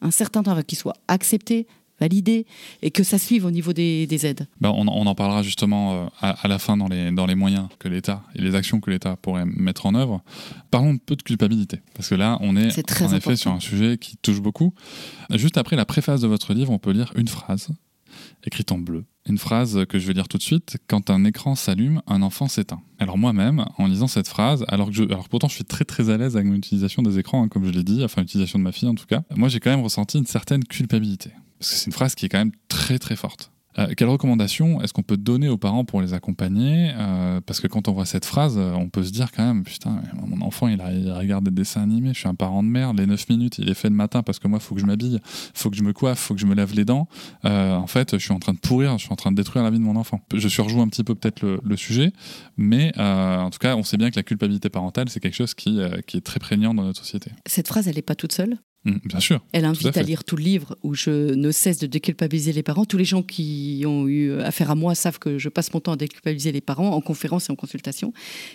Un 0.00 0.10
certain 0.10 0.42
temps 0.42 0.52
avant 0.52 0.62
qu'il 0.62 0.78
soit 0.78 0.96
accepté, 1.08 1.66
validé, 2.00 2.46
et 2.82 2.90
que 2.90 3.02
ça 3.02 3.18
suive 3.18 3.44
au 3.44 3.50
niveau 3.50 3.72
des, 3.72 4.06
des 4.06 4.26
aides. 4.26 4.46
Ben, 4.60 4.70
on, 4.70 4.86
on 4.86 5.06
en 5.06 5.14
parlera 5.14 5.42
justement 5.42 5.94
euh, 5.94 6.06
à, 6.20 6.30
à 6.30 6.48
la 6.48 6.58
fin 6.58 6.76
dans 6.76 6.88
les, 6.88 7.10
dans 7.10 7.26
les 7.26 7.34
moyens 7.34 7.68
que 7.78 7.88
l'État 7.88 8.22
et 8.34 8.42
les 8.42 8.54
actions 8.54 8.80
que 8.80 8.90
l'État 8.90 9.16
pourrait 9.16 9.46
mettre 9.46 9.86
en 9.86 9.94
œuvre. 9.94 10.22
Parlons 10.70 10.92
un 10.94 10.96
peu 10.98 11.16
de 11.16 11.22
culpabilité, 11.22 11.80
parce 11.94 12.08
que 12.08 12.14
là, 12.14 12.38
on 12.40 12.56
est, 12.56 12.82
très 12.82 13.06
en 13.06 13.16
effet 13.16 13.36
sur 13.36 13.52
un 13.52 13.60
sujet 13.60 13.98
qui 13.98 14.16
touche 14.16 14.40
beaucoup. 14.40 14.74
Juste 15.34 15.56
après 15.56 15.76
la 15.76 15.84
préface 15.84 16.20
de 16.20 16.26
votre 16.26 16.54
livre, 16.54 16.70
on 16.70 16.78
peut 16.78 16.92
lire 16.92 17.12
une 17.16 17.28
phrase 17.28 17.68
écrite 18.44 18.72
en 18.72 18.78
bleu. 18.78 19.04
Une 19.28 19.38
phrase 19.38 19.84
que 19.88 19.98
je 19.98 20.06
vais 20.06 20.12
lire 20.12 20.28
tout 20.28 20.38
de 20.38 20.42
suite. 20.42 20.76
Quand 20.86 21.10
un 21.10 21.24
écran 21.24 21.54
s'allume, 21.54 22.00
un 22.06 22.22
enfant 22.22 22.48
s'éteint. 22.48 22.80
Alors 22.98 23.18
moi-même, 23.18 23.64
en 23.76 23.86
lisant 23.86 24.06
cette 24.06 24.28
phrase, 24.28 24.64
alors 24.68 24.88
que 24.88 24.94
je, 24.94 25.02
alors 25.02 25.28
pourtant 25.28 25.48
je 25.48 25.54
suis 25.54 25.64
très 25.64 25.84
très 25.84 26.10
à 26.10 26.16
l'aise 26.16 26.36
avec 26.36 26.46
mon 26.48 26.54
utilisation 26.54 27.02
des 27.02 27.18
écrans, 27.18 27.42
hein, 27.42 27.48
comme 27.48 27.64
je 27.64 27.70
l'ai 27.70 27.82
dit, 27.82 28.04
enfin 28.04 28.20
l'utilisation 28.20 28.58
de 28.58 28.64
ma 28.64 28.72
fille 28.72 28.88
en 28.88 28.94
tout 28.94 29.06
cas, 29.06 29.22
moi 29.34 29.48
j'ai 29.48 29.58
quand 29.58 29.70
même 29.70 29.82
ressenti 29.82 30.18
une 30.18 30.26
certaine 30.26 30.64
culpabilité. 30.64 31.30
Parce 31.58 31.70
que 31.70 31.76
c'est 31.76 31.86
une 31.86 31.92
phrase 31.92 32.14
qui 32.14 32.26
est 32.26 32.28
quand 32.28 32.38
même 32.38 32.52
très 32.68 32.98
très 32.98 33.16
forte. 33.16 33.50
Euh, 33.78 33.92
quelles 33.96 34.08
recommandations 34.08 34.80
est-ce 34.80 34.92
qu'on 34.92 35.02
peut 35.02 35.16
donner 35.16 35.48
aux 35.48 35.58
parents 35.58 35.84
pour 35.84 36.00
les 36.00 36.14
accompagner 36.14 36.92
Euh, 36.96 37.40
Parce 37.44 37.60
que 37.60 37.66
quand 37.66 37.88
on 37.88 37.92
voit 37.92 38.06
cette 38.06 38.24
phrase, 38.24 38.56
euh, 38.56 38.72
on 38.72 38.88
peut 38.88 39.02
se 39.02 39.10
dire 39.10 39.32
quand 39.32 39.44
même, 39.44 39.64
putain, 39.64 40.00
mon 40.26 40.44
enfant 40.44 40.68
il, 40.68 40.80
a- 40.80 41.40
des 41.40 41.50
dessins 41.50 41.82
animés, 41.82 42.14
je 42.14 42.20
suis 42.20 42.28
un 42.28 42.34
parent 42.34 42.62
de 42.62 42.68
merde, 42.68 42.98
les 42.98 43.06
9 43.06 43.28
minutes 43.28 43.58
il 43.58 43.68
est 43.68 43.74
fait 43.74 43.90
le 43.90 43.94
matin 43.94 44.22
parce 44.22 44.38
que 44.38 44.48
moi 44.48 44.58
il 44.60 44.64
faut 44.64 44.74
que 44.74 44.80
je 44.80 44.86
m'habille, 44.86 45.20
faut 45.52 45.68
que 45.70 45.76
je 45.76 45.82
me 45.82 45.92
coiffe, 45.92 46.18
faut 46.18 46.34
que 46.34 46.40
je 46.40 46.46
me 46.46 46.54
lave 46.54 46.74
les 46.74 46.84
dents. 46.86 47.08
Euh, 47.44 47.74
en 47.74 47.86
fait, 47.86 48.12
je 48.12 48.22
suis 48.22 48.32
en 48.32 48.38
train 48.38 48.54
de 48.54 48.58
pourrir, 48.58 48.96
je 48.96 49.04
suis 49.04 49.12
en 49.12 49.16
train 49.16 49.30
de 49.30 49.36
détruire 49.36 49.62
la 49.62 49.70
vie 49.70 49.78
de 49.78 49.84
mon 49.84 49.96
enfant. 49.96 50.20
Je 50.34 50.48
surjoue 50.48 50.80
un 50.80 50.88
petit 50.88 51.04
peu 51.04 51.14
peut-être 51.14 51.42
le, 51.42 51.76
sujet, 51.76 52.12
mais 52.56 52.98
en 52.98 53.50
tout 53.50 53.58
cas, 53.58 53.76
on 53.76 53.82
sait 53.82 53.98
bien 53.98 54.10
que 54.10 54.16
la 54.16 54.22
culpabilité 54.22 54.70
parentale, 54.70 55.10
c'est 55.10 55.20
quelque 55.20 55.34
chose 55.34 55.52
qui, 55.54 55.78
qui 56.06 56.16
est 56.16 56.22
très 56.22 56.40
prégnant 56.40 56.72
dans 56.72 56.84
notre 56.84 57.00
société. 57.00 57.30
Cette 57.44 57.68
phrase, 57.68 57.86
elle 57.86 57.96
n'est 57.96 58.02
pas 58.02 58.14
toute 58.14 58.32
seule? 58.32 58.56
Mm, 58.86 58.98
bien 59.04 59.20
sûr. 59.20 59.40
Elle 59.52 59.64
invite 59.64 59.96
à, 59.96 60.02
lire 60.02 60.22
tout 60.22 60.36
le 60.36 60.44
livre 60.44 60.78
où 60.84 60.94
je 60.94 61.34
ne 61.34 61.50
cesse 61.50 61.78
de 61.78 61.86
déculpabiliser 61.86 62.52
les 62.52 62.62
parents. 62.62 62.84
Tous 62.84 62.96
les 62.96 63.04
gens 63.04 63.22
qui 63.22 63.82
ont 63.84 64.06
eu 64.06 64.32
affaire 64.40 64.70
à 64.70 64.76
moi 64.76 64.94
savent 64.94 65.18
que 65.18 65.38
je 65.38 65.48
passe 65.48 65.74
mon 65.74 65.80
temps 65.80 65.92
à 65.92 65.96
déculpabiliser 65.96 66.52
les 66.52 66.60
parents 66.60 66.90
en 66.90 67.00
conférence 67.00 67.48
et 67.48 67.52
en 67.52 67.56
consultation. 67.56 68.12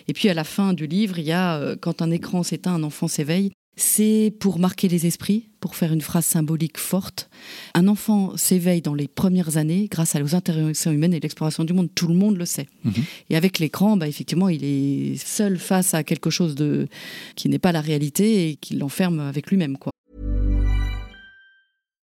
Et 0.08 0.14
puis 0.14 0.30
à 0.30 0.34
la 0.34 0.44
fin 0.44 0.72
du 0.72 0.86
livre, 0.86 1.18
il 1.18 1.26
y 1.26 1.32
a 1.32 1.56
euh, 1.56 1.76
quand 1.78 2.00
un 2.00 2.10
écran 2.10 2.42
s'éteint, 2.42 2.74
un 2.74 2.82
enfant 2.82 3.08
s'éveille. 3.08 3.52
C'est 3.76 4.34
pour 4.38 4.58
marquer 4.58 4.86
les 4.88 5.06
esprits, 5.06 5.48
pour 5.60 5.76
faire 5.76 5.92
une 5.92 6.02
phrase 6.02 6.26
symbolique 6.26 6.78
forte. 6.78 7.30
Un 7.74 7.88
enfant 7.88 8.36
s'éveille 8.36 8.82
dans 8.82 8.94
les 8.94 9.08
premières 9.08 9.56
années 9.56 9.88
grâce 9.90 10.14
aux 10.14 10.34
interactions 10.34 10.92
humaines 10.92 11.14
et 11.14 11.20
l'exploration 11.20 11.64
du 11.64 11.72
monde. 11.72 11.88
Tout 11.94 12.06
le 12.06 12.14
monde 12.14 12.36
le 12.36 12.44
sait. 12.44 12.68
Mhm. 12.84 12.92
Et 13.30 13.36
avec 13.36 13.58
l'écran, 13.58 13.96
bah, 13.96 14.08
effectivement, 14.08 14.50
il 14.50 14.62
est 14.62 15.16
seul 15.16 15.58
face 15.58 15.94
à 15.94 16.04
quelque 16.04 16.28
chose 16.28 16.54
de 16.54 16.86
qui 17.34 17.48
n'est 17.48 17.58
pas 17.58 17.72
la 17.72 17.80
réalité 17.80 18.50
et 18.50 18.56
qui 18.56 18.76
l'enferme 18.76 19.20
avec 19.20 19.50
lui-même. 19.50 19.78
quoi. 19.78 19.92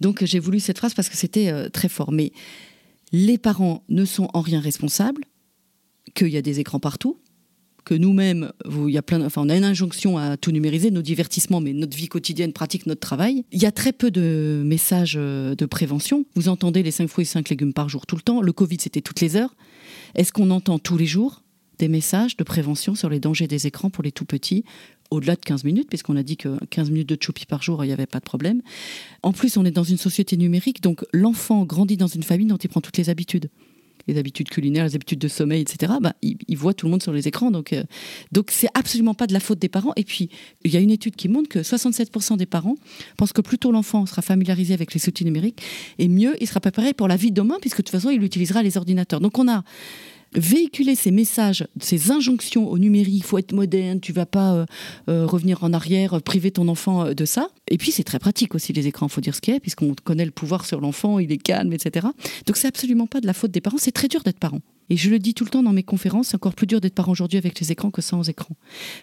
Donc 0.00 0.24
j'ai 0.24 0.38
voulu 0.38 0.60
cette 0.60 0.78
phrase 0.78 0.94
parce 0.94 1.08
que 1.08 1.16
c'était 1.16 1.48
euh, 1.48 1.68
très 1.68 1.88
fort. 1.88 2.12
Mais 2.12 2.32
les 3.12 3.38
parents 3.38 3.82
ne 3.88 4.04
sont 4.04 4.28
en 4.34 4.40
rien 4.40 4.60
responsables, 4.60 5.24
qu'il 6.14 6.28
y 6.28 6.36
a 6.36 6.42
des 6.42 6.60
écrans 6.60 6.78
partout, 6.78 7.20
que 7.84 7.94
nous-mêmes, 7.94 8.52
y 8.86 8.98
enfin, 8.98 9.42
on 9.42 9.48
a 9.48 9.56
une 9.56 9.64
injonction 9.64 10.18
à 10.18 10.36
tout 10.36 10.52
numériser, 10.52 10.90
nos 10.90 11.02
divertissements, 11.02 11.60
mais 11.60 11.72
notre 11.72 11.96
vie 11.96 12.08
quotidienne, 12.08 12.52
pratique, 12.52 12.86
notre 12.86 13.00
travail. 13.00 13.44
Il 13.50 13.62
y 13.62 13.66
a 13.66 13.72
très 13.72 13.92
peu 13.92 14.10
de 14.10 14.62
messages 14.64 15.16
euh, 15.16 15.54
de 15.54 15.66
prévention. 15.66 16.24
Vous 16.34 16.48
entendez 16.48 16.82
les 16.82 16.90
5 16.90 17.08
fruits 17.08 17.22
et 17.22 17.26
5 17.26 17.48
légumes 17.48 17.72
par 17.72 17.88
jour 17.88 18.06
tout 18.06 18.16
le 18.16 18.22
temps. 18.22 18.42
Le 18.42 18.52
Covid, 18.52 18.76
c'était 18.80 19.00
toutes 19.00 19.20
les 19.20 19.36
heures. 19.36 19.56
Est-ce 20.14 20.32
qu'on 20.32 20.50
entend 20.50 20.78
tous 20.78 20.96
les 20.96 21.06
jours? 21.06 21.42
Des 21.78 21.88
messages 21.88 22.36
de 22.36 22.44
prévention 22.44 22.94
sur 22.94 23.08
les 23.08 23.20
dangers 23.20 23.46
des 23.46 23.66
écrans 23.66 23.90
pour 23.90 24.02
les 24.04 24.12
tout 24.12 24.24
petits 24.24 24.64
au-delà 25.10 25.36
de 25.36 25.40
15 25.40 25.64
minutes, 25.64 25.88
puisqu'on 25.88 26.16
a 26.16 26.22
dit 26.22 26.36
que 26.36 26.62
15 26.66 26.90
minutes 26.90 27.08
de 27.08 27.18
choupi 27.20 27.46
par 27.46 27.62
jour, 27.62 27.82
il 27.82 27.86
n'y 27.86 27.92
avait 27.94 28.06
pas 28.06 28.18
de 28.18 28.24
problème. 28.24 28.60
En 29.22 29.32
plus, 29.32 29.56
on 29.56 29.64
est 29.64 29.70
dans 29.70 29.84
une 29.84 29.96
société 29.96 30.36
numérique, 30.36 30.82
donc 30.82 31.04
l'enfant 31.12 31.64
grandit 31.64 31.96
dans 31.96 32.08
une 32.08 32.22
famille 32.22 32.46
dont 32.46 32.56
il 32.56 32.68
prend 32.68 32.80
toutes 32.80 32.98
les 32.98 33.08
habitudes 33.08 33.48
les 34.08 34.18
habitudes 34.18 34.48
culinaires, 34.48 34.84
les 34.84 34.94
habitudes 34.94 35.18
de 35.18 35.28
sommeil, 35.28 35.60
etc. 35.60 35.92
Bah, 36.00 36.14
il, 36.22 36.56
voit 36.56 36.74
tout 36.74 36.86
le 36.86 36.90
monde 36.90 37.02
sur 37.02 37.12
les 37.12 37.28
écrans, 37.28 37.50
donc 37.50 37.72
euh, 37.72 37.84
donc 38.32 38.48
c'est 38.50 38.68
absolument 38.74 39.14
pas 39.14 39.26
de 39.26 39.34
la 39.34 39.40
faute 39.40 39.58
des 39.58 39.68
parents. 39.68 39.92
Et 39.96 40.04
puis 40.04 40.30
il 40.64 40.72
y 40.72 40.76
a 40.76 40.80
une 40.80 40.90
étude 40.90 41.14
qui 41.14 41.28
montre 41.28 41.48
que 41.48 41.58
67% 41.60 42.38
des 42.38 42.46
parents 42.46 42.76
pensent 43.16 43.34
que 43.34 43.42
plus 43.42 43.58
tôt 43.58 43.70
l'enfant 43.70 44.06
sera 44.06 44.22
familiarisé 44.22 44.72
avec 44.72 44.94
les 44.94 45.08
outils 45.08 45.24
numériques, 45.24 45.62
et 45.98 46.08
mieux 46.08 46.36
il 46.40 46.48
sera 46.48 46.60
préparé 46.60 46.94
pour 46.94 47.06
la 47.06 47.16
vie 47.16 47.30
de 47.30 47.36
demain, 47.36 47.58
puisque 47.60 47.78
de 47.78 47.82
toute 47.82 47.90
façon 47.90 48.10
il 48.10 48.22
utilisera 48.24 48.62
les 48.62 48.78
ordinateurs. 48.78 49.20
Donc 49.20 49.38
on 49.38 49.46
a 49.46 49.62
véhiculer 50.34 50.94
ces 50.94 51.10
messages, 51.10 51.66
ces 51.80 52.10
injonctions 52.10 52.68
au 52.68 52.78
numérique, 52.78 53.14
il 53.16 53.22
faut 53.22 53.38
être 53.38 53.52
moderne, 53.52 54.00
tu 54.00 54.12
vas 54.12 54.26
pas 54.26 54.54
euh, 54.54 54.66
euh, 55.08 55.26
revenir 55.26 55.64
en 55.64 55.72
arrière, 55.72 56.14
euh, 56.14 56.20
priver 56.20 56.50
ton 56.50 56.68
enfant 56.68 57.12
de 57.12 57.24
ça. 57.24 57.48
Et 57.68 57.78
puis 57.78 57.90
c'est 57.90 58.04
très 58.04 58.18
pratique 58.18 58.54
aussi 58.54 58.72
les 58.72 58.86
écrans, 58.86 59.08
faut 59.08 59.20
dire 59.20 59.34
ce 59.34 59.40
qu'il 59.40 59.54
est, 59.54 59.60
puisqu'on 59.60 59.94
connaît 60.04 60.24
le 60.24 60.30
pouvoir 60.30 60.66
sur 60.66 60.80
l'enfant, 60.80 61.18
il 61.18 61.32
est 61.32 61.38
calme, 61.38 61.72
etc. 61.72 62.06
Donc 62.46 62.56
c'est 62.56 62.68
absolument 62.68 63.06
pas 63.06 63.20
de 63.20 63.26
la 63.26 63.32
faute 63.32 63.50
des 63.50 63.60
parents, 63.60 63.78
c'est 63.78 63.92
très 63.92 64.08
dur 64.08 64.22
d'être 64.22 64.38
parent. 64.38 64.60
Et 64.90 64.96
je 64.96 65.10
le 65.10 65.18
dis 65.18 65.34
tout 65.34 65.44
le 65.44 65.50
temps 65.50 65.62
dans 65.62 65.72
mes 65.72 65.82
conférences, 65.82 66.28
c'est 66.28 66.36
encore 66.36 66.54
plus 66.54 66.66
dur 66.66 66.80
d'être 66.80 66.94
parent 66.94 67.12
aujourd'hui 67.12 67.38
avec 67.38 67.60
les 67.60 67.72
écrans 67.72 67.90
que 67.90 68.02
sans 68.02 68.28
écran. 68.28 68.56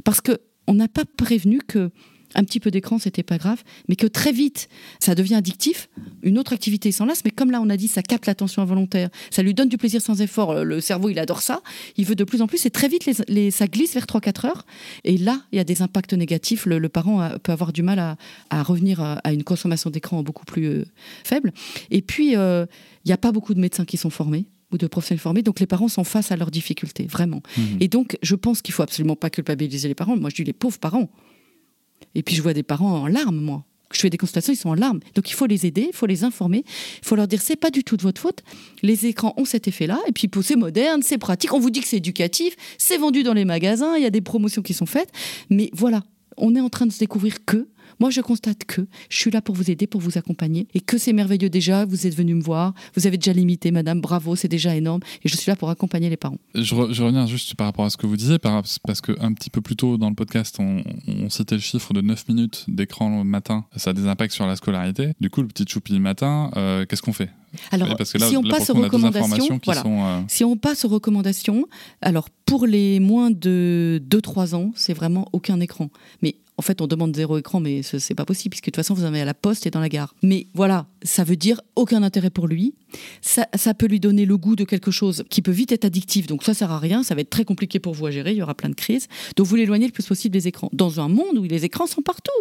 Parce 0.04 0.22
que 0.22 0.40
on 0.68 0.74
n'a 0.74 0.88
pas 0.88 1.06
prévenu 1.06 1.60
que 1.60 1.92
un 2.36 2.44
petit 2.44 2.60
peu 2.60 2.72
d'écran, 2.72 3.00
c'était 3.00 3.24
pas 3.24 3.38
grave, 3.38 3.64
mais 3.88 3.96
que 3.96 4.08
très 4.08 4.32
vite, 4.32 4.70
ça 5.00 5.16
devient 5.16 5.36
addictif. 5.36 5.90
Une 6.24 6.38
autre 6.38 6.54
activité 6.54 6.92
s'en 6.92 7.06
lasse, 7.06 7.24
mais 7.26 7.32
comme 7.32 7.52
là, 7.52 7.62
on 7.62 7.70
a 7.70 7.78
dit, 7.78 7.88
ça 7.88 8.02
capte 8.02 8.26
l'attention 8.26 8.62
involontaire, 8.62 9.10
ça 9.32 9.42
lui 9.42 9.54
donne 9.54 9.70
du 9.70 9.78
plaisir 9.78 10.02
sans 10.02 10.22
effort. 10.22 10.64
Le 10.64 10.82
cerveau, 10.82 11.10
il 11.10 11.20
adore 11.20 11.42
ça. 11.42 11.62
Il 11.98 12.06
veut 12.06 12.16
de 12.16 12.24
plus 12.24 12.42
en 12.42 12.48
plus, 12.48 12.66
et 12.66 12.70
très 12.70 12.88
vite, 12.88 13.10
les, 13.28 13.52
ça 13.52 13.68
glisse 13.68 13.94
vers 13.94 14.06
3-4 14.06 14.48
heures. 14.48 14.66
Et 15.04 15.18
là, 15.18 15.42
il 15.52 15.58
y 15.58 15.60
a 15.60 15.64
des 15.64 15.82
impacts 15.82 16.14
négatifs. 16.14 16.66
Le, 16.66 16.90
parent 16.90 17.30
peut 17.42 17.52
avoir 17.52 17.74
du 17.74 17.84
mal 17.84 18.18
à, 18.50 18.64
revenir 18.64 19.02
à, 19.02 19.34
une 19.34 19.44
consommation 19.44 19.90
d'écran 19.90 20.24
beaucoup 20.24 20.46
plus 20.46 20.68
euh, 20.68 20.86
faible. 21.24 21.52
Et 21.92 22.02
puis, 22.02 22.36
euh, 22.36 22.66
il 23.04 23.10
n'y 23.10 23.14
a 23.14 23.18
pas 23.18 23.32
beaucoup 23.32 23.54
de 23.54 23.60
médecins 23.60 23.86
qui 23.86 23.98
sont 23.98 24.10
formés 24.10 24.48
ou 24.72 24.78
de 24.78 24.88
professionnels 24.88 25.20
formés. 25.20 25.44
Donc 25.44 25.60
les 25.60 25.68
parents 25.68 25.88
sont 25.88 26.04
face 26.04 26.32
à 26.32 26.36
leurs 26.36 26.52
difficultés, 26.52 27.06
vraiment. 27.06 27.42
Mmh. 27.58 27.62
Et 27.80 27.88
donc 27.88 28.18
je 28.22 28.36
pense 28.36 28.62
qu'il 28.62 28.74
faut 28.74 28.84
absolument 28.84 29.16
pas 29.16 29.30
culpabiliser 29.30 29.88
les 29.88 29.96
parents. 29.96 30.18
Moi 30.18 30.30
je 30.30 30.36
dis 30.36 30.44
les 30.44 30.54
pauvres 30.54 30.80
parents. 30.80 31.10
Et 32.14 32.24
puis 32.24 32.36
je 32.36 32.42
vois 32.42 32.54
des 32.54 32.64
parents 32.64 33.02
en 33.02 33.08
larmes, 33.08 33.40
moi. 33.40 33.66
Je 33.94 34.00
fais 34.00 34.10
des 34.10 34.18
consultations, 34.18 34.52
ils 34.52 34.58
sont 34.58 34.70
en 34.70 34.74
larmes. 34.74 35.00
Donc 35.14 35.30
il 35.30 35.34
faut 35.34 35.46
les 35.46 35.66
aider, 35.66 35.88
il 35.90 35.96
faut 35.96 36.06
les 36.06 36.24
informer, 36.24 36.64
il 37.02 37.08
faut 37.08 37.16
leur 37.16 37.28
dire 37.28 37.42
c'est 37.42 37.56
pas 37.56 37.70
du 37.70 37.84
tout 37.84 37.98
de 37.98 38.02
votre 38.02 38.20
faute. 38.20 38.44
Les 38.82 39.06
écrans 39.06 39.34
ont 39.38 39.46
cet 39.46 39.68
effet-là, 39.68 40.00
et 40.08 40.12
puis 40.12 40.30
c'est 40.42 40.56
moderne, 40.56 41.02
c'est 41.02 41.18
pratique. 41.18 41.54
On 41.54 41.60
vous 41.60 41.70
dit 41.70 41.82
que 41.82 41.88
c'est 41.88 41.98
éducatif, 41.98 42.56
c'est 42.78 42.98
vendu 42.98 43.24
dans 43.24 43.34
les 43.34 43.46
magasins, 43.46 43.96
il 43.96 44.04
y 44.04 44.08
a 44.08 44.10
des 44.10 44.22
promotions 44.22 44.62
qui 44.62 44.74
sont 44.74 44.86
faites, 44.86 45.12
mais 45.50 45.70
voilà, 45.74 46.04
on 46.38 46.56
est 46.56 46.62
en 46.62 46.70
train 46.70 46.86
de 46.86 46.92
se 46.92 47.00
découvrir 47.00 47.46
que 47.46 47.68
moi, 48.00 48.10
je 48.10 48.22
constate 48.22 48.66
que 48.66 48.88
je 49.10 49.18
suis 49.18 49.32
là 49.32 49.42
pour 49.42 49.56
vous 49.56 49.70
aider, 49.72 49.88
pour 49.88 50.02
vous 50.02 50.18
accompagner, 50.18 50.68
et 50.74 50.80
que 50.80 50.98
c'est 50.98 51.14
merveilleux 51.14 51.50
déjà. 51.50 51.86
Vous 51.86 52.08
êtes 52.08 52.16
venu 52.16 52.36
me 52.36 52.42
voir, 52.42 52.74
vous 52.96 53.08
avez 53.08 53.18
déjà 53.18 53.34
limité, 53.34 53.72
madame, 53.72 54.02
bravo, 54.02 54.36
c'est 54.36 54.48
déjà 54.48 54.76
énorme, 54.76 55.02
et 55.24 55.30
je 55.30 55.36
suis 55.36 55.50
là 55.50 55.56
pour 55.56 55.70
accompagner 55.70 56.10
les 56.10 56.18
parents. 56.18 56.38
Je, 56.54 56.74
reviens 56.76 57.26
juste 57.26 57.56
par 57.56 57.68
rapport 57.68 57.86
à 57.86 57.90
ce 57.90 57.98
que 57.98 58.08
vous 58.08 58.18
disiez, 58.18 58.40
parce 58.40 58.80
qu'un 59.02 59.34
petit 59.34 59.50
peu 59.50 59.62
plus 59.62 59.76
tôt 59.76 59.98
dans 59.98 60.10
le 60.10 60.16
podcast, 60.16 60.58
on, 60.60 60.84
citait 61.30 61.56
le 61.56 61.62
chiffre 61.62 61.94
de 61.94 62.02
9 62.02 62.28
minutes 62.30 62.66
d'écran 62.68 63.20
le 63.20 63.24
matin. 63.24 63.66
Ça 63.76 63.90
a 63.92 63.94
des 63.94 64.08
impacts 64.08 64.34
sur 64.34 64.46
la 64.46 64.56
scolarité. 64.56 65.14
Du 65.20 65.30
coup, 65.30 65.42
le 65.42 65.48
petit 65.48 65.66
choupi 65.68 65.94
le 65.94 66.00
matin, 66.00 66.52
euh, 66.56 66.86
qu'est-ce 66.86 67.02
qu'on 67.02 67.14
fait? 67.14 67.30
Alors, 67.72 67.88
si 68.04 68.38
on 68.38 68.44
passe 68.44 68.70
aux 68.70 68.74
recommandations, 68.74 69.60
euh, 69.68 70.22
si 70.28 70.44
on 70.44 70.58
passe 70.58 70.86
aux 70.86 70.90
recommandations, 70.90 71.66
alors 72.02 72.30
pour 72.46 72.66
les 72.66 73.00
moins 73.00 73.32
de 73.32 74.02
2-3 74.10 74.56
ans, 74.56 74.72
c'est 74.76 74.94
vraiment 74.94 75.28
aucun 75.32 75.60
écran. 75.60 75.90
Mais 76.22 76.36
en 76.58 76.62
fait, 76.62 76.82
on 76.82 76.88
demande 76.88 77.16
zéro 77.16 77.38
écran, 77.38 77.60
mais 77.60 77.84
ce 77.84 78.00
c'est 78.00 78.16
pas 78.16 78.26
possible, 78.26 78.52
puisque 78.52 78.66
de 78.66 78.72
toute 78.72 78.78
façon, 78.78 78.94
vous 78.94 79.04
en 79.04 79.08
avez 79.08 79.22
à 79.22 79.26
la 79.26 79.34
poste 79.34 79.68
et 79.68 79.72
dans 79.72 79.80
la 79.82 79.90
gare. 79.90 80.16
Mais 80.24 80.48
voilà, 80.54 80.88
ça 81.04 81.24
veut 81.24 81.36
dire 81.36 81.62
aucun 81.76 82.02
intérêt 82.04 82.30
pour 82.30 82.48
lui. 82.48 82.76
Ça, 83.22 83.74
peut 83.74 83.88
lui 83.88 84.00
donner 84.00 84.26
le 84.26 84.38
goût 84.38 84.56
de 84.56 84.64
quelque 84.64 84.92
chose 84.92 85.26
qui 85.30 85.42
peut 85.42 85.52
vite 85.52 85.72
être 85.74 85.84
addictif, 85.84 86.28
donc 86.28 86.44
ça 86.44 86.54
sert 86.54 86.72
à 86.72 86.80
rien, 86.80 87.04
ça 87.04 87.14
va 87.14 87.22
être 87.22 87.30
très 87.30 87.44
compliqué 87.44 87.80
pour 87.80 87.94
vous 87.94 88.06
à 88.06 88.12
gérer, 88.12 88.32
il 88.32 88.38
y 88.38 88.42
aura 88.42 88.56
plein 88.56 88.70
de 88.70 88.76
crises. 88.76 89.08
Donc 89.36 89.48
vous 89.48 89.56
l'éloignez 89.56 89.88
le 89.88 89.92
plus 89.92 90.06
possible 90.06 90.32
des 90.32 90.48
écrans. 90.48 90.70
Dans 90.72 91.02
un 91.02 91.10
monde 91.10 91.38
où 91.38 91.44
les 91.44 91.66
écrans 91.66 91.88
sont 91.88 92.02
partout 92.02 92.32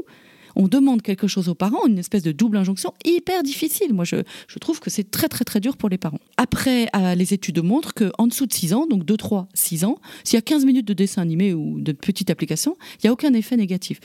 on 0.57 0.69
demande 0.69 1.03
quelque 1.03 1.27
chose 1.27 1.49
aux 1.49 1.55
parents, 1.55 1.87
une 1.87 1.99
espèce 1.99 2.23
de 2.23 2.33
double 2.33 2.57
injonction 2.57 2.93
hyper 3.05 3.43
difficile. 3.43 3.93
Moi, 3.93 4.05
je, 4.05 4.17
trouve 4.59 4.81
que 4.81 4.91
c'est 4.91 5.11
très, 5.11 5.29
très, 5.29 5.45
très 5.45 5.61
dur 5.61 5.77
pour 5.77 5.89
les 5.89 5.99
parents. 5.99 6.21
Après, 6.37 6.89
euh, 6.97 7.15
les 7.15 7.35
études 7.35 7.63
montrent 7.63 7.93
qu'en 7.95 8.27
dessous 8.27 8.47
de 8.47 8.53
6 8.53 8.75
ans, 8.75 8.87
donc 8.87 9.05
2, 9.05 9.17
3, 9.17 9.49
6 9.55 9.85
ans, 9.85 9.99
s'il 10.23 10.37
y 10.37 10.39
a 10.39 10.43
15 10.43 10.65
minutes 10.65 10.87
de 10.87 10.95
dessin 10.95 11.23
animé 11.23 11.55
ou 11.55 11.81
de 11.81 11.93
petite 11.93 12.31
application, 12.31 12.77
il 12.97 13.07
n'y 13.07 13.11
a 13.11 13.13
aucun 13.13 13.35
effet 13.35 13.57
négatif. 13.57 14.01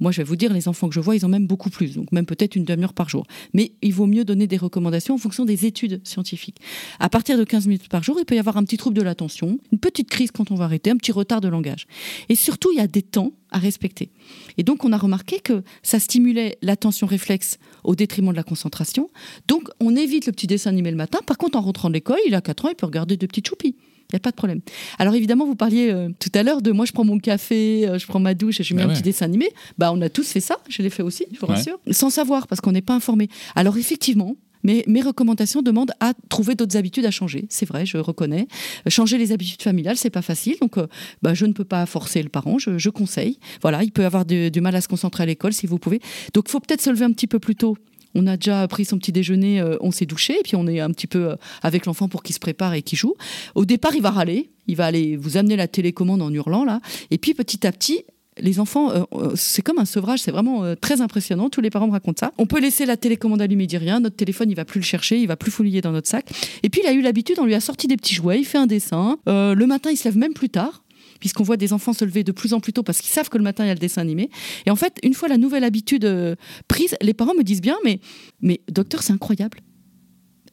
Moi, 0.00 0.12
je 0.12 0.18
vais 0.18 0.24
vous 0.24 0.36
dire, 0.36 0.52
les 0.52 0.68
enfants 0.68 0.88
que 0.88 0.94
je 0.94 1.00
vois, 1.00 1.16
ils 1.16 1.24
ont 1.24 1.28
même 1.28 1.46
beaucoup 1.46 1.70
plus, 1.70 1.94
donc 1.94 2.10
même 2.12 2.26
peut-être 2.26 2.56
une 2.56 2.64
demi-heure 2.64 2.94
par 2.94 3.08
jour. 3.08 3.26
Mais 3.52 3.72
il 3.82 3.92
vaut 3.92 4.06
mieux 4.06 4.24
donner 4.24 4.46
des 4.46 4.56
recommandations 4.56 5.14
en 5.14 5.18
fonction 5.18 5.44
des 5.44 5.66
études 5.66 6.00
scientifiques. 6.06 6.58
À 6.98 7.08
partir 7.08 7.38
de 7.38 7.44
15 7.44 7.66
minutes 7.66 7.88
par 7.88 8.02
jour, 8.02 8.16
il 8.18 8.24
peut 8.24 8.34
y 8.34 8.38
avoir 8.38 8.56
un 8.56 8.64
petit 8.64 8.76
trouble 8.76 8.96
de 8.96 9.02
l'attention, 9.02 9.58
une 9.72 9.78
petite 9.78 10.10
crise 10.10 10.30
quand 10.30 10.50
on 10.50 10.54
va 10.54 10.64
arrêter, 10.64 10.90
un 10.90 10.96
petit 10.96 11.12
retard 11.12 11.40
de 11.40 11.48
langage. 11.48 11.86
Et 12.28 12.34
surtout, 12.34 12.70
il 12.72 12.78
y 12.78 12.80
a 12.80 12.86
des 12.86 13.02
temps 13.02 13.32
à 13.50 13.58
respecter. 13.58 14.10
Et 14.58 14.64
donc, 14.64 14.84
on 14.84 14.92
a 14.92 14.98
remarqué 14.98 15.38
que 15.38 15.62
ça 15.82 16.00
stimulait 16.00 16.58
l'attention 16.60 17.06
réflexe 17.06 17.58
au 17.84 17.94
détriment 17.94 18.32
de 18.32 18.36
la 18.36 18.42
concentration. 18.42 19.10
Donc, 19.46 19.68
on 19.80 19.94
évite 19.94 20.26
le 20.26 20.32
petit 20.32 20.46
dessin 20.46 20.70
animé 20.70 20.90
le 20.90 20.96
matin. 20.96 21.20
Par 21.24 21.38
contre, 21.38 21.56
en 21.56 21.60
rentrant 21.60 21.88
de 21.88 21.94
l'école, 21.94 22.18
il 22.26 22.34
a 22.34 22.40
4 22.40 22.64
ans, 22.64 22.68
il 22.70 22.74
peut 22.74 22.86
regarder 22.86 23.16
deux 23.16 23.28
petites 23.28 23.48
choupis. 23.48 23.76
Il 24.14 24.18
n'y 24.18 24.20
a 24.20 24.20
pas 24.20 24.30
de 24.30 24.36
problème. 24.36 24.60
Alors 25.00 25.16
évidemment, 25.16 25.44
vous 25.44 25.56
parliez 25.56 25.90
euh, 25.90 26.08
tout 26.20 26.30
à 26.34 26.44
l'heure 26.44 26.62
de 26.62 26.70
moi, 26.70 26.84
je 26.84 26.92
prends 26.92 27.04
mon 27.04 27.18
café, 27.18 27.88
euh, 27.88 27.98
je 27.98 28.06
prends 28.06 28.20
ma 28.20 28.34
douche 28.34 28.60
et 28.60 28.62
je 28.62 28.72
mets 28.72 28.84
bah 28.84 28.92
un 28.92 28.94
petit 28.94 29.02
dessin 29.02 29.24
animé. 29.24 29.50
Bah, 29.76 29.90
on 29.92 30.00
a 30.02 30.08
tous 30.08 30.28
fait 30.28 30.38
ça, 30.38 30.58
je 30.68 30.82
l'ai 30.82 30.90
fait 30.90 31.02
aussi, 31.02 31.26
je 31.32 31.40
vous 31.40 31.46
rassure, 31.46 31.80
sans 31.90 32.10
savoir, 32.10 32.46
parce 32.46 32.60
qu'on 32.60 32.70
n'est 32.70 32.80
pas 32.80 32.94
informé. 32.94 33.28
Alors 33.56 33.76
effectivement, 33.76 34.36
mais 34.62 34.84
mes 34.86 35.02
recommandations 35.02 35.62
demandent 35.62 35.90
à 35.98 36.14
trouver 36.28 36.54
d'autres 36.54 36.76
habitudes 36.76 37.04
à 37.06 37.10
changer. 37.10 37.46
C'est 37.48 37.66
vrai, 37.66 37.86
je 37.86 37.98
reconnais. 37.98 38.46
Changer 38.86 39.18
les 39.18 39.32
habitudes 39.32 39.62
familiales, 39.62 39.96
c'est 39.96 40.10
pas 40.10 40.22
facile. 40.22 40.54
Donc, 40.60 40.78
euh, 40.78 40.86
bah, 41.20 41.34
je 41.34 41.44
ne 41.44 41.52
peux 41.52 41.64
pas 41.64 41.84
forcer 41.86 42.22
le 42.22 42.28
parent. 42.28 42.58
Je, 42.58 42.88
conseille. 42.88 43.40
Voilà, 43.62 43.82
il 43.82 43.90
peut 43.90 44.04
avoir 44.04 44.24
du, 44.24 44.52
du 44.52 44.60
mal 44.60 44.76
à 44.76 44.80
se 44.80 44.86
concentrer 44.86 45.24
à 45.24 45.26
l'école 45.26 45.52
si 45.52 45.66
vous 45.66 45.80
pouvez. 45.80 46.00
Donc, 46.34 46.44
il 46.46 46.52
faut 46.52 46.60
peut-être 46.60 46.80
se 46.80 46.90
lever 46.90 47.04
un 47.04 47.10
petit 47.10 47.26
peu 47.26 47.40
plus 47.40 47.56
tôt 47.56 47.76
on 48.14 48.26
a 48.26 48.36
déjà 48.36 48.66
pris 48.68 48.84
son 48.84 48.98
petit 48.98 49.12
déjeuner, 49.12 49.60
euh, 49.60 49.76
on 49.80 49.90
s'est 49.90 50.06
douché, 50.06 50.34
et 50.38 50.42
puis 50.42 50.56
on 50.56 50.66
est 50.66 50.80
un 50.80 50.90
petit 50.90 51.06
peu 51.06 51.30
euh, 51.30 51.36
avec 51.62 51.86
l'enfant 51.86 52.08
pour 52.08 52.22
qu'il 52.22 52.34
se 52.34 52.40
prépare 52.40 52.74
et 52.74 52.82
qu'il 52.82 52.98
joue. 52.98 53.14
Au 53.54 53.64
départ, 53.64 53.94
il 53.94 54.02
va 54.02 54.10
râler, 54.10 54.50
il 54.66 54.76
va 54.76 54.86
aller 54.86 55.16
vous 55.16 55.36
amener 55.36 55.56
la 55.56 55.68
télécommande 55.68 56.22
en 56.22 56.32
hurlant 56.32 56.64
là, 56.64 56.80
et 57.10 57.18
puis 57.18 57.34
petit 57.34 57.66
à 57.66 57.72
petit, 57.72 58.04
les 58.38 58.58
enfants, 58.58 58.90
euh, 58.90 59.32
c'est 59.36 59.62
comme 59.62 59.78
un 59.78 59.84
sevrage, 59.84 60.20
c'est 60.20 60.32
vraiment 60.32 60.74
très 60.74 61.00
impressionnant. 61.00 61.50
Tous 61.50 61.60
les 61.60 61.70
parents 61.70 61.86
me 61.86 61.92
racontent 61.92 62.26
ça. 62.26 62.32
On 62.36 62.46
peut 62.46 62.60
laisser 62.60 62.84
la 62.84 62.96
télécommande 62.96 63.40
allumée, 63.40 63.68
dit 63.68 63.78
rien. 63.78 64.00
Notre 64.00 64.16
téléphone, 64.16 64.50
il 64.50 64.56
va 64.56 64.64
plus 64.64 64.80
le 64.80 64.84
chercher, 64.84 65.20
il 65.20 65.28
va 65.28 65.36
plus 65.36 65.52
fouiller 65.52 65.80
dans 65.80 65.92
notre 65.92 66.08
sac. 66.08 66.26
Et 66.64 66.68
puis 66.68 66.80
il 66.82 66.88
a 66.88 66.92
eu 66.92 67.00
l'habitude, 67.00 67.36
on 67.38 67.44
lui 67.44 67.54
a 67.54 67.60
sorti 67.60 67.86
des 67.86 67.96
petits 67.96 68.14
jouets, 68.14 68.40
il 68.40 68.44
fait 68.44 68.58
un 68.58 68.66
dessin. 68.66 69.18
le 69.26 69.64
matin, 69.66 69.90
il 69.92 69.96
se 69.96 70.04
lève 70.04 70.16
même 70.16 70.34
plus 70.34 70.48
tard 70.48 70.83
puisqu'on 71.24 71.42
voit 71.42 71.56
des 71.56 71.72
enfants 71.72 71.94
se 71.94 72.04
lever 72.04 72.22
de 72.22 72.32
plus 72.32 72.52
en 72.52 72.60
plus 72.60 72.74
tôt 72.74 72.82
parce 72.82 73.00
qu'ils 73.00 73.10
savent 73.10 73.30
que 73.30 73.38
le 73.38 73.44
matin 73.44 73.64
il 73.64 73.68
y 73.68 73.70
a 73.70 73.72
le 73.72 73.80
dessin 73.80 74.02
animé. 74.02 74.28
Et 74.66 74.70
en 74.70 74.76
fait, 74.76 74.98
une 75.02 75.14
fois 75.14 75.26
la 75.26 75.38
nouvelle 75.38 75.64
habitude 75.64 76.04
euh, 76.04 76.36
prise, 76.68 76.96
les 77.00 77.14
parents 77.14 77.32
me 77.32 77.42
disent 77.42 77.62
bien, 77.62 77.78
mais, 77.82 77.98
mais 78.42 78.60
docteur, 78.70 79.02
c'est 79.02 79.14
incroyable. 79.14 79.60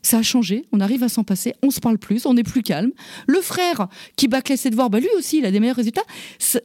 Ça 0.01 0.19
a 0.19 0.21
changé, 0.21 0.65
on 0.71 0.79
arrive 0.79 1.03
à 1.03 1.09
s'en 1.09 1.23
passer, 1.23 1.53
on 1.61 1.71
se 1.71 1.79
parle 1.79 1.97
plus, 1.97 2.25
on 2.25 2.35
est 2.37 2.43
plus 2.43 2.63
calme. 2.63 2.91
Le 3.27 3.41
frère 3.41 3.87
qui 4.15 4.27
bâclait 4.27 4.57
ses 4.57 4.69
devoirs, 4.69 4.89
bah 4.89 4.99
lui 4.99 5.09
aussi, 5.17 5.39
il 5.39 5.45
a 5.45 5.51
des 5.51 5.59
meilleurs 5.59 5.75
résultats. 5.75 6.03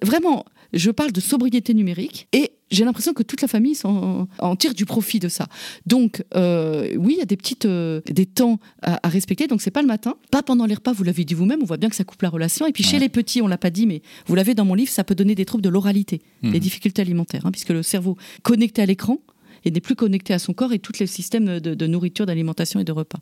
Vraiment, 0.03 0.45
je 0.72 0.91
parle 0.91 1.12
de 1.12 1.20
sobriété 1.20 1.74
numérique 1.74 2.28
et 2.32 2.53
j'ai 2.70 2.84
l'impression 2.84 3.12
que 3.12 3.22
toute 3.22 3.43
la 3.43 3.49
famille 3.49 3.76
en, 3.84 4.57
tire 4.57 4.74
du 4.74 4.87
profit 4.87 5.20
de 5.20 5.28
ça. 5.28 5.47
Donc, 5.87 6.24
euh, 6.34 6.89
oui, 6.97 7.14
il 7.14 7.18
y 7.18 7.22
a 7.22 7.26
des 7.26 7.37
petites, 7.37 7.66
euh, 7.66 8.01
des 8.07 8.26
temps 8.26 8.59
à, 8.82 9.09
respecter. 9.09 9.47
Donc, 9.47 9.62
c'est 9.62 9.70
pas 9.70 9.82
le 9.82 9.87
matin, 9.87 10.16
pas 10.30 10.43
pendant 10.43 10.66
les 10.66 10.74
repas. 10.74 10.93
Vous 10.93 11.05
l'avez 11.05 11.24
dit 11.24 11.34
vous-même. 11.34 11.61
On 11.62 11.66
voit 11.66 11.76
bien 11.76 11.89
que 11.89 11.97
ça 11.97 12.05
coupe 12.05 12.22
la 12.22 12.28
relation. 12.28 12.66
Et 12.66 12.72
puis, 12.72 12.82
chez 12.82 12.99
les 12.99 13.09
petits, 13.09 13.41
on 13.41 13.47
l'a 13.47 13.59
pas 13.59 13.70
dit, 13.70 13.87
mais 13.87 14.03
vous 14.26 14.34
l'avez 14.34 14.55
dans 14.55 14.64
mon 14.64 14.74
livre, 14.74 14.91
ça 14.91 15.05
peut 15.05 15.14
donner 15.14 15.34
des 15.34 15.45
troubles 15.45 15.62
de 15.62 15.68
l'oralité, 15.68 16.22
des 16.43 16.49
mhm. 16.49 16.59
difficultés 16.59 17.03
alimentaires, 17.03 17.47
hein, 17.47 17.53
puisque 17.53 17.70
le 17.70 17.82
cerveau 17.82 18.16
connecté 18.43 18.82
à 18.82 18.87
l'écran 18.87 19.18
et 19.66 19.70
n'est 19.70 19.80
plus 19.80 19.96
connecté 19.96 20.32
à 20.32 20.38
son 20.38 20.54
corps 20.54 20.72
et 20.72 20.78
tous 20.78 20.98
les 21.00 21.06
systèmes 21.06 21.60
de, 21.60 21.86
nourriture, 21.86 22.24
d'alimentation 22.24 22.80
et 22.80 22.84
de 22.84 22.92
repas. 22.92 23.18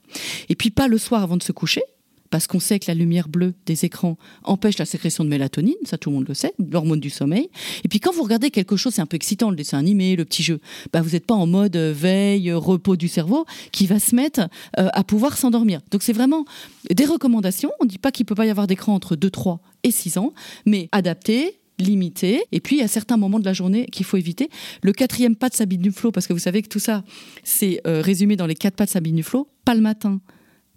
Et 0.49 0.55
puis, 0.55 0.70
pas 0.70 0.86
le 0.86 0.99
soir 0.99 1.22
avant 1.22 1.36
de 1.36 1.42
se 1.42 1.51
coucher 1.51 1.82
parce 2.30 2.49
qu'on 2.49 2.59
sait 2.59 2.80
que 2.80 2.86
la 2.88 2.95
lumière 2.95 3.28
bleue 3.28 3.55
des 3.64 3.84
écrans 3.84 4.18
empêche 4.42 4.76
la 4.78 4.86
sécrétion 4.86 5.22
de 5.24 5.28
mélatonine, 5.28 5.76
ça 5.84 5.99
tout 5.99 6.11
le 6.11 6.16
monde 6.16 6.26
le 6.26 6.34
sait, 6.34 6.53
l'hormone 6.59 6.99
du 6.99 7.09
sommeil. 7.09 7.49
Et 7.84 7.88
puis 7.88 8.01
quand 8.01 8.12
vous 8.12 8.24
regardez 8.24 8.51
quelque 8.51 8.76
chose, 8.76 8.95
c'est 8.95 9.03
un 9.03 9.07
peu 9.07 9.14
excitant, 9.14 9.51
le 9.51 9.57
dessin 9.57 9.78
animé, 9.78 10.16
le 10.16 10.24
petit 10.24 10.42
jeu, 10.42 10.59
bah 10.92 11.01
vous 11.01 11.11
n'êtes 11.11 11.26
pas 11.26 11.34
en 11.34 11.47
mode 11.47 11.76
euh, 11.76 11.92
veille, 11.95 12.51
euh, 12.51 12.59
repos 12.59 12.97
du 12.97 13.07
cerveau, 13.07 13.47
qui 13.70 13.86
va 13.86 14.01
se 14.01 14.16
mettre 14.16 14.40
euh, 14.80 14.88
à 14.92 15.05
pouvoir 15.05 15.38
s'endormir. 15.38 15.80
Donc 15.92 16.03
c'est 16.03 16.12
vraiment 16.12 16.45
des 16.90 17.05
recommandations. 17.05 17.70
On 17.78 17.84
ne 17.84 17.88
dit 17.88 17.99
pas 17.99 18.11
qu'il 18.11 18.24
ne 18.24 18.28
peut 18.28 18.34
pas 18.34 18.47
y 18.47 18.51
avoir 18.51 18.66
d'écran 18.66 18.95
entre 18.95 19.14
2, 19.14 19.30
3 19.30 19.61
et 19.84 19.92
6 19.92 20.18
ans, 20.18 20.32
mais 20.66 20.88
adapté, 20.90 21.61
limité. 21.79 22.43
Et 22.53 22.61
puis, 22.61 22.83
a 22.83 22.89
certains 22.89 23.16
moments 23.16 23.41
de 23.41 23.45
la 23.45 23.53
journée 23.53 23.87
qu'il 23.87 24.07
faut 24.07 24.16
éviter. 24.16 24.49
Le 24.83 24.93
quatrième 24.93 25.37
pas 25.37 25.49
de 25.49 25.55
Sabine 25.55 25.83
Duflo, 25.83 26.12
parce 26.12 26.27
que 26.27 26.33
vous 26.33 26.39
savez 26.39 26.62
que 26.62 26.68
tout 26.68 26.79
ça, 26.79 27.05
c'est 27.43 27.81
résumé 27.85 28.37
dans 28.37 28.47
les 28.47 28.55
quatre 28.55 28.77
pas 28.77 28.85
de 28.85 28.91
Sabine 28.91 29.16
Duflo, 29.16 29.49
pas 29.64 29.75
le 29.75 29.81
matin, 29.81 30.20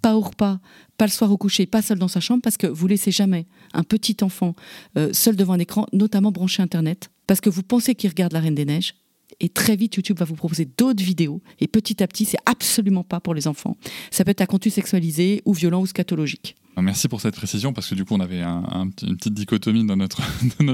pas 0.01 0.15
au 0.15 0.21
repas, 0.21 0.59
pas 0.97 1.05
le 1.05 1.11
soir 1.11 1.31
au 1.31 1.37
coucher, 1.37 1.65
pas 1.65 1.81
seul 1.81 1.99
dans 1.99 2.07
sa 2.07 2.19
chambre, 2.19 2.41
parce 2.41 2.57
que 2.57 2.67
vous 2.67 2.87
laissez 2.87 3.11
jamais 3.11 3.45
un 3.73 3.83
petit 3.83 4.17
enfant 4.21 4.55
euh, 4.97 5.11
seul 5.13 5.35
devant 5.35 5.53
un 5.53 5.59
écran, 5.59 5.85
notamment 5.93 6.31
branché 6.31 6.61
Internet, 6.61 7.09
parce 7.25 7.41
que 7.41 7.49
vous 7.49 7.63
pensez 7.63 7.95
qu'il 7.95 8.09
regarde 8.09 8.33
la 8.33 8.39
Reine 8.39 8.55
des 8.55 8.65
Neiges. 8.65 8.95
Et 9.39 9.49
très 9.49 9.75
vite, 9.75 9.95
YouTube 9.95 10.17
va 10.17 10.25
vous 10.25 10.35
proposer 10.35 10.67
d'autres 10.77 11.03
vidéos. 11.03 11.41
Et 11.59 11.67
petit 11.67 12.01
à 12.01 12.07
petit, 12.07 12.25
c'est 12.25 12.39
absolument 12.45 13.03
pas 13.03 13.19
pour 13.19 13.33
les 13.33 13.47
enfants. 13.47 13.77
Ça 14.11 14.23
peut 14.23 14.31
être 14.31 14.41
un 14.41 14.45
contenu 14.45 14.71
sexualisé 14.71 15.41
ou 15.45 15.53
violent 15.53 15.81
ou 15.81 15.85
scatologique. 15.85 16.55
Merci 16.81 17.07
pour 17.07 17.21
cette 17.21 17.35
précision 17.35 17.73
parce 17.73 17.89
que 17.89 17.95
du 17.95 18.05
coup 18.05 18.13
on 18.13 18.19
avait 18.19 18.41
un, 18.41 18.89
une 19.01 19.17
petite 19.17 19.33
dichotomie 19.33 19.83
dans 19.87 19.95
notre, 19.95 20.21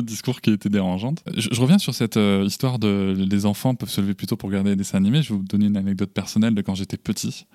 discours 0.01 0.41
qui 0.41 0.51
était 0.51 0.69
dérangeante. 0.69 1.23
Je, 1.35 1.59
reviens 1.59 1.77
sur 1.77 1.93
cette 1.93 2.17
euh, 2.17 2.43
histoire 2.45 2.77
de 2.77 3.15
les 3.17 3.45
enfants 3.45 3.73
peuvent 3.73 3.89
se 3.89 4.01
lever 4.01 4.13
plus 4.13 4.27
tôt 4.27 4.35
pour 4.35 4.49
regarder 4.49 4.71
des 4.71 4.75
dessins 4.75 4.97
animés. 4.97 5.23
Je 5.23 5.29
vais 5.29 5.39
vous 5.39 5.45
donner 5.45 5.67
une 5.67 5.77
anecdote 5.77 6.11
personnelle 6.11 6.55
de 6.55 6.61
quand 6.61 6.75
j'étais 6.75 6.97
petit. 6.97 7.45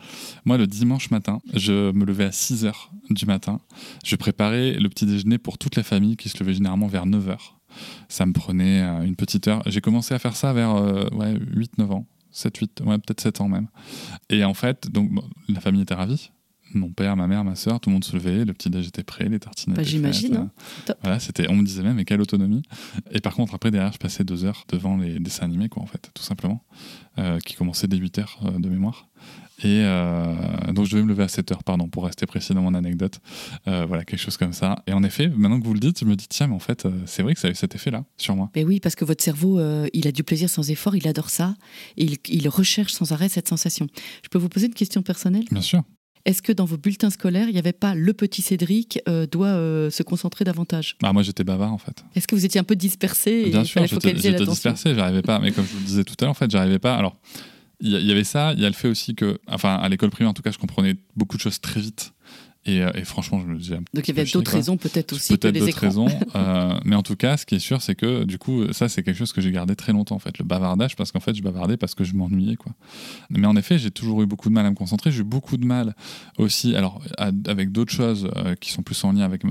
Moi 0.46 0.56
le 0.56 0.66
dimanche 0.66 1.10
matin, 1.10 1.40
je 1.52 1.92
me 1.92 2.06
levais 2.06 2.24
à 2.24 2.32
6 2.32 2.64
h 2.64 2.72
du 3.10 3.26
matin. 3.26 3.60
Je 4.02 4.16
préparais 4.16 4.72
le 4.72 4.88
petit 4.88 5.04
déjeuner 5.04 5.36
pour 5.36 5.58
toute 5.58 5.76
la 5.76 5.82
famille 5.82 6.16
qui 6.16 6.30
se 6.30 6.38
levait 6.38 6.54
généralement 6.54 6.86
vers 6.86 7.04
9 7.04 7.26
h 7.26 7.57
ça 8.08 8.26
me 8.26 8.32
prenait 8.32 8.82
euh, 8.82 9.02
une 9.02 9.16
petite 9.16 9.48
heure. 9.48 9.62
J'ai 9.66 9.80
commencé 9.80 10.14
à 10.14 10.18
faire 10.18 10.36
ça 10.36 10.52
vers 10.52 10.74
euh, 10.74 11.08
ouais, 11.12 11.34
8-9 11.34 11.92
ans. 11.92 12.06
7, 12.30 12.56
8, 12.56 12.80
ouais, 12.84 12.98
peut-être 12.98 13.20
7 13.20 13.40
ans 13.40 13.48
même. 13.48 13.68
Et 14.28 14.44
en 14.44 14.54
fait, 14.54 14.90
donc, 14.90 15.10
la 15.48 15.60
famille 15.60 15.82
était 15.82 15.94
ravie. 15.94 16.30
Mon 16.74 16.90
père, 16.90 17.16
ma 17.16 17.26
mère, 17.26 17.44
ma 17.44 17.54
soeur, 17.54 17.80
tout 17.80 17.90
le 17.90 17.94
monde 17.94 18.04
se 18.04 18.14
levait, 18.14 18.44
le 18.44 18.52
petit 18.52 18.70
déj 18.70 18.88
était 18.88 19.02
prêt, 19.02 19.28
les 19.28 19.38
tartines 19.38 19.74
bah, 19.74 19.82
J'imagine. 19.82 20.36
Hein. 20.36 20.50
Voilà, 21.02 21.18
c'était, 21.18 21.48
on 21.48 21.56
me 21.56 21.64
disait 21.64 21.82
même, 21.82 21.96
mais 21.96 22.04
quelle 22.04 22.20
autonomie. 22.20 22.62
Et 23.10 23.20
par 23.20 23.34
contre, 23.34 23.54
après, 23.54 23.70
derrière, 23.70 23.92
je 23.92 23.98
passais 23.98 24.24
deux 24.24 24.44
heures 24.44 24.64
devant 24.68 24.96
les 24.96 25.18
dessins 25.18 25.44
animés, 25.44 25.68
quoi, 25.68 25.82
en 25.82 25.86
fait, 25.86 26.10
tout 26.14 26.22
simplement, 26.22 26.62
euh, 27.18 27.38
qui 27.40 27.54
commençaient 27.54 27.88
dès 27.88 27.96
8 27.96 28.18
heures 28.18 28.52
de 28.58 28.68
mémoire. 28.68 29.08
Et 29.60 29.82
euh, 29.84 30.34
donc 30.72 30.86
je 30.86 30.92
devais 30.92 31.02
me 31.02 31.08
lever 31.08 31.24
à 31.24 31.28
7 31.28 31.50
heures, 31.50 31.64
pardon, 31.64 31.88
pour 31.88 32.04
rester 32.04 32.26
précis 32.26 32.54
dans 32.54 32.62
mon 32.62 32.74
anecdote. 32.74 33.20
Euh, 33.66 33.84
voilà, 33.86 34.04
quelque 34.04 34.20
chose 34.20 34.36
comme 34.36 34.52
ça. 34.52 34.82
Et 34.86 34.92
en 34.92 35.02
effet, 35.02 35.28
maintenant 35.28 35.58
que 35.58 35.66
vous 35.66 35.74
le 35.74 35.80
dites, 35.80 35.98
je 36.00 36.04
me 36.04 36.14
dis, 36.14 36.28
tiens, 36.28 36.46
mais 36.46 36.54
en 36.54 36.60
fait, 36.60 36.86
euh, 36.86 36.92
c'est 37.06 37.22
vrai 37.22 37.34
que 37.34 37.40
ça 37.40 37.48
a 37.48 37.50
eu 37.50 37.56
cet 37.56 37.74
effet-là 37.74 38.04
sur 38.16 38.36
moi. 38.36 38.50
Mais 38.54 38.64
oui, 38.64 38.78
parce 38.78 38.94
que 38.94 39.04
votre 39.04 39.22
cerveau, 39.22 39.60
il 39.92 40.06
a 40.06 40.12
du 40.12 40.22
plaisir 40.22 40.48
sans 40.48 40.70
effort, 40.70 40.94
il 40.94 41.08
adore 41.08 41.30
ça, 41.30 41.54
et 41.96 42.04
il, 42.04 42.18
il, 42.28 42.48
recherche 42.48 42.92
sans 42.92 43.12
arrêt 43.12 43.28
cette 43.28 43.48
sensation. 43.48 43.88
Je 44.22 44.28
peux 44.28 44.38
vous 44.38 44.48
poser 44.48 44.66
une 44.66 44.74
question 44.74 45.02
personnelle? 45.02 45.44
Bien 45.50 45.60
sûr. 45.60 45.82
Est-ce 46.24 46.42
que 46.42 46.52
dans 46.52 46.64
vos 46.64 46.76
bulletins 46.76 47.10
scolaires, 47.10 47.48
il 47.48 47.52
n'y 47.52 47.58
avait 47.58 47.72
pas 47.72 47.94
le 47.94 48.12
petit 48.12 48.42
Cédric 48.42 49.00
doit 49.30 49.54
se 49.90 50.02
concentrer 50.02 50.44
davantage? 50.44 50.96
Bah, 51.00 51.12
Moi, 51.12 51.22
j'étais 51.22 51.44
bavard, 51.44 51.72
en 51.72 51.78
fait. 51.78 52.04
Est-ce 52.14 52.26
que 52.28 52.34
vous 52.34 52.44
étiez 52.44 52.60
un 52.60 52.64
peu 52.64 52.76
dispersé 52.76 53.50
Bien 53.50 53.64
sûr, 53.64 53.86
j'étais 53.86 54.12
dispersé, 54.14 54.94
j'arrivais 54.94 55.22
pas. 55.22 55.38
Mais 55.38 55.52
comme 55.52 55.64
je 55.64 55.72
vous 55.72 55.80
le 55.80 55.86
disais 55.86 56.04
tout 56.04 56.14
à 56.20 56.24
l'heure, 56.24 56.30
en 56.30 56.34
fait, 56.34 56.50
j'arrivais 56.50 56.78
pas. 56.78 56.94
Alors, 56.96 57.16
il 57.80 57.90
y, 57.90 58.10
avait 58.10 58.24
ça, 58.24 58.52
il 58.54 58.60
y 58.60 58.64
a 58.64 58.68
le 58.68 58.74
fait 58.74 58.88
aussi 58.88 59.14
que, 59.14 59.38
enfin, 59.46 59.74
à 59.76 59.88
l'école 59.88 60.10
primaire 60.10 60.30
en 60.30 60.34
tout 60.34 60.42
cas, 60.42 60.50
je 60.50 60.58
comprenais 60.58 60.96
beaucoup 61.14 61.36
de 61.36 61.42
choses 61.42 61.60
très 61.60 61.80
vite. 61.80 62.12
Et, 62.68 62.82
euh, 62.82 63.04
franchement, 63.04 63.40
je 63.40 63.46
me 63.46 63.56
disais. 63.56 63.76
Donc 63.94 64.06
il 64.06 64.08
y 64.08 64.20
avait 64.20 64.30
d'autres 64.30 64.52
raisons 64.52 64.76
peut-être 64.76 65.14
aussi 65.14 65.36
peut-être 65.36 65.58
d'autres 65.58 65.78
raisons. 65.78 66.06
Euh, 66.36 66.78
mais 66.84 66.94
en 66.94 67.02
tout 67.02 67.16
cas, 67.16 67.36
ce 67.36 67.46
qui 67.46 67.54
est 67.54 67.60
sûr, 67.60 67.80
c'est 67.80 67.94
que 67.94 68.24
du 68.24 68.38
coup, 68.38 68.70
ça, 68.72 68.88
c'est 68.88 69.02
quelque 69.02 69.16
chose 69.16 69.32
que 69.32 69.40
j'ai 69.40 69.50
gardé 69.50 69.74
très 69.74 69.92
longtemps 69.92 70.16
en 70.16 70.18
fait, 70.18 70.36
le 70.38 70.44
bavardage, 70.44 70.94
parce 70.94 71.10
qu'en 71.10 71.20
fait, 71.20 71.34
je 71.34 71.42
bavardais 71.42 71.76
parce 71.76 71.94
que 71.94 72.04
je 72.04 72.14
m'ennuyais 72.14 72.56
quoi. 72.56 72.72
Mais 73.30 73.46
en 73.46 73.56
effet, 73.56 73.78
j'ai 73.78 73.90
toujours 73.90 74.22
eu 74.22 74.26
beaucoup 74.26 74.50
de 74.50 74.54
mal 74.54 74.66
à 74.66 74.70
me 74.70 74.74
concentrer. 74.74 75.10
J'ai 75.10 75.20
eu 75.20 75.24
beaucoup 75.24 75.56
de 75.56 75.64
mal 75.64 75.94
aussi, 76.36 76.76
alors 76.76 77.00
avec 77.16 77.72
d'autres 77.72 77.92
choses 77.92 78.30
euh, 78.36 78.54
qui 78.54 78.70
sont 78.70 78.82
plus 78.82 79.02
en 79.04 79.12
lien 79.12 79.24
avec 79.24 79.42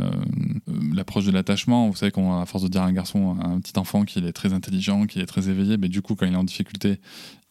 l'approche 0.93 1.26
de 1.26 1.32
l'attachement. 1.32 1.89
Vous 1.89 1.95
savez 1.95 2.11
qu'on, 2.11 2.39
à 2.39 2.45
force 2.45 2.63
de 2.63 2.70
dire 2.70 2.84
à 2.84 2.86
un 2.86 2.93
garçon, 2.93 3.38
un 3.41 3.59
petit 3.59 3.78
enfant 3.80 4.03
qu'il 4.03 4.26
est 4.26 4.34
très 4.34 4.53
intelligent, 4.53 5.07
qu'il 5.07 5.22
est 5.22 5.26
très 5.26 5.49
éveillé, 5.49 5.78
mais 5.78 5.89
du 5.89 6.01
coup, 6.01 6.15
quand 6.15 6.28
il 6.28 6.34
est 6.34 6.38
en 6.38 6.43
difficulté, 6.43 6.99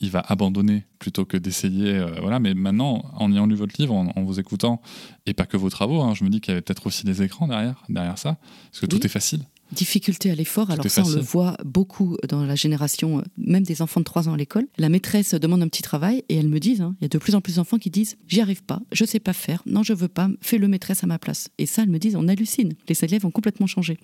il 0.01 0.11
va 0.11 0.21
abandonner 0.21 0.85
plutôt 0.99 1.25
que 1.25 1.37
d'essayer. 1.37 1.95
Euh, 1.95 2.21
voilà. 2.21 2.39
Mais 2.39 2.55
maintenant, 2.55 3.05
en 3.15 3.33
ayant 3.33 3.47
lu 3.47 3.55
votre 3.55 3.81
livre, 3.81 3.95
en, 3.95 4.23
vous 4.23 4.41
écoutant, 4.41 4.81
et 5.27 5.35
pas 5.35 5.47
que 5.47 5.57
vos 5.57 5.71
travaux, 5.71 6.03
hein, 6.03 6.15
je 6.15 6.25
me 6.25 6.29
dis 6.29 6.41
qu'il 6.41 6.53
y 6.53 6.53
avait 6.53 6.63
peut-être 6.63 6.87
aussi 6.87 7.05
des 7.05 7.23
écrans 7.23 7.49
derrière, 7.49 7.83
derrière 7.89 8.19
ça, 8.19 8.39
parce 8.71 8.81
que 8.81 8.87
tout 8.87 9.05
est 9.05 9.11
facile 9.11 9.45
difficulté 9.73 10.31
à 10.31 10.35
l'effort. 10.35 10.71
Alors 10.71 10.89
ça, 10.89 11.03
on 11.05 11.11
le 11.11 11.21
voit 11.21 11.57
beaucoup 11.65 12.17
dans 12.29 12.45
la 12.45 12.55
génération, 12.55 13.19
euh, 13.19 13.23
même 13.37 13.63
des 13.63 13.83
enfants 13.83 14.01
de 14.01 14.05
3 14.05 14.29
ans 14.29 14.35
à 14.35 14.37
l'école. 14.37 14.67
La 14.79 14.89
maîtresse 14.89 15.35
demande 15.35 15.63
un 15.63 15.69
petit 15.69 15.83
travail 15.83 16.23
et 16.29 16.37
elles 16.37 16.49
me 16.49 16.61
disent, 16.61 16.81
hein, 16.81 16.95
il 17.01 17.05
y 17.05 17.07
a 17.07 17.09
de 17.09 17.19
plus 17.19 17.35
en 17.35 17.41
plus 17.41 17.57
d'enfants 17.57 17.79
qui 17.79 17.91
disent, 17.91 18.17
j'y 18.29 18.41
arrive 18.41 18.63
pas, 18.63 18.81
je 18.93 19.05
sais 19.05 19.21
pas 19.21 19.33
faire, 19.33 19.63
non, 19.67 19.83
je 19.83 19.93
veux 19.93 20.09
pas, 20.09 20.29
fais-le 20.41 20.69
maîtresse 20.69 21.03
à 21.03 21.07
ma 21.07 21.19
place. 21.19 21.49
Et 21.59 21.67
ça, 21.67 21.83
elles 21.83 21.91
me 21.91 21.99
disent, 21.99 22.17
on 22.17 22.29
hallucine. 22.29 22.75
Les 22.89 23.05
élèves 23.05 23.27
ont 23.27 23.31
complètement 23.31 23.67
changé. 23.67 23.99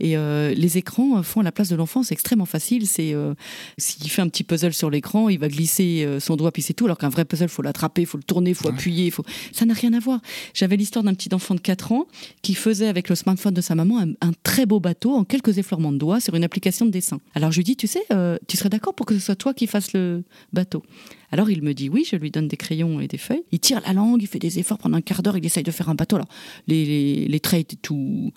Et 0.00 0.16
euh, 0.16 0.54
les 0.54 0.78
écrans 0.78 1.22
font 1.22 1.40
à 1.40 1.44
la 1.44 1.52
place 1.52 1.68
de 1.68 1.76
l'enfant, 1.76 2.02
c'est 2.02 2.14
extrêmement 2.14 2.46
facile. 2.46 2.86
C'est 2.86 3.14
euh, 3.14 3.34
s'il 3.78 4.08
fait 4.10 4.22
un 4.22 4.28
petit 4.28 4.44
puzzle 4.44 4.72
sur 4.72 4.90
l'écran, 4.90 5.28
il 5.28 5.38
va 5.38 5.48
glisser 5.48 6.06
son 6.20 6.36
doigt 6.36 6.52
puis 6.52 6.62
c'est 6.62 6.74
tout. 6.74 6.84
Alors 6.84 6.98
qu'un 6.98 7.08
vrai 7.08 7.24
puzzle, 7.24 7.48
faut 7.48 7.62
l'attraper, 7.62 8.04
faut 8.04 8.18
le 8.18 8.22
tourner, 8.22 8.54
faut 8.54 8.68
appuyer, 8.68 9.10
faut. 9.10 9.24
Ça 9.52 9.64
n'a 9.64 9.74
rien 9.74 9.92
à 9.92 10.00
voir. 10.00 10.20
J'avais 10.54 10.76
l'histoire 10.76 11.04
d'un 11.04 11.14
petit 11.14 11.34
enfant 11.34 11.54
de 11.54 11.60
4 11.60 11.92
ans 11.92 12.06
qui 12.42 12.54
faisait 12.54 12.88
avec 12.88 13.08
le 13.08 13.14
smartphone 13.14 13.54
de 13.54 13.60
sa 13.60 13.74
maman 13.74 13.98
un 13.98 14.32
très 14.42 14.66
beau 14.66 14.80
bateau 14.80 15.05
en 15.14 15.24
quelques 15.24 15.58
effleurements 15.58 15.92
de 15.92 15.98
doigts 15.98 16.20
sur 16.20 16.34
une 16.34 16.44
application 16.44 16.86
de 16.86 16.90
dessin. 16.90 17.20
Alors 17.34 17.52
je 17.52 17.58
lui 17.58 17.64
dis, 17.64 17.76
tu 17.76 17.86
sais, 17.86 18.02
euh, 18.12 18.36
tu 18.46 18.56
serais 18.56 18.68
d'accord 18.68 18.94
pour 18.94 19.06
que 19.06 19.14
ce 19.14 19.20
soit 19.20 19.36
toi 19.36 19.54
qui 19.54 19.66
fasses 19.66 19.92
le 19.92 20.24
bateau? 20.52 20.82
Alors 21.30 21.50
il 21.50 21.62
me 21.62 21.74
dit 21.74 21.88
oui, 21.88 22.06
je 22.10 22.16
lui 22.16 22.30
donne 22.30 22.48
des 22.48 22.56
crayons 22.56 23.00
et 23.00 23.08
des 23.08 23.18
feuilles. 23.18 23.44
Il 23.52 23.60
tire 23.60 23.80
la 23.86 23.92
langue, 23.92 24.22
il 24.22 24.26
fait 24.26 24.38
des 24.38 24.58
efforts 24.58 24.78
pendant 24.78 24.96
un 24.96 25.02
quart 25.02 25.22
d'heure, 25.22 25.36
il 25.36 25.44
essaye 25.44 25.62
de 25.62 25.70
faire 25.70 25.88
un 25.88 25.94
bateau. 25.94 26.18
Les, 26.66 27.40
traits 27.42 27.60
étaient 27.60 27.76
tout 27.76 28.32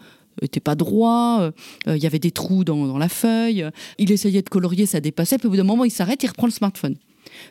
pas 0.64 0.76
droit, 0.76 1.42
euh, 1.42 1.52
il 1.88 2.02
y 2.02 2.06
avait 2.06 2.20
des 2.20 2.32
trous 2.32 2.64
dans, 2.64 2.88
dans, 2.88 2.98
la 2.98 3.10
feuille, 3.10 3.70
il 3.98 4.12
essayait 4.12 4.42
de 4.42 4.50
colorier, 4.50 4.86
ça 4.86 5.02
dépassait, 5.02 5.38
puis 5.38 5.48
au 5.48 5.52
bout 5.52 5.58
d'un 5.58 5.64
moment 5.64 5.84
il 5.84 5.92
s'arrête, 5.92 6.24
il 6.24 6.28
reprend 6.28 6.48
le 6.48 6.54
smartphone. 6.54 6.96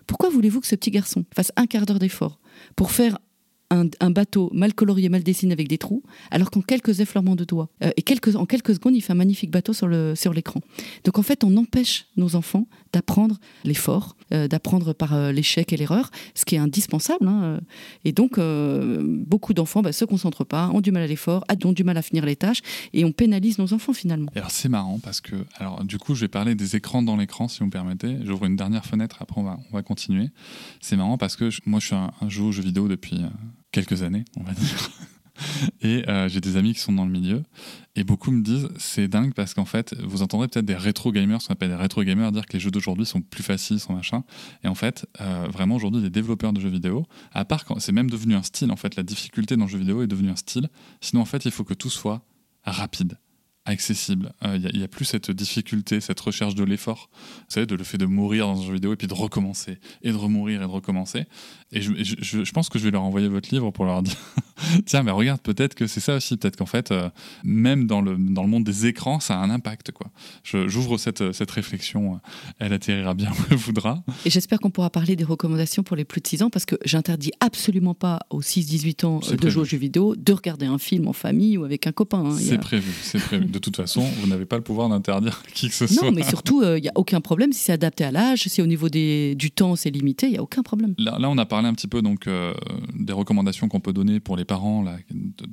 Pourquoi 0.07 0.31
voulez-vous 0.31 0.61
que 0.61 0.67
ce 0.67 0.75
petit 0.75 0.91
garçon 0.91 1.25
fasse 1.35 1.53
un 1.57 1.67
quart 1.67 1.87
d'heure 1.87 1.99
d'effort 1.99 2.39
pour 2.77 2.91
faire 2.91 3.19
un, 3.71 4.11
bateau 4.11 4.51
mal 4.55 4.75
colorié, 4.75 5.09
mal 5.09 5.23
dessiné 5.23 5.53
avec 5.53 5.69
des 5.69 5.79
trous, 5.79 6.03
alors 6.31 6.51
qu'en 6.51 6.63
quelques 6.63 7.01
effleurements 7.01 7.37
de 7.37 7.45
doigts 7.45 7.69
euh, 7.85 7.91
et 7.97 8.03
quelques, 8.03 8.37
en 8.37 8.47
quelques 8.47 8.75
secondes, 8.75 8.97
il 8.97 9.01
fait 9.01 9.13
un 9.13 9.17
magnifique 9.17 9.51
bateau 9.51 9.73
sur 9.73 9.89
l'écran. 9.89 10.15
Sur 10.17 10.33
Donc 11.05 11.19
en 11.19 11.23
fait, 11.23 11.45
on 11.45 11.57
empêche 11.57 12.07
nos 12.17 12.37
enfants 12.37 12.67
d'apprendre 12.93 13.39
l'effort, 13.65 14.17
euh, 14.33 14.49
d'apprendre 14.49 14.95
par 14.95 15.15
euh, 15.15 15.33
l'échec 15.33 15.73
et 15.73 15.77
l'erreur, 15.77 16.11
ce 16.35 16.45
qui 16.45 16.55
est 16.55 16.59
indispensable. 16.59 17.29
Hein, 17.29 17.61
et 18.05 18.13
donc, 18.13 18.39
beaucoup 18.39 19.55
d'enfants 19.55 19.81
ne 19.81 19.85
bah, 19.85 19.93
se 19.93 20.05
concentrent 20.05 20.45
pas, 20.45 20.71
ont 20.73 20.81
du 20.81 20.93
mal 20.93 21.03
à 21.03 21.07
l'effort, 21.07 21.45
ont 21.65 21.73
du 21.73 21.85
mal 21.85 21.97
à 21.97 22.03
finir 22.03 22.25
les 22.25 22.37
tâches, 22.37 22.63
et 22.93 23.05
on 23.05 23.13
pénalise 23.13 23.59
nos 23.59 23.73
enfants 23.73 23.93
finalement. 23.93 24.31
alors 24.35 24.51
c'est 24.51 24.69
marrant 24.69 24.99
parce 24.99 25.21
que, 25.21 25.35
alors 25.57 25.85
du 25.85 25.99
coup, 25.99 26.15
je 26.15 26.23
vais 26.23 26.29
parler 26.29 26.55
des 26.55 26.77
écrans 26.77 27.03
dans 27.03 27.17
l'écran, 27.17 27.49
si 27.49 27.61
vous 27.61 27.67
me 27.67 27.71
permettez. 27.71 28.17
J'ouvre 28.25 28.47
une 28.47 28.57
dernière 28.57 28.87
fenêtre, 28.87 29.17
après 29.21 29.41
on 29.41 29.45
va, 29.45 29.59
on 29.71 29.77
va 29.77 29.83
continuer. 29.83 30.31
C'est 30.81 30.97
marrant 30.97 31.19
parce 31.19 31.37
que 31.37 31.51
moi, 31.67 31.81
je 31.81 31.87
suis 31.87 31.95
un, 31.95 32.13
un 32.21 32.29
jeu 32.29 32.49
vidéo 32.51 32.89
depuis 32.89 33.21
quelques 33.73 34.03
années, 34.03 34.25
on 34.37 34.43
va 34.43 34.53
dire. 34.53 34.91
Et 35.81 36.09
euh, 36.09 36.29
j'ai 36.29 36.41
des 36.41 36.57
amis 36.57 36.75
qui 36.75 36.81
sont 36.81 36.93
dans 36.93 37.05
le 37.05 37.11
milieu 37.11 37.45
et 37.95 38.05
beaucoup 38.05 38.31
me 38.31 38.43
disent 38.43 38.69
c'est 38.77 39.09
dingue 39.09 39.35
parce 39.35 39.55
qu'en 39.55 39.65
fait 39.65 39.95
vous 40.03 40.23
entendrez 40.23 40.49
peut-être 40.49 40.65
des 40.65 40.75
rétro 40.75 41.13
gamers, 41.13 41.41
ce 41.41 41.47
qu'on 41.47 41.53
appelle 41.53 41.69
des 41.69 41.77
rétro 41.77 42.03
gamers, 42.03 42.33
dire 42.33 42.47
que 42.47 42.55
les 42.55 42.61
jeux 42.61 42.71
d'aujourd'hui 42.71 43.07
sont 43.07 43.21
plus 43.21 43.43
faciles, 43.45 43.79
sont 43.79 43.93
machin. 43.93 44.25
Et 44.65 44.69
en 44.69 44.75
fait 44.75 45.07
euh, 45.21 45.47
vraiment 45.53 45.77
aujourd'hui 45.77 46.03
les 46.03 46.11
développeurs 46.11 46.53
de 46.53 46.61
jeux 46.61 46.71
vidéo, 46.71 47.07
à 47.33 47.45
part 47.45 47.65
quand 47.65 47.79
c'est 47.79 47.93
même 47.93 48.11
devenu 48.11 48.35
un 48.35 48.43
style 48.43 48.73
en 48.73 48.77
fait, 48.77 48.97
la 48.97 49.05
difficulté 49.05 49.57
dans 49.57 49.67
le 49.67 49.71
jeu 49.71 49.79
vidéo 49.79 50.03
est 50.03 50.09
devenue 50.09 50.31
un 50.31 50.37
style. 50.37 50.69
Sinon 51.01 51.23
en 51.23 51.27
fait 51.27 51.45
il 51.45 51.53
faut 51.53 51.65
que 51.65 51.75
tout 51.75 51.91
soit 51.91 52.25
rapide 52.65 53.17
accessible. 53.69 54.33
Il 54.43 54.67
euh, 54.67 54.71
n'y 54.73 54.83
a, 54.83 54.89
plus 54.89 55.05
cette 55.05 55.31
difficulté, 55.31 56.01
cette 56.01 56.19
recherche 56.21 56.55
de 56.55 56.65
l'effort. 56.65 57.11
Vous 57.13 57.45
savez, 57.49 57.67
de 57.67 57.75
le 57.75 57.85
fait 57.85 57.99
de 57.99 58.07
mourir 58.07 58.47
dans 58.47 58.61
un 58.61 58.65
jeu 58.65 58.75
vidéo 58.75 58.95
et 58.95 58.97
puis 58.97 59.07
de 59.07 59.15
recommencer, 59.15 59.79
et 60.03 60.11
de 60.11 60.17
remourir 60.17 60.63
et 60.63 60.67
de 60.67 60.71
recommencer. 60.71 61.27
Et 61.71 61.83
je, 61.83 61.93
je, 62.03 62.53
pense 62.53 62.71
que 62.71 62.79
je 62.79 62.85
vais 62.85 62.91
leur 62.91 63.03
envoyer 63.03 63.29
votre 63.29 63.51
livre 63.53 63.71
pour 63.71 63.85
leur 63.85 64.03
dire 64.03 64.17
tiens, 64.87 65.03
mais 65.03 65.11
regarde, 65.11 65.41
peut-être 65.43 65.75
que 65.75 65.87
c'est 65.87 66.01
ça 66.01 66.17
aussi. 66.17 66.39
Peut-être 66.39 66.57
qu'en 66.57 66.67
fait, 66.67 66.91
euh, 66.93 67.11
même 67.45 67.87
dans 67.87 68.01
le, 68.01 68.17
dans 68.17 68.43
le 68.43 68.49
monde 68.49 68.65
des 68.65 68.87
écrans, 68.87 69.21
ça 69.21 69.39
a 69.39 69.43
un 69.43 69.51
impact. 69.51 69.93
quoi. 69.93 70.07
J'ouvre 70.45 70.97
cette, 70.97 71.33
cette 71.33 71.51
réflexion. 71.51 72.15
Euh, 72.15 72.19
elle 72.59 72.73
atterrira 72.73 73.13
bien 73.13 73.31
où 73.31 73.43
elle 73.51 73.59
voudra. 73.59 74.03
Et 74.25 74.31
j'espère 74.31 74.61
qu'on 74.61 74.71
pourra 74.71 74.89
parler 74.89 75.15
des 75.15 75.25
recommandations 75.25 75.83
pour 75.83 75.95
les 75.95 76.07
plus 76.07 76.23
de 76.23 76.27
6 76.27 76.43
ans 76.45 76.51
parce 76.51 76.65
que 76.65 76.77
j'interdis 76.87 77.33
absolument 77.41 77.95
pas 77.95 78.21
aux 78.31 78.41
6-18 78.41 79.05
ans 79.05 79.21
de 79.21 79.51
jouer 79.51 79.63
aux 79.63 79.67
jeux 79.67 79.77
vidéo 79.77 80.17
de 80.17 80.33
regarder 80.33 80.65
un 80.65 80.79
film 80.79 81.07
en 81.07 81.13
famille 81.13 81.59
ou 81.59 81.65
avec 81.65 81.87
un 81.87 81.93
copain. 81.93 82.25
Hein. 82.25 82.37
C'est 82.39 82.59
prévu, 82.59 82.93
c'est 83.03 83.21
prévu 83.21 83.45
de 83.45 83.59
toute 83.59 83.77
façon, 83.77 84.01
vous 84.21 84.27
n'avez 84.27 84.47
pas 84.47 84.57
le 84.57 84.63
pouvoir 84.63 84.89
d'interdire 84.89 85.43
qui 85.55 85.69
que 85.69 85.75
ce 85.75 85.87
soit. 85.87 86.07
Non, 86.07 86.13
mais 86.13 86.23
surtout, 86.23 86.63
il 86.63 86.67
euh, 86.67 86.81
n'y 86.81 86.89
a 86.89 86.93
aucun 86.95 87.21
problème. 87.21 87.53
Si 87.53 87.61
c'est 87.61 87.73
adapté 87.73 88.05
à 88.05 88.11
l'âge, 88.11 88.45
si 88.47 88.63
au 88.63 88.67
niveau 88.67 88.89
des, 88.89 89.35
du 89.35 89.51
temps 89.51 89.77
c'est 89.77 89.91
limité, 89.91 90.27
il 90.27 90.33
n'y 90.33 90.39
a 90.39 90.43
aucun 90.43 90.63
problème. 90.63 90.95
Là, 90.99 91.19
là, 91.19 91.29
on 91.29 91.37
a 91.37 91.45
parlé 91.45 91.58
un 91.67 91.75
petit 91.75 91.89
peu 91.89 92.03
donc, 92.03 92.27
euh, 92.27 92.55
des 92.95 93.13
recommandations 93.13 93.69
qu'on 93.69 93.81
peut 93.81 93.93
donner 93.93 94.21
pour 94.21 94.37
les 94.37 94.45
parents 94.45 94.85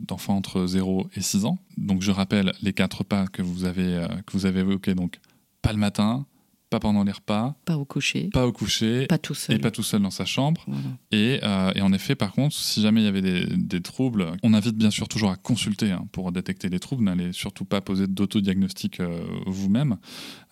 d'enfants 0.08 0.36
entre 0.36 0.66
0 0.66 1.08
et 1.16 1.22
6 1.22 1.46
ans. 1.46 1.58
Donc 1.78 2.02
je 2.02 2.12
rappelle 2.12 2.52
les 2.62 2.74
quatre 2.74 3.04
pas 3.04 3.28
que 3.28 3.42
vous 3.42 3.66
avez, 3.66 3.96
euh, 3.96 4.08
que 4.26 4.34
vous 4.34 4.46
avez 4.46 4.60
évoqués. 4.62 4.96
Donc, 4.96 5.20
pas 5.62 5.72
le 5.74 5.80
matin, 5.80 6.26
pas 6.70 6.80
pendant 6.80 7.04
les 7.04 7.12
repas, 7.12 7.56
pas 7.66 7.78
au 7.78 7.86
coucher, 7.86 8.30
pas 8.34 8.46
au 8.46 8.52
coucher, 8.52 9.08
pas 9.08 9.18
tout 9.18 9.34
seul, 9.34 9.56
et 9.56 9.60
pas 9.60 9.72
tout 9.72 9.84
seul 9.84 10.02
dans 10.02 10.12
sa 10.12 10.26
chambre. 10.26 10.66
Et, 11.12 11.40
euh, 11.44 11.72
et, 11.76 11.82
en 11.82 11.94
effet, 11.94 12.16
par 12.16 12.34
contre, 12.34 12.56
si 12.56 12.82
jamais 12.82 13.02
il 13.02 13.06
y 13.06 13.08
avait 13.08 13.22
des, 13.22 13.46
des 13.46 13.82
troubles, 13.82 14.28
on 14.44 14.54
invite 14.54 14.76
bien 14.76 14.92
sûr 14.92 15.08
toujours 15.08 15.32
à 15.32 15.36
consulter 15.36 15.92
hein, 15.92 16.08
pour 16.12 16.32
détecter 16.32 16.70
les 16.70 16.80
troubles. 16.80 17.04
N'allez 17.04 17.34
surtout 17.34 17.66
pas 17.66 17.82
poser 17.82 18.08
d'autodiagnostic 18.08 19.02
vous-même. 19.46 19.98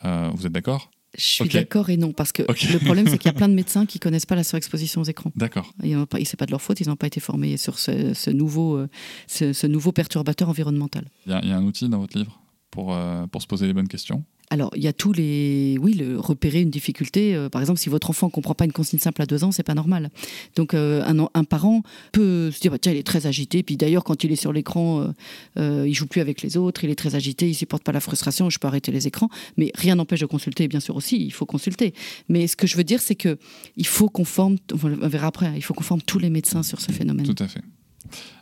Vous 0.03 0.45
êtes 0.45 0.51
d'accord? 0.51 0.89
Je 1.17 1.23
suis 1.23 1.43
d'accord 1.49 1.89
et 1.89 1.97
non, 1.97 2.11
parce 2.11 2.31
que 2.31 2.41
le 2.41 2.79
problème, 2.79 3.07
c'est 3.07 3.17
qu'il 3.17 3.27
y 3.31 3.33
a 3.33 3.37
plein 3.37 3.49
de 3.49 3.53
médecins 3.53 3.85
qui 3.85 3.99
connaissent 3.99 4.25
pas 4.25 4.35
la 4.35 4.43
surexposition 4.43 5.01
aux 5.01 5.05
écrans. 5.05 5.31
D'accord. 5.35 5.71
Et 5.83 5.95
c'est 6.25 6.37
pas 6.37 6.45
de 6.45 6.51
leur 6.51 6.61
faute, 6.61 6.79
ils 6.81 6.87
n'ont 6.87 6.95
pas 6.95 7.07
été 7.07 7.19
formés 7.19 7.57
sur 7.57 7.77
ce, 7.79 8.13
ce 8.13 8.29
nouveau, 8.31 8.77
euh, 8.77 8.87
ce, 9.27 9.53
ce 9.53 9.67
nouveau 9.67 9.91
perturbateur 9.91 10.49
environnemental. 10.49 11.05
Il 11.25 11.31
y, 11.31 11.35
a- 11.35 11.41
il 11.43 11.49
y 11.49 11.51
a 11.51 11.57
un 11.57 11.63
outil 11.63 11.87
dans 11.89 11.99
votre 11.99 12.17
livre 12.17 12.39
pour, 12.71 12.95
euh, 12.95 13.27
pour 13.27 13.41
se 13.41 13.47
poser 13.47 13.67
les 13.67 13.73
bonnes 13.73 13.87
questions? 13.87 14.23
Alors, 14.53 14.69
il 14.75 14.83
y 14.83 14.87
a 14.87 14.93
tous 14.93 15.13
les. 15.13 15.77
Oui, 15.81 15.93
le, 15.95 16.19
repérer 16.19 16.61
une 16.61 16.69
difficulté. 16.69 17.33
euh, 17.33 17.49
par 17.49 17.59
exemple, 17.59 17.79
si 17.79 17.89
votre 17.89 18.11
enfant 18.11 18.27
ne 18.27 18.31
comprend 18.31 18.53
pas 18.53 18.65
une 18.65 18.71
consigne 18.71 18.99
simple 18.99 19.19
à 19.23 19.25
deux 19.25 19.43
ans, 19.43 19.51
c'est 19.51 19.63
pas 19.63 19.73
normal. 19.73 20.11
Donc, 20.55 20.75
euh, 20.75 21.03
un, 21.07 21.17
en- 21.17 21.31
un 21.33 21.43
parent 21.43 21.81
peut 22.11 22.51
se 22.51 22.59
dire 22.59 22.69
bah, 22.71 22.77
tiens, 22.79 22.91
il 22.91 22.99
est 22.99 23.03
très 23.03 23.25
agité. 23.25 23.63
Puis 23.63 23.77
d'ailleurs, 23.77 24.03
quand 24.03 24.23
il 24.23 24.31
est 24.31 24.35
sur 24.35 24.53
l'écran, 24.53 25.01
euh, 25.01 25.07
euh, 25.57 25.87
il 25.87 25.95
joue 25.95 26.05
plus 26.05 26.21
avec 26.21 26.43
les 26.43 26.55
autres, 26.55 26.83
il 26.83 26.91
est 26.91 26.95
très 26.95 27.15
agité, 27.15 27.49
il 27.49 27.55
supporte 27.55 27.81
pas 27.83 27.91
la 27.93 27.99
frustration, 27.99 28.51
je 28.51 28.59
peux 28.59 28.67
arrêter 28.67 28.91
les 28.91 29.07
écrans. 29.07 29.29
Mais 29.57 29.71
rien 29.73 29.95
n'empêche 29.95 30.19
de 30.19 30.27
consulter, 30.27 30.67
bien 30.67 30.79
sûr 30.79 30.95
aussi, 30.95 31.17
il 31.19 31.31
faut 31.33 31.47
consulter. 31.47 31.95
Mais 32.29 32.45
ce 32.45 32.55
que 32.55 32.67
je 32.67 32.77
veux 32.77 32.83
dire, 32.83 33.01
c'est 33.01 33.15
que 33.15 33.39
il 33.75 33.87
faut 33.87 34.07
qu'on 34.09 34.23
forme, 34.25 34.57
on 34.71 35.07
verra 35.07 35.25
après, 35.27 35.51
il 35.55 35.63
faut 35.63 35.73
qu'on 35.73 35.83
forme 35.83 36.03
tous 36.03 36.19
les 36.19 36.29
médecins 36.29 36.61
sur 36.61 36.79
ce 36.79 36.91
phénomène. 36.91 37.25
Tout 37.25 37.43
à 37.43 37.47
fait. 37.47 37.61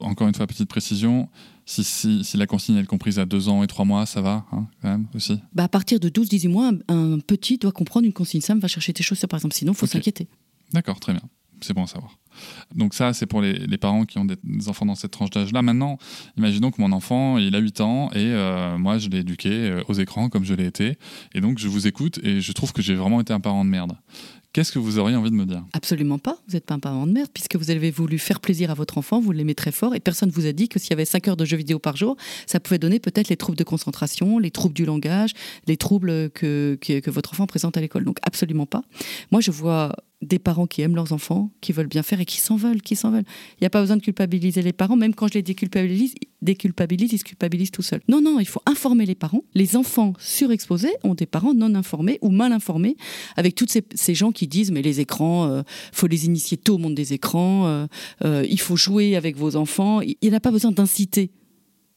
Encore 0.01 0.27
une 0.27 0.35
fois, 0.35 0.45
petite 0.47 0.67
précision, 0.67 1.29
si, 1.71 1.83
si, 1.85 2.23
si 2.25 2.37
la 2.37 2.47
consigne 2.47 2.77
est 2.77 2.85
comprise 2.85 3.17
à 3.17 3.25
deux 3.25 3.47
ans 3.47 3.63
et 3.63 3.67
trois 3.67 3.85
mois, 3.85 4.05
ça 4.05 4.21
va, 4.21 4.45
hein, 4.51 4.67
quand 4.81 4.89
même, 4.89 5.07
aussi 5.15 5.39
Bah, 5.53 5.63
à 5.63 5.69
partir 5.69 5.99
de 5.99 6.09
12-18 6.09 6.49
mois, 6.49 6.71
un, 6.89 7.13
un 7.13 7.19
petit 7.19 7.57
doit 7.57 7.71
comprendre 7.71 8.05
une 8.05 8.13
consigne 8.13 8.41
simple, 8.41 8.59
va 8.59 8.67
chercher 8.67 8.91
tes 8.91 9.03
chaussures, 9.03 9.29
par 9.29 9.37
exemple. 9.37 9.55
Sinon, 9.55 9.71
il 9.71 9.77
faut 9.77 9.85
s'inquiéter. 9.85 10.27
D'accord, 10.73 10.99
très 10.99 11.13
bien. 11.13 11.21
C'est 11.61 11.73
bon 11.73 11.83
à 11.83 11.87
savoir. 11.87 12.17
Donc 12.75 12.93
ça, 12.93 13.13
c'est 13.13 13.27
pour 13.27 13.41
les, 13.41 13.53
les 13.53 13.77
parents 13.77 14.05
qui 14.05 14.17
ont 14.17 14.25
des, 14.25 14.35
des 14.43 14.67
enfants 14.67 14.85
dans 14.85 14.95
cette 14.95 15.11
tranche 15.11 15.29
d'âge-là. 15.29 15.61
Maintenant, 15.61 15.97
imaginons 16.37 16.71
que 16.71 16.81
mon 16.81 16.91
enfant, 16.91 17.37
il 17.37 17.55
a 17.55 17.59
8 17.59 17.81
ans 17.81 18.09
et 18.11 18.17
euh, 18.17 18.77
moi, 18.77 18.97
je 18.97 19.09
l'ai 19.09 19.19
éduqué 19.19 19.49
euh, 19.51 19.83
aux 19.87 19.93
écrans 19.93 20.29
comme 20.29 20.43
je 20.43 20.53
l'ai 20.55 20.65
été. 20.65 20.97
Et 21.35 21.41
donc, 21.41 21.59
je 21.59 21.67
vous 21.67 21.87
écoute 21.87 22.19
et 22.23 22.41
je 22.41 22.51
trouve 22.51 22.73
que 22.73 22.81
j'ai 22.81 22.95
vraiment 22.95 23.21
été 23.21 23.31
un 23.31 23.39
parent 23.39 23.63
de 23.63 23.69
merde. 23.69 23.93
Qu'est-ce 24.53 24.73
que 24.73 24.79
vous 24.79 24.99
auriez 24.99 25.15
envie 25.15 25.31
de 25.31 25.35
me 25.35 25.45
dire? 25.45 25.63
Absolument 25.71 26.19
pas. 26.19 26.37
Vous 26.47 26.53
n'êtes 26.53 26.65
pas 26.65 26.73
un 26.73 26.79
parent 26.79 27.07
de 27.07 27.13
merde, 27.13 27.29
puisque 27.33 27.55
vous 27.55 27.71
avez 27.71 27.89
voulu 27.89 28.19
faire 28.19 28.41
plaisir 28.41 28.69
à 28.69 28.73
votre 28.73 28.97
enfant, 28.97 29.21
vous 29.21 29.31
l'aimez 29.31 29.55
très 29.55 29.71
fort, 29.71 29.95
et 29.95 29.99
personne 30.01 30.29
ne 30.29 30.33
vous 30.33 30.45
a 30.45 30.51
dit 30.51 30.67
que 30.67 30.77
s'il 30.77 30.89
y 30.89 30.93
avait 30.93 31.05
5 31.05 31.29
heures 31.29 31.37
de 31.37 31.45
jeux 31.45 31.57
vidéo 31.57 31.79
par 31.79 31.95
jour, 31.95 32.17
ça 32.47 32.59
pouvait 32.59 32.79
donner 32.79 32.99
peut-être 32.99 33.29
les 33.29 33.37
troubles 33.37 33.57
de 33.57 33.63
concentration, 33.63 34.39
les 34.39 34.51
troubles 34.51 34.75
du 34.75 34.85
langage, 34.85 35.31
les 35.67 35.77
troubles 35.77 36.29
que, 36.31 36.77
que, 36.81 36.99
que 36.99 37.09
votre 37.09 37.31
enfant 37.31 37.47
présente 37.47 37.77
à 37.77 37.81
l'école. 37.81 38.03
Donc 38.03 38.17
absolument 38.23 38.65
pas. 38.65 38.83
Moi, 39.31 39.39
je 39.39 39.51
vois 39.51 39.95
des 40.21 40.39
parents 40.39 40.67
qui 40.67 40.81
aiment 40.81 40.95
leurs 40.95 41.13
enfants, 41.13 41.51
qui 41.61 41.71
veulent 41.71 41.87
bien 41.87 42.03
faire 42.03 42.19
et 42.19 42.25
qui 42.25 42.39
s'en 42.39 42.55
veulent, 42.55 42.81
qui 42.81 42.95
s'en 42.95 43.11
veulent. 43.11 43.25
Il 43.53 43.61
n'y 43.61 43.67
a 43.67 43.69
pas 43.69 43.81
besoin 43.81 43.97
de 43.97 44.01
culpabiliser 44.01 44.61
les 44.61 44.73
parents, 44.73 44.95
même 44.95 45.15
quand 45.15 45.27
je 45.27 45.33
les 45.33 45.41
déculpabilise, 45.41 46.13
déculpabilise, 46.41 47.13
ils 47.13 47.17
se 47.17 47.23
culpabilisent 47.23 47.71
tout 47.71 47.81
seuls. 47.81 48.01
Non, 48.07 48.21
non, 48.21 48.39
il 48.39 48.47
faut 48.47 48.61
informer 48.65 49.05
les 49.05 49.15
parents. 49.15 49.43
Les 49.55 49.75
enfants 49.75 50.13
surexposés 50.19 50.93
ont 51.03 51.15
des 51.15 51.25
parents 51.25 51.53
non 51.53 51.73
informés 51.73 52.19
ou 52.21 52.29
mal 52.29 52.51
informés, 52.53 52.97
avec 53.35 53.55
toutes 53.55 53.71
ces, 53.71 54.15
gens 54.15 54.31
qui 54.31 54.47
disent 54.47 54.71
mais 54.71 54.81
les 54.81 54.99
écrans, 54.99 55.45
euh, 55.45 55.63
faut 55.91 56.07
les 56.07 56.25
initier 56.25 56.57
tôt 56.57 56.75
au 56.75 56.77
monde 56.77 56.95
des 56.95 57.13
écrans, 57.13 57.65
euh, 57.65 57.87
euh, 58.23 58.45
il 58.49 58.59
faut 58.59 58.75
jouer 58.75 59.15
avec 59.15 59.37
vos 59.37 59.55
enfants. 59.55 60.01
Il 60.01 60.17
n'y 60.21 60.35
a 60.35 60.39
pas 60.39 60.51
besoin 60.51 60.71
d'inciter 60.71 61.31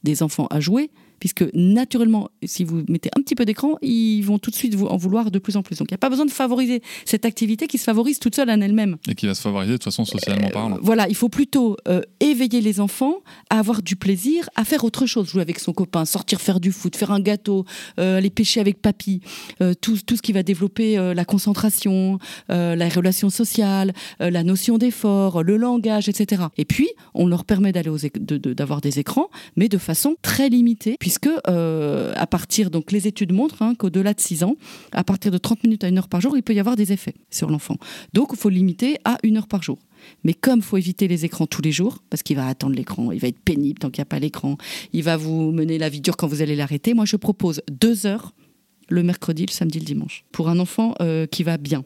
des 0.03 0.22
enfants 0.22 0.47
à 0.51 0.61
jouer, 0.61 0.91
puisque 1.25 1.47
naturellement, 1.55 2.29
si 2.45 2.64
vous 2.64 2.83
mettez 2.87 3.09
un 3.16 3.22
petit 3.22 3.35
peu 3.35 3.47
d'écran, 3.47 3.79
ils 3.81 4.20
vont 4.20 4.39
tout 4.39 4.51
de 4.51 4.55
suite 4.57 4.75
vous 4.75 4.85
en 4.85 4.99
vouloir 4.99 5.31
de 5.31 5.39
plus 5.39 5.57
en 5.57 5.62
plus. 5.62 5.79
Donc 5.79 5.89
il 5.91 5.95
n'y 5.95 5.97
a 5.97 5.99
pas 6.07 6.11
besoin 6.11 6.27
de 6.27 6.31
favoriser 6.31 6.83
cette 7.07 7.25
activité 7.25 7.66
qui 7.66 7.79
se 7.79 7.85
favorise 7.85 8.18
toute 8.18 8.35
seule 8.37 8.51
en 8.51 8.61
elle-même. 8.61 8.99
Et 9.09 9.14
qui 9.14 9.27
va 9.27 9.35
se 9.35 9.41
favoriser 9.41 9.72
de 9.72 9.77
toute 9.79 9.85
façon 9.85 10.05
socialement 10.05 10.51
parlant. 10.51 10.77
Voilà, 10.83 11.09
il 11.09 11.14
faut 11.14 11.31
plutôt 11.31 11.79
euh, 11.89 12.03
éveiller 12.20 12.61
les 12.61 12.79
enfants 12.79 13.14
à 13.49 13.59
avoir 13.59 13.81
du 13.81 13.97
plaisir, 13.97 14.51
à 14.55 14.66
faire 14.66 14.85
autre 14.85 15.07
chose, 15.07 15.27
jouer 15.27 15.41
avec 15.41 15.61
son 15.61 15.72
copain, 15.72 16.05
sortir 16.05 16.43
faire 16.43 16.61
du 16.61 16.72
foot, 16.72 16.95
faire 16.95 17.11
un 17.11 17.20
gâteau, 17.20 17.64
euh, 17.99 18.18
aller 18.18 18.29
pêcher 18.29 18.61
avec 18.61 18.83
papy, 18.83 19.22
euh, 19.62 19.72
tout, 19.81 19.97
tout 20.07 20.16
ce 20.16 20.22
qui 20.22 20.33
va 20.33 20.43
développer 20.43 20.99
euh, 20.99 21.14
la 21.14 21.25
concentration, 21.25 22.18
euh, 22.51 22.77
la 22.77 22.91
relation 22.91 23.31
sociale, 23.31 23.95
euh, 24.20 24.29
la 24.29 24.43
notion 24.43 24.77
d'effort, 24.77 25.43
le 25.43 25.57
langage, 25.57 26.11
etc. 26.11 26.43
Et 26.59 26.66
puis, 26.66 26.89
on 27.14 27.27
leur 27.27 27.47
permet 27.47 27.72
d'aller 27.72 27.89
de- 28.20 28.37
de- 28.37 28.53
d'avoir 28.53 28.83
des 28.83 28.99
écrans, 28.99 29.29
mais 29.57 29.68
de 29.70 29.79
façon 29.79 30.16
très 30.20 30.51
limitée, 30.51 30.97
puisque 31.01 31.14
euh, 31.49 32.12
à 32.17 32.27
partir, 32.27 32.71
donc 32.71 32.93
les 32.93 33.07
études 33.07 33.33
montrent 33.33 33.62
hein, 33.62 33.75
qu'au-delà 33.75 34.15
de 34.15 34.21
6 34.21 34.45
ans, 34.45 34.57
à 34.93 35.05
partir 35.05 35.31
de 35.31 35.39
30 35.39 35.65
minutes 35.65 35.85
à 35.85 35.89
1 35.89 35.97
heure 35.97 36.09
par 36.09 36.21
jour, 36.21 36.37
il 36.37 36.43
peut 36.43 36.55
y 36.55 36.61
avoir 36.61 36.77
des 36.77 36.93
effets 36.93 37.15
sur 37.31 37.51
l'enfant. 37.51 37.77
Donc, 38.12 38.31
il 38.33 38.39
faut 38.39 38.49
limiter 38.49 38.99
à 39.05 39.19
1 39.25 39.37
heure 39.37 39.49
par 39.49 39.62
jour. 39.62 39.79
Mais 40.25 40.35
comme 40.35 40.59
il 40.59 40.65
faut 40.65 40.77
éviter 40.77 41.09
les 41.09 41.25
écrans 41.25 41.47
tous 41.47 41.62
les 41.62 41.73
jours, 41.73 41.99
parce 42.11 42.23
qu'il 42.23 42.37
va 42.37 42.47
attendre 42.47 42.75
l'écran, 42.75 43.12
il 43.12 43.21
va 43.21 43.29
être 43.29 43.41
pénible 43.41 43.79
tant 43.79 43.91
qu'il 43.91 44.01
n'y 44.01 44.07
a 44.07 44.07
pas 44.07 44.19
l'écran, 44.19 44.57
il 44.93 45.03
va 45.03 45.17
vous 45.17 45.51
mener 45.51 45.79
la 45.79 45.89
vie 45.89 46.01
dure 46.01 46.17
quand 46.17 46.27
vous 46.27 46.43
allez 46.43 46.57
l'arrêter, 46.57 46.95
moi 46.95 47.05
je 47.05 47.17
propose 47.17 47.62
deux 47.71 48.07
heures 48.07 48.33
le 48.89 49.03
mercredi, 49.03 49.47
le 49.47 49.53
samedi, 49.53 49.79
le 49.79 49.85
dimanche, 49.85 50.25
pour 50.31 50.49
un 50.49 50.59
enfant 50.59 50.95
euh, 51.01 51.27
qui 51.27 51.43
va 51.43 51.57
bien. 51.57 51.85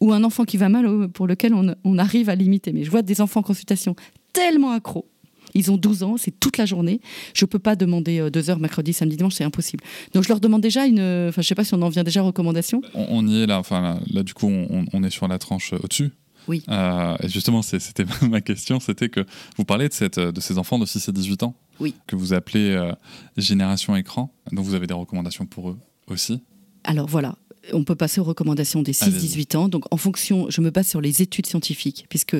Ou 0.00 0.12
un 0.12 0.22
enfant 0.22 0.44
qui 0.44 0.56
va 0.56 0.68
mal, 0.68 0.86
euh, 0.86 1.08
pour 1.08 1.26
lequel 1.26 1.52
on, 1.52 1.74
on 1.84 1.98
arrive 1.98 2.28
à 2.28 2.36
limiter. 2.36 2.72
Mais 2.72 2.84
je 2.84 2.90
vois 2.90 3.02
des 3.02 3.20
enfants 3.20 3.40
en 3.40 3.42
consultation 3.42 3.96
tellement 4.32 4.70
accros. 4.70 5.06
Ils 5.54 5.70
ont 5.70 5.76
12 5.76 6.02
ans, 6.02 6.16
c'est 6.18 6.38
toute 6.38 6.56
la 6.58 6.66
journée. 6.66 7.00
Je 7.34 7.44
peux 7.44 7.58
pas 7.58 7.76
demander 7.76 8.18
euh, 8.20 8.30
deux 8.30 8.50
heures 8.50 8.58
mercredi, 8.58 8.92
samedi, 8.92 9.16
dimanche, 9.16 9.34
c'est 9.34 9.44
impossible. 9.44 9.82
Donc 10.14 10.24
je 10.24 10.28
leur 10.28 10.40
demande 10.40 10.60
déjà 10.62 10.86
une. 10.86 10.98
euh, 10.98 11.28
Enfin, 11.30 11.42
je 11.42 11.46
sais 11.48 11.54
pas 11.54 11.64
si 11.64 11.74
on 11.74 11.82
en 11.82 11.88
vient 11.88 12.04
déjà 12.04 12.22
aux 12.22 12.26
recommandations. 12.26 12.80
On, 12.94 13.06
on 13.10 13.26
y 13.28 13.42
est 13.42 13.46
là, 13.46 13.58
enfin 13.58 13.80
là, 13.80 14.00
là, 14.10 14.22
du 14.22 14.34
coup 14.34 14.46
on, 14.48 14.84
on 14.92 15.02
est 15.02 15.10
sur 15.10 15.26
la 15.28 15.38
tranche 15.38 15.72
euh, 15.72 15.78
au-dessus. 15.82 16.10
Oui. 16.46 16.62
Euh, 16.70 17.14
et 17.22 17.28
justement, 17.28 17.60
c'était 17.60 18.06
ma 18.28 18.40
question, 18.40 18.80
c'était 18.80 19.08
que 19.10 19.26
vous 19.58 19.64
parlez 19.64 19.88
de, 19.88 19.92
cette, 19.92 20.18
de 20.18 20.40
ces 20.40 20.56
enfants 20.56 20.78
de 20.78 20.86
6 20.86 21.08
à 21.08 21.12
18 21.12 21.42
ans, 21.42 21.54
Oui. 21.78 21.94
que 22.06 22.16
vous 22.16 22.32
appelez 22.32 22.70
euh, 22.70 22.92
génération 23.36 23.94
écran, 23.96 24.32
donc 24.52 24.64
vous 24.64 24.74
avez 24.74 24.86
des 24.86 24.94
recommandations 24.94 25.46
pour 25.46 25.70
eux 25.70 25.78
aussi. 26.06 26.40
Alors 26.84 27.06
voilà, 27.06 27.36
on 27.74 27.84
peut 27.84 27.96
passer 27.96 28.20
aux 28.20 28.24
recommandations 28.24 28.80
des 28.82 28.96
Allez-y. 29.02 29.40
6-18 29.42 29.56
ans. 29.58 29.68
Donc 29.68 29.84
en 29.92 29.98
fonction, 29.98 30.48
je 30.48 30.60
me 30.62 30.70
base 30.70 30.88
sur 30.88 31.00
les 31.02 31.20
études 31.20 31.44
scientifiques, 31.46 32.06
puisque 32.08 32.36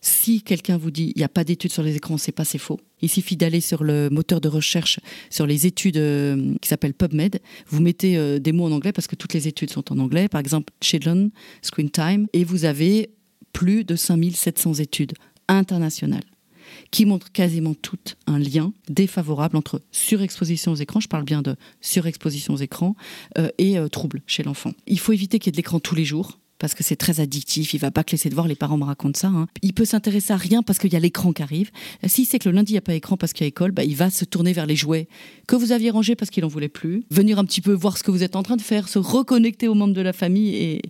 si 0.00 0.42
quelqu'un 0.42 0.78
vous 0.78 0.90
dit 0.90 1.12
il 1.14 1.18
n'y 1.18 1.24
a 1.24 1.28
pas 1.28 1.44
d'études 1.44 1.72
sur 1.72 1.82
les 1.82 1.96
écrans, 1.96 2.18
c'est 2.18 2.32
pas, 2.32 2.44
c'est 2.44 2.58
faux. 2.58 2.80
Il 3.02 3.08
suffit 3.08 3.36
d'aller 3.36 3.60
sur 3.60 3.84
le 3.84 4.08
moteur 4.10 4.40
de 4.40 4.48
recherche, 4.48 5.00
sur 5.30 5.46
les 5.46 5.66
études 5.66 5.96
euh, 5.96 6.54
qui 6.60 6.68
s'appellent 6.68 6.94
PubMed. 6.94 7.40
Vous 7.68 7.80
mettez 7.80 8.16
euh, 8.16 8.38
des 8.38 8.52
mots 8.52 8.66
en 8.66 8.72
anglais 8.72 8.92
parce 8.92 9.06
que 9.06 9.16
toutes 9.16 9.34
les 9.34 9.48
études 9.48 9.70
sont 9.70 9.92
en 9.92 9.98
anglais. 9.98 10.28
Par 10.28 10.40
exemple, 10.40 10.72
Children, 10.80 11.30
Screen 11.62 11.90
Time, 11.90 12.26
et 12.32 12.44
vous 12.44 12.64
avez 12.64 13.10
plus 13.52 13.84
de 13.84 13.96
5700 13.96 14.74
études 14.74 15.14
internationales 15.48 16.24
qui 16.92 17.04
montrent 17.04 17.32
quasiment 17.32 17.74
toutes 17.74 18.16
un 18.28 18.38
lien 18.38 18.72
défavorable 18.88 19.56
entre 19.56 19.82
surexposition 19.90 20.72
aux 20.72 20.76
écrans, 20.76 21.00
je 21.00 21.08
parle 21.08 21.24
bien 21.24 21.42
de 21.42 21.56
surexposition 21.80 22.54
aux 22.54 22.58
écrans, 22.58 22.94
euh, 23.38 23.48
et 23.58 23.76
troubles 23.90 24.22
chez 24.26 24.44
l'enfant. 24.44 24.72
Il 24.86 25.00
faut 25.00 25.12
éviter 25.12 25.40
qu'il 25.40 25.48
y 25.48 25.50
ait 25.50 25.52
de 25.52 25.56
l'écran 25.56 25.80
tous 25.80 25.96
les 25.96 26.04
jours. 26.04 26.39
Parce 26.60 26.74
que 26.74 26.84
c'est 26.84 26.94
très 26.96 27.18
addictif, 27.20 27.74
il 27.74 27.78
va 27.78 27.90
pas 27.90 28.04
que 28.04 28.12
laisser 28.12 28.28
de 28.28 28.34
voir, 28.34 28.46
les 28.46 28.54
parents 28.54 28.76
me 28.76 28.84
racontent 28.84 29.18
ça. 29.18 29.28
hein. 29.28 29.48
Il 29.62 29.72
peut 29.72 29.84
s'intéresser 29.84 30.32
à 30.32 30.36
rien 30.36 30.62
parce 30.62 30.78
qu'il 30.78 30.92
y 30.92 30.96
a 30.96 31.00
l'écran 31.00 31.32
qui 31.32 31.42
arrive. 31.42 31.70
Euh, 32.04 32.08
S'il 32.08 32.26
sait 32.26 32.38
que 32.38 32.48
le 32.48 32.54
lundi 32.54 32.72
il 32.72 32.74
n'y 32.74 32.78
a 32.78 32.82
pas 32.82 32.94
écran 32.94 33.16
parce 33.16 33.32
qu'il 33.32 33.44
y 33.44 33.46
a 33.46 33.48
école, 33.48 33.72
bah, 33.72 33.82
il 33.82 33.96
va 33.96 34.10
se 34.10 34.24
tourner 34.24 34.52
vers 34.52 34.66
les 34.66 34.76
jouets 34.76 35.08
que 35.48 35.56
vous 35.56 35.72
aviez 35.72 35.90
rangés 35.90 36.14
parce 36.14 36.30
qu'il 36.30 36.44
en 36.44 36.48
voulait 36.48 36.68
plus. 36.68 37.02
Venir 37.10 37.38
un 37.38 37.44
petit 37.44 37.60
peu 37.60 37.72
voir 37.72 37.98
ce 37.98 38.02
que 38.04 38.10
vous 38.10 38.22
êtes 38.22 38.36
en 38.36 38.42
train 38.42 38.56
de 38.56 38.62
faire, 38.62 38.88
se 38.88 38.98
reconnecter 38.98 39.66
aux 39.66 39.74
membres 39.74 39.94
de 39.94 40.00
la 40.00 40.12
famille 40.12 40.80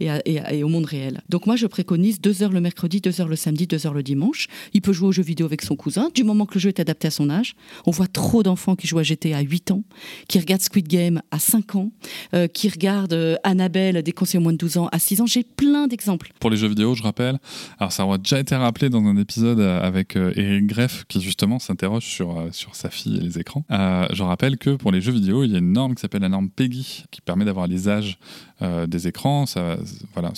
et, 0.00 0.62
au 0.62 0.68
monde 0.68 0.84
réel. 0.84 1.22
Donc 1.28 1.46
moi 1.46 1.56
je 1.56 1.66
préconise 1.66 2.20
deux 2.20 2.42
heures 2.42 2.52
le 2.52 2.60
mercredi, 2.60 3.00
deux 3.00 3.20
heures 3.20 3.28
le 3.28 3.36
samedi, 3.36 3.66
deux 3.66 3.86
heures 3.86 3.94
le 3.94 4.02
dimanche. 4.02 4.48
Il 4.74 4.82
peut 4.82 4.92
jouer 4.92 5.08
aux 5.08 5.12
jeux 5.12 5.22
vidéo 5.22 5.46
avec 5.46 5.62
son 5.62 5.76
cousin, 5.76 6.10
du 6.14 6.24
moment 6.24 6.44
que 6.44 6.54
le 6.54 6.60
jeu 6.60 6.68
est 6.68 6.80
adapté 6.80 7.08
à 7.08 7.10
son 7.10 7.30
âge. 7.30 7.54
On 7.86 7.92
voit 7.92 8.08
trop 8.08 8.42
d'enfants 8.42 8.74
qui 8.76 8.86
jouent 8.86 8.98
à 8.98 9.02
GT 9.02 9.32
à 9.32 9.40
8 9.40 9.70
ans, 9.70 9.84
qui 10.28 10.38
regardent 10.38 10.62
Squid 10.62 10.88
Game 10.88 11.22
à 11.30 11.38
5 11.38 11.76
ans, 11.76 11.90
euh, 12.34 12.48
qui 12.48 12.68
regardent 12.68 13.12
euh, 13.12 13.36
Annabelle, 13.44 14.02
des 14.02 14.12
conseillers 14.12 14.42
moins 14.42 14.52
de 14.52 14.58
12 14.58 14.76
ans 14.78 14.88
à 14.92 14.98
6 14.98 15.19
ans. 15.19 15.19
J'ai 15.26 15.44
plein 15.44 15.86
d'exemples. 15.86 16.32
Pour 16.40 16.50
les 16.50 16.56
jeux 16.56 16.68
vidéo, 16.68 16.94
je 16.94 17.02
rappelle, 17.02 17.38
alors 17.78 17.92
ça 17.92 18.04
aura 18.04 18.18
déjà 18.18 18.38
été 18.38 18.54
rappelé 18.54 18.90
dans 18.90 19.04
un 19.04 19.16
épisode 19.16 19.60
euh, 19.60 19.80
avec 19.80 20.16
euh, 20.16 20.32
Eric 20.36 20.66
Greff 20.66 21.04
qui 21.08 21.20
justement 21.20 21.58
s'interroge 21.58 22.04
sur, 22.04 22.38
euh, 22.38 22.48
sur 22.52 22.74
sa 22.74 22.90
fille 22.90 23.16
et 23.16 23.20
les 23.20 23.38
écrans. 23.38 23.64
Je 23.70 24.22
rappelle 24.22 24.58
que 24.58 24.70
pour 24.70 24.92
les 24.92 25.00
jeux 25.00 25.12
vidéo, 25.12 25.44
il 25.44 25.52
y 25.52 25.54
a 25.54 25.58
une 25.58 25.72
norme 25.72 25.94
qui 25.94 26.00
s'appelle 26.00 26.22
la 26.22 26.28
norme 26.28 26.50
PEGI 26.50 27.04
qui 27.10 27.20
permet 27.20 27.44
d'avoir 27.44 27.66
les 27.66 27.88
âges 27.88 28.18
des 28.60 29.08
écrans. 29.08 29.46
Ça, 29.46 29.78
voilà, 30.14 30.32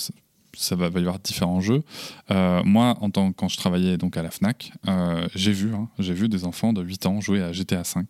ça, 0.55 0.75
va, 0.75 0.89
va 0.89 0.99
y 0.99 1.03
avoir 1.03 1.19
différents 1.19 1.61
jeux. 1.61 1.83
Euh, 2.31 2.61
moi, 2.63 2.97
en 3.01 3.09
tant, 3.09 3.31
quand 3.31 3.47
je 3.47 3.57
travaillais 3.57 3.97
donc 3.97 4.17
à 4.17 4.23
la 4.23 4.31
Fnac, 4.31 4.71
euh, 4.87 5.27
j'ai 5.35 5.51
vu, 5.51 5.73
hein, 5.73 5.89
j'ai 5.99 6.13
vu 6.13 6.29
des 6.29 6.45
enfants 6.45 6.73
de 6.73 6.81
8 6.81 7.05
ans 7.05 7.21
jouer 7.21 7.41
à 7.41 7.51
GTA 7.51 7.81
V, 7.81 8.01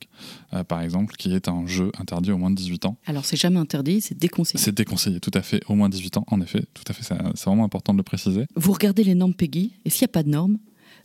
euh, 0.53 0.63
par 0.63 0.81
exemple, 0.81 1.15
qui 1.15 1.33
est 1.33 1.47
un 1.47 1.65
jeu 1.67 1.91
interdit 1.99 2.31
au 2.31 2.37
moins 2.37 2.51
de 2.51 2.55
18 2.55 2.85
ans. 2.85 2.97
Alors 3.05 3.25
c'est 3.25 3.37
jamais 3.37 3.59
interdit, 3.59 4.01
c'est 4.01 4.17
déconseillé. 4.17 4.63
C'est 4.63 4.75
déconseillé, 4.75 5.19
tout 5.19 5.31
à 5.33 5.41
fait, 5.41 5.61
au 5.67 5.75
moins 5.75 5.89
18 5.89 6.17
ans, 6.17 6.25
en 6.27 6.41
effet, 6.41 6.65
tout 6.73 6.83
à 6.87 6.93
fait, 6.93 7.03
c'est 7.03 7.45
vraiment 7.45 7.65
important 7.65 7.93
de 7.93 7.97
le 7.97 8.03
préciser. 8.03 8.45
Vous 8.55 8.71
regardez 8.71 9.03
les 9.03 9.15
normes 9.15 9.33
PEGI, 9.33 9.73
et 9.85 9.89
s'il 9.89 10.05
n'y 10.05 10.11
a 10.11 10.13
pas 10.13 10.23
de 10.23 10.29
normes, 10.29 10.57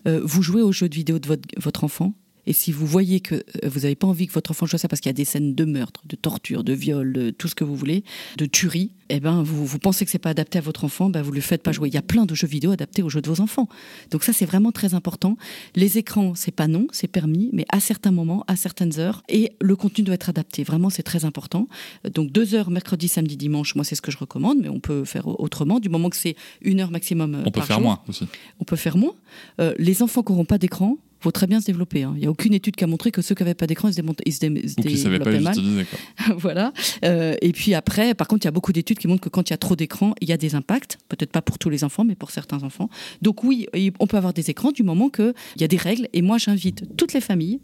vous 0.07 0.43
jouez 0.43 0.63
aux 0.63 0.73
jeux 0.73 0.89
de 0.89 0.95
vidéo 0.95 1.19
de 1.19 1.27
votre, 1.27 1.49
votre 1.59 1.85
enfant, 1.85 2.15
Et 2.49 2.55
si 2.55 2.73
vous 2.73 2.87
voyez 2.87 3.21
que 3.21 3.35
euh, 3.35 3.41
vous 3.69 3.81
n'avez 3.81 3.95
pas 3.95 4.07
envie 4.07 4.27
que 4.27 4.33
votre 4.33 4.51
enfant 4.53 4.65
joue 4.65 4.77
à 4.77 4.79
ça 4.79 4.89
parce 4.89 5.01
qu'il 5.03 5.11
y 5.11 5.15
a 5.15 5.15
des 5.15 5.27
scènes 5.27 5.55
de 5.55 5.65
meurtre, 5.67 6.01
de 6.07 6.17
torture, 6.17 6.65
de 6.65 6.73
viol, 6.73 7.13
de 7.13 7.29
tout 7.29 7.47
ce 7.47 7.55
que 7.55 7.63
vous 7.63 7.77
voulez, 7.77 8.05
de 8.39 8.47
tuerie, 8.47 8.91
eh 9.11 9.21
ben 9.21 9.43
vous, 9.43 9.67
vous 9.67 9.79
pensez 9.79 10.07
que 10.07 10.11
c'est 10.11 10.19
pas 10.19 10.31
adapté 10.31 10.57
à 10.57 10.63
votre 10.63 10.85
enfant, 10.85 11.11
ben 11.11 11.21
vous 11.21 11.31
le 11.33 11.43
faites 11.43 11.63
pas 11.63 11.73
jouer. 11.73 11.89
Il 11.91 11.95
y 11.95 11.99
a 11.99 12.03
plein 12.03 12.25
de 12.25 12.35
jeux 12.35 12.47
vidéo 12.47 12.71
adaptés 12.71 13.03
aux 13.03 13.11
jeux 13.11 13.21
de 13.21 13.29
vos 13.29 13.43
enfants. 13.43 13.69
Donc 14.11 14.25
ça 14.25 14.33
c'est 14.33 14.47
vraiment 14.47 14.73
très 14.73 14.95
important. 14.95 15.37
Les 15.77 15.99
écrans 15.99 16.35
c'est 16.35 16.51
pas 16.51 16.69
non, 16.69 16.87
c'est 16.91 17.07
permis, 17.07 17.51
mais 17.53 17.67
à 17.71 17.81
certains 17.81 18.13
moments, 18.13 18.45
à 18.49 18.57
certaines 18.57 18.99
heures, 18.99 19.23
et 19.29 19.53
le 19.61 19.77
contenu 19.77 20.03
doit 20.05 20.15
être 20.15 20.31
adapté. 20.31 20.65
Vraiment 20.65 20.89
c'est 20.89 21.03
très 21.03 21.27
important. 21.27 21.69
Donc 22.15 22.33
deux 22.33 22.55
heures 22.55 22.71
mercredi, 22.71 23.09
samedi, 23.09 23.37
dimanche, 23.37 23.75
moi 23.75 23.85
c'est 23.85 23.95
ce 23.95 24.03
que 24.03 24.11
je 24.11 24.17
recommande, 24.17 24.59
mais 24.63 24.71
on 24.71 24.81
peut 24.81 25.05
faire 25.05 25.29
autrement 25.39 25.81
du 25.81 25.91
moment 25.91 26.09
que 26.09 26.17
c'est 26.17 26.35
une 26.63 26.81
heure 26.81 26.91
maximum. 26.91 27.35
euh, 27.35 27.43
On 27.45 27.51
peut 27.51 27.61
faire 27.61 27.77
jour. 27.77 27.85
moins 27.85 28.01
aussi. 28.09 28.27
On 28.59 28.65
peut 28.65 28.77
faire 28.77 28.97
moins. 28.97 29.15
Euh, 29.61 29.75
les 29.79 30.03
enfants 30.03 30.23
qui 30.23 30.33
n'auront 30.33 30.47
pas 30.47 30.57
d'écran 30.59 30.97
vont 31.23 31.31
très 31.31 31.47
bien 31.47 31.61
se 31.61 31.67
développer. 31.67 32.03
hein. 32.05 32.13
Il 32.17 32.21
n'y 32.21 32.27
a 32.27 32.31
aucune 32.31 32.55
étude 32.55 32.77
qui 32.77 32.85
a 32.85 32.87
montré 32.87 33.11
que 33.11 33.23
ceux 33.23 33.35
qui 33.35 33.43
n'avaient 33.43 33.55
pas 33.55 33.67
d'écran, 33.67 33.89
ils 33.89 33.95
se, 33.95 34.01
ils 34.27 34.33
se 34.33 34.41
dé- 34.47 34.97
se 34.97 34.97
savaient 35.03 35.19
pas 35.19 35.31
développaient 35.33 35.61
mal. 35.61 35.87
voilà. 36.37 36.73
Euh, 37.05 37.35
et 37.43 37.53
puis 37.53 37.75
après, 37.75 38.15
par 38.15 38.29
contre, 38.29 38.45
il 38.45 38.47
y 38.47 38.49
a 38.49 38.53
beaucoup 38.53 38.73
d'études 38.73 38.99
qui 38.99 39.09
montrent 39.09 39.23
que 39.23 39.29
quand 39.29 39.49
il 39.51 39.53
y 39.53 39.55
a 39.55 39.59
trop 39.59 39.77
d'écran, 39.77 40.15
il 40.21 40.29
y 40.29 40.33
a 40.33 40.37
des 40.37 40.55
impacts. 40.55 40.99
Peut-être 41.09 41.31
pas 41.33 41.43
pour 41.43 41.59
tous 41.59 41.71
les 41.71 41.85
enfants, 41.85 42.05
mais 42.05 42.15
pour 42.15 42.31
certains 42.31 42.63
enfants. 42.63 42.89
Donc 43.23 43.45
oui, 43.45 43.67
on 44.01 44.07
peut 44.07 44.17
avoir 44.17 44.33
des 44.33 44.51
écrans 44.51 44.73
du 44.73 44.83
moment 44.83 45.09
qu'il 45.11 45.33
y 45.61 45.65
a 45.65 45.69
des 45.69 45.77
règles. 45.77 46.09
Et 46.13 46.23
moi, 46.23 46.39
j'invite 46.39 46.85
toutes 46.97 47.13
les 47.13 47.21
familles 47.21 47.61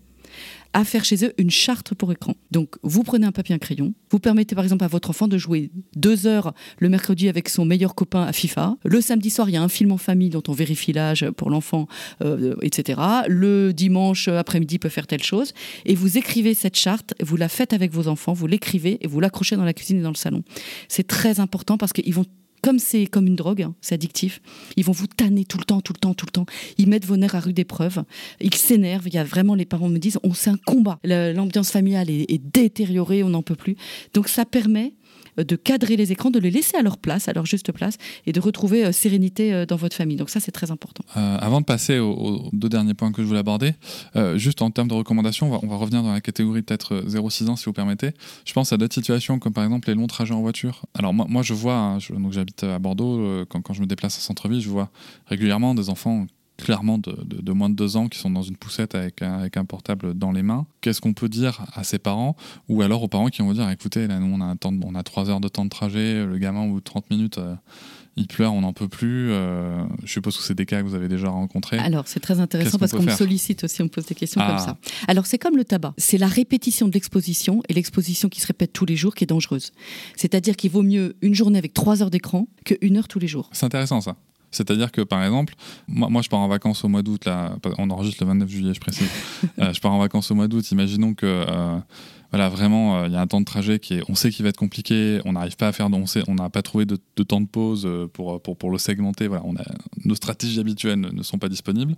à 0.73 0.85
faire 0.85 1.05
chez 1.05 1.25
eux 1.25 1.33
une 1.39 1.51
charte 1.51 1.95
pour 1.95 2.11
écran. 2.13 2.35
Donc, 2.51 2.77
vous 2.83 3.05
prenez 3.05 3.27
un 3.27 3.33
papier, 3.33 3.55
un 3.55 3.59
crayon, 3.59 3.95
vous 4.11 4.19
permettez 4.19 4.55
par 4.55 4.65
exemple 4.65 4.85
à 4.85 4.89
votre 4.89 5.11
enfant 5.11 5.29
de 5.29 5.39
jouer 5.39 5.71
deux 5.97 6.27
heures 6.27 6.53
le 6.79 6.89
mercredi 6.89 7.29
avec 7.29 7.49
son 7.49 7.65
meilleur 7.65 7.95
copain 7.95 8.25
à 8.25 8.33
FIFA. 8.33 8.77
Le 8.85 9.01
samedi 9.01 9.31
soir, 9.31 9.49
il 9.49 9.53
y 9.53 9.57
a 9.57 9.63
un 9.63 9.69
film 9.69 9.93
en 9.93 9.99
famille 9.99 10.31
dont 10.31 10.43
on 10.49 10.53
vérifie 10.53 10.93
l'âge 10.93 11.31
pour 11.37 11.49
l'enfant, 11.49 11.87
euh, 12.23 12.57
etc. 12.63 13.01
Le 13.29 13.73
dimanche 13.73 14.29
après-midi, 14.29 14.79
peut 14.79 14.89
faire 14.89 15.07
telle 15.07 15.23
chose. 15.23 15.53
Et 15.85 15.95
vous 15.95 16.19
écrivez 16.19 16.55
cette 16.55 16.77
charte, 16.77 17.15
vous 17.23 17.37
la 17.37 17.49
faites 17.49 17.73
avec 17.73 17.93
vos 17.93 18.09
enfants, 18.09 18.33
vous 18.33 18.47
l'écrivez 18.47 18.99
et 19.01 19.07
vous 19.07 19.21
l'accrochez 19.21 19.57
dans 19.57 19.65
la 19.65 19.73
cuisine 19.73 19.99
et 19.99 20.03
dans 20.03 20.11
le 20.11 20.17
salon. 20.17 20.43
C'est 20.89 21.07
très 21.07 21.39
important 21.39 21.79
parce 21.79 21.93
qu'ils 21.93 22.15
vont 22.15 22.27
comme 22.65 22.79
c'est 22.79 23.05
comme 23.05 23.27
une 23.27 23.37
drogue, 23.37 23.61
hein, 23.61 23.75
c'est 23.83 23.95
addictif, 23.95 24.41
ils 24.79 24.85
vont 24.87 24.93
vous 24.93 25.07
tanner 25.07 25.45
tout 25.45 25.59
le 25.59 25.65
temps, 25.65 25.83
tout 25.83 25.93
le 25.93 25.99
temps, 25.99 26.15
tout 26.15 26.25
le 26.25 26.31
temps. 26.31 26.47
Ils 26.79 26.89
mettent 26.89 27.05
vos 27.05 27.19
nerfs 27.19 27.35
à 27.35 27.41
rude 27.41 27.59
épreuve. 27.59 28.05
Ils 28.41 28.55
s'énervent. 28.55 29.07
Il 29.07 29.13
y 29.13 29.19
a 29.19 29.25
vraiment, 29.25 29.55
les 29.55 29.67
parents 29.67 29.91
me 29.91 29.99
disent, 29.99 30.19
on 30.23 30.33
c'est 30.33 30.49
un 30.49 30.57
combat. 30.57 30.99
L'ambiance 31.05 31.71
familiale 31.71 32.09
est, 32.09 32.41
détériorée, 32.43 33.23
on 33.23 33.29
n'en 33.29 33.43
peut 33.43 33.55
plus. 33.55 33.77
Donc 34.15 34.29
ça 34.29 34.47
permet 34.47 34.95
de 35.37 35.57
cadrer 35.57 35.97
les 35.97 36.13
écrans, 36.13 36.31
de 36.31 36.39
les 36.39 36.51
laisser 36.51 36.77
à 36.77 36.83
leur 36.83 36.99
place, 36.99 37.29
à 37.29 37.33
leur 37.33 37.47
juste 37.47 37.73
place, 37.73 37.97
et 38.27 38.33
de 38.33 38.41
retrouver 38.41 38.85
euh, 38.85 38.93
sérénité 38.93 39.53
euh, 39.53 39.67
dans 39.67 39.77
votre 39.77 39.97
famille. 39.97 40.17
Donc 40.17 40.31
ça, 40.31 40.41
c'est 40.41 40.53
très 40.53 40.71
important. 40.71 41.05
Euh, 41.17 41.39
avant 41.39 41.61
de 41.61 41.67
passer 41.67 41.99
aux, 41.99 42.49
deux 42.53 42.69
derniers 42.69 42.95
points 42.95 43.13
que 43.13 43.23
je 43.23 43.27
voulais 43.27 43.41
aborder, 43.41 43.75
juste 44.37 44.63
en 44.63 44.71
termes 44.71 44.89
de 44.89 44.95
recommandations, 44.95 45.53
on 45.63 45.67
va, 45.67 45.77
revenir 45.77 46.03
dans 46.03 46.13
la 46.13 46.21
catégorie 46.21 46.63
peut-être 46.63 46.95
euh, 46.95 47.03
0-6 47.03 47.49
ans 47.49 47.57
si 47.57 47.65
vous 47.67 47.73
permettez. 47.73 48.11
Je 48.45 48.53
pense 48.53 48.73
à 48.73 48.77
d'autres 48.77 48.95
situations 48.95 49.39
comme 49.39 49.53
par 49.53 49.65
exemple 49.65 49.89
les 49.89 49.95
longs 49.95 50.07
trajets 50.07 50.35
en 50.35 50.41
voiture. 50.41 50.87
Alors 50.95 51.13
moi, 51.13 51.43
je 51.43 51.55
vois, 51.55 51.77
hein, 51.77 51.99
donc 52.11 52.33
j'habite 52.33 52.63
à 52.65 52.79
Bordeaux, 52.79 53.45
quand, 53.49 53.61
quand 53.61 53.75
je 53.75 53.81
me 53.81 53.87
déplace 53.87 54.17
en 54.19 54.21
centre-ville, 54.21 54.61
je 54.61 54.69
vois 54.69 54.91
régulièrement 55.27 55.75
des 55.75 55.91
enfants 55.91 56.27
clairement 56.57 56.99
de, 56.99 57.13
de- 57.25 57.41
de 57.43 57.53
moins 57.53 57.69
de 57.69 57.75
deux 57.75 57.97
ans 57.97 58.09
qui 58.09 58.19
sont 58.19 58.31
dans 58.31 58.43
une 58.43 58.57
poussette 58.57 58.95
avec 58.95 59.23
un, 59.23 59.35
avec 59.35 59.57
un 59.57 59.65
portable 59.65 60.15
dans 60.15 60.31
les 60.33 60.43
mains. 60.43 60.67
Qu'est-ce 60.81 61.01
qu'on 61.01 61.13
peut 61.13 61.29
dire 61.29 61.65
à 61.75 61.83
ces 61.85 61.99
parents 61.99 62.37
ou 62.69 62.83
alors 62.83 63.03
aux 63.03 63.09
parents 63.09 63.27
qui 63.29 63.43
vont 63.43 63.53
dire 63.53 63.69
écoutez, 63.71 64.07
là, 64.07 64.19
nous 64.21 64.33
on 64.35 64.41
a, 64.41 64.45
un 64.45 64.57
temps 64.57 64.73
de- 64.73 64.85
on 64.85 64.95
a 64.95 65.03
trois 65.03 65.29
heures 65.31 65.41
de 65.41 65.49
temps 65.49 65.65
de 65.65 65.71
trajet, 65.71 66.25
le 66.25 66.39
gamin 66.39 66.67
ou 66.69 66.81
30 66.81 67.11
minutes, 67.11 67.39
euh, 67.39 67.55
il 68.17 68.29
pleure, 68.29 68.53
on 68.55 68.61
n'en 68.61 68.73
peut 68.73 68.87
plus. 68.87 69.33
euh, 69.33 69.85
je 70.05 70.13
suppose 70.13 70.37
que 70.37 70.45
c'est 70.45 70.55
des 70.55 70.67
cas 70.67 70.81
que 70.81 70.87
vous 70.87 70.95
avez 70.95 71.09
déjà 71.09 71.29
rencontrés. 71.29 71.79
Alors, 71.79 72.07
c'est 72.07 72.21
très 72.21 72.39
intéressant 72.39 72.79
parce 72.79 72.93
qu'on 72.93 73.03
me 73.03 73.11
sollicite 73.11 73.65
aussi, 73.65 73.83
on 73.83 73.87
me 73.87 73.91
pose 73.91 74.07
des 74.07 74.15
questions 74.15 74.41
Ah. 74.41 74.51
comme 74.51 74.65
ça. 74.65 74.77
Alors, 75.09 75.27
c'est 75.27 75.39
comme 75.39 75.57
le 75.57 75.65
tabac. 75.65 75.95
C'est 75.99 76.19
la 76.19 76.29
répétition 76.29 76.87
de 76.87 76.93
l'exposition 76.93 77.61
et 77.69 77.73
l'exposition 77.75 78.29
qui 78.29 78.41
se 78.41 78.47
répète 78.47 78.73
tous 78.73 78.85
les 78.87 78.95
jours 78.95 79.17
qui 79.17 79.25
est 79.25 79.27
dangereuse. 79.27 79.73
C'est-à-dire 80.15 80.55
qu'il 80.55 80.71
vaut 80.71 80.83
mieux 80.85 81.17
une 81.23 81.35
journée 81.35 81.59
avec 81.59 81.75
trois 81.75 82.03
heures 82.03 82.11
d'écran 82.11 82.47
qu'une 82.65 82.97
heure 82.97 83.09
tous 83.09 83.19
les 83.19 83.27
jours. 83.27 83.51
C'est 83.53 83.67
intéressant 83.67 84.01
ça. 84.01 84.15
C'est-à-dire 84.55 84.93
que 84.93 85.01
par 85.03 85.23
exemple, 85.25 85.55
moi, 85.89 86.09
moi 86.09 86.23
je 86.23 86.29
pars 86.29 86.41
en 86.41 86.49
vacances 86.49 86.85
au 86.85 86.89
mois 86.89 87.03
d'août, 87.03 87.25
là, 87.25 87.57
on 87.79 87.91
enregistre 87.91 88.23
le 88.23 88.29
29 88.29 88.49
juillet, 88.49 88.75
je 88.75 88.81
précise. 88.81 89.09
Euh, 89.61 89.73
je 89.73 89.81
pars 89.81 89.93
en 89.93 89.99
vacances 89.99 90.31
au 90.31 90.35
mois 90.35 90.49
d'août, 90.49 90.69
imaginons 90.73 91.15
que 91.15 91.27
euh, 91.27 91.77
voilà, 92.31 92.49
vraiment, 92.49 92.97
euh, 92.99 93.07
il 93.07 93.13
y 93.13 93.17
a 93.17 93.21
un 93.21 93.27
temps 93.27 93.41
de 93.41 93.45
trajet 93.45 93.79
qui 93.79 93.95
est, 93.95 94.03
on 94.09 94.15
sait 94.15 94.31
qu'il 94.31 94.43
va 94.43 94.49
être 94.49 94.57
compliqué, 94.57 95.21
on 95.25 95.33
n'arrive 95.35 95.57
pas 95.57 95.69
à 95.69 95.73
faire, 95.73 95.89
on 95.93 96.07
sait- 96.07 96.25
on 96.27 96.35
n'a 96.35 96.51
pas 96.51 96.63
trouvé 96.63 96.87
de, 96.87 96.99
de 97.17 97.23
temps 97.23 97.41
de 97.41 97.47
pause 97.47 97.89
pour, 98.13 98.41
pour, 98.43 98.57
pour 98.57 98.71
le 98.71 98.79
segmenter, 98.79 99.29
voilà, 99.29 99.43
on 99.47 99.55
a, 99.57 99.63
nos 100.05 100.15
stratégies 100.15 100.59
habituelles 100.59 100.99
ne, 100.99 101.23
sont 101.23 101.39
pas 101.39 101.49
disponibles. 101.49 101.95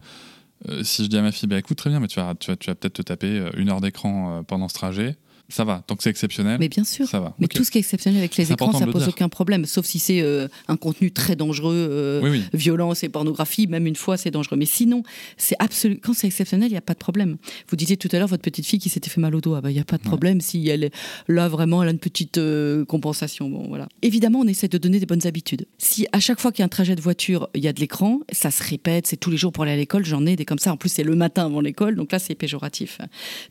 Euh, 0.68 0.82
si 0.82 1.04
je 1.04 1.08
dis 1.08 1.16
à 1.16 1.22
ma 1.22 1.32
fille, 1.32 1.48
bah, 1.48 1.58
écoute, 1.58 1.78
très 1.78 1.90
bien, 1.90 2.00
mais 2.00 2.08
tu 2.08 2.20
vas, 2.20 2.34
tu 2.34 2.50
vas, 2.50 2.56
tu 2.56 2.68
vas 2.68 2.74
peut-être 2.74 2.94
te 2.94 3.02
taper 3.02 3.48
une 3.56 3.70
heure 3.70 3.80
d'écran 3.80 4.42
pendant 4.46 4.68
ce 4.68 4.74
trajet, 4.74 5.16
ça 5.48 5.64
va, 5.64 5.82
tant 5.86 5.94
que 5.96 6.02
c'est 6.02 6.10
exceptionnel, 6.10 6.56
Mais 6.58 6.68
bien 6.68 6.84
sûr. 6.84 7.06
ça 7.06 7.20
va. 7.20 7.34
Mais 7.38 7.46
tout 7.46 7.62
ce 7.64 7.70
qui 7.70 7.78
est 7.78 7.80
exceptionnel 7.80 8.18
avec 8.18 8.36
les 8.36 8.50
écrans, 8.52 8.72
ça 8.72 8.86
pose 8.86 9.02
dire. 9.02 9.08
aucun 9.08 9.28
problème, 9.28 9.64
sauf 9.64 9.86
si 9.86 9.98
c'est 9.98 10.20
euh, 10.20 10.48
un 10.68 10.76
contenu 10.76 11.12
très 11.12 11.36
dangereux, 11.36 11.88
euh, 11.90 12.20
Oui, 12.22 12.30
oui. 12.30 12.42
violence 12.52 13.04
et 13.04 13.08
pornographie, 13.08 13.66
même 13.66 13.86
une 13.86 13.96
fois, 13.96 14.16
c'est 14.16 14.30
dangereux. 14.30 14.56
Mais 14.56 14.66
sinon, 14.66 15.02
c'est 15.36 15.56
absolu. 15.58 15.98
Quand 16.02 16.14
c'est 16.14 16.26
exceptionnel, 16.26 16.68
il 16.68 16.72
n'y 16.72 16.78
a 16.78 16.82
pas 16.82 16.94
de 16.94 16.98
problème. 16.98 17.36
Vous 17.68 17.76
disiez 17.76 17.96
tout 17.96 18.08
à 18.12 18.18
l'heure 18.18 18.28
votre 18.28 18.42
petite 18.42 18.66
fille 18.66 18.78
qui 18.80 18.88
s'était 18.88 19.10
fait 19.10 19.20
mal 19.20 19.34
au 19.34 19.40
dos. 19.40 19.54
Ah 19.54 19.60
bah, 19.60 19.70
il 19.70 19.74
n'y 19.74 19.80
a 19.80 19.84
pas 19.84 19.98
de 19.98 20.02
problème 20.02 20.40
si 20.40 20.68
elle 20.68 20.84
est 20.84 20.94
là 21.28 21.48
vraiment, 21.48 21.82
elle 21.82 21.88
a 21.90 21.92
une 21.92 21.98
petite 21.98 22.38
euh, 22.38 22.84
compensation. 22.84 23.48
Bon, 23.48 23.68
voilà. 23.68 23.86
Évidemment, 24.02 24.40
on 24.40 24.48
essaie 24.48 24.68
de 24.68 24.78
donner 24.78 24.98
des 24.98 25.06
bonnes 25.06 25.26
habitudes. 25.28 25.66
Si 25.78 26.06
à 26.12 26.18
chaque 26.18 26.40
fois 26.40 26.50
qu'il 26.50 26.60
y 26.60 26.64
a 26.64 26.66
un 26.66 26.68
trajet 26.68 26.96
de 26.96 27.00
voiture, 27.00 27.48
il 27.54 27.62
y 27.62 27.68
a 27.68 27.72
de 27.72 27.78
l'écran, 27.80 28.20
ça 28.32 28.50
se 28.50 28.62
répète, 28.64 29.06
c'est 29.06 29.16
tous 29.16 29.30
les 29.30 29.36
jours 29.36 29.52
pour 29.52 29.62
aller 29.62 29.72
à 29.72 29.76
l'école. 29.76 30.04
J'en 30.04 30.26
ai 30.26 30.34
des 30.34 30.44
comme 30.44 30.58
ça. 30.58 30.72
En 30.72 30.76
plus, 30.76 30.88
c'est 30.88 31.04
le 31.04 31.14
matin 31.14 31.46
avant 31.46 31.60
l'école, 31.60 31.94
donc 31.94 32.10
là, 32.10 32.18
c'est 32.18 32.34
péjoratif. 32.34 32.98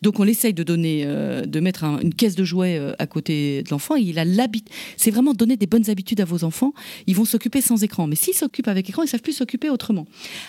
Donc, 0.02 0.20
on 0.20 0.26
essaye 0.26 0.54
de 0.54 0.64
donner, 0.64 1.04
euh, 1.06 1.46
de 1.46 1.60
mettre 1.62 1.85
un- 1.86 2.00
une 2.00 2.14
caisse 2.14 2.36
de 2.36 2.44
jouets 2.44 2.78
euh, 2.78 2.94
à 3.00 3.08
côté 3.08 3.64
de 3.64 3.70
l'enfant. 3.70 3.96
Il 3.96 4.20
a 4.20 4.26
l'habitude. 4.26 4.70
C'est 4.98 5.12
vraiment 5.12 5.34
donner 5.34 5.58
des 5.58 5.68
bonnes 5.68 5.90
habitudes 5.90 6.22
à 6.22 6.26
vos 6.26 6.44
enfants. 6.44 6.74
Ils 7.08 7.16
vont 7.16 7.26
s'occuper 7.26 7.62
sans 7.62 7.84
écran. 7.84 8.08
Mais 8.08 8.16
s'ils 8.16 8.34
s'occupent 8.34 8.68
avec 8.68 8.90
écran, 8.90 9.04
ils 9.04 9.08
savent 9.08 9.22
plus 9.22 9.34
s'occuper 9.34 9.70
autrement. 9.70 10.06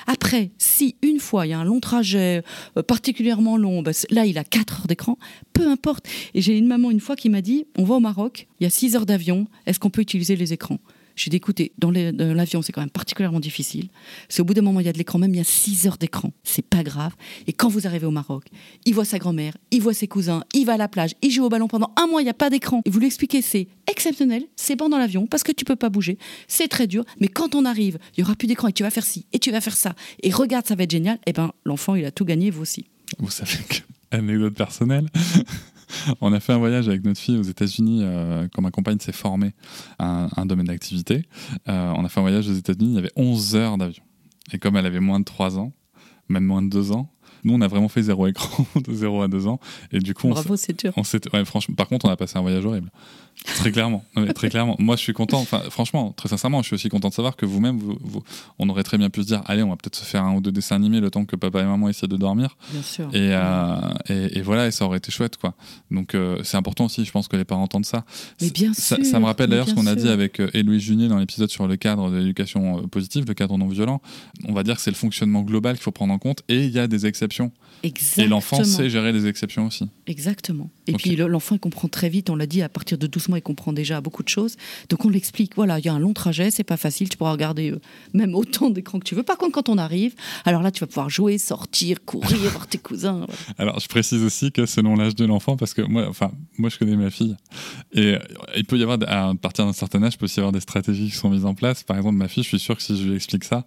Après, 0.06 0.50
si 0.58 0.96
une 1.02 1.18
fois 1.20 1.46
il 1.46 1.50
y 1.50 1.52
a 1.52 1.58
un 1.58 1.64
long 1.64 1.80
trajet 1.80 2.42
euh, 2.76 2.82
particulièrement 2.82 3.56
long, 3.56 3.82
bah, 3.82 3.92
là 4.10 4.26
il 4.26 4.38
a 4.38 4.44
4 4.44 4.80
heures 4.80 4.86
d'écran, 4.86 5.18
peu 5.52 5.68
importe. 5.68 6.06
Et 6.34 6.40
j'ai 6.40 6.56
une 6.56 6.66
maman 6.66 6.90
une 6.90 7.00
fois 7.00 7.16
qui 7.16 7.28
m'a 7.30 7.42
dit 7.42 7.66
on 7.76 7.84
va 7.84 7.94
au 7.96 8.00
Maroc, 8.00 8.48
il 8.60 8.64
y 8.64 8.66
a 8.66 8.70
6 8.70 8.96
heures 8.96 9.06
d'avion, 9.06 9.46
est-ce 9.66 9.78
qu'on 9.78 9.90
peut 9.90 10.02
utiliser 10.02 10.36
les 10.36 10.52
écrans? 10.52 10.78
J'ai 11.16 11.30
dit, 11.30 11.36
écoutez, 11.38 11.72
dans 11.78 11.90
l'avion, 11.90 12.62
c'est 12.62 12.72
quand 12.72 12.82
même 12.82 12.90
particulièrement 12.90 13.40
difficile. 13.40 13.88
C'est 14.28 14.42
au 14.42 14.44
bout 14.44 14.54
d'un 14.54 14.62
moment, 14.62 14.80
il 14.80 14.86
y 14.86 14.88
a 14.88 14.92
de 14.92 14.98
l'écran, 14.98 15.18
même 15.18 15.34
il 15.34 15.38
y 15.38 15.40
a 15.40 15.44
6 15.44 15.86
heures 15.86 15.96
d'écran. 15.96 16.32
C'est 16.44 16.64
pas 16.64 16.82
grave. 16.82 17.12
Et 17.46 17.52
quand 17.52 17.68
vous 17.68 17.86
arrivez 17.86 18.06
au 18.06 18.10
Maroc, 18.10 18.44
il 18.84 18.94
voit 18.94 19.04
sa 19.04 19.18
grand-mère, 19.18 19.56
il 19.70 19.80
voit 19.80 19.94
ses 19.94 20.08
cousins, 20.08 20.44
il 20.52 20.66
va 20.66 20.74
à 20.74 20.76
la 20.76 20.88
plage, 20.88 21.14
il 21.22 21.30
joue 21.30 21.44
au 21.44 21.48
ballon 21.48 21.68
pendant 21.68 21.92
un 21.96 22.06
mois, 22.06 22.20
il 22.20 22.24
n'y 22.24 22.30
a 22.30 22.34
pas 22.34 22.50
d'écran. 22.50 22.82
Et 22.84 22.90
vous 22.90 22.98
lui 23.00 23.06
expliquez, 23.06 23.40
c'est 23.42 23.68
exceptionnel, 23.90 24.44
c'est 24.56 24.76
bon 24.76 24.88
dans 24.88 24.98
l'avion, 24.98 25.26
parce 25.26 25.42
que 25.42 25.52
tu 25.52 25.64
peux 25.64 25.76
pas 25.76 25.88
bouger, 25.88 26.18
c'est 26.48 26.68
très 26.68 26.86
dur, 26.86 27.04
mais 27.20 27.28
quand 27.28 27.54
on 27.54 27.64
arrive, 27.64 27.98
il 28.16 28.20
y 28.20 28.22
aura 28.22 28.34
plus 28.34 28.46
d'écran 28.48 28.68
et 28.68 28.72
tu 28.72 28.82
vas 28.82 28.90
faire 28.90 29.04
ci, 29.04 29.26
et 29.32 29.38
tu 29.38 29.50
vas 29.50 29.60
faire 29.60 29.76
ça, 29.76 29.94
et 30.22 30.30
regarde, 30.30 30.66
ça 30.66 30.74
va 30.74 30.84
être 30.84 30.90
génial, 30.90 31.18
et 31.26 31.32
ben 31.32 31.52
l'enfant, 31.64 31.94
il 31.94 32.04
a 32.04 32.10
tout 32.10 32.24
gagné, 32.24 32.50
vous 32.50 32.62
aussi. 32.62 32.86
Vous 33.18 33.30
savez 33.30 33.58
que, 33.68 33.76
anecdote 34.10 34.54
personnelle, 34.54 35.06
on 36.20 36.32
a 36.32 36.40
fait 36.40 36.52
un 36.52 36.58
voyage 36.58 36.88
avec 36.88 37.04
notre 37.04 37.20
fille 37.20 37.36
aux 37.38 37.42
États-Unis 37.42 38.00
euh, 38.02 38.48
quand 38.52 38.62
ma 38.62 38.70
compagne 38.70 38.98
s'est 38.98 39.12
formée 39.12 39.52
à 39.98 40.24
un, 40.24 40.28
un 40.36 40.46
domaine 40.46 40.66
d'activité. 40.66 41.24
Euh, 41.68 41.92
on 41.96 42.04
a 42.04 42.08
fait 42.08 42.20
un 42.20 42.22
voyage 42.22 42.48
aux 42.48 42.54
États-Unis, 42.54 42.90
il 42.92 42.94
y 42.94 42.98
avait 42.98 43.12
11 43.16 43.56
heures 43.56 43.78
d'avion. 43.78 44.02
Et 44.52 44.58
comme 44.58 44.76
elle 44.76 44.86
avait 44.86 45.00
moins 45.00 45.20
de 45.20 45.24
3 45.24 45.58
ans, 45.58 45.72
même 46.28 46.44
moins 46.44 46.62
de 46.62 46.68
2 46.68 46.92
ans, 46.92 47.10
nous 47.44 47.54
on 47.54 47.60
a 47.60 47.68
vraiment 47.68 47.88
fait 47.88 48.02
zéro 48.02 48.26
écran 48.26 48.66
de 48.80 48.92
0 48.92 49.22
à 49.22 49.28
2 49.28 49.46
ans. 49.46 49.60
Et 49.92 49.98
du 50.00 50.14
coup, 50.14 50.26
on 50.28 50.30
Bravo, 50.30 50.56
c'est 50.56 50.78
dur. 50.78 50.92
on 50.96 51.04
s'était- 51.04 51.34
ouais, 51.36 51.44
franchement, 51.44 51.74
par 51.74 51.88
contre, 51.88 52.06
on 52.06 52.10
a 52.10 52.16
passé 52.16 52.36
un 52.38 52.42
voyage 52.42 52.64
horrible. 52.64 52.90
Très 53.44 53.70
clairement. 53.70 54.04
Très 54.34 54.48
clairement. 54.50 54.76
Moi, 54.78 54.96
je 54.96 55.02
suis 55.02 55.12
content. 55.12 55.38
Enfin, 55.40 55.62
franchement, 55.70 56.12
très 56.12 56.28
sincèrement, 56.28 56.62
je 56.62 56.66
suis 56.68 56.74
aussi 56.74 56.88
content 56.88 57.08
de 57.10 57.14
savoir 57.14 57.36
que 57.36 57.46
vous-même, 57.46 57.78
vous, 57.78 57.96
vous- 58.00 58.22
on 58.58 58.68
aurait 58.68 58.82
très 58.82 58.98
bien 58.98 59.08
pu 59.08 59.22
se 59.22 59.26
dire, 59.26 59.42
allez, 59.46 59.62
on 59.62 59.68
va 59.70 59.76
peut-être 59.76 59.94
se 59.96 60.04
faire 60.04 60.24
un 60.24 60.34
ou 60.34 60.40
deux 60.40 60.50
dessins 60.52 60.76
animés 60.76 61.00
le 61.00 61.10
temps 61.10 61.24
que 61.24 61.36
papa 61.36 61.60
et 61.60 61.64
maman 61.64 61.88
essaient 61.88 62.08
de 62.08 62.16
dormir. 62.16 62.56
Bien 62.72 62.82
sûr. 62.82 63.08
Et, 63.14 63.30
euh, 63.32 63.76
et, 64.08 64.38
et 64.38 64.42
voilà, 64.42 64.66
et 64.66 64.70
ça 64.72 64.84
aurait 64.84 64.98
été 64.98 65.12
chouette, 65.12 65.36
quoi. 65.36 65.54
Donc, 65.90 66.14
euh, 66.14 66.38
c'est 66.44 66.56
important 66.56 66.86
aussi, 66.86 67.04
je 67.04 67.10
pense, 67.12 67.28
que 67.28 67.36
les 67.36 67.44
parents 67.44 67.62
entendent 67.62 67.86
ça. 67.86 68.04
Mais 68.40 68.50
bien 68.50 68.72
sûr, 68.74 68.96
ça 69.04 69.20
me 69.20 69.24
rappelle 69.26 69.50
d'ailleurs 69.50 69.68
ce 69.68 69.74
qu'on 69.74 69.86
a 69.86 69.94
dit 69.94 70.08
avec 70.08 70.40
euh, 70.40 70.50
Junier 70.78 71.08
dans 71.08 71.18
l'épisode 71.18 71.50
sur 71.50 71.66
le 71.68 71.76
cadre 71.76 72.10
de 72.10 72.16
l'éducation 72.18 72.78
euh, 72.78 72.86
positive, 72.86 73.24
le 73.28 73.34
cadre 73.34 73.56
non 73.58 73.68
violent. 73.68 74.00
On 74.48 74.52
va 74.54 74.62
dire 74.62 74.76
que 74.76 74.82
c'est 74.82 74.90
le 74.90 74.96
fonctionnement 74.96 75.42
global 75.42 75.76
qu'il 75.76 75.82
faut 75.84 75.90
prendre 75.92 76.12
en 76.12 76.18
compte 76.18 76.42
et 76.48 76.64
il 76.64 76.70
y 76.72 76.78
a 76.78 76.86
des 76.88 77.06
exceptions. 77.06 77.52
Exactement. 77.82 78.26
Et 78.26 78.28
l'enfant 78.28 78.64
sait 78.64 78.90
gérer 78.90 79.12
les 79.12 79.26
exceptions 79.26 79.66
aussi. 79.66 79.88
Exactement. 80.06 80.70
Et 80.86 80.92
puis 80.94 81.16
le- 81.16 81.26
l'enfant 81.26 81.54
il 81.54 81.58
comprend 81.60 81.88
très 81.88 82.08
vite, 82.08 82.30
on 82.30 82.36
l'a 82.36 82.46
dit, 82.46 82.62
à 82.62 82.68
partir 82.68 82.98
de 82.98 83.06
12 83.06 83.28
mois, 83.28 83.38
il 83.38 83.42
comprend 83.42 83.72
déjà 83.72 84.00
beaucoup 84.00 84.22
de 84.22 84.28
choses. 84.28 84.56
Donc 84.88 85.04
on 85.04 85.08
l'explique, 85.08 85.54
voilà, 85.56 85.78
il 85.78 85.84
y 85.84 85.88
a 85.88 85.92
un 85.94 85.98
long 85.98 86.12
trajet, 86.12 86.50
c'est 86.50 86.64
pas 86.64 86.76
facile, 86.76 87.08
tu 87.08 87.16
pourras 87.16 87.32
regarder 87.32 87.70
euh, 87.72 87.80
même 88.14 88.34
autant 88.34 88.70
d'écrans 88.70 88.98
que 88.98 89.04
tu 89.04 89.14
veux. 89.14 89.22
Par 89.22 89.36
contre, 89.38 89.52
quand 89.52 89.68
on 89.68 89.78
arrive, 89.78 90.14
alors 90.44 90.62
là, 90.62 90.70
tu 90.70 90.80
vas 90.80 90.86
pouvoir 90.86 91.10
jouer, 91.10 91.38
sortir, 91.38 92.04
courir, 92.04 92.36
voir 92.52 92.66
tes 92.66 92.78
cousins. 92.78 93.16
voilà. 93.26 93.32
Alors, 93.58 93.80
je 93.80 93.88
précise 93.88 94.22
aussi 94.22 94.52
que 94.52 94.66
selon 94.66 94.96
l'âge 94.96 95.14
de 95.14 95.24
l'enfant, 95.24 95.56
parce 95.56 95.74
que 95.74 95.82
moi, 95.82 96.06
enfin, 96.08 96.30
moi, 96.58 96.70
je 96.70 96.78
connais 96.78 96.96
ma 96.96 97.10
fille, 97.10 97.36
et 97.92 98.14
euh, 98.14 98.18
il 98.56 98.64
peut 98.64 98.78
y 98.78 98.82
avoir, 98.82 98.98
à 99.06 99.34
partir 99.34 99.64
d'un 99.66 99.72
certain 99.72 100.02
âge, 100.02 100.14
il 100.14 100.18
peut 100.18 100.24
aussi 100.26 100.36
y 100.38 100.40
avoir 100.40 100.52
des 100.52 100.60
stratégies 100.60 101.06
qui 101.10 101.16
sont 101.16 101.30
mises 101.30 101.44
en 101.44 101.54
place. 101.54 101.82
Par 101.82 101.96
exemple, 101.96 102.16
ma 102.16 102.28
fille, 102.28 102.42
je 102.42 102.48
suis 102.48 102.58
sûr 102.58 102.76
que 102.76 102.82
si 102.82 102.96
je 102.96 103.08
lui 103.08 103.16
explique 103.16 103.44
ça, 103.44 103.66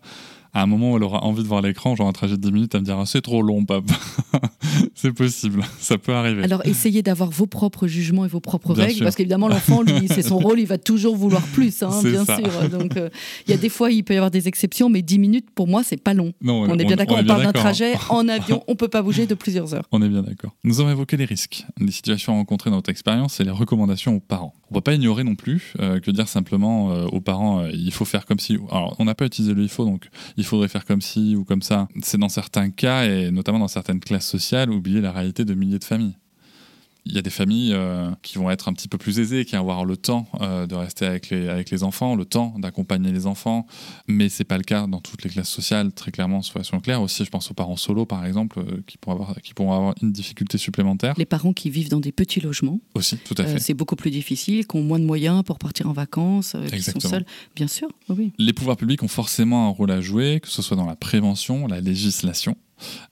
à 0.53 0.63
un 0.63 0.65
moment 0.65 0.93
où 0.93 0.97
elle 0.97 1.03
aura 1.03 1.23
envie 1.23 1.43
de 1.43 1.47
voir 1.47 1.61
l'écran, 1.61 1.95
genre 1.95 2.07
un 2.07 2.13
trajet 2.13 2.37
de 2.37 2.41
10 2.41 2.51
minutes, 2.51 2.75
elle 2.75 2.81
me 2.81 2.85
dira 2.85 3.05
c'est 3.05 3.21
trop 3.21 3.41
long, 3.41 3.65
papa. 3.65 3.93
C'est 4.95 5.13
possible, 5.13 5.63
ça 5.79 5.97
peut 5.97 6.13
arriver. 6.13 6.43
Alors 6.43 6.65
essayez 6.65 7.01
d'avoir 7.01 7.29
vos 7.29 7.47
propres 7.47 7.87
jugements 7.87 8.25
et 8.25 8.27
vos 8.27 8.39
propres 8.39 8.73
Bien 8.73 8.85
règles, 8.85 8.97
sûr. 8.97 9.05
parce 9.05 9.15
qu'évidemment 9.15 9.47
l'enfant, 9.47 9.81
lui, 9.81 10.07
c'est 10.07 10.21
son 10.21 10.37
rôle, 10.39 10.59
il 10.59 10.67
va 10.67 10.77
toujours 10.77 11.15
vouloir 11.15 11.41
plus, 11.41 11.81
hein, 11.81 11.89
bien 12.03 12.25
ça. 12.25 12.37
sûr. 12.37 12.69
Donc 12.69 12.97
euh, 12.97 13.09
il 13.47 13.51
y 13.51 13.53
a 13.53 13.57
des 13.57 13.69
fois, 13.69 13.91
il 13.91 14.03
peut 14.03 14.13
y 14.13 14.17
avoir 14.17 14.31
des 14.31 14.47
exceptions, 14.47 14.89
mais 14.89 15.01
10 15.01 15.19
minutes, 15.19 15.47
pour 15.55 15.67
moi, 15.67 15.83
c'est 15.83 16.01
pas 16.01 16.13
long. 16.13 16.33
Non, 16.41 16.61
On 16.63 16.77
est 16.77 16.85
bien 16.85 16.97
d'accord, 16.97 17.17
on, 17.19 17.25
parle 17.25 17.41
d'un 17.41 17.47
d'accord. 17.47 17.61
trajet 17.63 17.93
en 18.09 18.27
avion, 18.27 18.63
on 18.67 18.75
peut 18.75 18.87
pas 18.89 19.01
bouger 19.01 19.25
de 19.25 19.33
plusieurs 19.33 19.73
heures. 19.73 19.85
On 19.91 20.01
est 20.01 20.09
bien 20.09 20.21
d'accord. 20.21 20.51
Nous 20.63 20.81
avons 20.81 20.91
évoqué 20.91 21.17
les 21.17 21.25
risques, 21.25 21.65
les 21.79 21.91
situations 21.91 22.33
rencontrées 22.33 22.69
dans 22.69 22.77
notre 22.77 22.89
expérience 22.91 23.39
et 23.39 23.43
les 23.43 23.51
recommandations 23.51 24.15
aux 24.17 24.19
parents. 24.21 24.53
On 24.69 24.75
ne 24.75 24.79
peut 24.79 24.83
pas 24.83 24.93
ignorer 24.93 25.23
non 25.23 25.35
plus 25.35 25.73
euh, 25.79 25.99
que 25.99 26.11
dire 26.11 26.27
simplement 26.27 26.91
euh, 26.91 27.05
aux 27.05 27.21
parents 27.21 27.65
il 27.73 27.91
faut 27.91 28.05
faire 28.05 28.25
comme 28.25 28.39
si. 28.39 28.57
Alors, 28.71 28.95
on 28.99 29.05
n'a 29.05 29.15
pas 29.15 29.25
utilisé 29.25 29.53
le 29.53 29.63
il 29.63 29.69
faut, 29.69 29.85
donc 29.85 30.09
il 30.39 30.45
faudrait 30.45 30.69
faire 30.69 30.85
comme 30.85 31.01
si 31.01 31.35
ou 31.35 31.43
comme 31.43 31.61
ça. 31.61 31.87
C'est 32.01 32.17
dans 32.17 32.29
certains 32.29 32.69
cas 32.69 33.05
et 33.05 33.29
notamment 33.29 33.59
dans 33.59 33.67
certaines 33.67 33.99
classes 33.99 34.27
sociales 34.27 34.71
oublier 34.71 35.01
la 35.01 35.11
réalité 35.11 35.43
de 35.43 35.53
milliers 35.53 35.79
de 35.79 35.83
familles. 35.83 36.17
Il 37.05 37.13
y 37.13 37.17
a 37.17 37.21
des 37.21 37.29
familles 37.29 37.73
euh, 37.73 38.11
qui 38.21 38.37
vont 38.37 38.51
être 38.51 38.67
un 38.67 38.73
petit 38.73 38.87
peu 38.87 38.97
plus 38.97 39.19
aisées, 39.19 39.45
qui 39.45 39.55
vont 39.55 39.61
avoir 39.61 39.85
le 39.85 39.97
temps 39.97 40.27
euh, 40.41 40.67
de 40.67 40.75
rester 40.75 41.05
avec 41.05 41.29
les, 41.29 41.47
avec 41.47 41.71
les 41.71 41.83
enfants, 41.83 42.15
le 42.15 42.25
temps 42.25 42.53
d'accompagner 42.57 43.11
les 43.11 43.25
enfants, 43.25 43.65
mais 44.07 44.29
c'est 44.29 44.43
pas 44.43 44.57
le 44.57 44.63
cas 44.63 44.85
dans 44.85 44.99
toutes 44.99 45.23
les 45.23 45.29
classes 45.29 45.49
sociales, 45.49 45.93
très 45.93 46.11
clairement, 46.11 46.41
soyons 46.41 46.81
clairs. 46.81 47.01
Aussi, 47.01 47.23
je 47.23 47.29
pense 47.29 47.49
aux 47.49 47.53
parents 47.53 47.77
solos, 47.77 48.05
par 48.05 48.25
exemple, 48.25 48.59
euh, 48.59 48.81
qui, 48.85 48.97
pourront 48.97 49.15
avoir, 49.15 49.35
qui 49.41 49.53
pourront 49.53 49.73
avoir 49.73 49.95
une 50.01 50.11
difficulté 50.11 50.57
supplémentaire. 50.57 51.13
Les 51.17 51.25
parents 51.25 51.53
qui 51.53 51.69
vivent 51.69 51.89
dans 51.89 51.99
des 51.99 52.11
petits 52.11 52.41
logements, 52.41 52.79
Aussi, 52.95 53.17
tout 53.17 53.35
à 53.37 53.45
fait. 53.45 53.59
c'est 53.59 53.73
beaucoup 53.73 53.95
plus 53.95 54.11
difficile, 54.11 54.67
qui 54.67 54.75
ont 54.75 54.83
moins 54.83 54.99
de 54.99 55.05
moyens 55.05 55.43
pour 55.43 55.57
partir 55.57 55.87
en 55.87 55.93
vacances, 55.93 56.55
qui 56.69 56.81
sont 56.81 56.99
seuls. 56.99 57.25
Bien 57.55 57.67
sûr, 57.67 57.87
oui. 58.09 58.33
Les 58.37 58.53
pouvoirs 58.53 58.77
publics 58.77 59.01
ont 59.03 59.07
forcément 59.07 59.67
un 59.67 59.69
rôle 59.69 59.91
à 59.91 60.01
jouer, 60.01 60.39
que 60.41 60.49
ce 60.49 60.61
soit 60.61 60.77
dans 60.77 60.85
la 60.85 60.95
prévention, 60.95 61.67
la 61.67 61.81
législation 61.81 62.55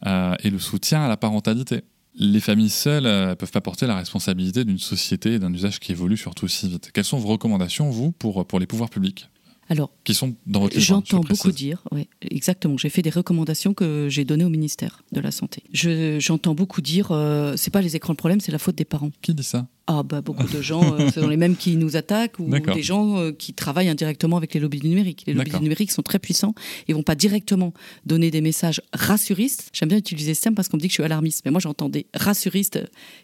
et 0.05 0.49
le 0.49 0.59
soutien 0.59 1.03
à 1.03 1.07
la 1.07 1.17
parentalité. 1.17 1.83
Les 2.19 2.39
familles 2.39 2.69
seules 2.71 3.03
ne 3.03 3.33
peuvent 3.35 3.51
pas 3.51 3.61
porter 3.61 3.85
la 3.85 3.95
responsabilité 3.95 4.65
d'une 4.65 4.79
société 4.79 5.33
et 5.33 5.39
d'un 5.39 5.53
usage 5.53 5.79
qui 5.79 5.91
évolue 5.91 6.17
surtout 6.17 6.47
si 6.47 6.67
vite. 6.67 6.89
Quelles 6.93 7.03
sont 7.05 7.19
vos 7.19 7.27
recommandations, 7.29 7.89
vous, 7.91 8.11
pour, 8.11 8.45
pour 8.47 8.59
les 8.59 8.65
pouvoirs 8.65 8.89
publics 8.89 9.29
Alors, 9.69 9.91
qui 10.03 10.15
sont 10.15 10.35
dans 10.47 10.61
votre 10.61 10.73
je 10.73 10.79
J'entends 10.79 11.19
beaucoup 11.19 11.51
dire, 11.51 11.83
oui, 11.91 12.07
exactement. 12.21 12.75
J'ai 12.77 12.89
fait 12.89 13.03
des 13.03 13.11
recommandations 13.11 13.75
que 13.75 14.07
j'ai 14.09 14.25
données 14.25 14.45
au 14.45 14.49
ministère 14.49 15.03
de 15.11 15.19
la 15.19 15.29
Santé. 15.29 15.61
Je- 15.73 16.19
J'entends 16.19 16.55
beaucoup 16.55 16.81
dire, 16.81 17.11
euh, 17.11 17.53
c'est 17.55 17.69
pas 17.71 17.81
les 17.81 17.95
écrans 17.95 18.13
le 18.13 18.17
problème, 18.17 18.39
c'est 18.39 18.51
la 18.51 18.57
faute 18.59 18.75
des 18.75 18.85
parents. 18.85 19.11
Qui 19.21 19.35
dit 19.35 19.43
ça? 19.43 19.67
Ah 19.89 20.03
bah 20.03 20.21
beaucoup 20.21 20.47
de 20.47 20.61
gens, 20.61 20.95
euh, 20.95 21.09
ce 21.13 21.21
sont 21.21 21.27
les 21.27 21.37
mêmes 21.37 21.55
qui 21.55 21.77
nous 21.77 21.95
attaquent 21.95 22.39
ou 22.39 22.49
des 22.49 22.83
gens 22.83 23.19
euh, 23.19 23.31
qui 23.31 23.53
travaillent 23.53 23.87
indirectement 23.87 24.35
avec 24.35 24.53
les 24.53 24.59
lobbies 24.59 24.81
du 24.81 24.89
numérique. 24.89 25.23
Les 25.27 25.33
lobbies 25.33 25.51
du 25.51 25.61
numérique 25.61 25.91
sont 25.91 26.01
très 26.01 26.19
puissants 26.19 26.53
et 26.89 26.93
vont 26.93 27.03
pas 27.03 27.15
directement 27.15 27.73
donner 28.05 28.29
des 28.29 28.41
messages 28.41 28.81
rassuristes. 28.91 29.69
J'aime 29.71 29.87
bien 29.87 29.97
utiliser 29.97 30.33
ce 30.33 30.41
terme 30.41 30.55
parce 30.55 30.67
qu'on 30.67 30.75
me 30.75 30.81
dit 30.81 30.87
que 30.87 30.91
je 30.91 30.95
suis 30.95 31.03
alarmiste, 31.03 31.43
mais 31.45 31.51
moi 31.51 31.61
j'entends 31.61 31.87
des 31.87 32.05
rassuristes 32.13 32.79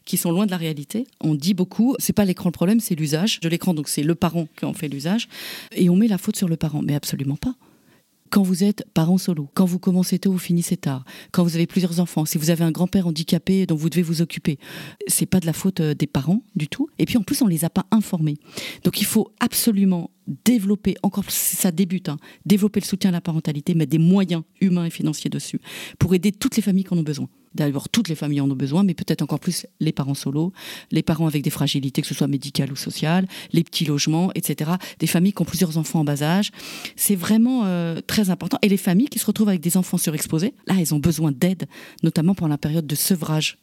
qui 0.05 0.15
sont 0.15 0.31
loin 0.31 0.45
de 0.45 0.51
la 0.51 0.57
réalité. 0.57 1.05
On 1.19 1.35
dit 1.35 1.53
beaucoup, 1.53 1.95
c'est 1.99 2.13
pas 2.13 2.23
l'écran 2.23 2.47
le 2.47 2.53
problème, 2.53 2.79
c'est 2.79 2.95
l'usage 2.95 3.41
de 3.41 3.49
l'écran, 3.49 3.73
donc 3.73 3.89
c'est 3.89 4.03
le 4.03 4.15
parent 4.15 4.47
qui 4.57 4.63
en 4.63 4.73
fait 4.73 4.87
l'usage 4.87 5.27
et 5.75 5.89
on 5.89 5.97
met 5.97 6.07
la 6.07 6.17
faute 6.17 6.37
sur 6.37 6.47
le 6.47 6.55
parent, 6.55 6.81
mais 6.81 6.95
absolument 6.95 7.35
pas 7.35 7.55
quand 8.33 8.41
vous 8.41 8.63
êtes 8.63 8.83
parent 8.95 9.19
solo, 9.19 9.47
quand 9.53 9.65
vous 9.65 9.77
commencez 9.77 10.17
tôt, 10.17 10.31
vous 10.31 10.39
finissez 10.39 10.75
tard, 10.75 11.05
quand 11.31 11.43
vous 11.43 11.53
avez 11.53 11.67
plusieurs 11.67 11.99
enfants, 11.99 12.25
si 12.25 12.39
vous 12.39 12.49
avez 12.49 12.63
un 12.63 12.71
grand-père 12.71 13.05
handicapé 13.05 13.67
dont 13.67 13.75
vous 13.75 13.91
devez 13.91 14.01
vous 14.01 14.23
occuper, 14.23 14.57
c'est 15.05 15.27
pas 15.27 15.39
de 15.39 15.45
la 15.45 15.53
faute 15.53 15.81
euh, 15.81 15.93
des 15.93 16.07
parents 16.07 16.41
du 16.55 16.67
tout. 16.67 16.89
Et 16.97 17.05
puis 17.05 17.15
en 17.17 17.21
plus, 17.21 17.43
on 17.43 17.47
les 17.47 17.63
a 17.63 17.69
pas 17.69 17.85
informés. 17.91 18.39
Donc 18.83 19.01
il 19.01 19.05
faut 19.05 19.31
absolument 19.39 20.09
développer, 20.45 20.95
encore 21.03 21.25
ça 21.29 21.71
débute, 21.71 22.09
hein, 22.09 22.17
développer 22.45 22.79
le 22.79 22.85
soutien 22.85 23.09
à 23.09 23.13
la 23.13 23.21
parentalité, 23.21 23.73
mettre 23.73 23.91
des 23.91 23.97
moyens 23.97 24.43
humains 24.61 24.85
et 24.85 24.89
financiers 24.89 25.29
dessus 25.29 25.59
pour 25.99 26.13
aider 26.13 26.31
toutes 26.31 26.55
les 26.55 26.61
familles 26.61 26.83
qui 26.83 26.93
en 26.93 26.97
ont 26.97 27.03
besoin. 27.03 27.29
D'abord, 27.55 27.87
toutes 27.87 28.09
les 28.09 28.15
familles 28.15 28.41
en 28.41 28.49
ont 28.49 28.55
besoin, 28.55 28.83
mais 28.83 28.95
peut-être 28.95 29.21
encore 29.21 29.39
plus 29.39 29.67
les 29.79 29.91
parents 29.91 30.15
solos, 30.15 30.51
les 30.91 31.03
parents 31.03 31.27
avec 31.27 31.43
des 31.43 31.51
fragilités, 31.51 32.01
que 32.01 32.07
ce 32.07 32.15
soit 32.15 32.27
médicales 32.27 32.71
ou 32.71 32.75
sociales, 32.75 33.27
les 33.51 33.63
petits 33.63 33.85
logements, 33.85 34.31
etc. 34.33 34.71
Des 34.97 35.07
familles 35.07 35.33
qui 35.33 35.41
ont 35.43 35.45
plusieurs 35.45 35.77
enfants 35.77 35.99
en 35.99 36.03
bas 36.03 36.23
âge. 36.23 36.51
C'est 36.95 37.15
vraiment 37.15 37.65
euh, 37.65 38.01
très 38.01 38.31
important. 38.31 38.57
Et 38.63 38.69
les 38.69 38.77
familles 38.77 39.07
qui 39.07 39.19
se 39.19 39.25
retrouvent 39.25 39.49
avec 39.49 39.61
des 39.61 39.77
enfants 39.77 39.97
surexposés, 39.97 40.55
là, 40.65 40.75
elles 40.79 40.95
ont 40.95 40.99
besoin 40.99 41.31
d'aide, 41.31 41.65
notamment 42.01 42.33
pendant 42.33 42.49
la 42.49 42.57
période 42.57 42.87
de 42.87 42.95
sevrage. 42.95 43.59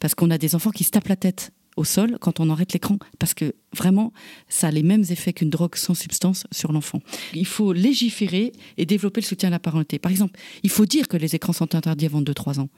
Parce 0.00 0.16
qu'on 0.16 0.30
a 0.30 0.38
des 0.38 0.56
enfants 0.56 0.70
qui 0.70 0.82
se 0.82 0.90
tapent 0.90 1.08
la 1.08 1.16
tête 1.16 1.52
au 1.80 1.84
sol 1.84 2.18
quand 2.20 2.40
on 2.40 2.50
arrête 2.50 2.72
l'écran, 2.72 2.98
parce 3.18 3.34
que 3.34 3.54
vraiment, 3.74 4.12
ça 4.48 4.68
a 4.68 4.70
les 4.70 4.82
mêmes 4.82 5.04
effets 5.08 5.32
qu'une 5.32 5.50
drogue 5.50 5.76
sans 5.76 5.94
substance 5.94 6.46
sur 6.52 6.72
l'enfant. 6.72 7.00
Il 7.34 7.46
faut 7.46 7.72
légiférer 7.72 8.52
et 8.76 8.86
développer 8.86 9.22
le 9.22 9.26
soutien 9.26 9.48
à 9.48 9.50
la 9.50 9.58
parentalité. 9.58 9.98
Par 9.98 10.12
exemple, 10.12 10.38
il 10.62 10.70
faut 10.70 10.84
dire 10.84 11.08
que 11.08 11.16
les 11.16 11.34
écrans 11.34 11.54
sont 11.54 11.74
interdits 11.74 12.06
avant 12.06 12.20
2-3 12.20 12.60
ans. 12.60 12.68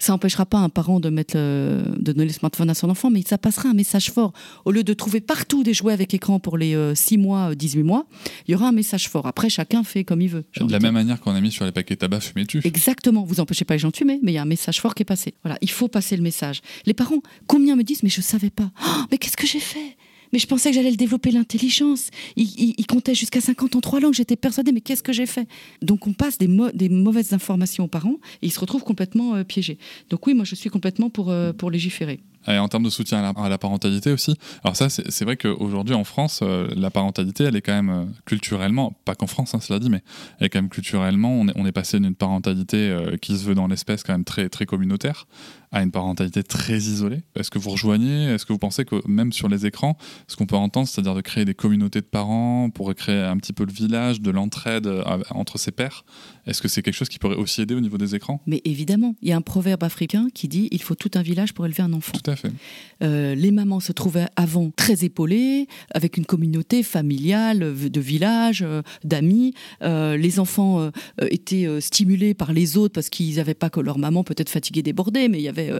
Ça 0.00 0.12
n'empêchera 0.12 0.46
pas 0.46 0.58
un 0.58 0.68
parent 0.70 0.98
de, 0.98 1.10
mettre 1.10 1.36
le- 1.36 1.84
de 1.98 2.12
donner 2.12 2.24
le 2.26 2.32
smartphone 2.32 2.68
à 2.70 2.74
son 2.74 2.90
enfant, 2.90 3.10
mais 3.10 3.22
ça 3.22 3.38
passera 3.38 3.68
un 3.68 3.74
message 3.74 4.10
fort. 4.10 4.32
Au 4.64 4.72
lieu 4.72 4.82
de 4.82 4.92
trouver 4.94 5.20
partout 5.20 5.62
des 5.62 5.74
jouets 5.74 5.92
avec 5.92 6.12
écran 6.14 6.40
pour 6.40 6.58
les 6.58 6.74
6 6.96 7.18
mois, 7.18 7.50
euh, 7.50 7.54
18 7.54 7.82
mois, 7.84 8.06
il 8.48 8.52
y 8.52 8.54
aura 8.56 8.68
un 8.68 8.72
message 8.72 9.08
fort. 9.08 9.26
Après, 9.26 9.48
chacun 9.50 9.84
fait 9.84 10.02
comme 10.04 10.20
il 10.22 10.28
veut. 10.30 10.44
De 10.60 10.72
la 10.72 10.80
même 10.80 10.94
manière 10.94 11.20
qu'on 11.20 11.34
a 11.34 11.40
mis 11.40 11.52
sur 11.52 11.64
les 11.64 11.72
paquets 11.72 11.96
tabac 11.96 12.20
fumé 12.20 12.46
tu. 12.46 12.60
Exactement, 12.64 13.22
vous 13.24 13.38
empêchez 13.40 13.64
pas 13.64 13.74
les 13.74 13.78
gens 13.78 13.90
de 13.90 13.96
fumer, 13.96 14.18
mais 14.22 14.32
il 14.32 14.34
y 14.34 14.38
a 14.38 14.42
un 14.42 14.46
message 14.46 14.80
fort 14.80 14.94
qui 14.94 15.02
est 15.02 15.04
passé. 15.04 15.34
Voilà, 15.44 15.58
il 15.60 15.70
faut 15.70 15.88
passer 15.88 16.16
le 16.16 16.22
message. 16.22 16.62
Les 16.86 16.94
parents, 16.94 17.20
combien 17.46 17.76
me 17.76 17.82
disent, 17.84 18.02
mais 18.02 18.08
je 18.08 18.22
savais 18.22 18.50
pas. 18.50 18.70
Oh, 18.82 19.02
mais 19.10 19.18
qu'est-ce 19.18 19.36
que 19.36 19.46
j'ai 19.46 19.60
fait? 19.60 19.96
Mais 20.32 20.38
je 20.38 20.46
pensais 20.46 20.70
que 20.70 20.76
j'allais 20.76 20.90
le 20.90 20.96
développer 20.96 21.30
l'intelligence. 21.30 22.10
Il, 22.36 22.86
comptait 22.86 23.14
jusqu'à 23.14 23.40
50 23.40 23.76
en 23.76 23.80
trois 23.80 24.00
langues. 24.00 24.14
J'étais 24.14 24.36
persuadée, 24.36 24.72
mais 24.72 24.80
qu'est-ce 24.80 25.02
que 25.02 25.12
j'ai 25.12 25.26
fait? 25.26 25.46
Donc 25.82 26.06
on 26.06 26.12
passe 26.12 26.38
des, 26.38 26.48
mauvaises 26.88 27.32
informations 27.32 27.84
aux 27.84 27.88
parents 27.88 28.16
et 28.42 28.46
ils 28.46 28.50
se 28.50 28.60
retrouvent 28.60 28.84
complètement 28.84 29.36
euh, 29.36 29.44
piégés. 29.44 29.78
Donc 30.08 30.26
oui, 30.26 30.34
moi 30.34 30.44
je 30.44 30.54
suis 30.54 30.70
complètement 30.70 31.10
pour, 31.10 31.30
euh, 31.30 31.52
pour 31.52 31.70
légiférer. 31.70 32.20
Et 32.48 32.58
en 32.58 32.68
termes 32.68 32.84
de 32.84 32.90
soutien 32.90 33.18
à 33.18 33.22
la, 33.22 33.44
à 33.44 33.48
la 33.48 33.58
parentalité 33.58 34.12
aussi. 34.12 34.34
Alors 34.64 34.74
ça, 34.74 34.88
c'est 34.88 35.24
vrai 35.24 35.36
qu'aujourd'hui 35.36 35.94
en 35.94 36.04
France, 36.04 36.40
euh, 36.42 36.68
la 36.74 36.90
parentalité, 36.90 37.44
elle 37.44 37.56
est 37.56 37.60
quand 37.60 37.74
même 37.74 37.90
euh, 37.90 38.04
culturellement, 38.24 38.96
pas 39.04 39.14
qu'en 39.14 39.26
France, 39.26 39.54
hein, 39.54 39.60
cela 39.60 39.78
dit, 39.78 39.90
mais 39.90 40.02
elle 40.38 40.46
est 40.46 40.48
quand 40.48 40.60
même 40.60 40.70
culturellement, 40.70 41.32
on 41.32 41.48
est, 41.48 41.52
on 41.56 41.66
est 41.66 41.72
passé 41.72 42.00
d'une 42.00 42.14
parentalité 42.14 42.88
euh, 42.88 43.16
qui 43.18 43.36
se 43.36 43.44
veut 43.44 43.54
dans 43.54 43.66
l'espèce 43.66 44.02
quand 44.02 44.12
même 44.12 44.24
très, 44.24 44.48
très 44.48 44.64
communautaire 44.64 45.26
à 45.72 45.82
une 45.82 45.92
parentalité 45.92 46.42
très 46.42 46.78
isolée. 46.78 47.22
Est-ce 47.36 47.50
que 47.50 47.58
vous 47.58 47.70
rejoignez? 47.70 48.24
Est-ce 48.24 48.44
que 48.44 48.52
vous 48.52 48.58
pensez 48.58 48.84
que 48.84 49.06
même 49.06 49.32
sur 49.32 49.48
les 49.48 49.66
écrans, 49.66 49.96
ce 50.26 50.34
qu'on 50.34 50.46
peut 50.46 50.56
entendre, 50.56 50.88
c'est-à-dire 50.88 51.14
de 51.14 51.20
créer 51.20 51.44
des 51.44 51.54
communautés 51.54 52.00
de 52.00 52.06
parents 52.06 52.70
pour 52.70 52.92
créer 52.94 53.20
un 53.20 53.36
petit 53.36 53.52
peu 53.52 53.64
le 53.64 53.72
village, 53.72 54.20
de 54.20 54.32
l'entraide 54.32 54.88
entre 55.30 55.58
ses 55.58 55.70
pairs, 55.70 56.04
est-ce 56.46 56.60
que 56.60 56.66
c'est 56.66 56.82
quelque 56.82 56.94
chose 56.94 57.08
qui 57.08 57.20
pourrait 57.20 57.36
aussi 57.36 57.62
aider 57.62 57.76
au 57.76 57.80
niveau 57.80 57.98
des 57.98 58.16
écrans? 58.16 58.42
Mais 58.46 58.60
évidemment, 58.64 59.14
il 59.22 59.28
y 59.28 59.32
a 59.32 59.36
un 59.36 59.42
proverbe 59.42 59.84
africain 59.84 60.26
qui 60.34 60.48
dit 60.48 60.68
il 60.72 60.82
faut 60.82 60.96
tout 60.96 61.12
un 61.14 61.22
village 61.22 61.54
pour 61.54 61.66
élever 61.66 61.84
un 61.84 61.92
enfant. 61.92 62.18
Tout 62.20 62.29
Euh, 63.02 63.34
les 63.34 63.50
mamans 63.50 63.80
se 63.80 63.92
trouvaient 63.92 64.26
avant 64.36 64.70
très 64.70 65.04
épaulées, 65.04 65.66
avec 65.92 66.16
une 66.16 66.26
communauté 66.26 66.82
familiale, 66.82 67.62
euh, 67.62 67.88
de 67.88 68.00
village, 68.00 68.62
euh, 68.62 68.82
d'amis. 69.04 69.54
Les 69.80 70.38
enfants 70.38 70.90
étaient 71.20 71.66
stimulés 71.80 72.34
par 72.34 72.52
les 72.52 72.76
autres 72.76 72.94
parce 72.94 73.08
qu'ils 73.08 73.36
n'avaient 73.36 73.54
pas 73.54 73.70
que 73.70 73.80
leur 73.80 73.98
maman 73.98 74.24
peut-être 74.24 74.50
fatiguée, 74.50 74.82
débordée, 74.82 75.28
mais 75.28 75.38
il 75.38 75.42
y 75.42 75.48
avait 75.48 75.72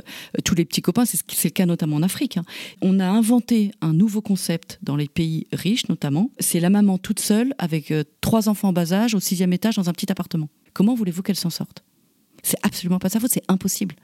tous 0.44 0.54
les 0.54 0.64
petits 0.64 0.82
copains. 0.82 1.04
C'est 1.04 1.44
le 1.44 1.50
cas 1.50 1.66
notamment 1.66 1.96
en 1.96 2.02
Afrique. 2.02 2.36
hein. 2.36 2.44
On 2.80 2.98
a 3.00 3.06
inventé 3.06 3.72
un 3.80 3.92
nouveau 3.92 4.22
concept 4.22 4.78
dans 4.82 4.96
les 4.96 5.08
pays 5.08 5.46
riches 5.52 5.88
notamment. 5.88 6.30
C'est 6.38 6.60
la 6.60 6.70
maman 6.70 6.98
toute 6.98 7.20
seule 7.20 7.54
avec 7.58 7.92
trois 8.20 8.48
enfants 8.48 8.68
en 8.68 8.72
bas 8.72 8.92
âge 8.92 9.14
au 9.14 9.20
sixième 9.20 9.52
étage 9.52 9.76
dans 9.76 9.88
un 9.88 9.92
petit 9.92 10.10
appartement. 10.10 10.48
Comment 10.72 10.94
voulez-vous 10.94 11.22
qu'elle 11.22 11.36
s'en 11.36 11.50
sorte? 11.50 11.84
C'est 12.42 12.58
absolument 12.62 12.98
pas 12.98 13.08
sa 13.08 13.20
faute, 13.20 13.30
c'est 13.32 13.42
impossible. 13.48 13.94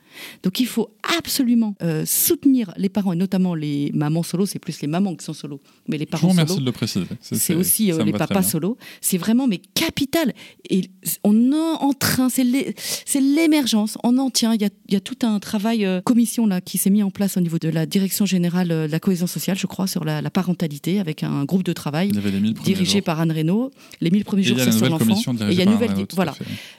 Donc 0.42 0.60
il 0.60 0.66
faut 0.66 0.90
absolument 1.18 1.74
euh, 1.82 2.04
soutenir 2.06 2.72
les 2.76 2.88
parents 2.88 3.12
et 3.12 3.16
notamment 3.16 3.54
les 3.54 3.90
mamans 3.94 4.22
solo. 4.22 4.46
C'est 4.46 4.58
plus 4.58 4.80
les 4.80 4.88
mamans 4.88 5.14
qui 5.14 5.24
sont 5.24 5.32
solo, 5.34 5.60
mais 5.88 5.98
les 5.98 6.04
Je 6.04 6.06
vous 6.06 6.10
parents 6.12 6.28
remercie 6.28 6.54
solo. 6.54 6.60
de 6.60 6.66
le 6.66 6.72
préciser. 6.72 7.06
C'est 7.20 7.54
aussi 7.54 7.92
euh, 7.92 8.02
les 8.04 8.12
papas 8.12 8.42
solo. 8.42 8.76
C'est 9.00 9.18
vraiment 9.18 9.46
mais 9.46 9.60
capital. 9.74 10.32
Et 10.70 10.88
on 11.24 11.52
est 11.52 11.56
en 11.80 11.92
train, 11.92 12.28
c'est 12.28 12.44
l'é- 12.44 12.74
c'est 13.04 13.20
l'émergence. 13.20 13.98
On 14.04 14.16
en 14.18 14.30
tient. 14.30 14.54
Il 14.54 14.62
y 14.62 14.64
a, 14.64 14.70
il 14.88 14.94
y 14.94 14.96
a 14.96 15.00
tout 15.00 15.18
un 15.26 15.38
travail 15.38 15.84
euh, 15.84 16.00
commission 16.00 16.46
là 16.46 16.60
qui 16.60 16.78
s'est 16.78 16.90
mis 16.90 17.02
en 17.02 17.10
place 17.10 17.36
au 17.36 17.40
niveau 17.40 17.58
de 17.58 17.68
la 17.68 17.84
direction 17.86 18.24
générale 18.26 18.68
de 18.68 18.86
la 18.90 19.00
cohésion 19.00 19.26
sociale, 19.26 19.58
je 19.58 19.66
crois, 19.66 19.86
sur 19.86 20.04
la, 20.04 20.22
la 20.22 20.30
parentalité 20.30 20.98
avec 20.98 21.22
un 21.22 21.44
groupe 21.44 21.62
de 21.62 21.72
travail 21.72 22.08
Il 22.08 22.14
y 22.14 22.18
avait 22.18 22.30
les 22.30 22.40
1000 22.40 22.54
premiers 22.54 22.64
dirigé 22.74 22.98
jours. 22.98 23.04
par 23.04 23.20
Anne 23.20 23.32
Reynaud. 23.32 23.70
Les 24.00 24.10
1000 24.10 24.24
premiers 24.24 24.42
Et 24.42 24.44
jours, 24.46 24.58
c'est 24.60 24.80
l'enfant. 24.88 24.98
commission 24.98 25.34
Et 25.34 25.52
il 25.52 25.54
y 25.54 25.62
a 25.62 25.64
par 25.64 25.74
nouvelle, 25.74 26.06
voilà. 26.14 26.34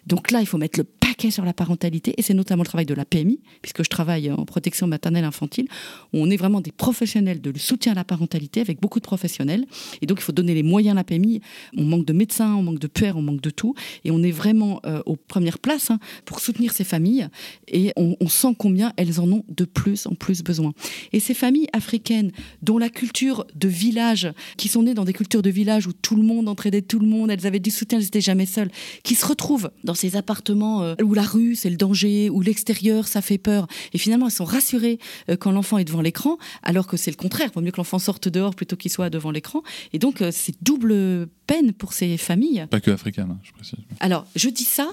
Donc 0.08 0.32
là, 0.32 0.42
il 0.42 0.46
faut 0.48 0.58
mettre 0.58 0.80
le 0.80 0.84
paquet 1.08 1.32
sur 1.32 1.46
la 1.46 1.54
parentalité, 1.54 2.14
et 2.18 2.22
c'est 2.22 2.34
notamment 2.34 2.64
le 2.64 2.68
travail 2.68 2.86
de 2.86 2.94
la 2.94 3.06
PMI, 3.06 3.40
puisque 3.62 3.84
je 3.84 3.90
travaille 3.90 4.30
en 4.30 4.44
protection 4.46 4.88
maternelle 4.88 5.24
infantile, 5.24 5.68
où 6.14 6.18
on 6.18 6.30
est 6.30 6.36
vraiment 6.36 6.60
des 6.60 6.72
professionnels 6.72 7.40
de 7.40 7.58
soutien 7.58 7.94
à 7.94 7.96
la 7.96 8.04
parentalité, 8.04 8.60
avec 8.60 8.82
beaucoup 8.82 9.00
de 9.00 9.06
professionnels. 9.06 9.66
Et 10.02 10.06
donc, 10.06 10.20
il 10.20 10.24
faut 10.24 10.34
donner 10.34 10.54
les 10.54 10.64
moyens 10.64 10.94
à 10.94 10.96
la 10.96 11.04
PMI. 11.04 11.42
On 11.78 11.84
manque 11.84 12.06
de 12.06 12.14
médecins, 12.14 12.54
on 12.56 12.64
manque 12.64 12.80
de 12.80 12.88
pères, 12.88 13.16
on 13.18 13.22
manque 13.22 13.42
de 13.42 13.50
tout. 13.50 13.74
Et 14.04 14.12
on 14.12 14.22
est 14.22 14.32
vraiment 14.32 14.82
euh, 14.86 15.02
aux 15.06 15.16
premières 15.16 15.60
places 15.60 15.92
hein, 15.92 16.00
pour 16.26 16.42
soutenir 16.42 16.74
ces 16.74 16.84
familles. 16.84 17.30
Et 17.68 17.94
on, 17.96 18.18
on 18.20 18.28
sent 18.28 18.56
combien 18.58 18.92
elles 18.98 19.20
en 19.22 19.32
ont 19.32 19.46
de 19.48 19.66
plus 19.66 20.08
en 20.08 20.16
plus 20.16 20.44
besoin. 20.44 20.74
Et 21.14 21.20
ces 21.22 21.34
familles 21.34 21.68
africaines, 21.72 22.32
dont 22.62 22.78
la 22.78 22.90
culture 22.90 23.46
de 23.56 23.68
village, 23.70 24.28
qui 24.58 24.68
sont 24.68 24.84
nées 24.84 24.94
dans 24.94 25.06
des 25.06 25.14
cultures 25.14 25.42
de 25.42 25.50
village 25.50 25.88
où 25.88 25.94
tout 25.94 26.16
le 26.16 26.24
monde 26.24 26.50
entraidait 26.50 26.82
tout 26.82 27.00
le 27.00 27.08
monde, 27.08 27.32
elles 27.32 27.48
avaient 27.48 27.60
du 27.60 27.72
soutien, 27.72 27.98
elles 27.98 28.06
n'étaient 28.06 28.22
jamais 28.22 28.46
seules, 28.46 28.72
qui 29.04 29.16
se 29.16 29.26
retrouvent 29.26 29.72
dans 29.84 29.94
ces 29.96 30.16
appartements 30.18 30.84
euh, 30.84 30.96
ou 31.04 31.14
la 31.14 31.24
rue, 31.24 31.56
c'est 31.56 31.70
le 31.70 31.78
danger, 31.78 32.30
ou 32.30 32.42
l'extérieur, 32.42 33.08
ça 33.08 33.22
fait 33.22 33.38
peur. 33.38 33.68
Et 33.94 33.98
finalement, 33.98 34.28
elles 34.28 34.32
sont 34.32 34.46
rassurées 34.46 35.00
euh, 35.30 35.38
quand 35.38 35.52
l'enfant 35.52 35.78
est 35.78 35.86
devant 35.86 36.02
l'écran, 36.02 36.38
alors 36.64 36.88
que 36.88 36.98
c'est 36.98 37.12
le 37.12 37.18
contraire. 37.18 37.50
Il 37.52 37.56
vaut 37.56 37.62
mieux 37.62 37.72
que 37.72 37.78
l'enfant 37.78 38.00
sorte 38.00 38.28
dehors 38.28 38.56
plutôt 38.56 38.76
qu'il 38.76 38.92
soit 38.92 39.10
devant 39.10 39.32
l'écran. 39.32 39.64
Et 39.94 40.00
donc, 40.00 40.22
euh, 40.22 40.30
c'est 40.32 40.56
double 40.62 41.28
peine 41.46 41.74
pour 41.74 41.94
ces 41.94 42.18
familles. 42.18 42.68
Pas 42.70 42.80
que 42.80 42.92
africaines, 42.92 43.32
hein, 43.32 43.40
je 43.44 43.52
précise. 43.52 43.80
Alors, 44.00 44.26
je 44.36 44.50
dis 44.50 44.64
ça 44.64 44.90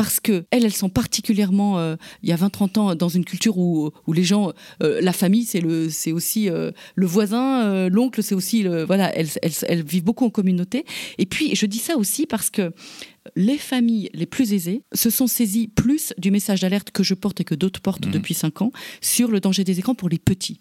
parce 0.00 0.18
que 0.18 0.44
elles, 0.50 0.64
elles 0.64 0.72
sont 0.72 0.88
particulièrement, 0.88 1.78
euh, 1.78 1.96
il 2.22 2.30
y 2.30 2.32
a 2.32 2.36
20-30 2.36 2.78
ans, 2.78 2.94
dans 2.94 3.10
une 3.10 3.26
culture 3.26 3.58
où, 3.58 3.90
où 4.06 4.14
les 4.14 4.24
gens, 4.24 4.54
euh, 4.82 4.98
la 5.02 5.12
famille, 5.12 5.44
c'est 5.44 5.60
le, 5.60 5.90
c'est 5.90 6.10
aussi 6.10 6.48
euh, 6.48 6.70
le 6.94 7.06
voisin, 7.06 7.86
l'oncle, 7.90 8.22
c'est 8.22 8.34
aussi 8.34 8.62
le, 8.62 8.82
voilà, 8.82 9.14
elles, 9.14 9.28
elles, 9.42 9.52
elles 9.68 9.84
vivent 9.84 10.04
beaucoup 10.04 10.24
en 10.24 10.30
communauté. 10.30 10.86
Et 11.18 11.26
puis, 11.26 11.54
je 11.54 11.66
dis 11.66 11.78
ça 11.78 11.98
aussi 11.98 12.24
parce 12.24 12.48
que 12.48 12.72
les 13.36 13.58
familles 13.58 14.10
les 14.14 14.26
plus 14.26 14.52
aisées 14.52 14.82
se 14.92 15.10
sont 15.10 15.26
saisies 15.26 15.68
plus 15.68 16.12
du 16.18 16.30
message 16.30 16.60
d'alerte 16.60 16.90
que 16.90 17.02
je 17.02 17.14
porte 17.14 17.40
et 17.40 17.44
que 17.44 17.54
d'autres 17.54 17.80
portent 17.80 18.06
Mhm. 18.06 18.12
depuis 18.12 18.34
5 18.34 18.62
ans 18.62 18.72
sur 19.00 19.30
le 19.30 19.40
danger 19.40 19.64
des 19.64 19.78
écrans 19.78 19.94
pour 19.94 20.08
les 20.08 20.18
petits. 20.18 20.58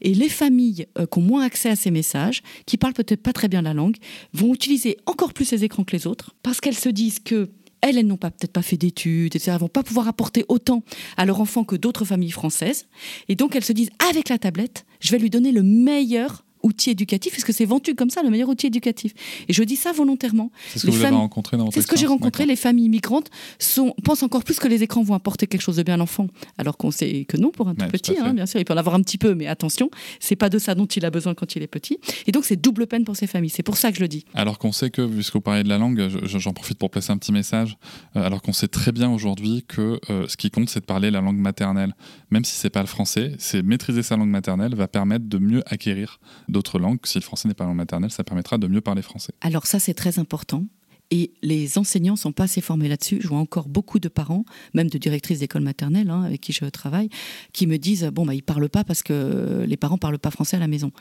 Et 0.00 0.14
les 0.14 0.28
familles 0.28 0.86
euh, 0.98 1.06
qui 1.06 1.18
ont 1.18 1.22
moins 1.22 1.42
accès 1.44 1.68
à 1.68 1.74
ces 1.76 1.90
messages, 1.90 2.42
qui 2.66 2.76
parlent 2.76 2.92
peut-être 2.94 3.22
pas 3.22 3.32
très 3.32 3.48
bien 3.48 3.62
la 3.62 3.74
langue, 3.74 3.96
vont 4.32 4.54
utiliser 4.54 4.96
encore 5.06 5.32
plus 5.32 5.46
ces 5.46 5.64
écrans 5.64 5.82
que 5.84 5.96
les 5.96 6.06
autres, 6.06 6.34
parce 6.44 6.60
qu'elles 6.60 6.76
se 6.78 6.88
disent 6.88 7.18
que 7.18 7.50
elles, 7.80 7.96
elles 7.96 8.06
n'ont 8.06 8.16
pas 8.16 8.30
peut-être 8.32 8.52
pas 8.52 8.62
fait 8.62 8.76
d'études, 8.76 9.34
etc. 9.36 9.52
Elles 9.54 9.60
vont 9.60 9.68
pas 9.68 9.84
pouvoir 9.84 10.08
apporter 10.08 10.44
autant 10.48 10.82
à 11.16 11.24
leur 11.26 11.40
enfant 11.40 11.62
que 11.64 11.76
d'autres 11.76 12.04
familles 12.04 12.32
françaises. 12.32 12.86
Et 13.28 13.36
donc 13.36 13.54
elles 13.54 13.64
se 13.64 13.72
disent, 13.72 13.90
avec 14.10 14.28
la 14.28 14.38
tablette, 14.38 14.84
je 15.00 15.10
vais 15.12 15.18
lui 15.18 15.30
donner 15.30 15.52
le 15.52 15.62
meilleur 15.62 16.44
outil 16.68 16.90
éducatif, 16.90 17.32
puisque 17.32 17.52
c'est 17.52 17.64
vendu 17.64 17.94
comme 17.94 18.10
ça, 18.10 18.22
le 18.22 18.30
meilleur 18.30 18.48
outil 18.48 18.66
éducatif? 18.68 19.12
Et 19.48 19.52
je 19.52 19.62
dis 19.64 19.76
ça 19.76 19.92
volontairement. 19.92 20.50
C'est 20.72 20.78
ce 20.80 20.86
que 20.86 20.90
vous 20.92 21.04
avez 21.04 21.14
rencontré 21.16 21.56
dans 21.56 21.64
votre 21.64 21.74
C'est 21.74 21.82
ce 21.82 21.86
que 21.86 21.96
j'ai 21.96 22.06
rencontré. 22.06 22.46
Les 22.46 22.56
familles 22.56 22.86
immigrantes 22.86 23.28
sont, 23.58 23.94
pensent 24.04 24.22
encore 24.22 24.44
plus 24.44 24.58
que 24.58 24.68
les 24.68 24.82
écrans 24.82 25.02
vont 25.02 25.14
apporter 25.14 25.46
quelque 25.46 25.62
chose 25.62 25.76
de 25.76 25.82
bien 25.82 25.94
à 25.94 25.96
l'enfant, 25.96 26.28
alors 26.58 26.76
qu'on 26.76 26.90
sait 26.90 27.24
que 27.24 27.36
non 27.36 27.50
pour 27.50 27.68
un 27.68 27.74
tout 27.74 27.82
Ouais, 27.84 27.88
petit. 27.90 28.16
hein, 28.18 28.32
bien 28.34 28.46
sûr, 28.46 28.60
il 28.60 28.64
peut 28.64 28.74
en 28.74 28.76
avoir 28.76 28.94
un 28.94 29.02
petit 29.02 29.18
peu, 29.18 29.34
mais 29.34 29.46
attention, 29.46 29.90
c'est 30.20 30.36
pas 30.36 30.48
de 30.48 30.58
ça 30.58 30.74
dont 30.74 30.86
il 30.86 31.04
a 31.04 31.10
besoin 31.10 31.34
quand 31.34 31.56
il 31.56 31.62
est 31.62 31.66
petit. 31.66 31.98
Et 32.26 32.32
donc 32.32 32.44
c'est 32.44 32.56
double 32.60 32.86
peine 32.86 33.04
pour 33.04 33.16
ces 33.16 33.26
familles. 33.26 33.50
C'est 33.50 33.62
pour 33.62 33.76
ça 33.76 33.90
que 33.90 33.96
je 33.96 34.02
le 34.02 34.08
dis. 34.08 34.24
Alors 34.34 34.58
qu'on 34.58 34.72
sait 34.72 34.90
que, 34.90 35.06
puisque 35.06 35.34
vous 35.34 35.40
parlez 35.40 35.62
de 35.62 35.68
la 35.68 35.78
langue, 35.78 36.08
je- 36.08 36.38
j'en 36.38 36.52
profite 36.52 36.78
pour 36.78 36.90
placer 36.90 37.10
un 37.12 37.16
petit 37.18 37.32
message, 37.32 37.76
euh, 38.16 38.24
alors 38.24 38.42
qu'on 38.42 38.52
sait 38.52 38.68
très 38.68 38.92
bien 38.92 39.10
aujourd'hui 39.10 39.64
que 39.66 39.98
euh, 40.10 40.26
ce 40.28 40.36
qui 40.36 40.50
compte, 40.50 40.68
c'est 40.68 40.80
de 40.80 40.84
parler 40.86 41.10
la 41.10 41.20
langue 41.20 41.38
maternelle. 41.38 41.94
Même 42.30 42.44
si 42.44 42.54
c'est 42.56 42.70
pas 42.70 42.80
le 42.80 42.86
français, 42.86 43.32
c'est 43.38 43.62
maîtriser 43.62 44.02
sa 44.02 44.16
langue 44.16 44.28
maternelle 44.28 44.74
va 44.74 44.88
permettre 44.88 45.24
de 45.26 45.38
mieux 45.38 45.62
acquérir 45.66 46.20
d'autres 46.58 46.78
langues. 46.78 46.98
Si 47.04 47.18
le 47.18 47.22
français 47.22 47.46
n'est 47.48 47.54
pas 47.54 47.64
la 47.64 47.68
langue 47.68 47.78
maternelle, 47.78 48.10
ça 48.10 48.24
permettra 48.24 48.58
de 48.58 48.66
mieux 48.66 48.80
parler 48.80 49.02
français. 49.02 49.32
Alors 49.40 49.66
ça, 49.66 49.78
c'est 49.78 49.94
très 49.94 50.18
important. 50.18 50.64
Et 51.10 51.32
les 51.40 51.78
enseignants 51.78 52.16
sont 52.16 52.32
pas 52.32 52.44
assez 52.44 52.60
formés 52.60 52.88
là-dessus. 52.88 53.18
Je 53.22 53.28
vois 53.28 53.38
encore 53.38 53.68
beaucoup 53.68 53.98
de 53.98 54.08
parents, 54.08 54.44
même 54.74 54.90
de 54.90 54.98
directrices 54.98 55.38
d'école 55.38 55.62
maternelle 55.62 56.10
hein, 56.10 56.22
avec 56.22 56.42
qui 56.42 56.52
je 56.52 56.66
travaille, 56.66 57.08
qui 57.54 57.66
me 57.66 57.78
disent 57.78 58.04
bon 58.12 58.26
bah 58.26 58.34
ils 58.34 58.42
parlent 58.42 58.68
pas 58.68 58.84
parce 58.84 59.02
que 59.02 59.64
les 59.66 59.76
parents 59.78 59.96
parlent 59.96 60.18
pas 60.18 60.30
français 60.30 60.58
à 60.58 60.60
la 60.60 60.68
maison. 60.68 60.92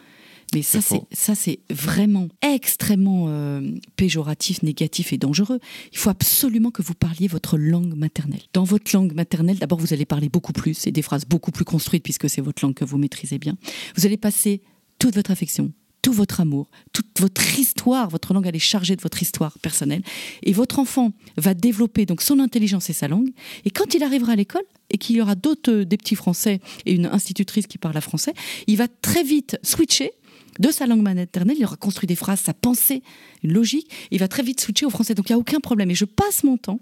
Mais 0.53 0.61
ça 0.61 0.79
C'est 0.79 1.01
ça 1.11 1.35
c'est 1.35 1.59
vraiment 1.69 2.29
extrêmement 2.41 3.25
euh, 3.27 3.69
péjoratif, 3.97 4.63
négatif 4.63 5.11
et 5.11 5.17
dangereux. 5.17 5.59
Il 5.91 5.97
faut 5.97 6.09
absolument 6.09 6.71
que 6.71 6.81
vous 6.81 6.93
parliez 6.93 7.27
votre 7.27 7.57
langue 7.57 7.93
maternelle. 7.97 8.43
Dans 8.53 8.63
votre 8.63 8.89
langue 8.95 9.13
maternelle, 9.13 9.59
d'abord 9.59 9.79
vous 9.79 9.91
allez 9.91 10.05
parler 10.05 10.29
beaucoup 10.29 10.53
plus 10.53 10.87
et 10.87 10.91
des 10.91 11.01
phrases 11.01 11.25
beaucoup 11.25 11.51
plus 11.51 11.65
construites 11.65 12.03
puisque 12.03 12.29
c'est 12.29 12.41
votre 12.41 12.63
langue 12.63 12.75
que 12.75 12.85
vous 12.85 12.97
maîtrisez 12.97 13.39
bien. 13.39 13.57
Vous 13.97 14.05
allez 14.05 14.15
passer 14.15 14.61
toute 14.99 15.15
votre 15.15 15.31
affection, 15.31 15.71
tout 16.01 16.13
votre 16.13 16.39
amour, 16.39 16.69
toute 16.93 17.19
votre 17.19 17.59
histoire. 17.59 18.09
Votre 18.09 18.33
langue, 18.33 18.47
elle 18.47 18.55
est 18.55 18.59
chargée 18.59 18.95
de 18.95 19.01
votre 19.01 19.21
histoire 19.21 19.57
personnelle. 19.59 20.03
Et 20.43 20.53
votre 20.53 20.79
enfant 20.79 21.11
va 21.35 21.53
développer 21.53 22.05
donc 22.05 22.21
son 22.21 22.39
intelligence 22.39 22.89
et 22.89 22.93
sa 22.93 23.07
langue. 23.07 23.29
Et 23.65 23.69
quand 23.69 23.93
il 23.93 24.03
arrivera 24.03 24.33
à 24.33 24.35
l'école 24.35 24.63
et 24.89 24.97
qu'il 24.97 25.15
y 25.15 25.21
aura 25.21 25.35
d'autres, 25.35 25.71
euh, 25.71 25.85
des 25.85 25.97
petits 25.97 26.15
Français 26.15 26.61
et 26.85 26.93
une 26.93 27.07
institutrice 27.07 27.67
qui 27.67 27.77
parle 27.77 27.99
français, 27.99 28.33
il 28.67 28.77
va 28.77 28.87
très 28.87 29.23
vite 29.23 29.57
switcher 29.63 30.11
de 30.59 30.71
sa 30.71 30.87
langue 30.87 31.01
maternelle. 31.01 31.57
Il 31.59 31.65
aura 31.65 31.75
construit 31.75 32.07
des 32.07 32.15
phrases, 32.15 32.39
sa 32.39 32.53
pensée, 32.53 33.03
une 33.43 33.53
logique. 33.53 33.89
Il 34.11 34.19
va 34.19 34.27
très 34.27 34.43
vite 34.43 34.61
switcher 34.61 34.85
au 34.85 34.89
français. 34.89 35.13
Donc 35.13 35.29
il 35.29 35.33
n'y 35.33 35.37
a 35.37 35.39
aucun 35.39 35.59
problème. 35.59 35.91
Et 35.91 35.95
je 35.95 36.05
passe 36.05 36.43
mon 36.43 36.57
temps 36.57 36.79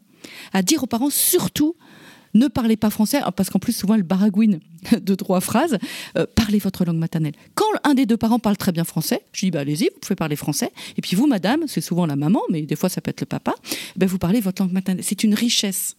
à 0.54 0.62
dire 0.62 0.84
aux 0.84 0.88
parents 0.88 1.10
surtout 1.10 1.76
ne 2.36 2.48
parlez 2.48 2.78
pas 2.78 2.90
français, 2.90 3.22
parce 3.36 3.50
qu'en 3.50 3.60
plus, 3.60 3.76
souvent, 3.76 3.96
elle 3.96 4.04
baragouine 4.04 4.60
de 5.02 5.16
trois 5.16 5.42
phrases. 5.42 5.78
Euh, 6.18 6.26
parlez 6.36 6.60
votre 6.60 6.86
langue 6.86 6.98
maternelle. 6.98 7.34
Quand 7.56 7.66
un 7.84 7.96
des 7.96 8.06
deux 8.06 8.18
parents 8.18 8.40
parle 8.40 8.58
très 8.58 8.72
bien 8.72 8.84
français, 8.84 9.22
je 9.32 9.46
dis, 9.46 9.52
bah, 9.52 9.62
allez-y, 9.62 9.90
vous 9.94 10.00
pouvez 10.00 10.16
parler 10.16 10.36
français. 10.36 10.72
Et 10.98 11.02
puis 11.02 11.16
vous, 11.16 11.28
madame, 11.28 11.64
c'est 11.68 11.82
souvent 11.82 12.06
la 12.06 12.16
maman, 12.16 12.42
mais 12.50 12.62
des 12.62 12.76
fois, 12.76 12.90
ça 12.90 13.02
peut 13.02 13.10
être 13.10 13.22
le 13.22 13.26
papa, 13.26 13.56
ben, 13.96 14.08
vous 14.08 14.20
parlez 14.20 14.42
votre 14.42 14.62
langue 14.62 14.74
maternelle. 14.74 15.04
C'est 15.04 15.24
une 15.24 15.34
richesse 15.34 15.96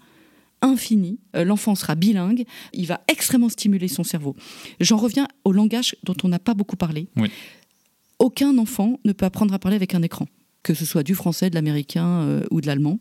infinie. 0.63 1.19
Euh, 1.35 1.45
L'enfant 1.45 1.75
sera 1.75 1.95
bilingue. 1.95 2.45
Il 2.73 2.87
va 2.87 3.01
extrêmement 3.09 3.49
stimuler 3.49 3.89
son 3.89 4.05
cerveau. 4.05 4.37
J'en 4.81 4.97
reviens 4.97 5.29
au 5.45 5.53
langage 5.53 5.97
dont 6.05 6.17
on 6.23 6.29
n'a 6.29 6.39
pas 6.39 6.55
beaucoup 6.55 6.77
parlé. 6.77 7.09
Oui. 7.17 7.31
Aucun 8.19 8.57
enfant 8.59 8.99
ne 9.05 9.13
peut 9.13 9.27
apprendre 9.27 9.53
à 9.55 9.59
parler 9.59 9.77
avec 9.77 9.95
un 9.95 10.03
écran, 10.03 10.27
que 10.63 10.75
ce 10.75 10.85
soit 10.87 11.03
du 11.03 11.15
français, 11.15 11.51
de 11.51 11.55
l'américain 11.55 12.23
euh, 12.23 12.45
ou 12.51 12.61
de 12.61 12.67
l'allemand. 12.67 12.99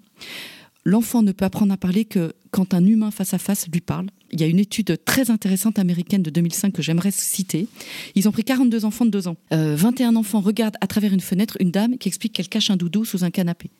L'enfant 0.87 1.23
ne 1.23 1.31
peut 1.31 1.45
apprendre 1.45 1.73
à 1.73 1.77
parler 1.77 2.05
que 2.05 2.33
quand 2.51 2.75
un 2.75 2.85
humain 2.85 3.09
face 3.09 3.33
à 3.33 3.39
face 3.39 3.67
lui 3.71 3.81
parle. 3.81 4.07
Il 4.31 4.39
y 4.39 4.43
a 4.43 4.47
une 4.47 4.59
étude 4.59 4.99
très 5.03 5.31
intéressante 5.31 5.79
américaine 5.79 6.21
de 6.21 6.29
2005 6.29 6.71
que 6.71 6.83
j'aimerais 6.83 7.09
citer. 7.09 7.67
Ils 8.13 8.29
ont 8.29 8.31
pris 8.31 8.43
42 8.43 8.85
enfants 8.85 9.05
de 9.05 9.09
2 9.09 9.27
ans. 9.27 9.37
Euh, 9.51 9.75
21 9.75 10.15
enfants 10.15 10.41
regardent 10.41 10.77
à 10.81 10.87
travers 10.87 11.11
une 11.11 11.21
fenêtre 11.21 11.57
une 11.59 11.71
dame 11.71 11.97
qui 11.97 12.07
explique 12.07 12.33
qu'elle 12.33 12.49
cache 12.49 12.69
un 12.69 12.77
doudou 12.77 13.03
sous 13.03 13.23
un 13.23 13.31
canapé. 13.31 13.71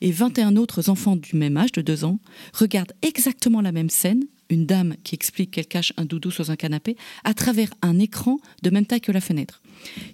Et 0.00 0.10
21 0.10 0.56
autres 0.56 0.90
enfants 0.90 1.14
du 1.14 1.36
même 1.36 1.56
âge, 1.56 1.70
de 1.70 1.82
2 1.82 2.04
ans, 2.04 2.18
regardent 2.52 2.94
exactement 3.02 3.60
la 3.60 3.70
même 3.70 3.90
scène, 3.90 4.24
une 4.48 4.66
dame 4.66 4.96
qui 5.04 5.14
explique 5.14 5.52
qu'elle 5.52 5.68
cache 5.68 5.92
un 5.96 6.04
doudou 6.04 6.32
sous 6.32 6.50
un 6.50 6.56
canapé, 6.56 6.96
à 7.22 7.32
travers 7.32 7.70
un 7.80 8.00
écran 8.00 8.38
de 8.62 8.70
même 8.70 8.86
taille 8.86 9.00
que 9.00 9.12
la 9.12 9.20
fenêtre. 9.20 9.62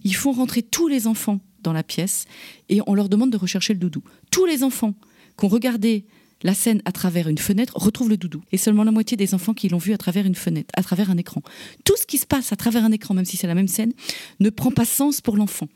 Ils 0.04 0.14
font 0.14 0.32
rentrer 0.32 0.60
tous 0.60 0.88
les 0.88 1.06
enfants 1.06 1.40
dans 1.62 1.72
la 1.72 1.82
pièce 1.82 2.26
et 2.68 2.80
on 2.86 2.94
leur 2.94 3.08
demande 3.08 3.30
de 3.30 3.38
rechercher 3.38 3.72
le 3.72 3.80
doudou. 3.80 4.02
Tous 4.30 4.44
les 4.44 4.62
enfants 4.62 4.94
qui 5.38 5.44
ont 5.46 5.48
regardé 5.48 6.04
la 6.42 6.54
scène 6.54 6.82
à 6.84 6.92
travers 6.92 7.28
une 7.28 7.38
fenêtre 7.38 7.74
retrouvent 7.76 8.10
le 8.10 8.16
doudou. 8.16 8.42
Et 8.52 8.58
seulement 8.58 8.84
la 8.84 8.92
moitié 8.92 9.16
des 9.16 9.34
enfants 9.34 9.54
qui 9.54 9.68
l'ont 9.68 9.78
vu 9.78 9.92
à 9.92 9.98
travers 9.98 10.26
une 10.26 10.34
fenêtre, 10.34 10.70
à 10.76 10.82
travers 10.82 11.10
un 11.10 11.16
écran. 11.16 11.42
Tout 11.84 11.96
ce 11.96 12.06
qui 12.06 12.18
se 12.18 12.26
passe 12.26 12.52
à 12.52 12.56
travers 12.56 12.84
un 12.84 12.92
écran, 12.92 13.14
même 13.14 13.24
si 13.24 13.36
c'est 13.36 13.46
la 13.46 13.54
même 13.54 13.68
scène, 13.68 13.92
ne 14.40 14.50
prend 14.50 14.70
pas 14.70 14.84
sens 14.84 15.20
pour 15.20 15.36
l'enfant. 15.36 15.68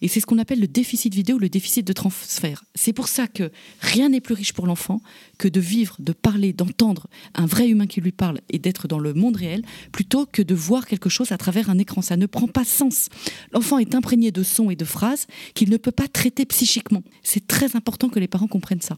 Et 0.00 0.08
c'est 0.08 0.20
ce 0.20 0.26
qu'on 0.26 0.38
appelle 0.38 0.60
le 0.60 0.66
déficit 0.66 1.14
vidéo, 1.14 1.38
le 1.38 1.48
déficit 1.48 1.86
de 1.86 1.92
transfert. 1.92 2.64
C'est 2.74 2.92
pour 2.92 3.08
ça 3.08 3.28
que 3.28 3.50
rien 3.80 4.08
n'est 4.08 4.20
plus 4.20 4.34
riche 4.34 4.52
pour 4.52 4.66
l'enfant 4.66 5.00
que 5.38 5.48
de 5.48 5.60
vivre, 5.60 5.96
de 6.00 6.12
parler, 6.12 6.52
d'entendre 6.52 7.06
un 7.34 7.46
vrai 7.46 7.68
humain 7.68 7.86
qui 7.86 8.00
lui 8.00 8.12
parle 8.12 8.40
et 8.50 8.58
d'être 8.58 8.88
dans 8.88 8.98
le 8.98 9.14
monde 9.14 9.36
réel, 9.36 9.62
plutôt 9.92 10.26
que 10.26 10.42
de 10.42 10.54
voir 10.54 10.86
quelque 10.86 11.08
chose 11.08 11.32
à 11.32 11.38
travers 11.38 11.70
un 11.70 11.78
écran. 11.78 12.02
Ça 12.02 12.16
ne 12.16 12.26
prend 12.26 12.48
pas 12.48 12.64
sens. 12.64 13.08
L'enfant 13.52 13.78
est 13.78 13.94
imprégné 13.94 14.32
de 14.32 14.42
sons 14.42 14.70
et 14.70 14.76
de 14.76 14.84
phrases 14.84 15.26
qu'il 15.54 15.70
ne 15.70 15.76
peut 15.76 15.92
pas 15.92 16.08
traiter 16.08 16.44
psychiquement. 16.44 17.02
C'est 17.22 17.46
très 17.46 17.76
important 17.76 18.08
que 18.08 18.18
les 18.18 18.28
parents 18.28 18.48
comprennent 18.48 18.80
ça. 18.80 18.96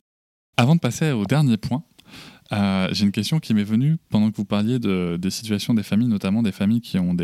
Avant 0.57 0.75
de 0.75 0.81
passer 0.81 1.11
au 1.11 1.25
dernier 1.25 1.57
point, 1.57 1.83
euh, 2.53 2.89
j'ai 2.93 3.05
une 3.05 3.13
question 3.13 3.41
qui 3.41 3.55
m'est 3.55 3.65
venue 3.65 3.97
pendant 4.11 4.31
que 4.31 4.37
vous 4.37 4.45
parliez 4.45 4.79
de, 4.79 5.17
des 5.21 5.31
situations 5.31 5.75
des 5.75 5.83
familles, 5.83 6.09
notamment 6.09 6.43
des 6.43 6.53
familles 6.53 6.81
qui 6.81 6.99
ont 6.99 7.17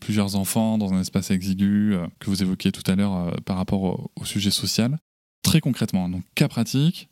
plusieurs 0.00 0.36
enfants 0.36 0.78
dans 0.78 0.92
un 0.92 1.00
espace 1.00 1.30
exigu, 1.30 1.94
euh, 1.94 2.06
que 2.20 2.30
vous 2.30 2.42
évoquiez 2.42 2.70
tout 2.70 2.88
à 2.90 2.94
l'heure 2.94 3.14
euh, 3.14 3.30
par 3.44 3.56
rapport 3.56 3.82
au, 3.82 4.10
au 4.14 4.24
sujet 4.24 4.50
social. 4.50 4.98
Très 5.42 5.60
concrètement, 5.60 6.08
donc 6.08 6.22
cas 6.34 6.48
pratique, 6.48 7.08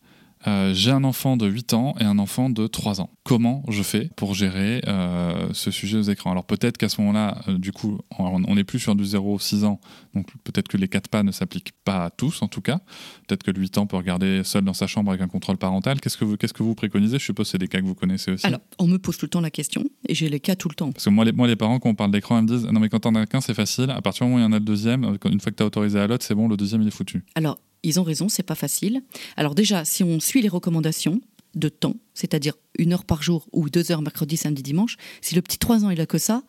euh, 0.46 0.72
j'ai 0.72 0.90
un 0.90 1.04
enfant 1.04 1.36
de 1.36 1.46
8 1.46 1.74
ans 1.74 1.94
et 2.00 2.04
un 2.04 2.18
enfant 2.18 2.50
de 2.50 2.66
3 2.66 3.00
ans. 3.00 3.10
Comment 3.24 3.64
je 3.68 3.82
fais 3.82 4.10
pour 4.16 4.34
gérer 4.34 4.82
euh, 4.86 5.48
ce 5.52 5.70
sujet 5.70 5.98
aux 5.98 6.02
écrans? 6.02 6.30
Alors 6.30 6.44
peut-être 6.44 6.78
qu'à 6.78 6.88
ce 6.88 7.00
moment-là, 7.00 7.40
euh, 7.48 7.58
du 7.58 7.72
coup, 7.72 7.98
on 8.18 8.54
n'est 8.54 8.64
plus 8.64 8.78
sur 8.78 8.94
du 8.94 9.04
0-6 9.04 9.64
ans, 9.64 9.80
donc 10.14 10.28
peut-être 10.44 10.68
que 10.68 10.76
les 10.76 10.88
4 10.88 11.08
pas 11.08 11.22
ne 11.22 11.32
s'appliquent 11.32 11.72
pas 11.84 12.04
à 12.04 12.10
tous 12.10 12.42
en 12.42 12.48
tout 12.48 12.60
cas. 12.60 12.80
Peut-être 13.26 13.42
que 13.42 13.50
le 13.50 13.60
8 13.60 13.78
ans 13.78 13.86
peut 13.86 13.96
regarder 13.96 14.42
seul 14.44 14.64
dans 14.64 14.74
sa 14.74 14.86
chambre 14.86 15.10
avec 15.10 15.22
un 15.22 15.28
contrôle 15.28 15.56
parental. 15.56 16.00
Qu'est-ce 16.00 16.16
que 16.16 16.24
vous, 16.24 16.36
qu'est-ce 16.36 16.54
que 16.54 16.62
vous 16.62 16.74
préconisez? 16.74 17.18
Je 17.18 17.24
suppose 17.24 17.46
que 17.46 17.52
c'est 17.52 17.58
des 17.58 17.68
cas 17.68 17.80
que 17.80 17.86
vous 17.86 17.94
connaissez 17.94 18.30
aussi. 18.30 18.46
Alors, 18.46 18.60
on 18.78 18.86
me 18.86 18.98
pose 18.98 19.18
tout 19.18 19.26
le 19.26 19.30
temps 19.30 19.40
la 19.40 19.50
question, 19.50 19.84
et 20.08 20.14
j'ai 20.14 20.28
les 20.28 20.40
cas 20.40 20.54
tout 20.54 20.68
le 20.68 20.74
temps. 20.74 20.92
Parce 20.92 21.04
que 21.04 21.10
moi 21.10 21.24
les, 21.24 21.32
moi, 21.32 21.46
les 21.46 21.56
parents, 21.56 21.78
quand 21.78 21.90
on 21.90 21.94
parle 21.94 22.12
d'écran, 22.12 22.38
ils 22.38 22.42
me 22.42 22.48
disent 22.48 22.66
Non, 22.66 22.80
mais 22.80 22.88
quand 22.88 23.00
t'en 23.00 23.14
as 23.14 23.26
qu'un, 23.26 23.40
c'est 23.40 23.54
facile. 23.54 23.90
À 23.90 24.00
partir 24.00 24.26
du 24.26 24.32
moment 24.32 24.36
où 24.36 24.46
il 24.46 24.48
y 24.48 24.52
en 24.52 24.52
a 24.52 24.58
le 24.58 24.64
deuxième, 24.64 25.04
une 25.24 25.40
fois 25.40 25.50
que 25.50 25.56
t'as 25.56 25.64
autorisé 25.64 25.98
à 25.98 26.06
l'autre, 26.06 26.24
c'est 26.24 26.34
bon, 26.34 26.48
le 26.48 26.56
deuxième, 26.56 26.82
il 26.82 26.88
est 26.88 26.92
foutu. 26.92 27.24
Alors, 27.34 27.58
ils 27.82 28.00
ont 28.00 28.02
raison, 28.02 28.28
c'est 28.28 28.42
pas 28.42 28.54
facile. 28.54 29.02
Alors 29.36 29.54
déjà, 29.54 29.84
si 29.84 30.02
on 30.04 30.20
suit 30.20 30.42
les 30.42 30.48
recommandations 30.48 31.20
de 31.54 31.68
temps, 31.68 31.94
c'est-à-dire 32.14 32.54
une 32.78 32.92
heure 32.92 33.04
par 33.04 33.22
jour 33.22 33.46
ou 33.52 33.70
deux 33.70 33.90
heures 33.90 34.02
mercredi, 34.02 34.36
samedi, 34.36 34.62
dimanche, 34.62 34.96
si 35.20 35.34
le 35.34 35.42
petit 35.42 35.58
3 35.58 35.84
ans 35.84 35.90
il 35.90 36.00
a 36.00 36.06
que 36.06 36.18
ça, 36.18 36.42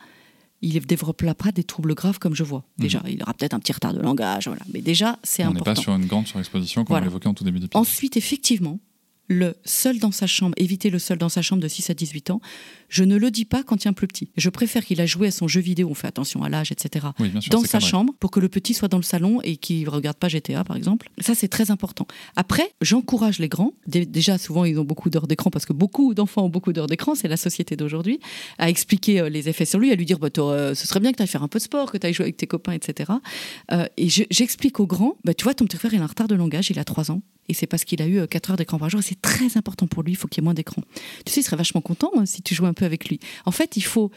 il 0.61 0.73
ne 0.75 0.79
développera 0.79 1.33
pas 1.35 1.51
des 1.53 1.63
troubles 1.63 1.95
graves 1.95 2.19
comme 2.19 2.35
je 2.35 2.43
vois. 2.43 2.65
Déjà, 2.77 3.01
il 3.07 3.21
aura 3.23 3.33
peut-être 3.33 3.53
un 3.53 3.59
petit 3.59 3.71
retard 3.71 3.93
de 3.93 4.01
langage, 4.01 4.47
voilà. 4.47 4.61
Mais 4.73 4.81
déjà, 4.81 5.17
c'est 5.23 5.43
on 5.43 5.51
n'est 5.51 5.51
important. 5.61 5.73
pas 5.75 5.81
sur 5.81 5.95
une 5.95 6.05
grande 6.05 6.27
surexposition 6.27 6.83
comme 6.83 6.93
Voilà. 6.93 7.05
on 7.05 7.09
l'évoquait 7.09 7.27
en 7.29 7.33
tout 7.33 7.45
début 7.45 7.59
d'épisode. 7.59 7.79
Ensuite, 7.81 8.17
effectivement, 8.17 8.77
le 9.29 9.55
seul 9.63 9.99
dans 9.99 10.11
sa 10.11 10.27
chambre, 10.27 10.53
éviter 10.57 10.89
le 10.89 10.99
seul 10.99 11.17
dans 11.17 11.29
sa 11.29 11.41
chambre 11.41 11.61
de 11.61 11.67
6 11.69 11.89
à 11.91 11.93
18 11.93 12.31
ans, 12.31 12.41
je 12.89 13.03
ne 13.03 13.15
le 13.17 13.31
dis 13.31 13.45
pas 13.45 13.63
quand 13.63 13.83
il 13.83 13.85
y 13.85 13.87
a 13.87 13.91
un 13.91 13.93
plus 13.93 14.07
petit. 14.07 14.29
Je 14.37 14.49
préfère 14.49 14.83
qu'il 14.85 14.99
a 15.01 15.05
joué 15.05 15.27
à 15.27 15.31
son 15.31 15.47
jeu 15.47 15.61
vidéo, 15.61 15.87
on 15.89 15.93
fait 15.93 16.07
attention 16.07 16.43
à 16.43 16.49
l'âge, 16.49 16.71
etc. 16.71 17.07
Oui, 17.19 17.29
bien 17.29 17.39
sûr, 17.41 17.51
dans 17.51 17.61
sa 17.67 17.79
chambre 17.89 18.13
pour 18.19 18.31
que 18.31 18.39
le 18.39 18.49
petit 18.49 18.73
soit 18.73 18.87
dans 18.87 18.97
le 18.97 19.03
salon 19.03 19.41
et 19.43 19.57
qu'il 19.57 19.83
ne 19.85 19.89
regarde 19.89 20.17
pas 20.17 20.27
GTA 20.27 20.63
par 20.63 20.75
exemple. 20.75 21.09
Ça 21.19 21.35
c'est 21.35 21.47
très 21.47 21.71
important. 21.71 22.07
Après, 22.35 22.73
j'encourage 22.81 23.39
les 23.39 23.47
grands. 23.49 23.73
Dé- 23.87 24.05
Déjà 24.05 24.37
souvent 24.37 24.65
ils 24.65 24.79
ont 24.79 24.83
beaucoup 24.83 25.09
d'heures 25.09 25.27
d'écran 25.27 25.49
parce 25.51 25.65
que 25.65 25.73
beaucoup 25.73 26.13
d'enfants 26.13 26.43
ont 26.45 26.49
beaucoup 26.49 26.73
d'heures 26.73 26.87
d'écran, 26.87 27.15
c'est 27.15 27.27
la 27.27 27.37
société 27.37 27.75
d'aujourd'hui, 27.75 28.19
à 28.57 28.69
expliquer 28.69 29.19
euh, 29.21 29.29
les 29.29 29.49
effets 29.49 29.65
sur 29.65 29.79
lui, 29.79 29.91
à 29.91 29.95
lui 29.95 30.05
dire 30.05 30.19
bah, 30.19 30.29
euh, 30.39 30.73
ce 30.75 30.87
serait 30.87 30.99
bien 30.99 31.11
que 31.11 31.17
tu 31.17 31.21
ailles 31.23 31.27
faire 31.27 31.43
un 31.43 31.47
peu 31.47 31.59
de 31.59 31.63
sport, 31.63 31.91
que 31.91 31.97
tu 31.97 32.07
ailles 32.07 32.13
jouer 32.13 32.25
avec 32.25 32.37
tes 32.37 32.47
copains, 32.47 32.73
etc. 32.73 33.11
Euh, 33.71 33.85
et 33.97 34.09
je- 34.09 34.23
j'explique 34.31 34.79
aux 34.79 34.87
grands, 34.87 35.15
bah, 35.23 35.33
tu 35.33 35.43
vois 35.43 35.53
ton 35.53 35.65
petit 35.65 35.77
frère 35.77 35.93
il 35.93 35.99
a 35.99 36.03
un 36.03 36.07
retard 36.07 36.27
de 36.27 36.35
langage, 36.35 36.69
il 36.69 36.79
a 36.79 36.83
3 36.83 37.11
ans. 37.11 37.21
Et 37.51 37.55
c'est 37.55 37.65
parce 37.65 37.83
qu'il 37.83 37.99
a 38.03 38.07
eu 38.07 38.27
4 38.27 38.51
heures 38.51 38.57
d'écran 38.57 38.77
par 38.77 38.91
jour. 38.91 38.99
Et 38.99 39.03
c'est 39.03 39.19
très 39.19 39.57
important 39.57 39.87
pour 39.87 40.03
lui. 40.03 40.11
Il 40.11 40.15
faut 40.15 40.27
qu'il 40.27 40.39
y 40.39 40.43
ait 40.43 40.45
moins 40.45 40.53
d'écran. 40.53 40.83
Tu 41.25 41.33
sais, 41.33 41.41
il 41.41 41.43
serait 41.43 41.55
vachement 41.57 41.81
content 41.81 42.11
hein, 42.15 42.27
si 42.27 42.43
tu 42.43 42.53
jouais 42.53 42.67
un 42.67 42.73
avec 42.85 43.09
lui. 43.09 43.19
En 43.45 43.51
fait, 43.51 43.77
il 43.77 43.83
faut, 43.83 44.11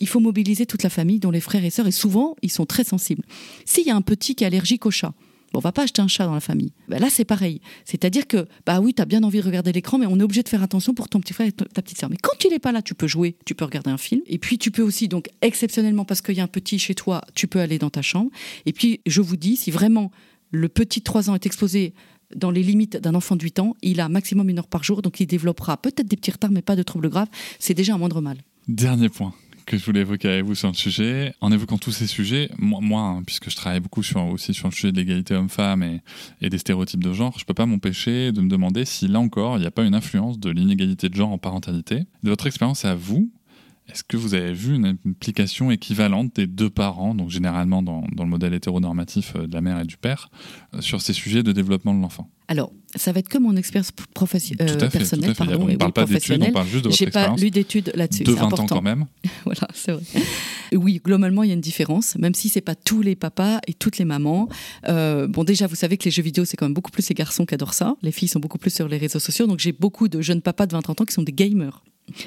il 0.00 0.08
faut 0.08 0.20
mobiliser 0.20 0.66
toute 0.66 0.82
la 0.82 0.90
famille, 0.90 1.18
dont 1.18 1.30
les 1.30 1.40
frères 1.40 1.64
et 1.64 1.70
sœurs. 1.70 1.86
Et 1.86 1.92
souvent, 1.92 2.36
ils 2.42 2.50
sont 2.50 2.66
très 2.66 2.84
sensibles. 2.84 3.22
S'il 3.64 3.86
y 3.86 3.90
a 3.90 3.96
un 3.96 4.02
petit 4.02 4.34
qui 4.34 4.44
est 4.44 4.46
allergique 4.46 4.86
au 4.86 4.90
chat, 4.90 5.14
bon, 5.52 5.58
on 5.58 5.60
va 5.60 5.72
pas 5.72 5.82
acheter 5.82 6.02
un 6.02 6.08
chat 6.08 6.26
dans 6.26 6.34
la 6.34 6.40
famille. 6.40 6.72
Ben 6.88 7.00
là, 7.00 7.08
c'est 7.10 7.24
pareil. 7.24 7.60
C'est-à-dire 7.84 8.26
que, 8.26 8.46
bah 8.66 8.80
oui, 8.80 8.94
tu 8.94 9.02
as 9.02 9.06
bien 9.06 9.22
envie 9.22 9.40
de 9.40 9.44
regarder 9.44 9.72
l'écran, 9.72 9.98
mais 9.98 10.06
on 10.06 10.18
est 10.20 10.22
obligé 10.22 10.42
de 10.42 10.48
faire 10.48 10.62
attention 10.62 10.94
pour 10.94 11.08
ton 11.08 11.20
petit 11.20 11.32
frère 11.32 11.48
et 11.48 11.52
ta 11.52 11.64
ta 11.64 11.82
petite 11.82 11.98
sœur. 11.98 12.10
Mais 12.10 12.18
quand 12.20 12.44
il 12.44 12.50
n'est 12.50 12.58
pas 12.58 12.72
là, 12.72 12.82
tu 12.82 12.94
peux 12.94 13.06
jouer, 13.06 13.36
tu 13.44 13.54
peux 13.54 13.64
regarder 13.64 13.90
un 13.90 13.98
film. 13.98 14.22
Et 14.26 14.38
puis, 14.38 14.58
tu 14.58 14.70
peux 14.70 14.82
aussi, 14.82 15.08
donc, 15.08 15.28
exceptionnellement, 15.42 16.04
parce 16.04 16.20
qu'il 16.20 16.36
y 16.36 16.40
a 16.40 16.44
un 16.44 16.48
petit 16.48 16.78
chez 16.78 16.94
toi, 16.94 17.22
tu 17.34 17.46
peux 17.46 17.60
aller 17.60 17.78
dans 17.78 17.90
ta 17.90 18.02
chambre. 18.02 18.30
Et 18.66 18.72
puis, 18.72 19.00
je 19.06 19.20
vous 19.20 19.36
dis, 19.36 19.56
si 19.56 19.70
vraiment 19.70 20.10
le 20.50 20.68
petit 20.68 21.00
de 21.00 21.04
3 21.04 21.30
ans 21.30 21.34
est 21.34 21.46
exposé 21.46 21.94
dans 22.34 22.50
les 22.50 22.62
limites 22.62 22.96
d'un 22.96 23.14
enfant 23.14 23.36
de 23.36 23.42
8 23.42 23.58
ans, 23.60 23.76
il 23.82 24.00
a 24.00 24.08
maximum 24.08 24.48
une 24.48 24.58
heure 24.58 24.68
par 24.68 24.82
jour, 24.82 25.02
donc 25.02 25.20
il 25.20 25.26
développera 25.26 25.76
peut-être 25.76 26.08
des 26.08 26.16
petits 26.16 26.30
retards, 26.30 26.50
mais 26.50 26.62
pas 26.62 26.76
de 26.76 26.82
troubles 26.82 27.08
graves. 27.08 27.28
C'est 27.58 27.74
déjà 27.74 27.94
un 27.94 27.98
moindre 27.98 28.20
mal. 28.20 28.38
Dernier 28.68 29.08
point 29.08 29.32
que 29.66 29.76
je 29.76 29.84
voulais 29.84 30.00
évoquer 30.00 30.28
avec 30.28 30.44
vous 30.44 30.54
sur 30.54 30.68
le 30.68 30.74
sujet. 30.74 31.34
En 31.40 31.50
évoquant 31.50 31.76
tous 31.76 31.90
ces 31.90 32.06
sujets, 32.06 32.50
moi, 32.56 33.00
hein, 33.00 33.22
puisque 33.26 33.50
je 33.50 33.56
travaille 33.56 33.80
beaucoup 33.80 34.04
sur, 34.04 34.24
aussi 34.26 34.54
sur 34.54 34.68
le 34.68 34.72
sujet 34.72 34.92
de 34.92 34.96
l'égalité 34.96 35.34
homme-femme 35.34 35.82
et, 35.82 36.02
et 36.40 36.48
des 36.48 36.58
stéréotypes 36.58 37.02
de 37.02 37.12
genre, 37.12 37.36
je 37.38 37.44
peux 37.44 37.52
pas 37.52 37.66
m'empêcher 37.66 38.30
de 38.30 38.40
me 38.40 38.48
demander 38.48 38.84
si 38.84 39.08
là 39.08 39.18
encore, 39.18 39.56
il 39.58 39.62
n'y 39.62 39.66
a 39.66 39.72
pas 39.72 39.84
une 39.84 39.94
influence 39.94 40.38
de 40.38 40.50
l'inégalité 40.50 41.08
de 41.08 41.14
genre 41.14 41.30
en 41.30 41.38
parentalité. 41.38 42.04
De 42.22 42.30
votre 42.30 42.46
expérience 42.46 42.84
à 42.84 42.94
vous, 42.94 43.30
est-ce 43.90 44.02
que 44.04 44.16
vous 44.16 44.34
avez 44.34 44.52
vu 44.52 44.74
une 44.74 44.86
implication 45.06 45.70
équivalente 45.70 46.34
des 46.36 46.46
deux 46.46 46.70
parents, 46.70 47.14
donc 47.14 47.30
généralement 47.30 47.82
dans, 47.82 48.04
dans 48.14 48.24
le 48.24 48.30
modèle 48.30 48.52
hétéronormatif 48.54 49.34
euh, 49.36 49.46
de 49.46 49.54
la 49.54 49.60
mère 49.60 49.80
et 49.80 49.84
du 49.84 49.96
père, 49.96 50.28
euh, 50.74 50.80
sur 50.80 51.00
ces 51.00 51.12
sujets 51.12 51.42
de 51.42 51.52
développement 51.52 51.94
de 51.94 52.00
l'enfant? 52.00 52.30
Alors, 52.48 52.72
ça 52.94 53.10
va 53.12 53.18
être 53.20 53.28
que 53.28 53.38
mon 53.38 53.56
expérience 53.56 53.90
professi- 54.14 54.54
euh, 54.60 54.88
personnelle, 54.88 55.34
pardon, 55.34 55.62
on 55.62 55.66
ne 55.66 55.76
parle 55.76 55.90
oui, 55.90 55.92
pas 55.92 56.04
d'études, 56.04 56.04
on 56.04 56.04
professionnelle. 56.06 56.52
parle 56.52 56.66
juste 56.68 56.84
de 56.84 56.88
votre 56.90 56.98
J'ai 56.98 57.06
pas 57.06 57.20
expérience. 57.20 57.40
lu 57.40 57.50
d'études 57.50 57.92
là-dessus. 57.94 58.22
de 58.24 58.30
c'est 58.32 58.38
20 58.38 58.60
ans 58.60 58.66
quand 58.66 58.82
même. 58.82 59.06
voilà, 59.44 59.66
c'est 59.74 59.92
vrai. 59.92 60.02
Oui, 60.72 61.00
globalement, 61.04 61.42
il 61.42 61.48
y 61.48 61.50
a 61.50 61.54
une 61.54 61.60
différence, 61.60 62.16
même 62.16 62.34
si 62.34 62.48
c'est 62.48 62.60
pas 62.60 62.74
tous 62.76 63.02
les 63.02 63.16
papas 63.16 63.58
et 63.66 63.74
toutes 63.74 63.98
les 63.98 64.04
mamans. 64.04 64.48
Euh, 64.88 65.26
bon, 65.26 65.42
déjà, 65.44 65.66
vous 65.66 65.74
savez 65.74 65.96
que 65.96 66.04
les 66.04 66.10
jeux 66.12 66.22
vidéo, 66.22 66.44
c'est 66.44 66.56
quand 66.56 66.66
même 66.66 66.74
beaucoup 66.74 66.90
plus 66.92 67.08
les 67.08 67.14
garçons 67.14 67.46
qui 67.46 67.54
adorent 67.54 67.74
ça. 67.74 67.96
Les 68.02 68.12
filles 68.12 68.28
sont 68.28 68.40
beaucoup 68.40 68.58
plus 68.58 68.72
sur 68.74 68.86
les 68.88 68.98
réseaux 68.98 69.18
sociaux. 69.20 69.46
Donc, 69.48 69.58
j'ai 69.58 69.72
beaucoup 69.72 70.06
de 70.08 70.20
jeunes 70.20 70.40
papas 70.42 70.66
de 70.66 70.76
20-30 70.76 71.02
ans 71.02 71.04
qui 71.04 71.14
sont 71.14 71.22
des 71.24 71.32
gamers. 71.32 71.82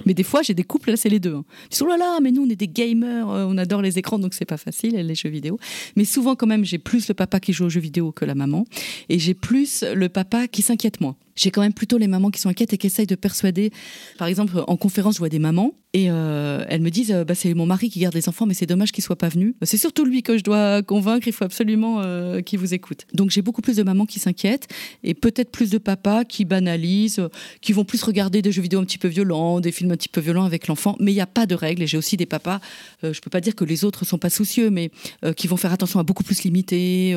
Mais 0.06 0.14
des 0.14 0.24
fois, 0.24 0.42
j'ai 0.42 0.54
des 0.54 0.64
couples, 0.64 0.92
là, 0.92 0.98
c'est 0.98 1.10
les 1.10 1.20
deux. 1.20 1.36
hein. 1.36 1.46
Ils 1.66 1.70
disent, 1.70 1.82
oh 1.82 1.88
là 1.88 1.98
là, 1.98 2.20
mais 2.22 2.32
nous, 2.32 2.44
on 2.46 2.50
est 2.50 2.56
des 2.56 2.68
gamers, 2.68 3.30
euh, 3.30 3.46
on 3.48 3.58
adore 3.58 3.82
les 3.82 3.98
écrans, 3.98 4.20
donc 4.20 4.34
c'est 4.34 4.46
pas 4.46 4.58
facile, 4.58 4.96
les 4.96 5.16
jeux 5.16 5.30
vidéo. 5.30 5.58
Mais 5.96 6.06
souvent, 6.06 6.36
quand 6.36 6.48
même, 6.48 6.66
j'ai 6.66 6.78
plus 6.78 7.08
le 7.08 7.14
papa 7.14 7.40
qui 7.40 7.54
joue 7.54 7.66
aux 7.66 7.70
jeux 7.70 7.80
vidéo 7.80 8.12
que 8.12 8.26
la 8.26 8.36
maman. 8.36 8.66
Et 9.08 9.20
j'ai 9.20 9.34
plus 9.34 9.84
le 9.84 10.10
papa 10.10 10.48
qui 10.48 10.62
s'inquiète 10.62 11.02
moins. 11.02 11.16
J'ai 11.40 11.52
quand 11.52 11.62
même 11.62 11.74
plutôt 11.74 11.98
les 11.98 12.08
mamans 12.08 12.32
qui 12.32 12.42
sont 12.42 12.50
inquiètes 12.50 12.74
et 12.74 12.78
qui 12.78 12.88
essayent 12.88 13.08
de 13.08 13.16
persuader. 13.16 13.72
Par 14.18 14.28
exemple, 14.28 14.62
en 14.68 14.76
conférence, 14.76 15.14
je 15.16 15.20
vois 15.20 15.30
des 15.30 15.40
mamans 15.40 15.74
et 15.94 16.12
euh, 16.12 16.66
elles 16.68 16.82
me 16.82 16.92
disent 16.92 17.12
euh, 17.12 17.24
bah, 17.24 17.34
c'est 17.34 17.54
mon 17.54 17.66
mari 17.66 17.90
qui 17.90 18.00
garde 18.00 18.14
les 18.14 18.28
enfants, 18.28 18.46
mais 18.46 18.54
c'est 18.54 18.66
dommage 18.66 18.92
qu'il 18.92 19.04
soit 19.04 19.16
pas 19.16 19.30
venu. 19.30 19.56
Bah, 19.60 19.66
c'est 19.66 19.78
surtout 19.78 20.04
lui 20.04 20.22
que 20.22 20.38
je 20.38 20.44
dois 20.44 20.84
convaincre. 20.84 21.28
Il 21.28 21.34
faut 21.34 21.46
absolument 21.46 22.02
euh, 22.02 22.42
qu'il 22.42 22.60
vous 22.60 22.74
écoute. 22.74 23.08
Donc 23.14 23.32
j'ai 23.32 23.42
beaucoup 23.42 23.62
plus 23.62 23.78
de 23.78 23.84
mamans 23.84 24.06
qui 24.06 24.20
s'inquiètent 24.20 24.68
et 25.04 25.14
peut-être 25.14 25.50
plus 25.50 25.70
de 25.70 25.78
papas 25.78 26.26
qui 26.26 26.44
banalisent, 26.44 27.28
qui 27.62 27.72
vont 27.72 27.86
plus 27.86 28.04
regarder 28.04 28.42
des 28.42 28.52
jeux 28.52 28.62
vidéo 28.62 28.82
un 28.82 28.84
petit 28.84 28.98
peu 28.98 29.08
violents, 29.08 29.62
des 29.62 29.72
films 29.72 29.92
un 29.92 29.96
petit 29.96 30.10
peu 30.10 30.20
violents 30.20 30.44
avec 30.44 30.68
l'enfant. 30.68 30.98
Mais 31.00 31.12
il 31.12 31.16
n'y 31.16 31.22
a 31.22 31.28
pas 31.28 31.46
de 31.46 31.56
règles. 31.56 31.84
Et 31.84 31.88
j'ai 31.88 31.98
aussi 31.98 32.18
des 32.18 32.26
papas. 32.26 32.60
je 33.02 33.20
peux 33.22 33.30
pas 33.30 33.42
dire 33.42 33.56
que 33.56 33.64
les 33.64 33.86
autres 33.86 34.06
sont 34.06 34.18
pas 34.18 34.30
soucieux, 34.30 34.70
mais 34.70 34.92
qui 35.38 35.48
vont 35.48 35.58
faire 35.58 35.72
attention 35.72 36.00
à 36.00 36.04
beaucoup 36.04 36.24
plus 36.24 36.44
limiter 36.44 37.16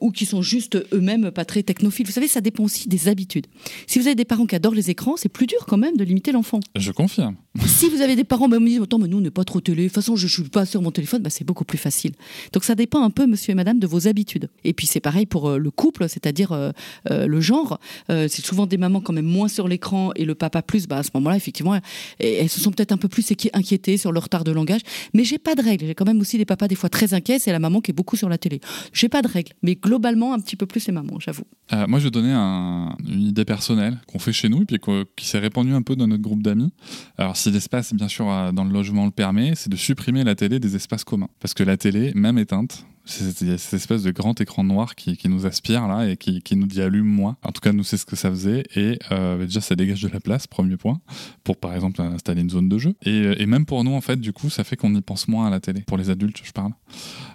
ou 0.00 0.10
qui 0.10 0.26
sont 0.26 0.42
juste 0.42 0.76
eux-mêmes 0.92 1.30
pas 1.30 1.44
très 1.44 1.62
technophiles. 1.62 2.06
Vous 2.06 2.12
savez, 2.12 2.28
ça 2.28 2.40
dépend 2.40 2.64
aussi 2.64 2.88
des 2.88 3.08
habitudes. 3.08 3.46
Si 3.86 3.98
vous 3.98 4.06
avez 4.06 4.14
des 4.14 4.24
parents 4.24 4.46
qui 4.46 4.54
adorent 4.54 4.74
les 4.74 4.90
écrans, 4.90 5.16
c'est 5.16 5.28
plus 5.28 5.46
dur 5.46 5.64
quand 5.66 5.76
même 5.78 5.96
de 5.96 6.04
limiter 6.04 6.32
l'enfant. 6.32 6.60
Je 6.76 6.92
confirme. 6.92 7.36
Si 7.66 7.88
vous 7.88 8.00
avez 8.00 8.14
des 8.16 8.24
parents, 8.24 8.48
bah, 8.48 8.58
me 8.60 8.66
disent 8.66 8.80
Attends, 8.82 8.98
mais 8.98 9.08
nous, 9.08 9.18
on 9.18 9.20
n'est 9.20 9.30
pas 9.30 9.44
trop 9.44 9.60
télé. 9.60 9.82
De 9.84 9.88
toute 9.88 9.94
façon, 9.96 10.16
je 10.16 10.24
ne 10.24 10.30
suis 10.30 10.42
pas 10.44 10.64
sur 10.64 10.80
mon 10.82 10.90
téléphone. 10.90 11.22
Bah, 11.22 11.30
c'est 11.30 11.44
beaucoup 11.44 11.64
plus 11.64 11.78
facile. 11.78 12.12
Donc, 12.52 12.64
ça 12.64 12.74
dépend 12.74 13.02
un 13.02 13.10
peu, 13.10 13.26
monsieur 13.26 13.52
et 13.52 13.54
madame, 13.54 13.78
de 13.78 13.86
vos 13.86 14.06
habitudes. 14.08 14.48
Et 14.64 14.72
puis, 14.72 14.86
c'est 14.86 15.00
pareil 15.00 15.26
pour 15.26 15.48
euh, 15.48 15.58
le 15.58 15.70
couple, 15.70 16.08
c'est-à-dire 16.08 16.52
euh, 16.52 16.70
euh, 17.10 17.26
le 17.26 17.40
genre. 17.40 17.78
C'est 18.08 18.44
souvent 18.44 18.66
des 18.66 18.76
mamans 18.78 19.00
quand 19.00 19.12
même 19.12 19.24
moins 19.26 19.48
sur 19.48 19.68
l'écran 19.68 20.10
et 20.16 20.24
le 20.24 20.34
papa 20.34 20.62
plus. 20.62 20.86
Bah, 20.86 20.98
à 20.98 21.02
ce 21.02 21.10
moment-là, 21.14 21.36
effectivement, 21.36 21.74
elles, 21.74 21.82
elles 22.20 22.48
se 22.48 22.60
sont 22.60 22.70
peut-être 22.70 22.92
un 22.92 22.96
peu 22.96 23.08
plus 23.08 23.26
inquiétées 23.52 23.96
sur 23.96 24.12
le 24.12 24.18
retard 24.20 24.44
de 24.44 24.52
langage. 24.52 24.80
Mais 25.14 25.24
j'ai 25.24 25.38
pas 25.38 25.54
de 25.54 25.62
règles. 25.62 25.86
J'ai 25.86 25.94
quand 25.94 26.06
même 26.06 26.20
aussi 26.20 26.38
des 26.38 26.44
papas 26.44 26.68
des 26.68 26.74
fois 26.74 26.88
très 26.88 27.14
inquiets. 27.14 27.38
C'est 27.38 27.52
la 27.52 27.58
maman 27.58 27.80
qui 27.80 27.90
est 27.90 27.94
beaucoup 27.94 28.16
sur 28.16 28.28
la 28.28 28.38
télé. 28.38 28.60
J'ai 28.92 29.08
pas 29.08 29.22
de 29.22 29.28
règles. 29.28 29.52
Mais 29.62 29.74
globalement, 29.74 30.32
un 30.32 30.40
petit 30.40 30.56
peu 30.56 30.66
plus 30.66 30.86
les 30.86 30.92
mamans, 30.92 31.18
j'avoue. 31.20 31.44
Moi, 31.88 31.98
je 31.98 32.04
vais 32.04 32.10
donner 32.10 32.32
un- 32.32 32.96
une 33.06 33.22
idée 33.22 33.44
personnelle 33.48 33.96
qu'on 34.06 34.18
fait 34.18 34.34
chez 34.34 34.50
nous 34.50 34.60
et 34.62 34.66
puis 34.66 34.78
qui 35.16 35.26
s'est 35.26 35.38
répandue 35.38 35.72
un 35.72 35.80
peu 35.80 35.96
dans 35.96 36.06
notre 36.06 36.22
groupe 36.22 36.42
d'amis. 36.42 36.70
Alors, 37.16 37.34
si 37.34 37.50
l'espace, 37.50 37.94
bien 37.94 38.06
sûr, 38.06 38.30
euh, 38.30 38.52
dans 38.52 38.64
le 38.64 38.70
logement 38.70 39.06
le 39.06 39.10
permet, 39.10 39.54
c'est 39.54 39.70
de 39.70 39.76
supprimer 39.76 40.22
la 40.22 40.34
télé 40.34 40.60
des 40.60 40.76
espaces 40.76 41.02
communs. 41.02 41.30
Parce 41.40 41.54
que 41.54 41.62
la 41.62 41.78
télé, 41.78 42.12
même 42.14 42.36
éteinte, 42.36 42.84
c'est 43.08 43.58
cette 43.58 43.74
espèce 43.74 44.02
de 44.02 44.10
grand 44.10 44.38
écran 44.40 44.64
noir 44.64 44.94
qui, 44.94 45.16
qui 45.16 45.28
nous 45.28 45.46
aspire 45.46 45.88
là 45.88 46.08
et 46.08 46.16
qui, 46.16 46.42
qui 46.42 46.56
nous 46.56 46.66
dit 46.66 46.82
allume 46.82 47.06
moi. 47.06 47.36
En 47.42 47.52
tout 47.52 47.60
cas, 47.60 47.72
nous, 47.72 47.82
c'est 47.84 47.96
ce 47.96 48.04
que 48.04 48.16
ça 48.16 48.30
faisait. 48.30 48.64
Et 48.76 48.98
euh, 49.12 49.38
déjà, 49.44 49.60
ça 49.60 49.74
dégage 49.76 50.02
de 50.02 50.08
la 50.08 50.20
place, 50.20 50.46
premier 50.46 50.76
point, 50.76 51.00
pour 51.42 51.56
par 51.56 51.74
exemple 51.74 52.02
installer 52.02 52.42
une 52.42 52.50
zone 52.50 52.68
de 52.68 52.76
jeu. 52.78 52.94
Et, 53.02 53.10
euh, 53.10 53.34
et 53.40 53.46
même 53.46 53.64
pour 53.66 53.82
nous, 53.82 53.92
en 53.92 54.00
fait, 54.00 54.20
du 54.20 54.32
coup, 54.32 54.50
ça 54.50 54.62
fait 54.62 54.76
qu'on 54.76 54.94
y 54.94 55.00
pense 55.00 55.26
moins 55.26 55.46
à 55.46 55.50
la 55.50 55.58
télé. 55.60 55.80
Pour 55.86 55.96
les 55.96 56.10
adultes, 56.10 56.40
je 56.44 56.52
parle. 56.52 56.72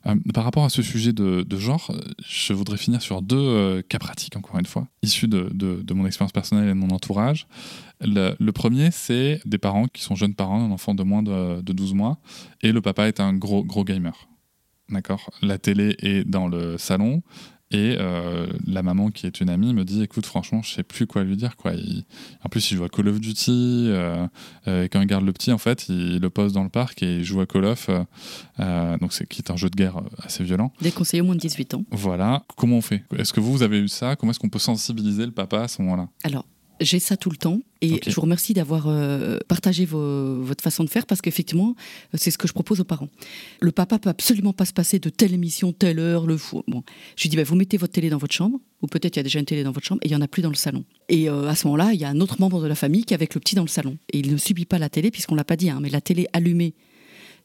Euh, 0.06 0.16
par 0.34 0.44
rapport 0.44 0.64
à 0.64 0.70
ce 0.70 0.82
sujet 0.82 1.12
de, 1.14 1.41
de 1.41 1.58
genre, 1.58 1.91
je 2.28 2.54
voudrais 2.54 2.78
finir 2.78 3.02
sur 3.02 3.22
deux 3.22 3.82
cas 3.90 4.00
pratiques, 4.00 4.38
encore 4.38 4.60
une 4.60 4.66
fois, 4.66 4.88
issus 5.02 5.28
de, 5.28 5.50
de- 5.54 5.94
mon 5.94 6.06
expérience 6.06 6.32
personnelle 6.32 6.66
et 6.66 6.70
de 6.70 6.74
mon 6.74 6.90
entourage. 6.90 7.48
Le, 8.02 8.36
le 8.40 8.52
premier, 8.52 8.90
c'est 8.91 9.40
des 9.45 9.58
parents 9.60 9.86
qui 9.88 10.02
sont 10.04 10.16
jeunes 10.16 10.34
parents 10.36 10.60
d'un 10.68 10.74
enfant 10.74 10.94
de 10.95 11.04
moins 11.04 11.24
de, 11.24 11.62
de 11.62 11.74
12 11.74 11.94
mois, 11.94 12.20
et 12.62 12.72
le 12.72 12.82
papa 12.82 13.08
est 13.08 13.20
un 13.20 13.34
gros, 13.34 13.64
gros 13.64 13.84
gamer. 13.84 14.28
D'accord 14.94 15.30
La 15.41 15.57
télé 15.57 15.95
est 15.99 16.24
dans 16.28 16.48
le 16.48 16.78
salon, 16.78 17.22
et 17.72 17.95
euh, 17.98 18.45
la 18.68 18.84
maman, 18.84 19.10
qui 19.10 19.26
est 19.26 19.41
une 19.41 19.49
amie, 19.49 19.74
me 19.74 19.84
dit 19.84 20.03
Écoute, 20.03 20.28
franchement, 20.28 20.61
je 20.61 20.76
sais 20.76 20.84
plus 20.84 21.07
quoi 21.07 21.24
lui 21.24 21.36
dire. 21.36 21.57
Quoi. 21.57 21.74
Il- 21.74 22.03
En 22.44 22.49
plus, 22.49 22.70
il 22.70 22.78
joue 22.78 22.84
à 22.84 22.90
Call 22.90 23.07
of 23.07 23.20
Duty. 23.20 23.88
euh, 23.90 24.28
euh, 24.68 24.84
et 24.84 24.90
quand 24.90 25.02
il 25.02 25.07
garde 25.07 25.26
le 25.26 25.34
petit, 25.34 25.52
en 25.52 25.57
fait, 25.57 25.90
il 25.90 26.20
le 26.20 26.30
pose 26.30 26.53
dans 26.53 26.61
le 26.64 26.70
parc 26.70 27.02
et 27.02 27.18
il 27.18 27.24
joue 27.24 27.41
à 27.41 27.48
Call 27.48 27.65
of, 27.65 27.90
donc 29.02 29.14
c'est 29.14 29.28
qui 29.28 29.41
est 29.41 29.52
un 29.52 29.56
jeu 29.56 29.70
de 29.70 29.76
guerre 29.76 29.98
assez 30.20 30.44
violent. 30.44 30.72
Déconseillé 30.82 31.22
au 31.22 31.26
moins 31.26 31.36
de 31.36 31.40
18 31.40 31.74
ans. 31.74 31.84
Voilà. 31.91 32.44
Comment 32.57 32.78
on 32.78 32.82
fait? 32.82 33.03
Est-ce 33.18 33.34
que 33.34 33.40
vous, 33.40 33.52
vous 33.52 33.64
avez 33.64 33.80
eu 33.80 33.88
ça? 33.88 34.15
Comment 34.15 34.32
est-ce 34.32 34.40
qu'on 34.40 34.49
peut 34.49 34.60
sensibiliser 34.60 35.26
le 35.26 35.32
papa 35.32 35.61
à 35.64 35.68
ce 35.68 35.82
moment-là? 35.82 36.10
Alors, 36.24 36.45
j'ai 36.82 37.00
ça 37.00 37.18
tout 37.18 37.30
le 37.30 37.38
temps 37.38 37.60
et 37.82 38.00
je 38.06 38.14
vous 38.16 38.22
remercie 38.22 38.54
d'avoir 38.54 38.86
euh, 38.88 39.38
partagé 39.48 39.86
vos- 39.86 40.41
votre 40.41 40.64
façon 40.64 40.84
de 40.84 40.90
faire 40.90 41.06
parce 41.06 41.22
qu'effectivement, 41.22 41.76
euh, 41.78 42.18
c'est 42.18 42.32
ce 42.32 42.38
que 42.38 42.48
je 42.48 42.54
propose 42.54 42.80
aux 42.80 42.84
parents. 42.86 43.10
Le 43.62 43.72
papa 43.72 44.00
peut 44.00 44.10
absolument 44.10 44.54
pas 44.54 44.66
se 44.66 44.74
passer 44.74 45.00
de 45.00 45.10
telle 45.10 45.34
émission, 45.34 45.72
telle 45.74 46.00
heure, 46.00 46.26
le 46.26 46.38
fou. 46.38 46.64
Bon, 46.68 46.84
je 47.16 47.24
lui 47.24 47.30
dis, 47.30 47.36
bah, 47.36 47.44
vous 47.44 47.56
mettez 47.56 47.78
votre 47.78 47.94
télé 47.94 48.10
dans 48.10 48.18
votre 48.18 48.34
chambre, 48.34 48.60
ou 48.82 48.88
peut-être 48.88 49.16
il 49.16 49.20
y 49.20 49.22
a 49.22 49.24
déjà 49.24 49.40
une 49.40 49.45
télé 49.45 49.64
dans 49.64 49.72
votre 49.72 49.86
chambre 49.86 50.00
et 50.04 50.08
il 50.08 50.12
y 50.12 50.16
en 50.16 50.22
a 50.22 50.28
plus 50.28 50.41
dans 50.41 50.50
le 50.50 50.56
salon. 50.56 50.84
Et 51.10 51.30
euh, 51.30 51.48
à 51.48 51.56
ce 51.56 51.68
moment-là, 51.68 51.91
il 51.94 52.00
y 52.00 52.06
a 52.06 52.10
un 52.10 52.20
autre 52.22 52.38
membre 52.40 52.62
de 52.62 52.68
la 52.68 52.76
famille 52.76 53.04
qui 53.06 53.14
est 53.14 53.16
avec 53.16 53.34
le 53.36 53.40
petit 53.40 53.56
dans 53.56 53.64
le 53.64 53.68
salon 53.68 53.98
et 54.12 54.20
il 54.20 54.32
ne 54.32 54.38
subit 54.38 54.66
pas 54.66 54.80
la 54.80 54.90
télé 54.90 55.12
puisqu'on 55.12 55.36
l'a 55.36 55.44
pas 55.45 55.56
dit, 55.58 55.70
hein, 55.70 55.80
mais 55.82 55.90
la 55.90 56.02
télé 56.02 56.28
allumée. 56.34 56.74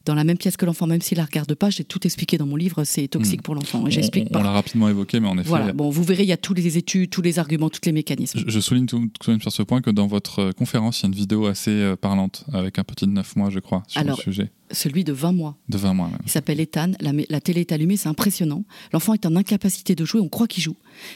Dans 0.05 0.15
la 0.15 0.23
même 0.23 0.37
pièce 0.37 0.55
que 0.57 0.65
l'enfant, 0.65 0.87
même 0.87 1.01
s'il 1.01 1.17
la 1.17 1.25
regarde 1.25 1.53
pas, 1.55 1.69
j'ai 1.69 1.83
tout 1.83 2.05
expliqué 2.07 2.37
dans 2.37 2.45
mon 2.45 2.55
livre, 2.55 2.83
c'est 2.83 3.07
toxique 3.07 3.41
Hmm. 3.41 3.43
pour 3.43 3.55
l'enfant. 3.55 3.83
On, 3.85 3.89
j'explique 3.89 4.27
on- 4.31 4.37
on 4.37 4.39
pas. 4.39 4.43
l'a 4.43 4.51
rapidement 4.51 4.87
évoqué, 4.89 5.19
mais 5.19 5.27
en 5.27 5.37
effet, 5.37 5.49
Voilà, 5.49 5.73
bon, 5.73 5.89
vous 5.89 6.03
verrez, 6.03 6.23
il 6.23 6.29
y 6.29 6.31
a 6.33 6.37
toutes 6.37 6.57
les 6.57 6.77
études, 6.77 7.09
tous 7.09 7.21
les 7.21 7.37
arguments, 7.37 7.69
tous 7.69 7.81
les 7.85 7.91
mécanismes. 7.91 8.39
je, 8.45 8.49
je 8.49 8.59
souligne 8.59 8.85
tout, 8.85 8.99
tout 9.19 9.27
de 9.27 9.31
même 9.31 9.41
sur 9.41 9.51
ce 9.51 9.61
point 9.61 9.81
que 9.81 9.89
dans 9.91 10.07
votre 10.07 10.39
euh, 10.39 10.51
conférence, 10.53 10.99
il 10.99 11.03
y 11.03 11.05
a 11.05 11.09
une 11.09 11.15
vidéo 11.15 11.45
assez 11.47 11.71
euh, 11.71 11.95
parlante 11.95 12.45
avec 12.53 12.79
un 12.79 12.83
petit 12.83 13.05
de 13.05 13.11
9 13.11 13.35
mois, 13.35 13.49
je 13.49 13.59
crois, 13.59 13.83
sur 13.87 13.99
Alors, 14.01 14.17
le 14.17 14.23
sujet. 14.23 14.51
Celui 14.71 15.03
de 15.03 15.11
20 15.13 15.31
mois. 15.33 15.57
De 15.67 15.77
20 15.77 15.93
mois 15.93 16.07
même. 16.07 16.19
Il 16.25 16.31
s'appelle 16.31 16.59
Ethan. 16.59 16.91
La, 17.01 17.11
la 17.29 17.41
télé 17.41 17.61
est 17.61 17.71
allumée, 17.71 17.97
c'est 17.97 18.07
impressionnant. 18.09 18.63
L'enfant 18.93 19.13
est 19.13 19.25
en 19.25 19.35
incapacité 19.35 19.95
de 19.95 20.05
jouer, 20.05 20.21
on 20.21 20.29
croit 20.29 20.47
qu'il 20.47 20.63
joue. 20.63 20.75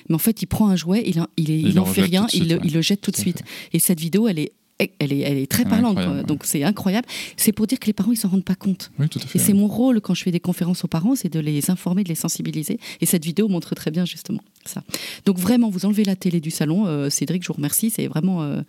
Mais 0.10 0.16
en 0.16 0.20
fait, 0.20 0.42
il 0.42 0.48
prend 0.48 0.70
un 0.70 0.76
jouet, 0.76 1.04
il, 1.06 1.24
il, 1.38 1.52
est- 1.52 1.60
Il 1.60 1.68
il 1.70 1.74
le 1.76 1.82
en 1.82 1.86
fait 1.86 2.02
rien, 2.02 2.28
il, 2.34 2.50
le- 2.50 2.56
ouais. 2.56 2.62
il 2.66 2.74
le 2.74 2.82
jette 2.82 3.02
tout 3.02 3.12
de 3.12 3.18
suite. 3.18 3.40
fait. 3.40 3.70
Et 3.74 3.80
cette 3.80 4.00
vidéo, 4.00 4.28
elle 4.28 4.40
est, 4.40 4.52
elle 4.80 5.14
est, 5.14 5.20
elle 5.20 5.38
est 5.38 5.50
très 5.50 5.66
parlante. 5.66 5.98
ouais. 5.98 6.24
Donc 6.24 6.46
c'est 6.46 6.64
incroyable. 6.64 7.08
C'est 7.38 7.52
pour 7.52 7.68
dire 7.68 7.80
que 7.80 7.86
les 7.86 7.94
parents, 7.94 8.12
ils 8.12 8.18
s'en 8.18 8.30
rendent 8.30 8.44
pas 8.44 8.56
compte. 8.56 8.92
Oui, 9.00 9.08
tout 9.10 9.20
à 9.24 9.26
fait. 9.28 9.40
Et 9.40 9.42
c'est 9.42 9.54
mon 9.54 9.68
rôle 9.68 10.02
quand 10.02 10.14
je 10.14 10.24
fais 10.24 10.32
des 10.32 10.40
conférences 10.40 10.84
aux 10.84 10.88
parents, 10.88 11.16
c'est 11.16 11.32
de 11.32 11.40
les 11.40 11.70
informer, 11.70 12.04
de 12.04 12.10
les 12.10 12.16
sensibiliser. 12.16 12.80
Et 13.02 13.06
cette 13.06 13.24
vidéo 13.26 13.48
montre 13.48 13.76
très 13.76 13.92
bien 13.92 14.06
justement. 14.06 14.42
Donc 15.26 15.38
vraiment, 15.38 15.70
vous 15.70 15.86
enlevez 15.86 16.04
la 16.04 16.16
télé 16.16 16.40
du 16.40 16.52
salon. 16.52 16.86
Euh, 16.88 17.10
Cédric, 17.10 17.44
je 17.44 17.48
vous 17.48 17.54
remercie. 17.54 17.90
C'est 17.90 18.08
vraiment 18.08 18.44
euh, 18.44 18.62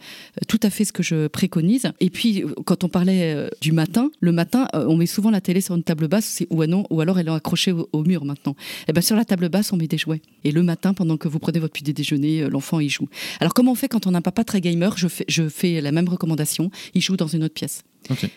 tout 0.49 0.61
à 0.63 0.71
fait 0.71 0.85
ce 0.85 0.93
que 0.93 1.03
je 1.03 1.27
préconise. 1.27 1.93
Et 2.01 2.11
puis, 2.11 2.43
euh, 2.43 2.49
quand 2.65 2.85
on 2.85 2.89
parlait 2.89 3.49
du 3.61 3.73
matin, 3.73 4.11
le 4.21 4.33
matin, 4.33 4.69
on 4.73 4.97
met 4.97 5.07
souvent 5.07 5.31
la 5.31 5.41
télé 5.41 5.61
sur 5.61 5.75
une 5.75 5.83
table 5.83 6.09
basse 6.09 6.43
ou, 6.51 6.65
non, 6.67 6.87
ou 6.91 7.01
alors 7.01 7.19
elle 7.19 7.29
est 7.29 7.33
accrochée 7.33 7.73
au, 7.73 8.05
mur 8.05 8.25
maintenant. 8.25 8.55
Et 8.89 8.93
ben 8.93 9.01
sur 9.01 9.17
la 9.17 9.25
table 9.25 9.49
basse, 9.49 9.73
on 9.73 9.77
met 9.77 9.89
des 9.89 9.99
jouets. 9.99 10.21
Et 10.45 10.53
le 10.53 10.63
matin, 10.63 10.95
pendant 10.95 11.17
que 11.17 11.29
vous 11.29 11.39
prenez 11.39 11.59
votre 11.59 11.73
petit 11.73 11.93
déjeuner, 11.93 12.49
l'enfant 12.49 12.81
y 12.81 12.89
joue. 12.89 13.09
Alors 13.41 13.55
comment 13.55 13.73
on 13.73 13.77
fait 13.77 13.89
quand 13.89 14.07
on 14.07 14.15
a 14.15 14.19
un 14.19 14.23
papa 14.23 14.45
très 14.45 14.61
gamer? 14.61 14.97
Je 14.97 15.09
fais, 15.09 15.25
je 15.29 15.49
fais 15.49 15.81
la 15.81 15.93
même 15.93 16.09
recommandation. 16.09 16.71
Il 16.95 17.01
joue 17.01 17.17
dans 17.17 17.27
une 17.27 17.45
autre 17.45 17.55
pièce. 17.55 17.85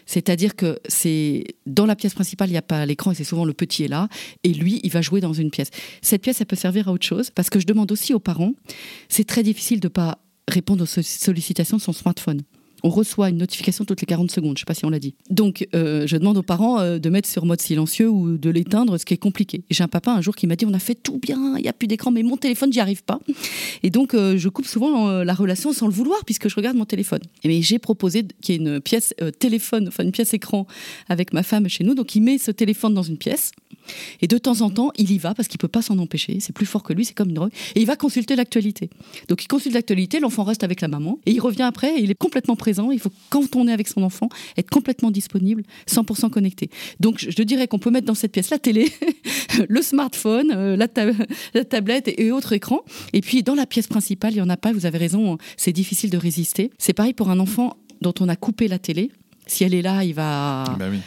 C'est-à-dire 0.06 0.56
que 0.56 0.80
c'est 0.88 1.44
dans 1.66 1.86
la 1.86 1.96
pièce 1.96 2.14
principale, 2.14 2.50
il 2.50 2.54
n'y 2.54 2.58
a 2.58 2.62
pas 2.62 2.86
l'écran 2.86 3.12
et 3.12 3.16
c'est 3.16 3.24
souvent 3.24 3.46
le 3.46 3.54
petit 3.54 3.84
est 3.84 3.88
là 3.88 4.08
et 4.44 4.54
lui, 4.54 4.80
il 4.84 4.92
va 4.92 5.02
jouer 5.02 5.22
dans 5.22 5.34
une 5.34 5.52
pièce. 5.52 5.70
Cette 6.02 6.22
pièce, 6.22 6.40
elle 6.42 6.48
peut 6.48 6.56
servir 6.56 6.88
à 6.88 6.92
autre 6.92 7.06
chose 7.06 7.30
parce 7.32 7.50
que 7.50 7.60
je 7.60 7.66
demande 7.66 7.92
aussi 7.92 8.14
aux 8.14 8.20
parents, 8.20 8.54
c'est 9.10 9.26
très 9.26 9.44
difficile 9.44 9.80
de 9.80 9.88
pas 9.88 10.20
répondre 10.48 10.84
aux 10.84 10.88
so- 10.88 11.02
sollicitations 11.02 11.78
de 11.78 11.82
son 11.82 11.94
smartphone. 11.94 12.42
On 12.88 12.90
reçoit 12.90 13.28
une 13.28 13.40
notification 13.40 13.84
toutes 13.84 14.00
les 14.00 14.06
40 14.06 14.32
secondes, 14.32 14.52
je 14.52 14.54
ne 14.54 14.60
sais 14.60 14.66
pas 14.66 14.74
si 14.74 14.86
on 14.86 14.90
l'a 14.90 15.00
dit. 15.00 15.14
Donc, 15.30 15.68
euh, 15.76 16.08
je 16.08 16.16
demande 16.16 16.38
aux 16.38 16.42
parents 16.42 16.80
euh, 16.80 17.00
de 17.00 17.10
mettre 17.10 17.28
sur 17.28 17.46
mode 17.46 17.60
silencieux 17.60 18.10
ou 18.10 18.38
de 18.38 18.50
l'éteindre, 18.50 18.98
ce 18.98 19.04
qui 19.04 19.14
est 19.14 19.18
compliqué. 19.18 19.66
J'ai 19.70 19.84
un 19.84 19.90
papa 19.90 20.14
un 20.14 20.22
jour 20.22 20.38
qui 20.38 20.48
m'a 20.48 20.56
dit 20.56 20.66
on 20.66 20.74
a 20.74 20.80
fait 20.80 20.96
tout 20.96 21.20
bien, 21.20 21.58
il 21.58 21.64
n'y 21.64 21.68
a 21.68 21.74
plus 21.74 21.88
d'écran, 21.88 22.12
mais 22.12 22.24
mon 22.24 22.38
téléphone, 22.38 22.72
j'y 22.72 22.80
arrive 22.80 23.04
pas. 23.04 23.20
Et 23.84 23.90
donc, 23.90 24.14
euh, 24.14 24.38
je 24.38 24.48
coupe 24.48 24.68
souvent 24.68 25.22
la 25.22 25.34
relation 25.34 25.74
sans 25.74 25.88
le 25.88 25.92
vouloir, 25.92 26.24
puisque 26.24 26.48
je 26.48 26.56
regarde 26.56 26.78
mon 26.78 26.86
téléphone. 26.86 27.20
Mais 27.44 27.62
j'ai 27.62 27.78
proposé 27.78 28.26
qu'il 28.42 28.56
y 28.56 28.58
ait 28.58 28.62
une 28.62 28.80
pièce 28.80 29.14
téléphone, 29.38 29.90
enfin 29.90 30.06
une 30.06 30.14
pièce 30.14 30.34
écran 30.34 30.66
avec 31.10 31.34
ma 31.34 31.44
femme 31.44 31.68
chez 31.68 31.84
nous. 31.84 31.94
Donc, 31.94 32.16
il 32.16 32.22
met 32.22 32.38
ce 32.38 32.52
téléphone 32.52 32.94
dans 32.94 33.04
une 33.04 33.18
pièce. 33.18 33.52
Et 34.22 34.28
de 34.28 34.38
temps 34.38 34.62
en 34.62 34.70
temps, 34.70 34.92
il 34.98 35.12
y 35.12 35.18
va 35.18 35.34
parce 35.34 35.48
qu'il 35.48 35.58
peut 35.58 35.68
pas 35.68 35.82
s'en 35.82 35.98
empêcher. 36.00 36.40
C'est 36.40 36.54
plus 36.54 36.66
fort 36.66 36.84
que 36.84 36.94
lui, 36.94 37.06
c'est 37.06 37.14
comme 37.14 37.30
une 37.30 37.36
drogue. 37.36 37.52
Et 37.76 37.82
il 37.82 37.86
va 37.86 37.96
consulter 37.96 38.36
l'actualité. 38.36 38.90
Donc, 39.28 39.44
il 39.44 39.48
consulte 39.48 39.74
l'actualité, 39.76 40.20
l'enfant 40.20 40.44
reste 40.44 40.64
avec 40.64 40.82
la 40.82 40.88
maman. 40.88 41.20
Et 41.26 41.32
il 41.32 41.40
revient 41.40 41.64
après, 41.64 41.98
et 42.00 42.02
il 42.04 42.12
est 42.12 42.16
complètement 42.20 42.56
présent. 42.56 42.92
Il 42.92 43.00
faut, 43.00 43.12
quand 43.30 43.56
on 43.56 43.68
est 43.68 43.72
avec 43.74 43.88
son 43.88 44.04
enfant, 44.04 44.30
être 44.58 44.70
complètement 44.70 45.12
disponible, 45.12 45.64
100% 45.90 46.30
connecté. 46.30 46.70
Donc, 47.00 47.26
je 47.28 47.44
dirais 47.44 47.68
qu'on 47.68 47.80
peut 47.80 47.92
mettre 47.92 48.08
dans 48.08 48.16
cette 48.16 48.32
pièce 48.32 48.50
la 48.50 48.60
télé, 48.60 48.92
le 49.70 49.82
smartphone, 49.82 50.52
euh, 50.56 50.76
la, 50.76 50.88
ta- 50.88 51.06
la 51.54 51.66
tablette 51.66 52.08
et, 52.08 52.26
et 52.26 52.32
autres 52.32 52.54
écrans. 52.54 52.82
Et 53.14 53.22
puis, 53.22 53.44
dans 53.44 53.56
la 53.56 53.66
pièce 53.66 53.88
principale, 53.88 54.34
il 54.34 54.38
y 54.38 54.42
en 54.42 54.50
a 54.50 54.58
pas. 54.58 54.74
Vous 54.74 54.86
avez 54.86 54.98
raison, 54.98 55.38
c'est 55.58 55.74
difficile 55.74 56.10
de 56.10 56.18
résister. 56.18 56.72
C'est 56.78 56.94
pareil 56.94 57.14
pour 57.14 57.30
un 57.30 57.40
enfant 57.40 57.78
dont 58.02 58.14
on 58.20 58.30
a 58.30 58.36
coupé 58.36 58.68
la 58.68 58.80
télé. 58.80 59.12
Si 59.48 59.64
elle 59.64 59.74
est 59.74 59.82
là, 59.82 60.04
il 60.04 60.14
va 60.14 60.66
Bah 60.78 60.88
oui. 60.92 60.98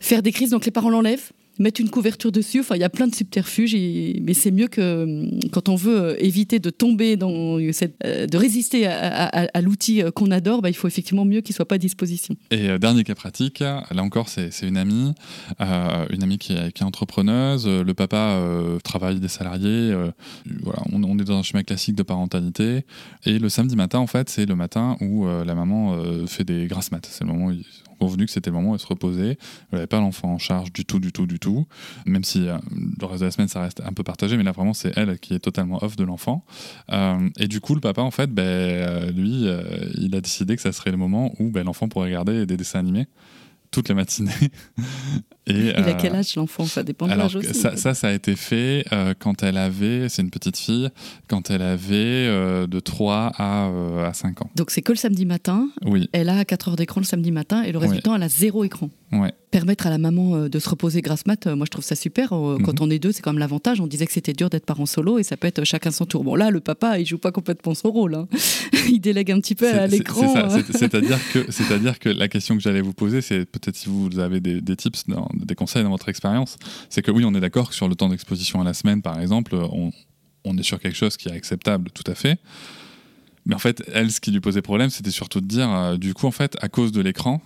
faire 0.00 0.22
des 0.22 0.32
crises, 0.32 0.50
donc 0.50 0.64
les 0.64 0.70
parents 0.70 0.90
l'enlèvent, 0.90 1.30
mettent 1.58 1.78
une 1.78 1.90
couverture 1.90 2.32
dessus. 2.32 2.60
Enfin, 2.60 2.74
il 2.76 2.80
y 2.80 2.84
a 2.84 2.88
plein 2.88 3.06
de 3.06 3.14
subterfuges, 3.14 3.74
mais 3.74 4.34
c'est 4.34 4.50
mieux 4.50 4.68
que 4.68 5.04
hum, 5.04 5.40
quand 5.52 5.68
on 5.68 5.76
veut 5.76 6.00
euh, 6.00 6.16
éviter 6.18 6.58
de 6.58 6.70
tomber 6.70 7.16
dans 7.16 7.58
euh, 7.58 8.26
de 8.26 8.36
résister 8.36 8.86
à, 8.86 9.60
l'outil 9.60 10.02
euh, 10.02 10.10
qu'on 10.10 10.30
adore, 10.30 10.62
bah, 10.62 10.70
il 10.70 10.74
faut 10.74 10.88
effectivement 10.88 11.24
mieux 11.24 11.40
qu'il 11.40 11.54
soit 11.54 11.66
pas 11.66 11.76
à 11.76 11.78
disposition. 11.78 12.34
Et 12.50 12.68
euh, 12.68 12.78
dernier 12.78 13.04
cas 13.04 13.14
pratique, 13.14 13.60
là 13.60 13.84
encore, 13.98 14.28
c'est 14.28 14.50
une 14.62 14.76
amie, 14.76 15.12
euh, 15.60 16.06
une 16.10 16.22
amie 16.22 16.38
qui 16.38 16.52
est, 16.52 16.72
qui 16.72 16.82
est 16.82 16.86
entrepreneuse. 16.86 17.66
Euh, 17.66 17.82
Le 17.84 17.94
papa 17.94 18.16
euh, 18.36 18.78
travaille 18.80 19.20
des 19.20 19.28
salariés. 19.28 19.92
euh, 19.92 20.10
voilà, 20.62 20.82
on, 20.92 21.18
est 21.18 21.24
dans 21.24 21.38
un 21.38 21.42
schéma 21.42 21.62
classique 21.62 21.94
de 21.96 22.02
parentalité. 22.02 22.84
Et 23.24 23.38
le 23.38 23.48
samedi 23.48 23.76
matin, 23.76 23.98
en 23.98 24.06
fait, 24.06 24.28
c'est 24.28 24.46
le 24.46 24.54
matin 24.54 24.96
où 25.00 25.26
euh, 25.26 25.44
la 25.44 25.54
maman 25.54 25.94
euh, 25.94 26.26
fait 26.26 26.44
des 26.44 26.66
grasses 26.66 26.92
maths. 26.92 27.08
C'est 27.10 27.24
le 27.24 27.32
moment 27.32 27.46
où 27.46 27.54
convenu 27.98 28.26
que 28.26 28.32
c'était 28.32 28.50
le 28.50 28.56
moment 28.56 28.70
où 28.70 28.74
elle 28.74 28.80
se 28.80 28.86
reposait. 28.86 29.38
Elle 29.70 29.78
n'avait 29.78 29.86
pas 29.86 30.00
l'enfant 30.00 30.32
en 30.32 30.38
charge 30.38 30.72
du 30.72 30.84
tout, 30.84 30.98
du 30.98 31.12
tout, 31.12 31.26
du 31.26 31.38
tout. 31.38 31.66
Même 32.06 32.24
si 32.24 32.48
euh, 32.48 32.58
le 33.00 33.06
reste 33.06 33.20
de 33.20 33.26
la 33.26 33.30
semaine, 33.30 33.48
ça 33.48 33.60
reste 33.60 33.82
un 33.84 33.92
peu 33.92 34.02
partagé. 34.02 34.36
Mais 34.36 34.44
là, 34.44 34.52
vraiment, 34.52 34.74
c'est 34.74 34.96
elle 34.96 35.18
qui 35.18 35.34
est 35.34 35.40
totalement 35.40 35.82
off 35.82 35.96
de 35.96 36.04
l'enfant. 36.04 36.44
Euh, 36.92 37.28
et 37.38 37.48
du 37.48 37.60
coup, 37.60 37.74
le 37.74 37.80
papa, 37.80 38.02
en 38.02 38.10
fait, 38.10 38.32
ben, 38.32 38.42
euh, 38.44 39.10
lui, 39.12 39.46
il 39.94 40.14
a 40.14 40.20
décidé 40.20 40.56
que 40.56 40.62
ça 40.62 40.72
serait 40.72 40.90
le 40.90 40.96
moment 40.96 41.32
où 41.38 41.50
ben, 41.50 41.64
l'enfant 41.64 41.88
pourrait 41.88 42.06
regarder 42.06 42.46
des 42.46 42.56
dessins 42.56 42.78
animés 42.78 43.06
toute 43.70 43.88
la 43.88 43.94
matinée. 43.94 44.32
Et, 45.48 45.52
Il 45.52 45.70
a 45.70 45.88
euh, 45.88 45.94
quel 46.00 46.14
âge 46.14 46.34
l'enfant? 46.36 46.64
Ça 46.66 46.82
dépend 46.82 47.06
de 47.06 47.14
l'âge 47.14 47.36
aussi. 47.36 47.54
ça, 47.54 47.76
ça, 47.76 47.94
ça 47.94 48.08
a 48.08 48.12
été 48.12 48.36
fait 48.36 48.84
euh, 48.92 49.14
quand 49.18 49.42
elle 49.42 49.56
avait, 49.56 50.08
c'est 50.08 50.22
une 50.22 50.30
petite 50.30 50.56
fille, 50.56 50.88
quand 51.28 51.50
elle 51.50 51.62
avait 51.62 51.94
euh, 51.94 52.66
de 52.66 52.80
3 52.80 53.32
à, 53.36 53.70
à 54.06 54.12
5 54.12 54.42
ans. 54.42 54.50
Donc 54.56 54.70
c'est 54.70 54.82
que 54.82 54.92
le 54.92 54.98
samedi 54.98 55.26
matin. 55.26 55.68
Oui, 55.84 56.08
Elle 56.12 56.28
a 56.28 56.44
4 56.44 56.68
heures 56.70 56.76
d'écran 56.76 57.00
le 57.00 57.06
samedi 57.06 57.32
matin 57.32 57.62
et 57.62 57.72
le 57.72 57.78
reste 57.78 57.94
du 57.94 58.00
temps, 58.02 58.14
elle 58.14 58.22
a 58.22 58.28
zéro 58.28 58.64
écran. 58.64 58.90
ouais. 59.12 59.32
Permettre 59.50 59.86
à 59.86 59.90
la 59.90 59.96
maman 59.96 60.46
de 60.46 60.58
se 60.58 60.68
reposer 60.68 61.00
grâce 61.00 61.24
mat, 61.24 61.46
moi 61.46 61.64
je 61.64 61.70
trouve 61.70 61.82
ça 61.82 61.94
super. 61.96 62.28
Quand 62.28 62.58
Mhm. 62.58 62.74
on 62.80 62.90
est 62.90 62.98
deux, 62.98 63.12
c'est 63.12 63.22
quand 63.22 63.32
même 63.32 63.38
l'avantage. 63.38 63.80
On 63.80 63.86
disait 63.86 64.04
que 64.04 64.12
c'était 64.12 64.34
dur 64.34 64.50
d'être 64.50 64.66
parent 64.66 64.84
solo 64.84 65.18
et 65.18 65.22
ça 65.22 65.38
peut 65.38 65.46
être 65.48 65.64
chacun 65.64 65.90
son 65.90 66.04
tour. 66.04 66.22
Bon 66.22 66.34
là, 66.34 66.50
le 66.50 66.60
papa, 66.60 66.98
il 66.98 67.06
joue 67.06 67.16
pas 67.16 67.32
complètement 67.32 67.74
son 67.74 67.90
rôle. 67.90 68.14
hein. 68.14 68.28
il 68.90 69.00
délègue 69.00 69.32
un 69.32 69.40
petit 69.40 69.54
peu 69.54 69.66
à 69.72 69.86
l'écran. 69.86 70.20
c'est 70.34 70.40
ça, 70.40 70.48
c'est- 70.50 70.76
C'est-à-dire 70.78 71.98
que, 71.98 72.08
que 72.08 72.08
la 72.10 72.28
question 72.28 72.56
que 72.56 72.60
j'allais 72.62 72.82
vous 72.82 72.92
poser, 72.92 73.22
c'est 73.22 73.46
peut-être 73.46 73.76
si 73.76 73.88
vous 73.88 74.18
avez 74.18 74.40
des, 74.40 74.60
des 74.60 74.76
tips, 74.76 75.04
dans- 75.08 75.28
des 75.44 75.54
conseils 75.54 75.82
dans 75.82 75.90
votre 75.90 76.08
expérience, 76.08 76.56
c'est 76.88 77.02
que 77.02 77.10
oui, 77.10 77.24
on 77.24 77.34
est 77.34 77.40
d'accord 77.40 77.70
que 77.70 77.74
sur 77.74 77.88
le 77.88 77.94
temps 77.94 78.08
d'exposition 78.08 78.60
à 78.60 78.64
la 78.64 78.74
semaine, 78.74 79.02
par 79.02 79.20
exemple, 79.20 79.54
on, 79.54 79.92
est 80.56 80.62
sur 80.62 80.80
quelque 80.80 80.96
chose 80.96 81.16
qui 81.16 81.28
est 81.28 81.32
acceptable, 81.32 81.90
tout 81.90 82.10
à 82.10 82.14
fait. 82.14 82.38
Mais 83.44 83.54
en 83.54 83.58
fait, 83.58 83.82
elle, 83.92 84.10
ce 84.10 84.20
qui 84.20 84.30
lui 84.30 84.40
posait 84.40 84.62
problème, 84.62 84.90
c'était 84.90 85.10
surtout 85.10 85.40
de 85.40 85.46
dire, 85.46 85.70
euh, 85.70 85.96
du 85.96 86.14
coup, 86.14 86.26
en 86.26 86.30
fait, 86.30 86.56
à 86.62 86.68
cause 86.68 86.92
de 86.92 87.00
l'écran 87.00 87.42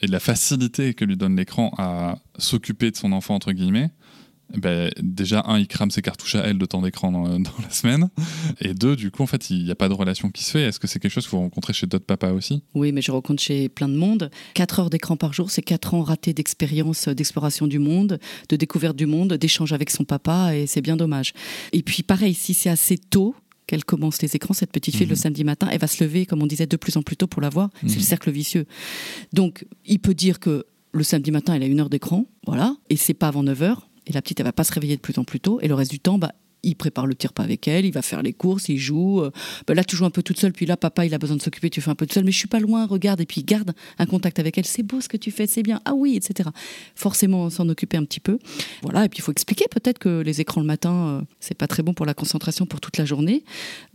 et 0.00 0.06
de 0.06 0.12
la 0.12 0.20
facilité 0.20 0.94
que 0.94 1.04
lui 1.04 1.16
donne 1.16 1.36
l'écran 1.36 1.72
à 1.78 2.18
s'occuper 2.38 2.90
de 2.90 2.96
son 2.96 3.12
enfant, 3.12 3.34
entre 3.34 3.52
guillemets, 3.52 3.90
ben, 4.56 4.90
déjà, 5.02 5.42
un, 5.46 5.58
il 5.58 5.66
crame 5.66 5.90
ses 5.90 6.02
cartouches 6.02 6.36
à 6.36 6.40
elle 6.46 6.58
de 6.58 6.66
temps 6.66 6.82
d'écran 6.82 7.10
dans, 7.12 7.28
dans 7.40 7.50
la 7.62 7.70
semaine. 7.70 8.08
Et 8.60 8.74
deux, 8.74 8.94
du 8.96 9.10
coup, 9.10 9.22
en 9.22 9.26
fait, 9.26 9.50
il 9.50 9.64
n'y 9.64 9.70
a 9.70 9.74
pas 9.74 9.88
de 9.88 9.94
relation 9.94 10.30
qui 10.30 10.44
se 10.44 10.52
fait. 10.52 10.62
Est-ce 10.62 10.78
que 10.78 10.86
c'est 10.86 10.98
quelque 11.00 11.10
chose 11.12 11.26
que 11.26 11.32
vous 11.32 11.38
rencontrez 11.40 11.72
chez 11.72 11.86
d'autres 11.86 12.04
papas 12.06 12.32
aussi? 12.32 12.62
Oui, 12.74 12.92
mais 12.92 13.02
je 13.02 13.10
rencontre 13.10 13.42
chez 13.42 13.68
plein 13.68 13.88
de 13.88 13.96
monde. 13.96 14.30
4 14.54 14.80
heures 14.80 14.90
d'écran 14.90 15.16
par 15.16 15.32
jour, 15.32 15.50
c'est 15.50 15.62
4 15.62 15.94
ans 15.94 16.02
ratés 16.02 16.32
d'expérience, 16.32 17.08
euh, 17.08 17.14
d'exploration 17.14 17.66
du 17.66 17.78
monde, 17.78 18.18
de 18.48 18.56
découverte 18.56 18.96
du 18.96 19.06
monde, 19.06 19.32
d'échange 19.34 19.72
avec 19.72 19.90
son 19.90 20.04
papa, 20.04 20.54
et 20.56 20.66
c'est 20.66 20.80
bien 20.82 20.96
dommage. 20.96 21.32
Et 21.72 21.82
puis 21.82 22.02
pareil, 22.02 22.34
si 22.34 22.54
c'est 22.54 22.70
assez 22.70 22.98
tôt 22.98 23.34
qu'elle 23.66 23.84
commence 23.84 24.22
les 24.22 24.36
écrans, 24.36 24.54
cette 24.54 24.70
petite 24.70 24.94
fille, 24.94 25.06
Mhm. 25.06 25.10
le 25.10 25.16
samedi 25.16 25.42
matin, 25.42 25.66
elle 25.72 25.80
va 25.80 25.88
se 25.88 26.04
lever, 26.04 26.24
comme 26.24 26.40
on 26.40 26.46
disait, 26.46 26.66
de 26.68 26.76
plus 26.76 26.96
en 26.96 27.02
plus 27.02 27.16
tôt 27.16 27.26
pour 27.26 27.42
la 27.42 27.48
voir. 27.48 27.70
C'est 27.80 27.88
Mhm. 27.88 27.94
le 27.96 28.00
cercle 28.02 28.30
vicieux. 28.30 28.66
Donc, 29.32 29.66
il 29.84 29.98
peut 29.98 30.14
dire 30.14 30.38
que 30.38 30.66
le 30.92 31.02
samedi 31.02 31.30
matin, 31.32 31.54
elle 31.54 31.64
a 31.64 31.66
une 31.66 31.80
heure 31.80 31.90
d'écran, 31.90 32.26
voilà, 32.46 32.76
et 32.90 32.96
c'est 32.96 33.12
pas 33.12 33.28
avant 33.28 33.42
9 33.42 33.60
heures, 33.62 33.88
et 34.06 34.12
la 34.12 34.22
petite, 34.22 34.40
elle 34.40 34.46
va 34.46 34.52
pas 34.52 34.64
se 34.64 34.72
réveiller 34.72 34.96
de 34.96 35.00
plus 35.00 35.18
en 35.18 35.24
plus 35.24 35.40
tôt, 35.40 35.58
et 35.60 35.68
le 35.68 35.74
reste 35.74 35.90
du 35.90 36.00
temps, 36.00 36.18
bah, 36.18 36.32
il 36.62 36.74
prépare 36.74 37.06
le 37.06 37.14
petit 37.14 37.26
repas 37.28 37.44
avec 37.44 37.68
elle, 37.68 37.84
il 37.84 37.92
va 37.92 38.02
faire 38.02 38.22
les 38.22 38.32
courses, 38.32 38.68
il 38.68 38.78
joue. 38.78 39.20
euh, 39.20 39.30
bah 39.66 39.74
là, 39.74 39.84
tu 39.84 39.94
joues 39.96 40.04
un 40.04 40.10
peu 40.10 40.22
toute 40.22 40.38
seule, 40.38 40.52
puis 40.52 40.66
là, 40.66 40.76
papa, 40.76 41.06
il 41.06 41.14
a 41.14 41.18
besoin 41.18 41.36
de 41.36 41.42
s'occuper, 41.42 41.70
tu 41.70 41.80
fais 41.80 41.90
un 41.90 41.94
peu 41.94 42.06
toute 42.06 42.14
seule, 42.14 42.24
mais 42.24 42.32
je 42.32 42.38
suis 42.38 42.48
pas 42.48 42.60
loin, 42.60 42.86
regarde, 42.86 43.20
et 43.20 43.26
puis 43.26 43.44
garde 43.44 43.72
un 43.98 44.06
contact 44.06 44.38
avec 44.38 44.58
elle. 44.58 44.66
C'est 44.66 44.82
beau 44.82 45.00
ce 45.00 45.08
que 45.08 45.16
tu 45.16 45.30
fais, 45.30 45.46
c'est 45.46 45.62
bien. 45.62 45.80
Ah 45.84 45.94
oui, 45.94 46.16
etc. 46.16 46.50
Forcément, 46.94 47.50
s'en 47.50 47.68
occuper 47.68 47.96
un 47.96 48.04
petit 48.04 48.20
peu. 48.20 48.38
Voilà, 48.82 49.04
et 49.04 49.08
puis 49.08 49.18
il 49.18 49.22
faut 49.22 49.32
expliquer 49.32 49.66
peut-être 49.70 49.98
que 49.98 50.20
les 50.20 50.40
écrans 50.40 50.60
le 50.60 50.66
matin, 50.66 51.08
euh, 51.08 51.22
c'est 51.40 51.56
pas 51.56 51.68
très 51.68 51.82
bon 51.82 51.94
pour 51.94 52.06
la 52.06 52.14
concentration 52.14 52.66
pour 52.66 52.80
toute 52.80 52.96
la 52.96 53.04
journée. 53.04 53.44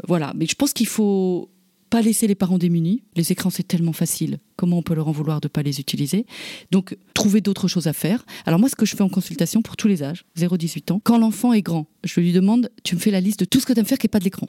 Voilà, 0.07 0.33
mais 0.35 0.45
je 0.45 0.55
pense 0.55 0.73
qu'il 0.73 0.88
faut 0.88 1.49
pas 1.91 2.01
laisser 2.01 2.26
les 2.26 2.35
parents 2.35 2.57
démunis. 2.57 3.03
Les 3.15 3.31
écrans, 3.34 3.51
c'est 3.51 3.68
tellement 3.68 3.93
facile. 3.93 4.39
Comment 4.55 4.77
on 4.77 4.81
peut 4.81 4.95
leur 4.95 5.09
en 5.09 5.11
vouloir 5.11 5.41
de 5.41 5.49
pas 5.49 5.61
les 5.61 5.81
utiliser? 5.81 6.26
Donc, 6.72 6.97
trouver 7.13 7.41
d'autres 7.41 7.68
choses 7.68 7.88
à 7.88 7.93
faire. 7.93 8.26
Alors 8.45 8.59
moi, 8.59 8.69
ce 8.69 8.76
que 8.76 8.85
je 8.85 8.95
fais 8.95 9.03
en 9.03 9.09
consultation 9.09 9.61
pour 9.61 9.76
tous 9.76 9.89
les 9.89 10.01
âges, 10.01 10.23
0-18 10.38 10.93
ans, 10.93 11.01
quand 11.03 11.18
l'enfant 11.18 11.51
est 11.51 11.61
grand, 11.61 11.88
je 12.05 12.22
lui 12.22 12.31
demande, 12.31 12.72
tu 12.84 12.95
me 12.95 12.99
fais 13.01 13.11
la 13.11 13.19
liste 13.19 13.41
de 13.41 13.45
tout 13.45 13.59
ce 13.59 13.65
que 13.65 13.73
tu 13.73 13.80
aimes 13.80 13.85
faire 13.85 13.97
qui 13.97 14.05
n'est 14.05 14.09
pas 14.09 14.19
de 14.19 14.23
l'écran. 14.23 14.47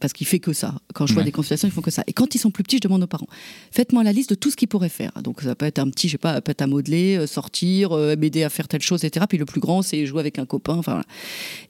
Parce 0.00 0.12
qu'il 0.12 0.26
fait 0.26 0.38
que 0.38 0.52
ça. 0.52 0.74
Quand 0.92 1.06
je 1.06 1.14
vois 1.14 1.22
des 1.22 1.32
consultations, 1.32 1.68
ils 1.68 1.70
font 1.70 1.80
que 1.80 1.90
ça. 1.90 2.02
Et 2.06 2.12
quand 2.12 2.34
ils 2.34 2.38
sont 2.38 2.50
plus 2.50 2.62
petits, 2.62 2.76
je 2.76 2.82
demande 2.82 3.02
aux 3.02 3.08
parents, 3.08 3.26
faites-moi 3.70 4.02
la 4.02 4.12
liste 4.12 4.30
de 4.30 4.34
tout 4.34 4.50
ce 4.50 4.56
qu'ils 4.56 4.68
pourraient 4.68 4.88
faire. 4.88 5.12
Donc 5.22 5.42
ça 5.42 5.54
peut 5.54 5.66
être 5.66 5.78
un 5.78 5.88
petit, 5.90 6.08
je 6.08 6.12
sais 6.12 6.18
pas, 6.18 6.40
peut-être 6.40 6.62
à 6.62 6.66
modeler, 6.66 7.16
euh, 7.16 7.26
sortir, 7.26 7.92
euh, 7.92 8.16
m'aider 8.16 8.42
à 8.42 8.50
faire 8.50 8.68
telle 8.68 8.82
chose, 8.82 9.04
etc. 9.04 9.26
Puis 9.28 9.38
le 9.38 9.44
plus 9.44 9.60
grand, 9.60 9.82
c'est 9.82 10.06
jouer 10.06 10.20
avec 10.20 10.38
un 10.38 10.46
copain. 10.46 10.74
Enfin, 10.74 10.92
voilà. 10.92 11.06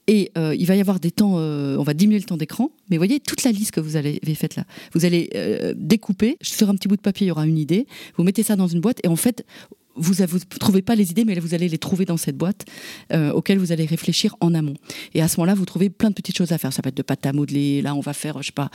Et 0.06 0.32
euh, 0.36 0.54
il 0.58 0.66
va 0.66 0.76
y 0.76 0.80
avoir 0.80 1.00
des 1.00 1.10
temps, 1.10 1.34
euh, 1.36 1.76
on 1.78 1.82
va 1.82 1.94
diminuer 1.94 2.18
le 2.18 2.24
temps 2.24 2.36
d'écran. 2.36 2.70
Mais 2.90 2.96
voyez, 2.96 3.20
toute 3.20 3.44
la 3.44 3.52
liste 3.52 3.72
que 3.72 3.80
vous 3.80 3.96
avez 3.96 4.20
faite 4.34 4.56
là, 4.56 4.64
vous 4.92 5.04
allez 5.04 5.30
découper. 5.76 6.36
Sur 6.42 6.68
un 6.68 6.74
petit 6.74 6.88
bout 6.88 6.96
de 6.96 7.00
papier, 7.00 7.26
il 7.26 7.28
y 7.28 7.30
aura 7.30 7.46
une 7.46 7.58
idée. 7.58 7.86
Vous 8.16 8.24
mettez 8.24 8.42
ça 8.42 8.56
dans 8.56 8.66
une 8.66 8.80
boîte 8.80 9.00
et 9.04 9.08
en 9.08 9.16
fait, 9.16 9.44
vous 9.96 10.14
ne 10.22 10.58
trouvez 10.58 10.82
pas 10.82 10.94
les 10.94 11.10
idées, 11.10 11.24
mais 11.24 11.38
vous 11.38 11.54
allez 11.54 11.68
les 11.68 11.78
trouver 11.78 12.04
dans 12.04 12.16
cette 12.16 12.36
boîte 12.36 12.64
euh, 13.12 13.32
auxquelles 13.32 13.58
vous 13.58 13.72
allez 13.72 13.86
réfléchir 13.86 14.36
en 14.40 14.54
amont. 14.54 14.74
Et 15.14 15.22
à 15.22 15.28
ce 15.28 15.38
moment-là, 15.38 15.54
vous 15.54 15.64
trouvez 15.64 15.90
plein 15.90 16.10
de 16.10 16.14
petites 16.14 16.36
choses 16.36 16.52
à 16.52 16.58
faire. 16.58 16.72
Ça 16.72 16.82
peut 16.82 16.88
être 16.88 16.96
de 16.96 17.02
pâte 17.02 17.26
à 17.26 17.32
modeler. 17.32 17.82
Là, 17.82 17.94
on 17.94 18.00
va 18.00 18.12
faire, 18.12 18.40
je 18.42 18.46
sais 18.46 18.52
pas. 18.52 18.70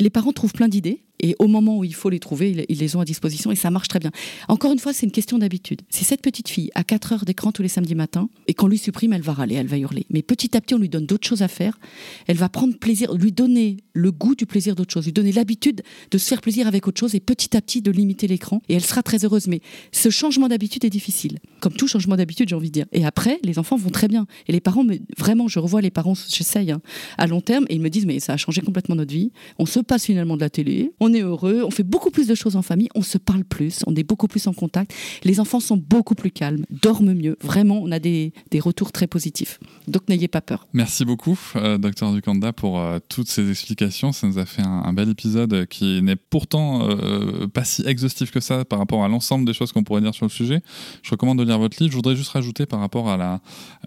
Les 0.00 0.10
parents 0.10 0.32
trouvent 0.32 0.52
plein 0.52 0.68
d'idées. 0.68 1.04
Et 1.20 1.36
au 1.38 1.46
moment 1.46 1.78
où 1.78 1.84
il 1.84 1.94
faut 1.94 2.10
les 2.10 2.18
trouver, 2.18 2.64
ils, 2.68 2.78
les 2.78 2.96
ont 2.96 3.00
à 3.00 3.04
disposition 3.04 3.52
et 3.52 3.54
ça 3.54 3.70
marche 3.70 3.86
très 3.86 4.00
bien. 4.00 4.10
Encore 4.48 4.72
une 4.72 4.78
fois, 4.80 4.92
c'est 4.92 5.06
une 5.06 5.12
question 5.12 5.38
d'habitude. 5.38 5.82
Si 5.88 6.02
cette 6.04 6.20
petite 6.20 6.48
fille 6.48 6.70
a 6.74 6.82
4 6.82 7.12
heures 7.12 7.24
d'écran 7.24 7.52
tous 7.52 7.62
les 7.62 7.68
samedis 7.68 7.94
matins 7.94 8.28
et 8.48 8.54
qu'on 8.54 8.66
lui 8.66 8.78
supprime, 8.78 9.12
elle 9.12 9.22
va 9.22 9.32
râler, 9.32 9.54
elle 9.54 9.68
va 9.68 9.78
hurler. 9.78 10.04
Mais 10.10 10.22
petit 10.22 10.56
à 10.56 10.60
petit, 10.60 10.74
on 10.74 10.78
lui 10.78 10.88
donne 10.88 11.06
d'autres 11.06 11.26
choses 11.28 11.42
à 11.42 11.48
faire. 11.48 11.78
Elle 12.26 12.36
va 12.38 12.48
prendre 12.48 12.76
plaisir, 12.76 13.14
lui 13.14 13.30
donner 13.30 13.76
le 13.92 14.10
goût 14.10 14.34
du 14.34 14.46
plaisir 14.46 14.74
d'autre 14.74 14.92
chose, 14.92 15.04
lui 15.04 15.12
donner 15.12 15.30
l'habitude 15.32 15.82
de 16.10 16.18
se 16.18 16.26
faire 16.26 16.40
plaisir 16.40 16.66
avec 16.66 16.88
autre 16.88 16.98
chose 16.98 17.14
et 17.14 17.20
petit 17.20 17.56
à 17.56 17.60
petit 17.60 17.82
de 17.82 17.92
limiter 17.92 18.26
l'écran. 18.26 18.60
Et 18.68 18.74
elle 18.74 18.84
sera 18.84 19.02
très 19.04 19.24
heureuse. 19.24 19.46
Mais 19.46 19.60
ce 19.92 20.10
changement 20.10 20.48
d'habitude 20.48 20.84
est 20.84 20.90
difficile. 20.90 21.38
Comme 21.60 21.72
tout 21.74 21.86
changement 21.86 22.16
d'habitude, 22.16 22.48
j'ai 22.48 22.56
envie 22.56 22.68
de 22.68 22.72
dire. 22.72 22.86
Et 22.90 23.04
après, 23.04 23.38
les 23.44 23.60
enfants 23.60 23.76
vont 23.76 23.90
très 23.90 24.08
bien. 24.08 24.26
Et 24.48 24.52
les 24.52 24.60
parents, 24.60 24.82
me- 24.82 24.98
vraiment, 25.18 25.46
je 25.46 25.60
revois 25.60 25.80
les 25.82 25.90
parents, 25.92 26.14
j'essaye 26.14 26.72
hein, 26.72 26.80
à 27.16 27.28
long 27.28 27.40
terme, 27.40 27.64
et 27.68 27.76
ils 27.76 27.80
me 27.80 27.90
disent, 27.90 28.06
mais 28.06 28.18
ça 28.18 28.32
a 28.32 28.36
changé 28.36 28.60
complètement 28.60 28.96
notre 28.96 29.12
vie. 29.12 29.30
On 29.58 29.66
se 29.66 29.78
passe 29.78 30.06
finalement 30.06 30.34
de 30.36 30.40
la 30.40 30.50
télé, 30.50 30.90
on 31.02 31.12
est 31.12 31.22
heureux, 31.22 31.62
on 31.64 31.70
fait 31.70 31.82
beaucoup 31.82 32.10
plus 32.10 32.28
de 32.28 32.34
choses 32.36 32.54
en 32.54 32.62
famille, 32.62 32.88
on 32.94 33.02
se 33.02 33.18
parle 33.18 33.44
plus, 33.44 33.80
on 33.88 33.94
est 33.96 34.04
beaucoup 34.04 34.28
plus 34.28 34.46
en 34.46 34.52
contact. 34.52 34.94
Les 35.24 35.40
enfants 35.40 35.58
sont 35.58 35.76
beaucoup 35.76 36.14
plus 36.14 36.30
calmes, 36.30 36.64
dorment 36.70 37.12
mieux. 37.12 37.36
Vraiment, 37.42 37.80
on 37.82 37.90
a 37.90 37.98
des, 37.98 38.32
des 38.52 38.60
retours 38.60 38.92
très 38.92 39.08
positifs. 39.08 39.58
Donc 39.88 40.08
n'ayez 40.08 40.28
pas 40.28 40.40
peur. 40.40 40.68
Merci 40.72 41.04
beaucoup, 41.04 41.38
euh, 41.56 41.76
docteur 41.76 42.12
Ducanda, 42.12 42.52
pour 42.52 42.78
euh, 42.78 43.00
toutes 43.08 43.28
ces 43.28 43.50
explications. 43.50 44.12
Ça 44.12 44.28
nous 44.28 44.38
a 44.38 44.46
fait 44.46 44.62
un, 44.62 44.92
bel 44.92 45.08
épisode 45.08 45.66
qui 45.66 46.02
n'est 46.02 46.16
pourtant 46.16 46.88
euh, 46.88 47.48
pas 47.48 47.64
si 47.64 47.82
exhaustif 47.84 48.30
que 48.30 48.40
ça 48.40 48.64
par 48.64 48.78
rapport 48.78 49.02
à 49.04 49.08
l'ensemble 49.08 49.44
des 49.44 49.54
choses 49.54 49.72
qu'on 49.72 49.82
pourrait 49.82 50.02
dire 50.02 50.14
sur 50.14 50.26
le 50.26 50.30
sujet. 50.30 50.60
Je 51.02 51.10
recommande 51.10 51.38
de 51.38 51.44
lire 51.44 51.58
votre 51.58 51.82
livre. 51.82 51.90
Je 51.90 51.96
voudrais 51.96 52.14
juste 52.14 52.30
rajouter 52.30 52.66
par 52.66 52.78
rapport 52.78 53.08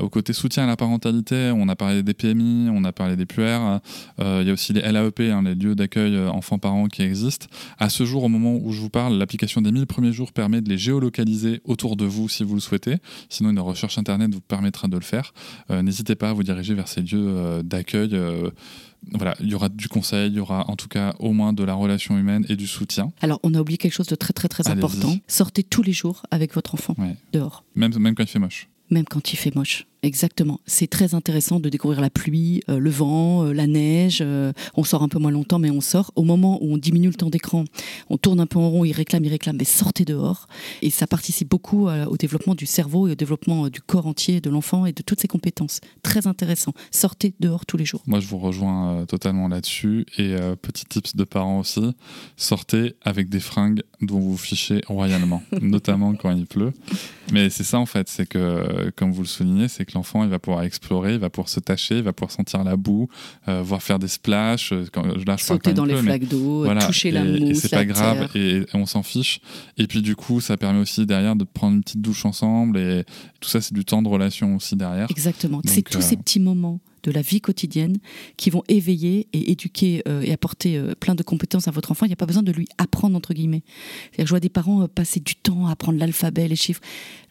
au 0.02 0.10
côté 0.10 0.34
soutien 0.34 0.66
à 0.66 0.68
la 0.68 0.76
parentalité. 0.76 1.54
On 1.56 1.70
a 1.70 1.76
parlé 1.78 2.04
des 2.04 2.14
PMI, 2.14 2.70
on 2.70 2.84
a 2.84 2.92
parlé 2.92 3.16
des 3.16 3.26
PUR. 3.26 3.80
euh, 4.20 4.40
il 4.42 4.48
y 4.48 4.50
a 4.50 4.54
aussi 4.54 4.74
les 4.74 4.82
LAEP, 4.82 5.22
hein, 5.22 5.44
les 5.44 5.56
lieux 5.56 5.76
d'accueil 5.76 6.18
enfants-parents 6.28 6.88
qui 6.88 7.05
existent. 7.06 7.48
À 7.77 7.90
ce 7.90 8.03
jour, 8.06 8.23
au 8.23 8.30
moment 8.30 8.56
où 8.61 8.72
je 8.72 8.82
vous 8.82 8.90
parle, 8.90 9.18
l'application 9.18 9.61
des 9.61 9.72
1000 9.72 9.86
premiers 9.88 10.11
jours 10.11 10.32
permet 10.34 10.61
de 10.61 10.69
les 10.69 10.77
géolocaliser 10.77 11.61
autour 11.64 11.95
de 11.95 12.06
vous 12.06 12.27
si 12.30 12.44
vous 12.44 12.56
le 12.56 12.60
souhaitez. 12.61 12.98
Sinon, 13.30 13.52
une 13.52 13.60
recherche 13.60 13.98
internet 13.98 14.34
vous 14.34 14.41
permettra 14.41 14.88
de 14.88 14.95
le 14.95 15.03
faire. 15.03 15.34
Euh, 15.72 15.82
N'hésitez 15.82 16.15
pas 16.15 16.30
à 16.32 16.34
vous 16.34 16.44
diriger 16.44 16.73
vers 16.73 16.88
ces 16.88 17.02
lieux 17.02 17.07
euh, 17.27 17.64
d'accueil. 17.64 18.10
euh, 18.14 18.49
voilà, 19.11 19.36
il 19.40 19.48
y 19.49 19.53
aura 19.53 19.69
du 19.69 19.88
conseil, 19.88 20.30
il 20.32 20.36
y 20.36 20.40
aura 20.40 20.68
en 20.69 20.76
tout 20.76 20.88
cas 20.88 21.14
au 21.19 21.32
moins 21.32 21.53
de 21.53 21.64
la 21.64 21.76
relation 21.76 22.18
humaine 22.18 22.44
et 22.49 22.56
du 22.56 22.65
soutien, 22.65 23.11
Alors, 23.22 23.40
on 23.44 23.53
a 23.53 23.60
oublié 23.60 23.77
quelque 23.77 23.94
chose 23.94 24.07
de 24.07 24.15
très 24.15 24.34
très 24.34 24.48
très 24.48 24.68
important. 24.68 25.15
Sortez 25.27 25.61
tous 25.64 25.84
les 25.84 25.94
jours 25.94 26.23
avec 26.32 26.53
votre 26.56 26.73
enfant 26.73 26.95
Ouais. 26.98 27.15
dehors. 27.32 27.64
même, 27.76 27.95
même 27.99 28.15
quand 28.15 28.23
il 28.23 28.30
fait 28.30 28.40
moche. 28.40 28.68
Même 28.90 29.06
quand 29.06 29.32
il 29.34 29.36
fait 29.38 29.53
moche. 29.56 29.86
Exactement. 30.06 30.60
C'est 30.68 30.86
très 30.86 31.15
intéressant 31.15 31.60
de 31.60 31.68
découvrir 31.68 31.99
la 31.99 32.11
pluie, 32.11 32.61
euh, 32.69 32.77
le 32.77 32.91
vent, 32.91 33.44
euh, 33.44 33.53
la 33.53 33.65
neige. 33.65 34.19
euh, 34.22 34.53
on 34.76 34.84
sort 34.84 35.02
un 35.02 35.07
peu 35.07 35.18
moins 35.18 35.32
longtemps, 35.32 35.57
mais 35.57 35.72
on 35.72 35.82
sort. 35.82 36.11
Au 36.15 36.23
moment 36.23 36.60
où 36.61 36.76
on 36.76 36.77
diminue 36.77 37.07
le 37.07 37.15
temps 37.15 37.32
d'écran, 37.32 37.65
on 38.11 38.19
tourne 38.19 38.40
un 38.40 38.45
peu 38.45 38.60
en 38.60 38.69
rond, 38.69 38.86
il 38.86 38.91
réclame, 38.91 39.26
il 39.26 39.30
réclame, 39.30 39.57
mais 39.57 39.64
sortez 39.64 40.06
dehors. 40.06 40.45
Et 40.84 40.91
ça 40.91 41.07
participe 41.07 41.49
beaucoup 41.49 41.88
au 41.88 42.18
développement 42.18 42.53
du 42.53 42.68
cerveau 42.68 43.07
et 43.07 43.14
au 43.14 43.15
développement 43.15 43.68
du 43.69 43.82
corps 43.82 44.06
entier 44.06 44.41
de 44.41 44.52
l'enfant 44.52 44.86
et 44.86 44.91
de 44.91 45.02
toutes 45.02 45.22
ses 45.22 45.27
compétences. 45.27 45.82
Très 46.03 46.27
intéressant. 46.27 46.73
Sortez 46.91 47.34
dehors 47.40 47.65
tous 47.65 47.77
les 47.77 47.86
jours. 47.86 48.03
Moi, 48.06 48.19
je 48.19 48.27
vous 48.27 48.38
rejoins 48.38 49.06
totalement 49.07 49.48
là-dessus. 49.48 50.06
Et 50.19 50.36
petit 50.61 50.86
tips 50.86 51.15
de 51.15 51.23
parents 51.23 51.61
aussi, 51.61 51.82
sortez 52.38 52.94
avec 53.02 53.30
des 53.30 53.40
fringues 53.40 53.82
dont 54.02 54.19
vous 54.19 54.38
fichez 54.38 54.82
royalement, 54.88 55.41
notamment 55.61 56.14
quand 56.14 56.30
il 56.30 56.45
pleut. 56.45 56.73
Mais 57.32 57.49
c'est 57.49 57.64
ça 57.64 57.80
en 57.80 57.88
fait, 57.88 58.07
c'est 58.07 58.27
que, 58.27 58.91
comme 58.95 59.11
vous 59.11 59.23
le 59.23 59.27
soulignez, 59.27 59.68
c'est 59.68 59.84
que 59.86 59.95
l'enfant, 59.96 60.24
il 60.24 60.30
va 60.30 60.40
pouvoir 60.40 60.64
explorer, 60.64 61.14
il 61.14 61.20
va 61.20 61.30
pouvoir 61.30 61.50
se 61.50 61.60
tâcher, 61.60 61.98
il 61.98 62.04
va 62.04 62.14
pouvoir 62.14 62.32
sentir 62.32 62.64
la 62.64 62.76
boue, 62.76 63.08
euh, 63.48 63.62
voir 63.64 63.82
faire 63.82 63.98
des 63.98 64.08
splashs. 64.08 64.72
euh, 64.72 64.86
Quand, 64.92 65.04
là, 65.04 65.14
je 65.18 65.44
Sauter 65.44 65.74
dans 65.74 65.86
les 65.86 65.96
mais 65.96 66.02
flaques 66.02 66.28
d'eau, 66.28 66.62
euh, 66.62 66.66
Voilà, 66.66 66.86
toucher 66.86 67.12
la 67.12 67.26
et, 67.26 67.36
et 67.36 67.40
mousse, 67.40 67.58
c'est 67.60 67.72
la 67.72 67.78
pas 67.80 67.86
grave 67.86 68.30
et, 68.36 68.58
et 68.58 68.66
on 68.74 68.86
s'en 68.86 69.04
fiche. 69.04 69.40
Et 69.78 69.88
puis 69.88 70.02
du 70.02 70.16
coup, 70.16 70.40
ça 70.42 70.58
permet 70.58 70.80
aussi 70.80 71.06
derrière 71.06 71.36
de 71.36 71.44
prendre 71.44 71.76
une 71.76 71.84
petite 71.84 72.02
douche 72.02 72.26
ensemble 72.26 72.78
et 72.78 73.04
tout 73.40 73.50
ça, 73.50 73.62
c'est 73.62 73.74
du 73.74 73.86
temps 73.86 74.02
de 74.02 74.08
relation 74.08 74.56
aussi 74.56 74.76
derrière. 74.76 75.08
Exactement. 75.10 75.62
C'est 75.66 75.82
tous 75.82 75.98
euh, 75.98 76.02
ces 76.02 76.18
petits 76.18 76.40
moments 76.40 76.80
de 77.06 77.11
la 77.11 77.22
vie 77.22 77.40
quotidienne 77.40 77.98
qui 78.36 78.49
vont 78.49 78.64
éveiller 78.68 79.27
et 79.32 79.52
éduquer 79.52 80.02
euh, 80.07 80.22
et 80.22 80.34
apporter 80.34 80.77
euh, 80.77 80.94
plein 80.99 81.15
de 81.15 81.23
compétences 81.23 81.68
à 81.68 81.72
votre 81.72 81.91
enfant. 81.91 82.06
Il 82.06 82.10
n'y 82.10 82.14
a 82.14 82.18
pas 82.18 82.26
besoin 82.26 82.44
de 82.44 82.52
lui 82.52 82.68
apprendre, 82.77 83.15
entre 83.15 83.34
guillemets. 83.34 83.64
Je 84.18 84.26
vois 84.26 84.40
des 84.40 84.49
parents 84.49 84.84
euh, 84.84 84.88
passer 84.88 85.19
du 85.19 85.36
temps 85.36 85.68
à 85.68 85.72
apprendre 85.72 85.99
l'alphabet, 85.99 86.48
les 86.48 86.56
chiffres. 86.56 86.82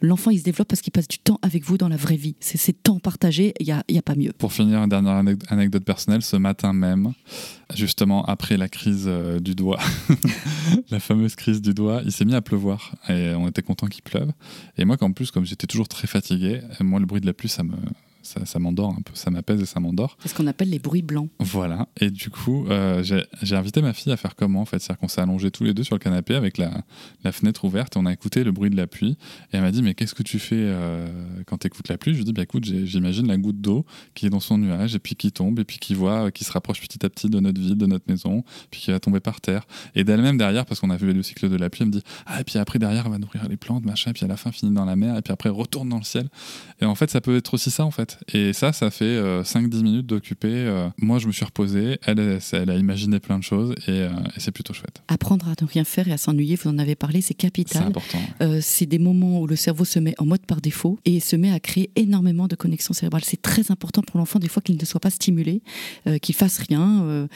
L'enfant, 0.00 0.30
il 0.30 0.38
se 0.38 0.44
développe 0.44 0.68
parce 0.68 0.80
qu'il 0.80 0.92
passe 0.92 1.08
du 1.08 1.18
temps 1.18 1.38
avec 1.42 1.64
vous 1.64 1.76
dans 1.76 1.88
la 1.88 1.96
vraie 1.96 2.16
vie. 2.16 2.36
C'est 2.40 2.58
ces 2.58 2.72
temps 2.72 3.00
partagés, 3.00 3.52
il 3.58 3.66
n'y 3.66 3.72
a, 3.72 3.82
y 3.88 3.98
a 3.98 4.02
pas 4.02 4.14
mieux. 4.14 4.32
Pour 4.38 4.52
finir, 4.52 4.82
une 4.82 4.88
dernière 4.88 5.22
anec- 5.22 5.42
anecdote 5.48 5.84
personnelle, 5.84 6.22
ce 6.22 6.36
matin 6.36 6.72
même, 6.72 7.12
justement 7.74 8.24
après 8.24 8.56
la 8.56 8.68
crise 8.68 9.10
du 9.40 9.54
doigt, 9.54 9.80
la 10.90 11.00
fameuse 11.00 11.34
crise 11.34 11.60
du 11.60 11.74
doigt, 11.74 12.02
il 12.04 12.12
s'est 12.12 12.24
mis 12.24 12.34
à 12.34 12.42
pleuvoir 12.42 12.94
et 13.08 13.34
on 13.34 13.48
était 13.48 13.62
content 13.62 13.86
qu'il 13.86 14.02
pleuve. 14.02 14.30
Et 14.78 14.84
moi, 14.84 14.96
en 15.00 15.12
plus, 15.12 15.30
comme 15.30 15.44
j'étais 15.44 15.66
toujours 15.66 15.88
très 15.88 16.06
fatigué, 16.06 16.60
moi 16.80 17.00
le 17.00 17.06
bruit 17.06 17.20
de 17.20 17.26
la 17.26 17.32
pluie, 17.32 17.48
ça 17.48 17.62
me 17.62 17.74
ça, 18.24 18.44
ça 18.44 18.58
m'endort 18.58 18.90
un 18.90 19.02
peu, 19.02 19.14
ça 19.14 19.30
m'apaise 19.30 19.60
et 19.60 19.66
ça 19.66 19.80
m'endort. 19.80 20.16
C'est 20.20 20.28
ce 20.28 20.34
qu'on 20.34 20.46
appelle 20.46 20.70
les 20.70 20.78
bruits 20.78 21.02
blancs. 21.02 21.30
Voilà, 21.38 21.88
et 22.00 22.10
du 22.10 22.30
coup, 22.30 22.66
euh, 22.68 23.02
j'ai 23.02 23.56
invité 23.56 23.82
ma 23.82 23.92
fille 23.92 24.12
à 24.12 24.16
faire 24.16 24.34
comment 24.34 24.62
en 24.62 24.64
fait? 24.64 24.78
C'est-à-dire 24.78 25.00
qu'on 25.00 25.08
s'est 25.08 25.20
allongés 25.20 25.50
tous 25.50 25.64
les 25.64 25.74
deux 25.74 25.84
sur 25.84 25.94
le 25.94 26.00
canapé 26.00 26.34
avec 26.34 26.58
la, 26.58 26.82
la 27.22 27.32
fenêtre 27.32 27.64
ouverte 27.64 27.96
et 27.96 27.98
on 27.98 28.06
a 28.06 28.12
écouté 28.12 28.44
le 28.44 28.52
bruit 28.52 28.70
de 28.70 28.76
la 28.76 28.86
pluie. 28.86 29.16
Et 29.52 29.56
elle 29.56 29.62
m'a 29.62 29.70
dit 29.70 29.82
Mais 29.82 29.94
qu'est-ce 29.94 30.14
que 30.14 30.22
tu 30.22 30.38
fais 30.38 30.56
euh, 30.58 31.06
quand 31.46 31.58
tu 31.58 31.66
écoutes 31.66 31.88
la 31.88 31.98
pluie? 31.98 32.12
Je 32.12 32.18
lui 32.18 32.22
ai 32.22 32.26
dit 32.26 32.32
Bah 32.32 32.42
écoute, 32.42 32.64
j'imagine 32.64 33.26
la 33.26 33.36
goutte 33.36 33.60
d'eau 33.60 33.84
qui 34.14 34.26
est 34.26 34.30
dans 34.30 34.40
son 34.40 34.58
nuage 34.58 34.94
et 34.94 34.98
puis 34.98 35.14
qui 35.16 35.32
tombe 35.32 35.58
et 35.58 35.64
puis 35.64 35.78
qui 35.78 35.94
voit, 35.94 36.26
euh, 36.26 36.30
qui 36.30 36.44
se 36.44 36.52
rapproche 36.52 36.80
petit 36.80 37.04
à 37.04 37.10
petit 37.10 37.28
de 37.28 37.40
notre 37.40 37.60
ville, 37.60 37.76
de 37.76 37.86
notre 37.86 38.04
maison, 38.08 38.44
puis 38.70 38.80
qui 38.80 38.90
va 38.90 39.00
tomber 39.00 39.20
par 39.20 39.40
terre. 39.40 39.66
Et 39.94 40.04
d'elle-même 40.04 40.38
derrière, 40.38 40.64
parce 40.66 40.80
qu'on 40.80 40.90
a 40.90 40.96
vu 40.96 41.12
le 41.12 41.22
cycle 41.22 41.48
de 41.48 41.56
la 41.56 41.70
pluie, 41.70 41.82
elle 41.82 41.88
me 41.88 41.92
dit 41.92 42.02
Ah, 42.26 42.40
et 42.40 42.44
puis 42.44 42.58
après 42.58 42.78
derrière, 42.78 43.04
elle 43.06 43.12
va 43.12 43.18
nourrir 43.18 43.48
les 43.48 43.56
plantes, 43.56 43.84
machin, 43.84 44.10
et 44.10 44.14
puis 44.14 44.24
à 44.24 44.28
la 44.28 44.36
fin 44.36 44.52
finit 44.52 44.72
dans 44.72 44.84
la 44.84 44.96
mer, 44.96 45.16
et 45.16 45.22
puis 45.22 45.32
après 45.32 45.48
retourne 45.48 45.88
dans 45.88 45.98
le 45.98 46.04
ciel. 46.04 46.28
Et 46.80 46.84
en 46.84 46.94
fait, 46.94 47.10
ça 47.10 47.20
peut 47.20 47.36
être 47.36 47.54
aussi 47.54 47.70
ça 47.70 47.84
en 47.84 47.90
fait. 47.90 48.13
Et 48.32 48.52
ça, 48.52 48.72
ça 48.72 48.90
fait 48.90 49.04
euh, 49.04 49.42
5-10 49.42 49.82
minutes 49.82 50.06
d'occuper. 50.06 50.48
euh, 50.52 50.88
moi, 50.98 51.18
je 51.18 51.26
me 51.26 51.32
suis 51.32 51.44
reposé, 51.44 51.98
elle, 52.04 52.18
elle, 52.18 52.38
elle 52.52 52.70
a 52.70 52.76
imaginé 52.76 53.20
plein 53.20 53.38
de 53.38 53.44
choses 53.44 53.74
et, 53.86 53.90
euh, 53.90 54.10
et 54.36 54.40
c'est 54.40 54.50
plutôt 54.52 54.72
chouette. 54.72 55.02
Apprendre 55.08 55.48
à 55.48 55.54
ne 55.60 55.66
rien 55.66 55.84
faire 55.84 56.08
et 56.08 56.12
à 56.12 56.16
s'ennuyer, 56.16 56.56
vous 56.56 56.70
en 56.70 56.78
avez 56.78 56.94
parlé, 56.94 57.20
c'est 57.20 57.28
C'est 57.28 57.34
capital. 57.34 57.82
important. 57.84 58.18
Euh, 58.42 58.58
c'est 58.62 58.86
des 58.86 58.98
moments 58.98 59.40
où 59.40 59.46
le 59.46 59.56
cerveau 59.56 59.84
se 59.84 59.98
met 59.98 60.14
en 60.18 60.26
mode 60.26 60.44
par 60.46 60.60
défaut 60.60 60.98
et 61.04 61.20
se 61.20 61.36
met 61.36 61.50
à 61.50 61.60
créer 61.60 61.90
énormément 61.96 62.46
de 62.48 62.54
connexions 62.56 62.94
cérébrales. 62.94 63.22
C'est 63.24 63.42
très 63.42 63.70
important 63.70 64.02
pour 64.02 64.18
l'enfant 64.18 64.38
des 64.38 64.48
fois 64.48 64.62
qu'il 64.62 64.76
ne 64.76 64.84
soit 64.84 65.00
pas 65.00 65.10
stimulé, 65.10 65.62
qu'il 66.22 66.34
fasse 66.34 66.58
rien. 66.58 67.26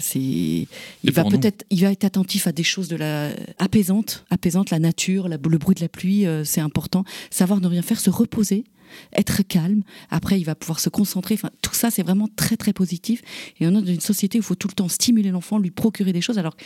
c'est, 0.00 0.18
il 0.18 0.68
va 1.12 1.24
peut-être, 1.24 1.64
il 1.70 1.82
va 1.82 1.92
être 1.92 2.04
attentif 2.04 2.46
à 2.46 2.52
des 2.52 2.62
choses 2.62 2.88
de 2.88 2.96
la 2.96 3.30
apaisantes, 3.58 4.24
apaisantes, 4.30 4.70
la 4.70 4.78
nature, 4.78 5.28
la- 5.28 5.36
le 5.48 5.58
bruit 5.58 5.74
de 5.74 5.80
la 5.80 5.88
pluie, 5.88 6.24
c'est 6.44 6.60
important. 6.60 7.04
Savoir 7.30 7.60
ne 7.60 7.66
rien 7.66 7.82
faire, 7.82 8.00
se 8.00 8.10
reposer. 8.10 8.64
Être 9.12 9.42
calme, 9.42 9.82
après 10.10 10.40
il 10.40 10.44
va 10.44 10.54
pouvoir 10.54 10.80
se 10.80 10.88
concentrer. 10.88 11.34
Enfin, 11.34 11.50
tout 11.62 11.74
ça 11.74 11.90
c'est 11.90 12.02
vraiment 12.02 12.28
très 12.36 12.56
très 12.56 12.72
positif. 12.72 13.22
Et 13.60 13.66
on 13.66 13.70
est 13.70 13.80
dans 13.80 13.86
une 13.86 14.00
société 14.00 14.38
où 14.38 14.42
il 14.42 14.44
faut 14.44 14.54
tout 14.54 14.68
le 14.68 14.74
temps 14.74 14.88
stimuler 14.88 15.30
l'enfant, 15.30 15.58
lui 15.58 15.70
procurer 15.70 16.12
des 16.12 16.20
choses. 16.20 16.38
Alors 16.38 16.56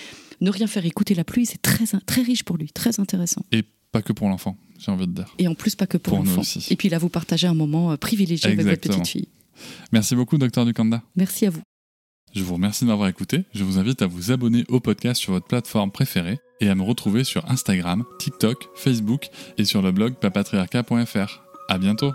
ne 0.41 0.51
rien 0.51 0.67
faire, 0.67 0.85
écouter 0.85 1.15
la 1.15 1.25
pluie, 1.25 1.47
c'est 1.47 1.63
très 1.63 1.85
très 2.07 2.23
riche 2.23 2.43
pour 2.43 2.57
lui, 2.57 2.69
très 2.69 3.01
intéressant. 3.01 3.45
Et 3.53 3.65
pas 3.93 4.03
que 4.03 4.13
pour 4.13 4.29
l'enfant, 4.29 4.57
j'ai 4.79 4.91
envie 4.91 5.07
de 5.07 5.13
dire. 5.13 5.35
Et 5.39 5.47
en 5.47 5.55
plus, 5.55 5.77
pas 5.77 5.87
que 5.87 5.99
pour, 5.99 6.17
l'enfant. 6.17 6.43
Et 6.71 6.77
puis 6.77 6.89
là, 6.89 6.99
vous 6.99 7.11
partagez 7.11 7.47
un 7.47 7.55
moment 7.55 7.93
euh, 7.93 7.97
privilégié 7.97 8.51
avec 8.51 8.67
votre 8.67 8.81
petite 8.81 9.07
fille. 9.07 9.29
Merci 9.93 10.17
beaucoup, 10.17 10.39
docteur 10.39 10.65
Ducanda. 10.65 11.03
Merci 11.15 11.47
à 11.47 11.51
vous. 11.51 11.61
Je 12.35 12.43
vous 12.43 12.55
remercie 12.55 12.85
de 12.85 12.89
m'avoir 12.89 13.09
écouté. 13.09 13.45
Je 13.55 13.63
vous 13.63 13.79
invite 13.79 14.01
à 14.01 14.07
vous 14.07 14.33
abonner 14.33 14.65
au 14.69 14.81
podcast 14.81 15.21
sur 15.21 15.35
votre 15.35 15.47
plateforme 15.47 15.93
préférée 15.93 16.39
et 16.61 16.69
à 16.69 16.75
me 16.75 16.83
retrouver 16.83 17.25
sur 17.25 17.49
Instagram, 17.51 18.05
TikTok, 18.19 18.69
Facebook 18.75 19.29
et 19.59 19.67
sur 19.67 19.83
le 19.83 19.93
blog 19.93 20.15
papatriarca.fr. 20.15 21.52
À 21.69 21.79
bientôt. 21.79 22.15